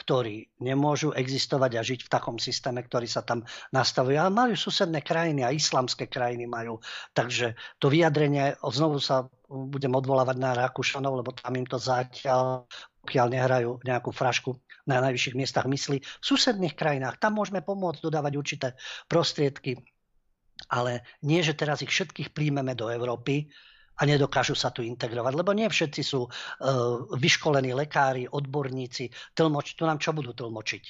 ktorí 0.00 0.50
nemôžu 0.64 1.12
existovať 1.12 1.72
a 1.76 1.82
žiť 1.84 2.00
v 2.08 2.12
takom 2.12 2.36
systéme, 2.40 2.80
ktorý 2.80 3.04
sa 3.04 3.20
tam 3.20 3.44
nastavuje. 3.70 4.16
Ale 4.16 4.32
majú 4.32 4.56
susedné 4.56 5.04
krajiny 5.04 5.44
a 5.44 5.54
islamské 5.54 6.08
krajiny 6.08 6.48
majú. 6.48 6.80
Takže 7.12 7.54
to 7.78 7.92
vyjadrenie, 7.92 8.56
znovu 8.64 8.98
sa 8.98 9.28
budem 9.46 9.92
odvolávať 9.92 10.36
na 10.40 10.56
Rakúšanov, 10.56 11.20
lebo 11.20 11.36
tam 11.36 11.52
im 11.54 11.66
to 11.68 11.76
zatiaľ, 11.76 12.64
pokiaľ 13.04 13.26
nehrajú 13.30 13.70
nejakú 13.84 14.10
frašku 14.10 14.56
na 14.88 15.04
najvyšších 15.04 15.36
miestach 15.36 15.66
mysli, 15.68 16.00
v 16.00 16.24
susedných 16.24 16.74
krajinách, 16.74 17.20
tam 17.20 17.36
môžeme 17.36 17.60
pomôcť 17.60 18.00
dodávať 18.00 18.32
určité 18.40 18.68
prostriedky 19.06 19.76
ale 20.68 21.06
nie, 21.24 21.40
že 21.40 21.56
teraz 21.56 21.80
ich 21.80 21.92
všetkých 21.92 22.36
príjmeme 22.36 22.76
do 22.76 22.92
Európy 22.92 23.48
a 24.00 24.08
nedokážu 24.08 24.56
sa 24.56 24.72
tu 24.72 24.80
integrovať, 24.80 25.32
lebo 25.36 25.52
nie 25.52 25.68
všetci 25.68 26.02
sú 26.04 26.24
uh, 26.24 26.30
vyškolení 27.12 27.76
lekári, 27.76 28.24
odborníci, 28.28 29.12
tlmoč, 29.36 29.76
tu 29.76 29.84
nám 29.84 30.00
čo 30.00 30.16
budú 30.16 30.32
tlmočiť? 30.32 30.84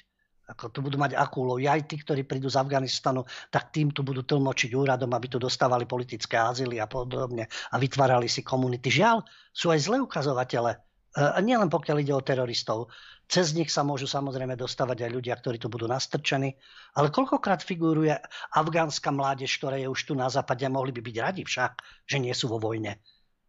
Ako 0.50 0.74
tu 0.74 0.82
budú 0.82 0.98
mať 0.98 1.14
akú 1.14 1.46
úlohu. 1.46 1.62
Aj 1.62 1.78
tí, 1.86 1.94
ktorí 1.94 2.26
prídu 2.26 2.50
z 2.50 2.58
Afganistanu, 2.58 3.22
tak 3.54 3.70
tým 3.70 3.94
tu 3.94 4.02
budú 4.02 4.26
tlmočiť 4.26 4.74
úradom, 4.74 5.10
aby 5.14 5.30
tu 5.30 5.38
dostávali 5.38 5.86
politické 5.86 6.34
azyly 6.34 6.82
a 6.82 6.90
podobne 6.90 7.46
a 7.46 7.76
vytvárali 7.78 8.26
si 8.26 8.42
komunity. 8.42 8.90
Žiaľ, 8.90 9.22
sú 9.54 9.70
aj 9.70 9.78
zlé 9.78 10.02
ukazovatele 10.02 10.89
nielen 11.18 11.70
pokiaľ 11.70 11.96
ide 12.02 12.14
o 12.14 12.22
teroristov. 12.22 12.90
Cez 13.30 13.54
nich 13.54 13.70
sa 13.70 13.86
môžu 13.86 14.10
samozrejme 14.10 14.58
dostávať 14.58 15.06
aj 15.06 15.10
ľudia, 15.14 15.34
ktorí 15.38 15.62
tu 15.62 15.70
budú 15.70 15.86
nastrčení. 15.86 16.58
Ale 16.98 17.14
koľkokrát 17.14 17.62
figuruje 17.62 18.10
afgánska 18.54 19.14
mládež, 19.14 19.54
ktorá 19.62 19.78
je 19.78 19.86
už 19.86 20.00
tu 20.02 20.18
na 20.18 20.26
západe 20.26 20.66
a 20.66 20.70
mohli 20.70 20.90
by 20.90 20.98
byť 20.98 21.16
radi 21.22 21.42
však, 21.46 21.72
že 22.10 22.18
nie 22.18 22.34
sú 22.34 22.50
vo 22.50 22.58
vojne. 22.58 22.98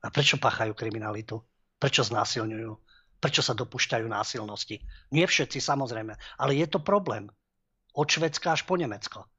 A 0.06 0.14
prečo 0.14 0.38
páchajú 0.38 0.78
kriminalitu? 0.78 1.42
Prečo 1.82 2.06
znásilňujú? 2.06 2.72
Prečo 3.22 3.42
sa 3.42 3.58
dopúšťajú 3.58 4.06
násilnosti? 4.06 4.82
Nie 5.14 5.26
všetci 5.26 5.62
samozrejme, 5.62 6.14
ale 6.38 6.52
je 6.58 6.66
to 6.70 6.82
problém. 6.82 7.30
Od 7.98 8.06
Švedska 8.06 8.54
až 8.54 8.66
po 8.66 8.78
Nemecko. 8.78 9.30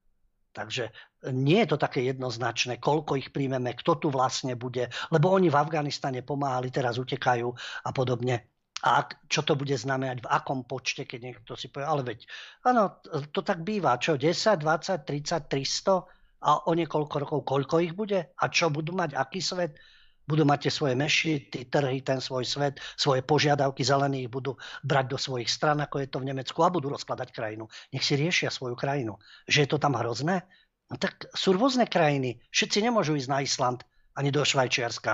Takže 0.54 0.90
nie 1.30 1.62
je 1.62 1.70
to 1.70 1.78
také 1.78 2.02
jednoznačné, 2.02 2.82
koľko 2.82 3.14
ich 3.14 3.30
príjmeme, 3.30 3.70
kto 3.78 4.02
tu 4.02 4.08
vlastne 4.10 4.58
bude, 4.58 4.90
lebo 5.14 5.30
oni 5.30 5.46
v 5.46 5.60
Afganistane 5.60 6.26
pomáhali, 6.26 6.74
teraz 6.74 6.98
utekajú 6.98 7.48
a 7.86 7.90
podobne. 7.94 8.50
A 8.82 9.06
čo 9.30 9.46
to 9.46 9.54
bude 9.54 9.78
znamenať, 9.78 10.26
v 10.26 10.30
akom 10.34 10.66
počte, 10.66 11.06
keď 11.06 11.20
niekto 11.22 11.54
si 11.54 11.70
povie, 11.70 11.86
ale 11.86 12.02
veď, 12.02 12.26
áno, 12.66 12.98
to 13.30 13.46
tak 13.46 13.62
býva, 13.62 13.94
čo, 14.02 14.18
10, 14.18 14.58
20, 14.58 15.06
30, 15.06 15.46
300 15.46 16.42
a 16.42 16.50
o 16.66 16.72
niekoľko 16.74 17.14
rokov, 17.22 17.40
koľko 17.46 17.74
ich 17.78 17.94
bude 17.94 18.18
a 18.18 18.44
čo 18.50 18.74
budú 18.74 18.90
mať, 18.90 19.14
aký 19.14 19.38
svet, 19.38 19.78
budú 20.26 20.42
mať 20.42 20.66
tie 20.66 20.72
svoje 20.74 20.94
mešity, 20.98 21.70
trhy, 21.70 22.02
ten 22.02 22.18
svoj 22.18 22.46
svet, 22.46 22.78
svoje 22.98 23.22
požiadavky, 23.22 23.82
zelení 23.82 24.26
ich 24.26 24.30
budú 24.30 24.58
brať 24.82 25.06
do 25.14 25.18
svojich 25.18 25.50
stran, 25.50 25.82
ako 25.82 26.02
je 26.02 26.08
to 26.10 26.18
v 26.22 26.28
Nemecku 26.30 26.58
a 26.62 26.74
budú 26.74 26.90
rozkladať 26.90 27.34
krajinu. 27.34 27.66
Nech 27.90 28.02
si 28.06 28.14
riešia 28.14 28.50
svoju 28.50 28.78
krajinu. 28.78 29.18
Že 29.46 29.66
je 29.66 29.68
to 29.70 29.78
tam 29.82 29.98
hrozné? 29.98 30.46
No 30.92 31.00
tak 31.00 31.32
sú 31.32 31.56
rôzne 31.56 31.88
krajiny. 31.88 32.36
Všetci 32.52 32.84
nemôžu 32.84 33.16
ísť 33.16 33.30
na 33.32 33.40
Island 33.40 33.80
ani 34.12 34.28
do 34.28 34.44
Švajčiarska. 34.44 35.12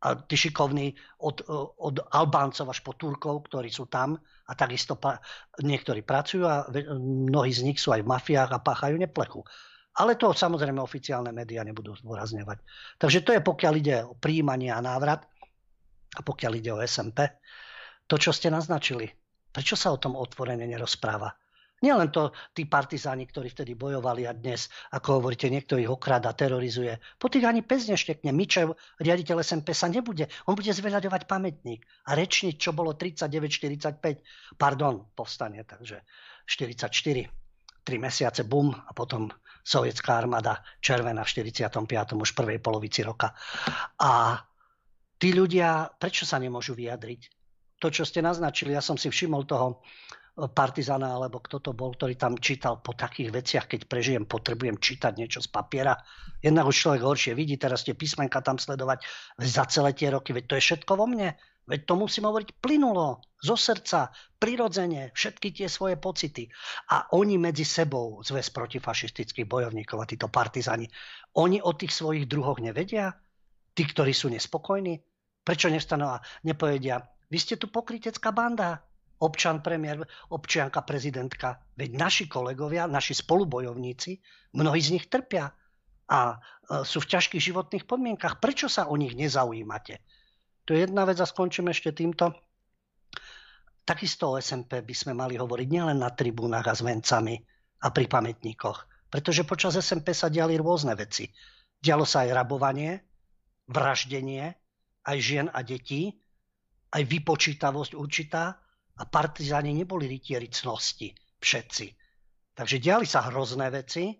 A 0.00 0.08
tí 0.26 0.34
šikovní 0.34 0.96
od, 1.22 1.46
od 1.78 2.02
Albáncov 2.10 2.72
až 2.74 2.82
po 2.82 2.98
Turkov, 2.98 3.46
ktorí 3.46 3.70
sú 3.70 3.86
tam 3.86 4.18
a 4.18 4.52
takisto 4.58 4.98
pa, 4.98 5.22
niektorí 5.62 6.02
pracujú 6.02 6.42
a 6.42 6.66
mnohí 6.98 7.54
z 7.54 7.70
nich 7.70 7.78
sú 7.78 7.94
aj 7.94 8.02
v 8.02 8.10
mafiách 8.10 8.50
a 8.50 8.64
páchajú 8.64 8.98
neplechu. 8.98 9.46
Ale 10.00 10.18
to 10.18 10.34
samozrejme 10.34 10.80
oficiálne 10.82 11.30
médiá 11.30 11.62
nebudú 11.62 11.94
zdôrazňovať. 12.00 12.58
Takže 12.98 13.20
to 13.22 13.30
je 13.36 13.40
pokiaľ 13.44 13.74
ide 13.78 13.96
o 14.02 14.16
príjmanie 14.16 14.72
a 14.72 14.82
návrat 14.82 15.22
a 16.16 16.20
pokiaľ 16.24 16.52
ide 16.58 16.70
o 16.74 16.82
SMP. 16.82 17.30
To, 18.10 18.18
čo 18.18 18.34
ste 18.34 18.50
naznačili, 18.50 19.06
prečo 19.54 19.78
sa 19.78 19.94
o 19.94 20.00
tom 20.00 20.18
otvorene 20.18 20.66
nerozpráva? 20.66 21.30
Nielen 21.80 22.12
to 22.12 22.36
tí 22.52 22.68
partizáni, 22.68 23.24
ktorí 23.24 23.48
vtedy 23.48 23.72
bojovali 23.72 24.28
a 24.28 24.36
dnes, 24.36 24.68
ako 24.92 25.20
hovoríte, 25.20 25.48
niekto 25.48 25.80
ich 25.80 25.88
okrada, 25.88 26.36
terorizuje. 26.36 27.00
Po 27.16 27.32
tých 27.32 27.48
ani 27.48 27.64
pes 27.64 27.88
neštekne. 27.88 28.36
Mičev, 28.36 28.76
riaditeľ 29.00 29.40
SMP 29.40 29.72
sa 29.72 29.88
nebude. 29.88 30.28
On 30.44 30.52
bude 30.52 30.68
zveľaďovať 30.68 31.24
pamätník 31.24 31.80
a 32.04 32.12
rečniť, 32.12 32.60
čo 32.60 32.76
bolo 32.76 32.92
39-45. 32.92 33.96
Pardon, 34.60 35.08
povstanie, 35.16 35.64
takže 35.64 36.04
44. 36.44 36.92
Tri 37.80 37.96
mesiace, 37.96 38.44
bum, 38.44 38.76
a 38.76 38.92
potom 38.92 39.32
sovietská 39.64 40.20
armáda 40.20 40.60
červená 40.84 41.24
v 41.24 41.48
45. 41.48 41.80
už 42.12 42.36
prvej 42.36 42.60
polovici 42.60 43.00
roka. 43.00 43.32
A 43.96 44.36
tí 45.16 45.32
ľudia, 45.32 45.88
prečo 45.96 46.28
sa 46.28 46.36
nemôžu 46.36 46.76
vyjadriť? 46.76 47.40
To, 47.80 47.88
čo 47.88 48.04
ste 48.04 48.20
naznačili, 48.20 48.76
ja 48.76 48.84
som 48.84 49.00
si 49.00 49.08
všimol 49.08 49.48
toho 49.48 49.80
partizana, 50.36 51.16
alebo 51.16 51.42
kto 51.42 51.60
to 51.60 51.70
bol, 51.76 51.92
ktorý 51.92 52.16
tam 52.16 52.38
čítal 52.38 52.80
po 52.80 52.96
takých 52.96 53.30
veciach, 53.34 53.66
keď 53.66 53.80
prežijem, 53.90 54.24
potrebujem 54.24 54.78
čítať 54.78 55.12
niečo 55.18 55.40
z 55.44 55.48
papiera. 55.50 55.98
Jednak 56.40 56.70
už 56.70 56.76
človek 56.76 57.02
horšie 57.04 57.32
vidí, 57.36 57.60
teraz 57.60 57.84
tie 57.84 57.92
písmenka 57.92 58.40
tam 58.40 58.56
sledovať 58.56 59.04
za 59.42 59.64
celé 59.68 59.92
tie 59.92 60.08
roky, 60.08 60.32
veď 60.32 60.44
to 60.46 60.54
je 60.56 60.64
všetko 60.64 60.92
vo 60.96 61.06
mne. 61.10 61.36
Veď 61.70 61.86
to 61.86 61.94
musím 61.94 62.26
hovoriť 62.26 62.58
plynulo, 62.58 63.22
zo 63.38 63.54
srdca, 63.54 64.10
prirodzene, 64.42 65.14
všetky 65.14 65.54
tie 65.54 65.68
svoje 65.70 65.94
pocity. 65.94 66.50
A 66.90 67.06
oni 67.14 67.38
medzi 67.38 67.62
sebou, 67.62 68.18
zväz 68.26 68.50
protifašistických 68.50 69.46
bojovníkov 69.46 70.02
a 70.02 70.08
títo 70.08 70.26
partizani, 70.26 70.90
oni 71.38 71.62
o 71.62 71.70
tých 71.78 71.94
svojich 71.94 72.26
druhoch 72.26 72.58
nevedia? 72.58 73.14
Tí, 73.70 73.86
ktorí 73.86 74.10
sú 74.10 74.34
nespokojní? 74.34 74.98
Prečo 75.46 75.70
nestanú 75.70 76.10
a 76.10 76.18
nepovedia, 76.42 77.06
vy 77.30 77.38
ste 77.38 77.54
tu 77.54 77.70
pokrytecká 77.70 78.34
banda, 78.34 78.82
občan 79.20 79.60
premiér, 79.60 80.00
občianka 80.32 80.80
prezidentka. 80.82 81.60
Veď 81.76 81.90
naši 81.96 82.24
kolegovia, 82.26 82.88
naši 82.88 83.12
spolubojovníci, 83.12 84.16
mnohí 84.56 84.80
z 84.80 84.96
nich 84.96 85.06
trpia 85.12 85.52
a 86.10 86.18
e, 86.34 86.36
sú 86.82 87.04
v 87.04 87.10
ťažkých 87.12 87.42
životných 87.52 87.84
podmienkach. 87.84 88.40
Prečo 88.40 88.66
sa 88.66 88.88
o 88.88 88.96
nich 88.96 89.12
nezaujímate? 89.14 90.00
To 90.64 90.72
je 90.72 90.88
jedna 90.88 91.04
vec 91.04 91.20
a 91.20 91.26
skončím 91.28 91.68
ešte 91.68 91.92
týmto. 91.92 92.32
Takisto 93.84 94.34
o 94.34 94.38
SMP 94.38 94.80
by 94.80 94.94
sme 94.94 95.12
mali 95.16 95.34
hovoriť 95.36 95.68
nielen 95.68 95.98
na 96.00 96.10
tribúnach 96.14 96.66
a 96.68 96.74
s 96.76 96.84
vencami 96.84 97.36
a 97.80 97.88
pri 97.90 98.06
pamätníkoch, 98.06 99.08
pretože 99.08 99.42
počas 99.48 99.74
SMP 99.76 100.12
sa 100.12 100.30
diali 100.30 100.54
rôzne 100.60 100.94
veci. 100.94 101.26
Dialo 101.80 102.04
sa 102.04 102.28
aj 102.28 102.30
rabovanie, 102.36 102.92
vraždenie, 103.66 104.52
aj 105.06 105.18
žien 105.18 105.46
a 105.48 105.64
detí, 105.64 106.12
aj 106.92 107.02
vypočítavosť 107.06 107.96
určitá 107.96 108.60
a 109.00 109.04
partizáni 109.08 109.72
neboli 109.72 110.04
rytieri 110.04 110.52
cnosti, 110.52 111.08
všetci. 111.40 111.86
Takže 112.52 112.76
diali 112.76 113.08
sa 113.08 113.24
hrozné 113.32 113.72
veci 113.72 114.12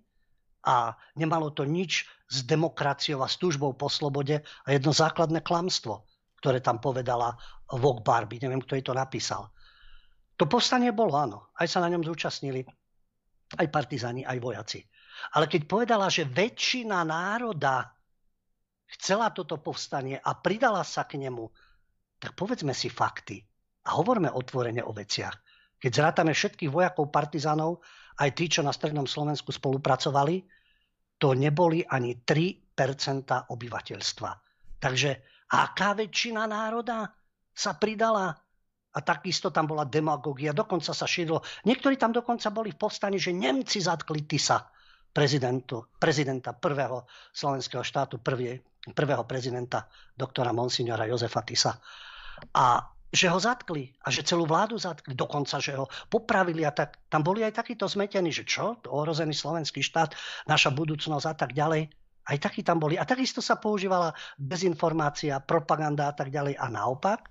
a 0.65 0.97
nemalo 1.21 1.53
to 1.53 1.69
nič 1.69 2.09
s 2.25 2.49
demokraciou 2.49 3.21
a 3.21 3.29
službou 3.29 3.77
po 3.77 3.93
slobode 3.93 4.41
a 4.41 4.69
jedno 4.73 4.97
základné 4.97 5.45
klamstvo 5.45 6.09
ktoré 6.41 6.65
tam 6.65 6.81
povedala 6.81 7.37
Vok 7.69 8.01
Barbie. 8.01 8.41
Neviem, 8.41 8.65
kto 8.65 8.81
jej 8.81 8.85
to 8.89 8.97
napísal. 8.97 9.53
To 10.41 10.49
povstanie 10.49 10.97
bolo, 10.97 11.21
áno. 11.21 11.53
Aj 11.53 11.69
sa 11.69 11.85
na 11.85 11.93
ňom 11.93 12.01
zúčastnili 12.01 12.65
aj 13.61 13.69
partizáni, 13.69 14.25
aj 14.25 14.41
vojaci. 14.41 14.81
Ale 15.37 15.45
keď 15.45 15.69
povedala, 15.69 16.09
že 16.09 16.25
väčšina 16.25 17.05
národa 17.05 17.93
chcela 18.97 19.29
toto 19.37 19.61
povstanie 19.61 20.17
a 20.17 20.33
pridala 20.33 20.81
sa 20.81 21.05
k 21.05 21.21
nemu, 21.21 21.45
tak 22.17 22.33
povedzme 22.33 22.73
si 22.73 22.89
fakty 22.89 23.45
a 23.91 23.99
hovorme 23.99 24.31
otvorene 24.31 24.87
o 24.87 24.95
veciach. 24.95 25.35
Keď 25.83 25.91
zrátame 25.91 26.31
všetkých 26.31 26.71
vojakov, 26.71 27.11
partizánov, 27.11 27.83
aj 28.23 28.31
tí, 28.39 28.47
čo 28.47 28.63
na 28.63 28.71
Strednom 28.71 29.11
Slovensku 29.11 29.51
spolupracovali, 29.51 30.47
to 31.19 31.35
neboli 31.35 31.83
ani 31.83 32.23
3% 32.23 33.51
obyvateľstva. 33.51 34.31
Takže 34.79 35.11
aká 35.51 35.99
väčšina 35.99 36.47
národa 36.47 37.11
sa 37.51 37.75
pridala 37.77 38.31
a 38.91 38.99
takisto 39.03 39.51
tam 39.51 39.67
bola 39.67 39.89
demagogia, 39.89 40.55
dokonca 40.55 40.95
sa 40.95 41.07
šírilo. 41.09 41.43
Niektorí 41.67 41.99
tam 41.99 42.15
dokonca 42.15 42.49
boli 42.55 42.71
v 42.73 42.81
povstani, 42.81 43.19
že 43.19 43.35
Nemci 43.35 43.83
zatkli 43.83 44.25
Tisa, 44.25 44.63
prezidenta 45.11 46.51
prvého 46.55 47.09
slovenského 47.35 47.83
štátu, 47.83 48.23
prvý, 48.23 48.61
prvého 48.95 49.27
prezidenta 49.27 49.91
doktora 50.15 50.55
Monsignora 50.55 51.09
Jozefa 51.09 51.43
Tisa. 51.43 51.73
A 52.55 52.85
že 53.11 53.27
ho 53.27 53.39
zatkli 53.43 53.91
a 54.07 54.15
že 54.15 54.23
celú 54.23 54.47
vládu 54.47 54.79
zatkli, 54.79 55.19
dokonca, 55.19 55.59
že 55.59 55.75
ho 55.75 55.91
popravili 56.07 56.63
a 56.63 56.71
tak. 56.71 57.03
Tam 57.11 57.27
boli 57.27 57.43
aj 57.43 57.59
takíto 57.59 57.91
zmetení, 57.91 58.31
že 58.31 58.47
čo, 58.47 58.79
ohrozený 58.87 59.35
slovenský 59.35 59.83
štát, 59.83 60.15
naša 60.47 60.71
budúcnosť 60.71 61.27
a 61.27 61.35
tak 61.35 61.51
ďalej. 61.53 61.91
Aj 62.31 62.39
takí 62.39 62.63
tam 62.63 62.79
boli. 62.79 62.95
A 62.95 63.03
takisto 63.03 63.43
sa 63.43 63.59
používala 63.59 64.15
dezinformácia, 64.39 65.43
propaganda 65.43 66.07
a 66.07 66.15
tak 66.15 66.31
ďalej. 66.31 66.55
A 66.55 66.71
naopak 66.71 67.27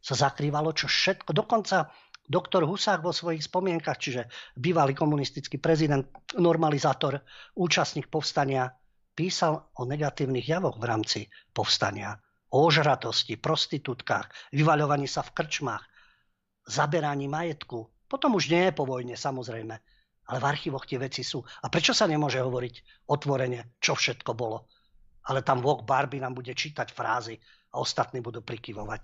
sa 0.00 0.16
zakrývalo, 0.16 0.72
čo 0.72 0.88
všetko. 0.88 1.36
Dokonca 1.36 1.92
doktor 2.24 2.64
Husák 2.64 3.04
vo 3.04 3.12
svojich 3.12 3.44
spomienkach, 3.44 4.00
čiže 4.00 4.32
bývalý 4.56 4.96
komunistický 4.96 5.60
prezident, 5.60 6.08
normalizátor, 6.40 7.20
účastník 7.60 8.08
povstania, 8.08 8.72
písal 9.12 9.68
o 9.76 9.84
negatívnych 9.84 10.48
javoch 10.48 10.80
v 10.80 10.84
rámci 10.88 11.20
povstania. 11.52 12.16
Ožratosti, 12.48 13.36
prostitútkach, 13.36 14.32
vyvaľovaní 14.56 15.04
sa 15.04 15.20
v 15.20 15.34
krčmách, 15.36 15.84
zaberaní 16.64 17.28
majetku. 17.28 17.88
Potom 18.08 18.36
už 18.40 18.48
nie 18.48 18.68
je 18.68 18.72
po 18.72 18.88
vojne, 18.88 19.16
samozrejme 19.16 19.76
ale 20.28 20.38
v 20.44 20.48
archívoch 20.48 20.84
tie 20.84 21.00
veci 21.00 21.24
sú. 21.24 21.40
A 21.40 21.72
prečo 21.72 21.96
sa 21.96 22.04
nemôže 22.04 22.38
hovoriť 22.44 23.08
otvorene, 23.08 23.80
čo 23.80 23.96
všetko 23.96 24.36
bolo? 24.36 24.68
Ale 25.28 25.40
tam 25.40 25.64
Vok 25.64 25.88
Barbie 25.88 26.20
nám 26.20 26.36
bude 26.36 26.52
čítať 26.52 26.92
frázy 26.92 27.40
a 27.72 27.80
ostatní 27.80 28.20
budú 28.20 28.44
prikyvovať. 28.44 29.00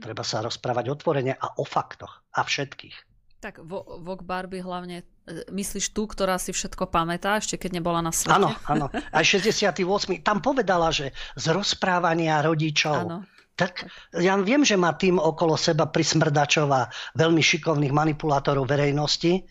Treba 0.00 0.24
sa 0.24 0.44
rozprávať 0.44 0.92
otvorene 0.92 1.32
a 1.32 1.56
o 1.56 1.64
faktoch. 1.64 2.24
A 2.36 2.44
všetkých. 2.44 3.13
Tak 3.44 3.60
Vok 4.00 4.24
Barbie 4.24 4.64
hlavne, 4.64 5.04
e, 5.28 5.44
myslíš 5.52 5.92
tú, 5.92 6.08
ktorá 6.08 6.40
si 6.40 6.56
všetko 6.56 6.88
pamätá, 6.88 7.36
ešte 7.36 7.60
keď 7.60 7.76
nebola 7.76 8.00
na 8.00 8.08
svete? 8.08 8.40
Áno, 8.40 8.56
áno. 8.64 8.88
Aj 8.88 9.20
68. 9.20 9.84
Tam 10.24 10.40
povedala, 10.40 10.88
že 10.88 11.12
z 11.36 11.52
rozprávania 11.52 12.40
rodičov. 12.40 13.04
Áno. 13.04 13.18
Tak 13.52 13.84
ja 14.16 14.32
viem, 14.40 14.64
že 14.64 14.80
má 14.80 14.96
tým 14.96 15.20
okolo 15.20 15.60
seba 15.60 15.84
prismrdačov 15.84 16.68
a 16.72 16.88
veľmi 17.20 17.44
šikovných 17.44 17.92
manipulátorov 17.92 18.64
verejnosti, 18.64 19.44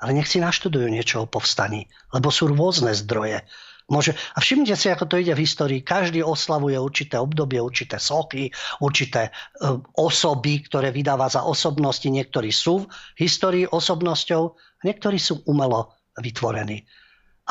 ale 0.00 0.10
nech 0.16 0.26
si 0.26 0.40
naštudujú 0.40 0.88
niečo 0.88 1.22
o 1.22 1.30
povstaní, 1.30 1.84
lebo 2.16 2.32
sú 2.32 2.48
rôzne 2.48 2.96
zdroje. 2.96 3.44
Môže, 3.84 4.16
a 4.32 4.40
všimnite 4.40 4.80
si, 4.80 4.88
ako 4.88 5.04
to 5.04 5.20
ide 5.20 5.36
v 5.36 5.44
histórii. 5.44 5.84
Každý 5.84 6.24
oslavuje 6.24 6.80
určité 6.80 7.20
obdobie, 7.20 7.60
určité 7.60 8.00
sochy, 8.00 8.48
určité 8.80 9.28
uh, 9.28 9.76
osoby, 10.00 10.64
ktoré 10.64 10.88
vydáva 10.88 11.28
za 11.28 11.44
osobnosti. 11.44 12.08
Niektorí 12.08 12.48
sú 12.48 12.88
v 12.88 13.18
histórii 13.20 13.68
osobnosťou, 13.68 14.56
niektorí 14.88 15.20
sú 15.20 15.44
umelo 15.44 15.92
vytvorení. 16.16 16.80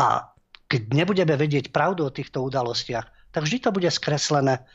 A 0.01 0.25
keď 0.65 0.81
nebudeme 0.89 1.37
vedieť 1.37 1.69
pravdu 1.69 2.09
o 2.09 2.15
týchto 2.15 2.41
udalostiach, 2.41 3.29
tak 3.29 3.45
vždy 3.45 3.57
to 3.61 3.69
bude 3.69 3.89
skreslené. 3.93 4.65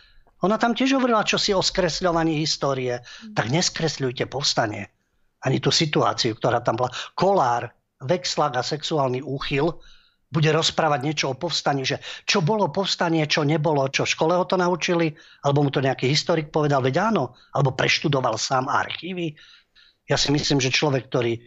Ona 0.47 0.63
tam 0.63 0.79
tiež 0.79 0.95
hovorila 0.95 1.27
čosi 1.27 1.51
o 1.51 1.63
skresľovaní 1.63 2.39
histórie. 2.39 3.03
Tak 3.35 3.51
neskresľujte 3.51 4.31
povstanie. 4.31 4.95
Ani 5.43 5.59
tú 5.59 5.75
situáciu, 5.75 6.39
ktorá 6.39 6.63
tam 6.63 6.79
bola. 6.79 6.95
Kolár, 7.19 7.75
vexlak 7.99 8.55
a 8.55 8.63
sexuálny 8.63 9.27
úchyl 9.27 9.75
bude 10.29 10.53
rozprávať 10.53 11.01
niečo 11.01 11.27
o 11.33 11.39
povstaní, 11.41 11.89
že 11.89 12.05
čo 12.29 12.45
bolo 12.45 12.69
povstanie, 12.69 13.25
čo 13.25 13.49
nebolo, 13.49 13.89
čo 13.89 14.05
v 14.05 14.13
škole 14.13 14.33
ho 14.37 14.45
to 14.45 14.61
naučili, 14.61 15.17
alebo 15.41 15.65
mu 15.65 15.71
to 15.73 15.81
nejaký 15.81 16.05
historik 16.05 16.53
povedal, 16.53 16.85
veď 16.85 17.13
áno, 17.13 17.33
alebo 17.57 17.73
preštudoval 17.73 18.37
sám 18.37 18.69
archívy. 18.69 19.33
Ja 20.09 20.21
si 20.21 20.29
myslím, 20.33 20.61
že 20.61 20.73
človek, 20.73 21.09
ktorý 21.09 21.41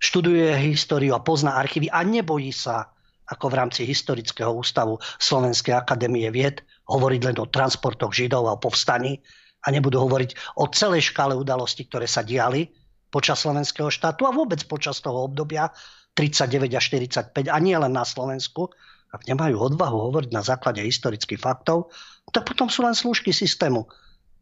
študuje 0.00 0.52
históriu 0.72 1.12
a 1.16 1.24
pozná 1.24 1.60
archívy 1.60 1.92
a 1.92 2.00
nebojí 2.04 2.52
sa, 2.52 2.92
ako 3.28 3.52
v 3.52 3.56
rámci 3.56 3.80
historického 3.88 4.52
ústavu 4.52 5.00
Slovenskej 5.20 5.76
akadémie 5.76 6.28
vied, 6.28 6.64
hovoriť 6.88 7.20
len 7.32 7.36
o 7.40 7.48
transportoch 7.48 8.12
Židov 8.12 8.48
a 8.48 8.56
o 8.56 8.60
povstaní 8.60 9.20
a 9.64 9.72
nebudú 9.72 10.00
hovoriť 10.02 10.58
o 10.60 10.68
celej 10.68 11.12
škále 11.12 11.32
udalostí, 11.36 11.88
ktoré 11.88 12.04
sa 12.04 12.20
diali 12.20 12.68
počas 13.12 13.44
slovenského 13.44 13.92
štátu 13.92 14.24
a 14.24 14.32
vôbec 14.32 14.64
počas 14.64 15.00
toho 15.04 15.28
obdobia, 15.28 15.68
39 16.14 16.76
a 16.76 16.80
45 16.80 17.48
a 17.48 17.58
nie 17.58 17.76
len 17.76 17.92
na 17.92 18.04
Slovensku, 18.04 18.68
ak 19.12 19.28
nemajú 19.28 19.72
odvahu 19.72 20.12
hovoriť 20.12 20.30
na 20.32 20.40
základe 20.40 20.80
historických 20.80 21.40
faktov, 21.40 21.92
tak 22.32 22.48
potom 22.48 22.72
sú 22.72 22.84
len 22.84 22.96
slúžky 22.96 23.32
systému 23.32 23.84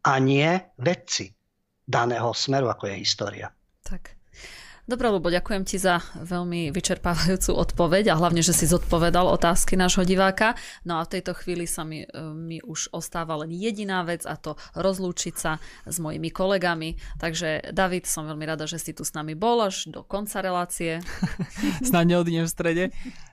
a 0.07 0.15
nie 0.19 0.47
vedci 0.79 1.35
daného 1.83 2.31
smeru, 2.31 2.71
ako 2.71 2.87
je 2.87 2.95
história. 3.03 3.47
Tak. 3.83 4.20
Dobre, 4.89 5.13
Lubo, 5.13 5.29
ďakujem 5.29 5.61
ti 5.61 5.77
za 5.77 6.01
veľmi 6.17 6.73
vyčerpávajúcu 6.73 7.53
odpoveď 7.53 8.11
a 8.11 8.17
hlavne, 8.17 8.41
že 8.41 8.49
si 8.49 8.65
zodpovedal 8.65 9.29
otázky 9.29 9.77
nášho 9.77 10.01
diváka. 10.01 10.57
No 10.81 10.97
a 10.97 11.05
v 11.05 11.17
tejto 11.17 11.37
chvíli 11.37 11.69
sa 11.69 11.85
mi, 11.85 12.01
e, 12.01 12.09
mi 12.33 12.57
už 12.65 12.89
ostáva 12.89 13.37
len 13.37 13.53
jediná 13.53 14.01
vec 14.01 14.25
a 14.25 14.33
to 14.33 14.57
rozlúčiť 14.73 15.35
sa 15.37 15.61
s 15.85 16.01
mojimi 16.01 16.33
kolegami. 16.33 16.97
Takže 17.21 17.69
David, 17.69 18.09
som 18.09 18.25
veľmi 18.25 18.41
rada, 18.41 18.65
že 18.65 18.81
si 18.81 18.97
tu 18.97 19.05
s 19.05 19.13
nami 19.13 19.37
bol 19.37 19.61
až 19.61 19.85
do 19.85 20.01
konca 20.01 20.41
relácie. 20.41 20.97
Snad 21.85 22.09
neodídem 22.09 22.49
v 22.49 22.51
strede. 22.51 22.83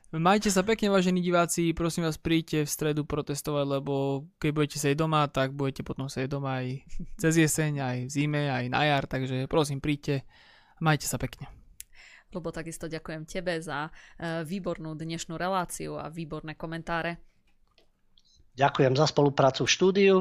Majte 0.08 0.48
sa 0.48 0.64
pekne, 0.64 0.88
vážení 0.88 1.20
diváci, 1.20 1.76
prosím 1.76 2.08
vás, 2.08 2.16
príďte 2.16 2.64
v 2.64 2.72
stredu 2.72 3.04
protestovať, 3.04 3.64
lebo 3.76 4.24
keď 4.40 4.50
budete 4.56 4.76
sedieť 4.80 5.04
doma, 5.04 5.28
tak 5.28 5.52
budete 5.52 5.84
potom 5.84 6.08
sedieť 6.08 6.32
doma 6.32 6.64
aj 6.64 6.80
cez 7.20 7.36
jeseň, 7.36 7.72
aj 7.76 7.98
v 8.08 8.10
zime, 8.12 8.48
aj 8.48 8.72
na 8.72 8.88
jar, 8.88 9.04
takže 9.04 9.44
prosím, 9.52 9.84
príďte. 9.84 10.24
Majte 10.78 11.10
sa 11.10 11.18
pekne. 11.18 11.50
Lebo 12.28 12.52
takisto 12.52 12.86
ďakujem 12.86 13.24
tebe 13.24 13.56
za 13.58 13.88
e, 13.88 13.90
výbornú 14.44 14.92
dnešnú 14.92 15.40
reláciu 15.40 15.96
a 15.96 16.12
výborné 16.12 16.54
komentáre. 16.54 17.18
Ďakujem 18.58 18.94
za 18.98 19.06
spoluprácu 19.08 19.64
v 19.64 19.70
štúdiu, 19.70 20.16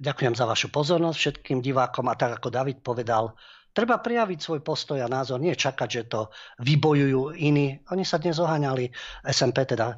ďakujem 0.00 0.32
za 0.32 0.48
vašu 0.48 0.72
pozornosť 0.72 1.16
všetkým 1.20 1.60
divákom 1.60 2.08
a 2.08 2.16
tak 2.16 2.40
ako 2.40 2.48
David 2.48 2.80
povedal, 2.80 3.36
treba 3.76 4.00
prijaviť 4.00 4.38
svoj 4.40 4.60
postoj 4.64 4.98
a 5.04 5.12
názor, 5.12 5.38
nie 5.38 5.52
čakať, 5.52 5.88
že 5.92 6.02
to 6.08 6.20
vybojujú 6.64 7.36
iní. 7.36 7.78
Oni 7.92 8.02
sa 8.02 8.16
dnes 8.16 8.40
oháňali 8.40 8.88
SMP 9.28 9.68
teda 9.68 9.92
e, 9.92 9.96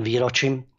výročím 0.00 0.71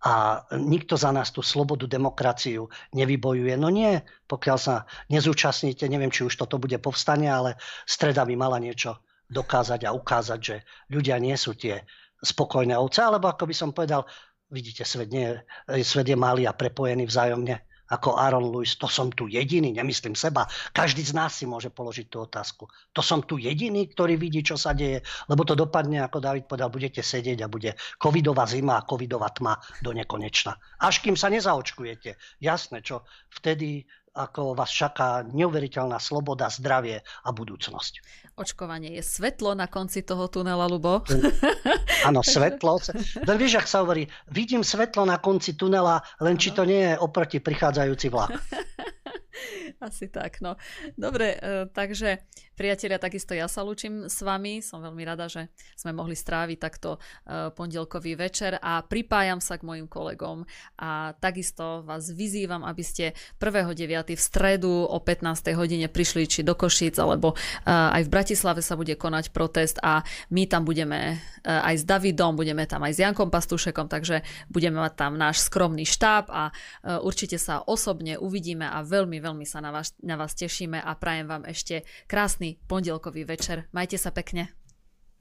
a 0.00 0.44
nikto 0.56 0.96
za 0.96 1.12
nás 1.12 1.28
tú 1.28 1.44
slobodu, 1.44 1.84
demokraciu 1.84 2.72
nevybojuje. 2.96 3.54
No 3.60 3.68
nie, 3.68 4.00
pokiaľ 4.24 4.58
sa 4.58 4.88
nezúčastníte, 5.12 5.84
neviem, 5.92 6.08
či 6.08 6.24
už 6.24 6.40
toto 6.40 6.56
bude 6.56 6.80
povstanie, 6.80 7.28
ale 7.28 7.60
streda 7.84 8.24
by 8.24 8.32
mala 8.32 8.56
niečo 8.56 8.96
dokázať 9.28 9.86
a 9.86 9.94
ukázať, 9.94 10.40
že 10.40 10.56
ľudia 10.88 11.20
nie 11.20 11.36
sú 11.36 11.52
tie 11.54 11.84
spokojné 12.20 12.74
ovce, 12.76 13.04
alebo 13.04 13.28
ako 13.28 13.44
by 13.44 13.54
som 13.54 13.70
povedal, 13.76 14.08
vidíte, 14.50 14.88
svet, 14.88 15.12
nie, 15.12 15.36
svet 15.84 16.08
je 16.08 16.18
malý 16.18 16.48
a 16.48 16.56
prepojený 16.56 17.06
vzájomne 17.06 17.69
ako 17.90 18.14
Aaron 18.16 18.46
Lewis, 18.54 18.78
to 18.78 18.86
som 18.86 19.10
tu 19.10 19.26
jediný, 19.26 19.74
nemyslím 19.74 20.14
seba. 20.14 20.46
Každý 20.70 21.02
z 21.02 21.12
nás 21.12 21.34
si 21.34 21.44
môže 21.44 21.74
položiť 21.74 22.06
tú 22.06 22.22
otázku. 22.22 22.70
To 22.94 23.02
som 23.02 23.26
tu 23.26 23.36
jediný, 23.36 23.90
ktorý 23.90 24.14
vidí, 24.14 24.46
čo 24.46 24.54
sa 24.54 24.70
deje, 24.70 25.02
lebo 25.26 25.42
to 25.42 25.58
dopadne, 25.58 25.98
ako 26.00 26.22
David 26.22 26.46
povedal, 26.46 26.70
budete 26.70 27.02
sedieť 27.02 27.42
a 27.42 27.52
bude 27.52 27.74
covidová 27.98 28.46
zima 28.46 28.78
a 28.78 28.86
covidová 28.86 29.34
tma 29.34 29.58
do 29.82 29.90
nekonečna. 29.90 30.54
Až 30.78 31.02
kým 31.02 31.18
sa 31.18 31.26
nezaočkujete. 31.28 32.14
Jasné, 32.38 32.80
čo 32.86 33.02
vtedy 33.34 33.84
ako 34.14 34.58
vás 34.58 34.70
čaká 34.74 35.22
neuveriteľná 35.22 36.02
sloboda, 36.02 36.50
zdravie 36.50 37.00
a 37.00 37.28
budúcnosť. 37.30 38.02
Očkovanie 38.34 38.98
je 38.98 39.02
svetlo 39.04 39.54
na 39.54 39.70
konci 39.70 40.02
toho 40.02 40.26
tunela, 40.26 40.66
Lubo. 40.66 41.04
Áno, 42.08 42.24
svetlo. 42.24 42.80
Vieš, 43.22 43.54
ak 43.60 43.68
sa 43.68 43.84
hovorí, 43.84 44.08
vidím 44.32 44.66
svetlo 44.66 45.06
na 45.06 45.20
konci 45.20 45.54
tunela, 45.54 46.02
len 46.18 46.40
či 46.40 46.50
to 46.50 46.66
nie 46.66 46.90
je 46.90 46.94
oproti 46.98 47.38
prichádzajúci 47.38 48.06
vlak. 48.10 48.34
Asi 49.86 50.08
tak, 50.08 50.40
no. 50.40 50.56
Dobre, 50.98 51.38
e, 51.38 51.66
takže 51.70 52.24
priatelia, 52.58 53.00
takisto 53.00 53.32
ja 53.32 53.48
sa 53.48 53.64
lúčim 53.64 54.10
s 54.10 54.20
vami. 54.20 54.60
Som 54.60 54.84
veľmi 54.84 55.02
rada, 55.06 55.30
že 55.30 55.48
sme 55.78 55.96
mohli 55.96 56.18
stráviť 56.18 56.58
takto 56.60 56.96
e, 56.96 57.50
pondelkový 57.54 58.18
večer 58.18 58.58
a 58.60 58.84
pripájam 58.84 59.40
sa 59.40 59.56
k 59.56 59.66
mojim 59.66 59.86
kolegom 59.88 60.44
a 60.76 61.14
takisto 61.16 61.86
vás 61.86 62.10
vyzývam, 62.12 62.66
aby 62.66 62.82
ste 62.84 63.04
1.9. 63.40 63.72
v 64.12 64.20
stredu 64.20 64.84
o 64.84 64.98
15. 65.00 65.56
hodine 65.56 65.86
prišli 65.88 66.28
či 66.28 66.40
do 66.44 66.52
Košíc, 66.52 66.98
alebo 67.00 67.32
e, 67.32 67.36
aj 67.70 68.02
v 68.06 68.12
Bratislave 68.12 68.60
sa 68.60 68.76
bude 68.76 68.94
konať 68.98 69.32
protest 69.32 69.80
a 69.80 70.04
my 70.28 70.44
tam 70.44 70.66
budeme 70.66 71.22
aj 71.44 71.74
s 71.80 71.84
Davidom, 71.88 72.36
budeme 72.36 72.68
tam 72.68 72.84
aj 72.84 72.92
s 72.92 73.00
Jankom 73.00 73.32
Pastušekom, 73.32 73.88
takže 73.88 74.20
budeme 74.52 74.76
mať 74.76 74.92
tam 74.92 75.16
náš 75.16 75.40
skromný 75.48 75.88
štáb 75.88 76.28
a 76.28 76.52
určite 77.00 77.40
sa 77.40 77.64
osobne 77.64 78.20
uvidíme 78.20 78.68
a 78.68 78.84
veľmi, 79.20 79.44
sa 79.46 79.60
na 79.62 79.70
vás, 79.70 79.94
na 80.02 80.16
vás 80.16 80.36
tešíme 80.36 80.80
a 80.80 80.96
prajem 80.96 81.28
vám 81.28 81.44
ešte 81.46 81.86
krásny 82.10 82.58
pondelkový 82.66 83.24
večer. 83.24 83.68
Majte 83.72 83.96
sa 83.96 84.10
pekne. 84.10 84.59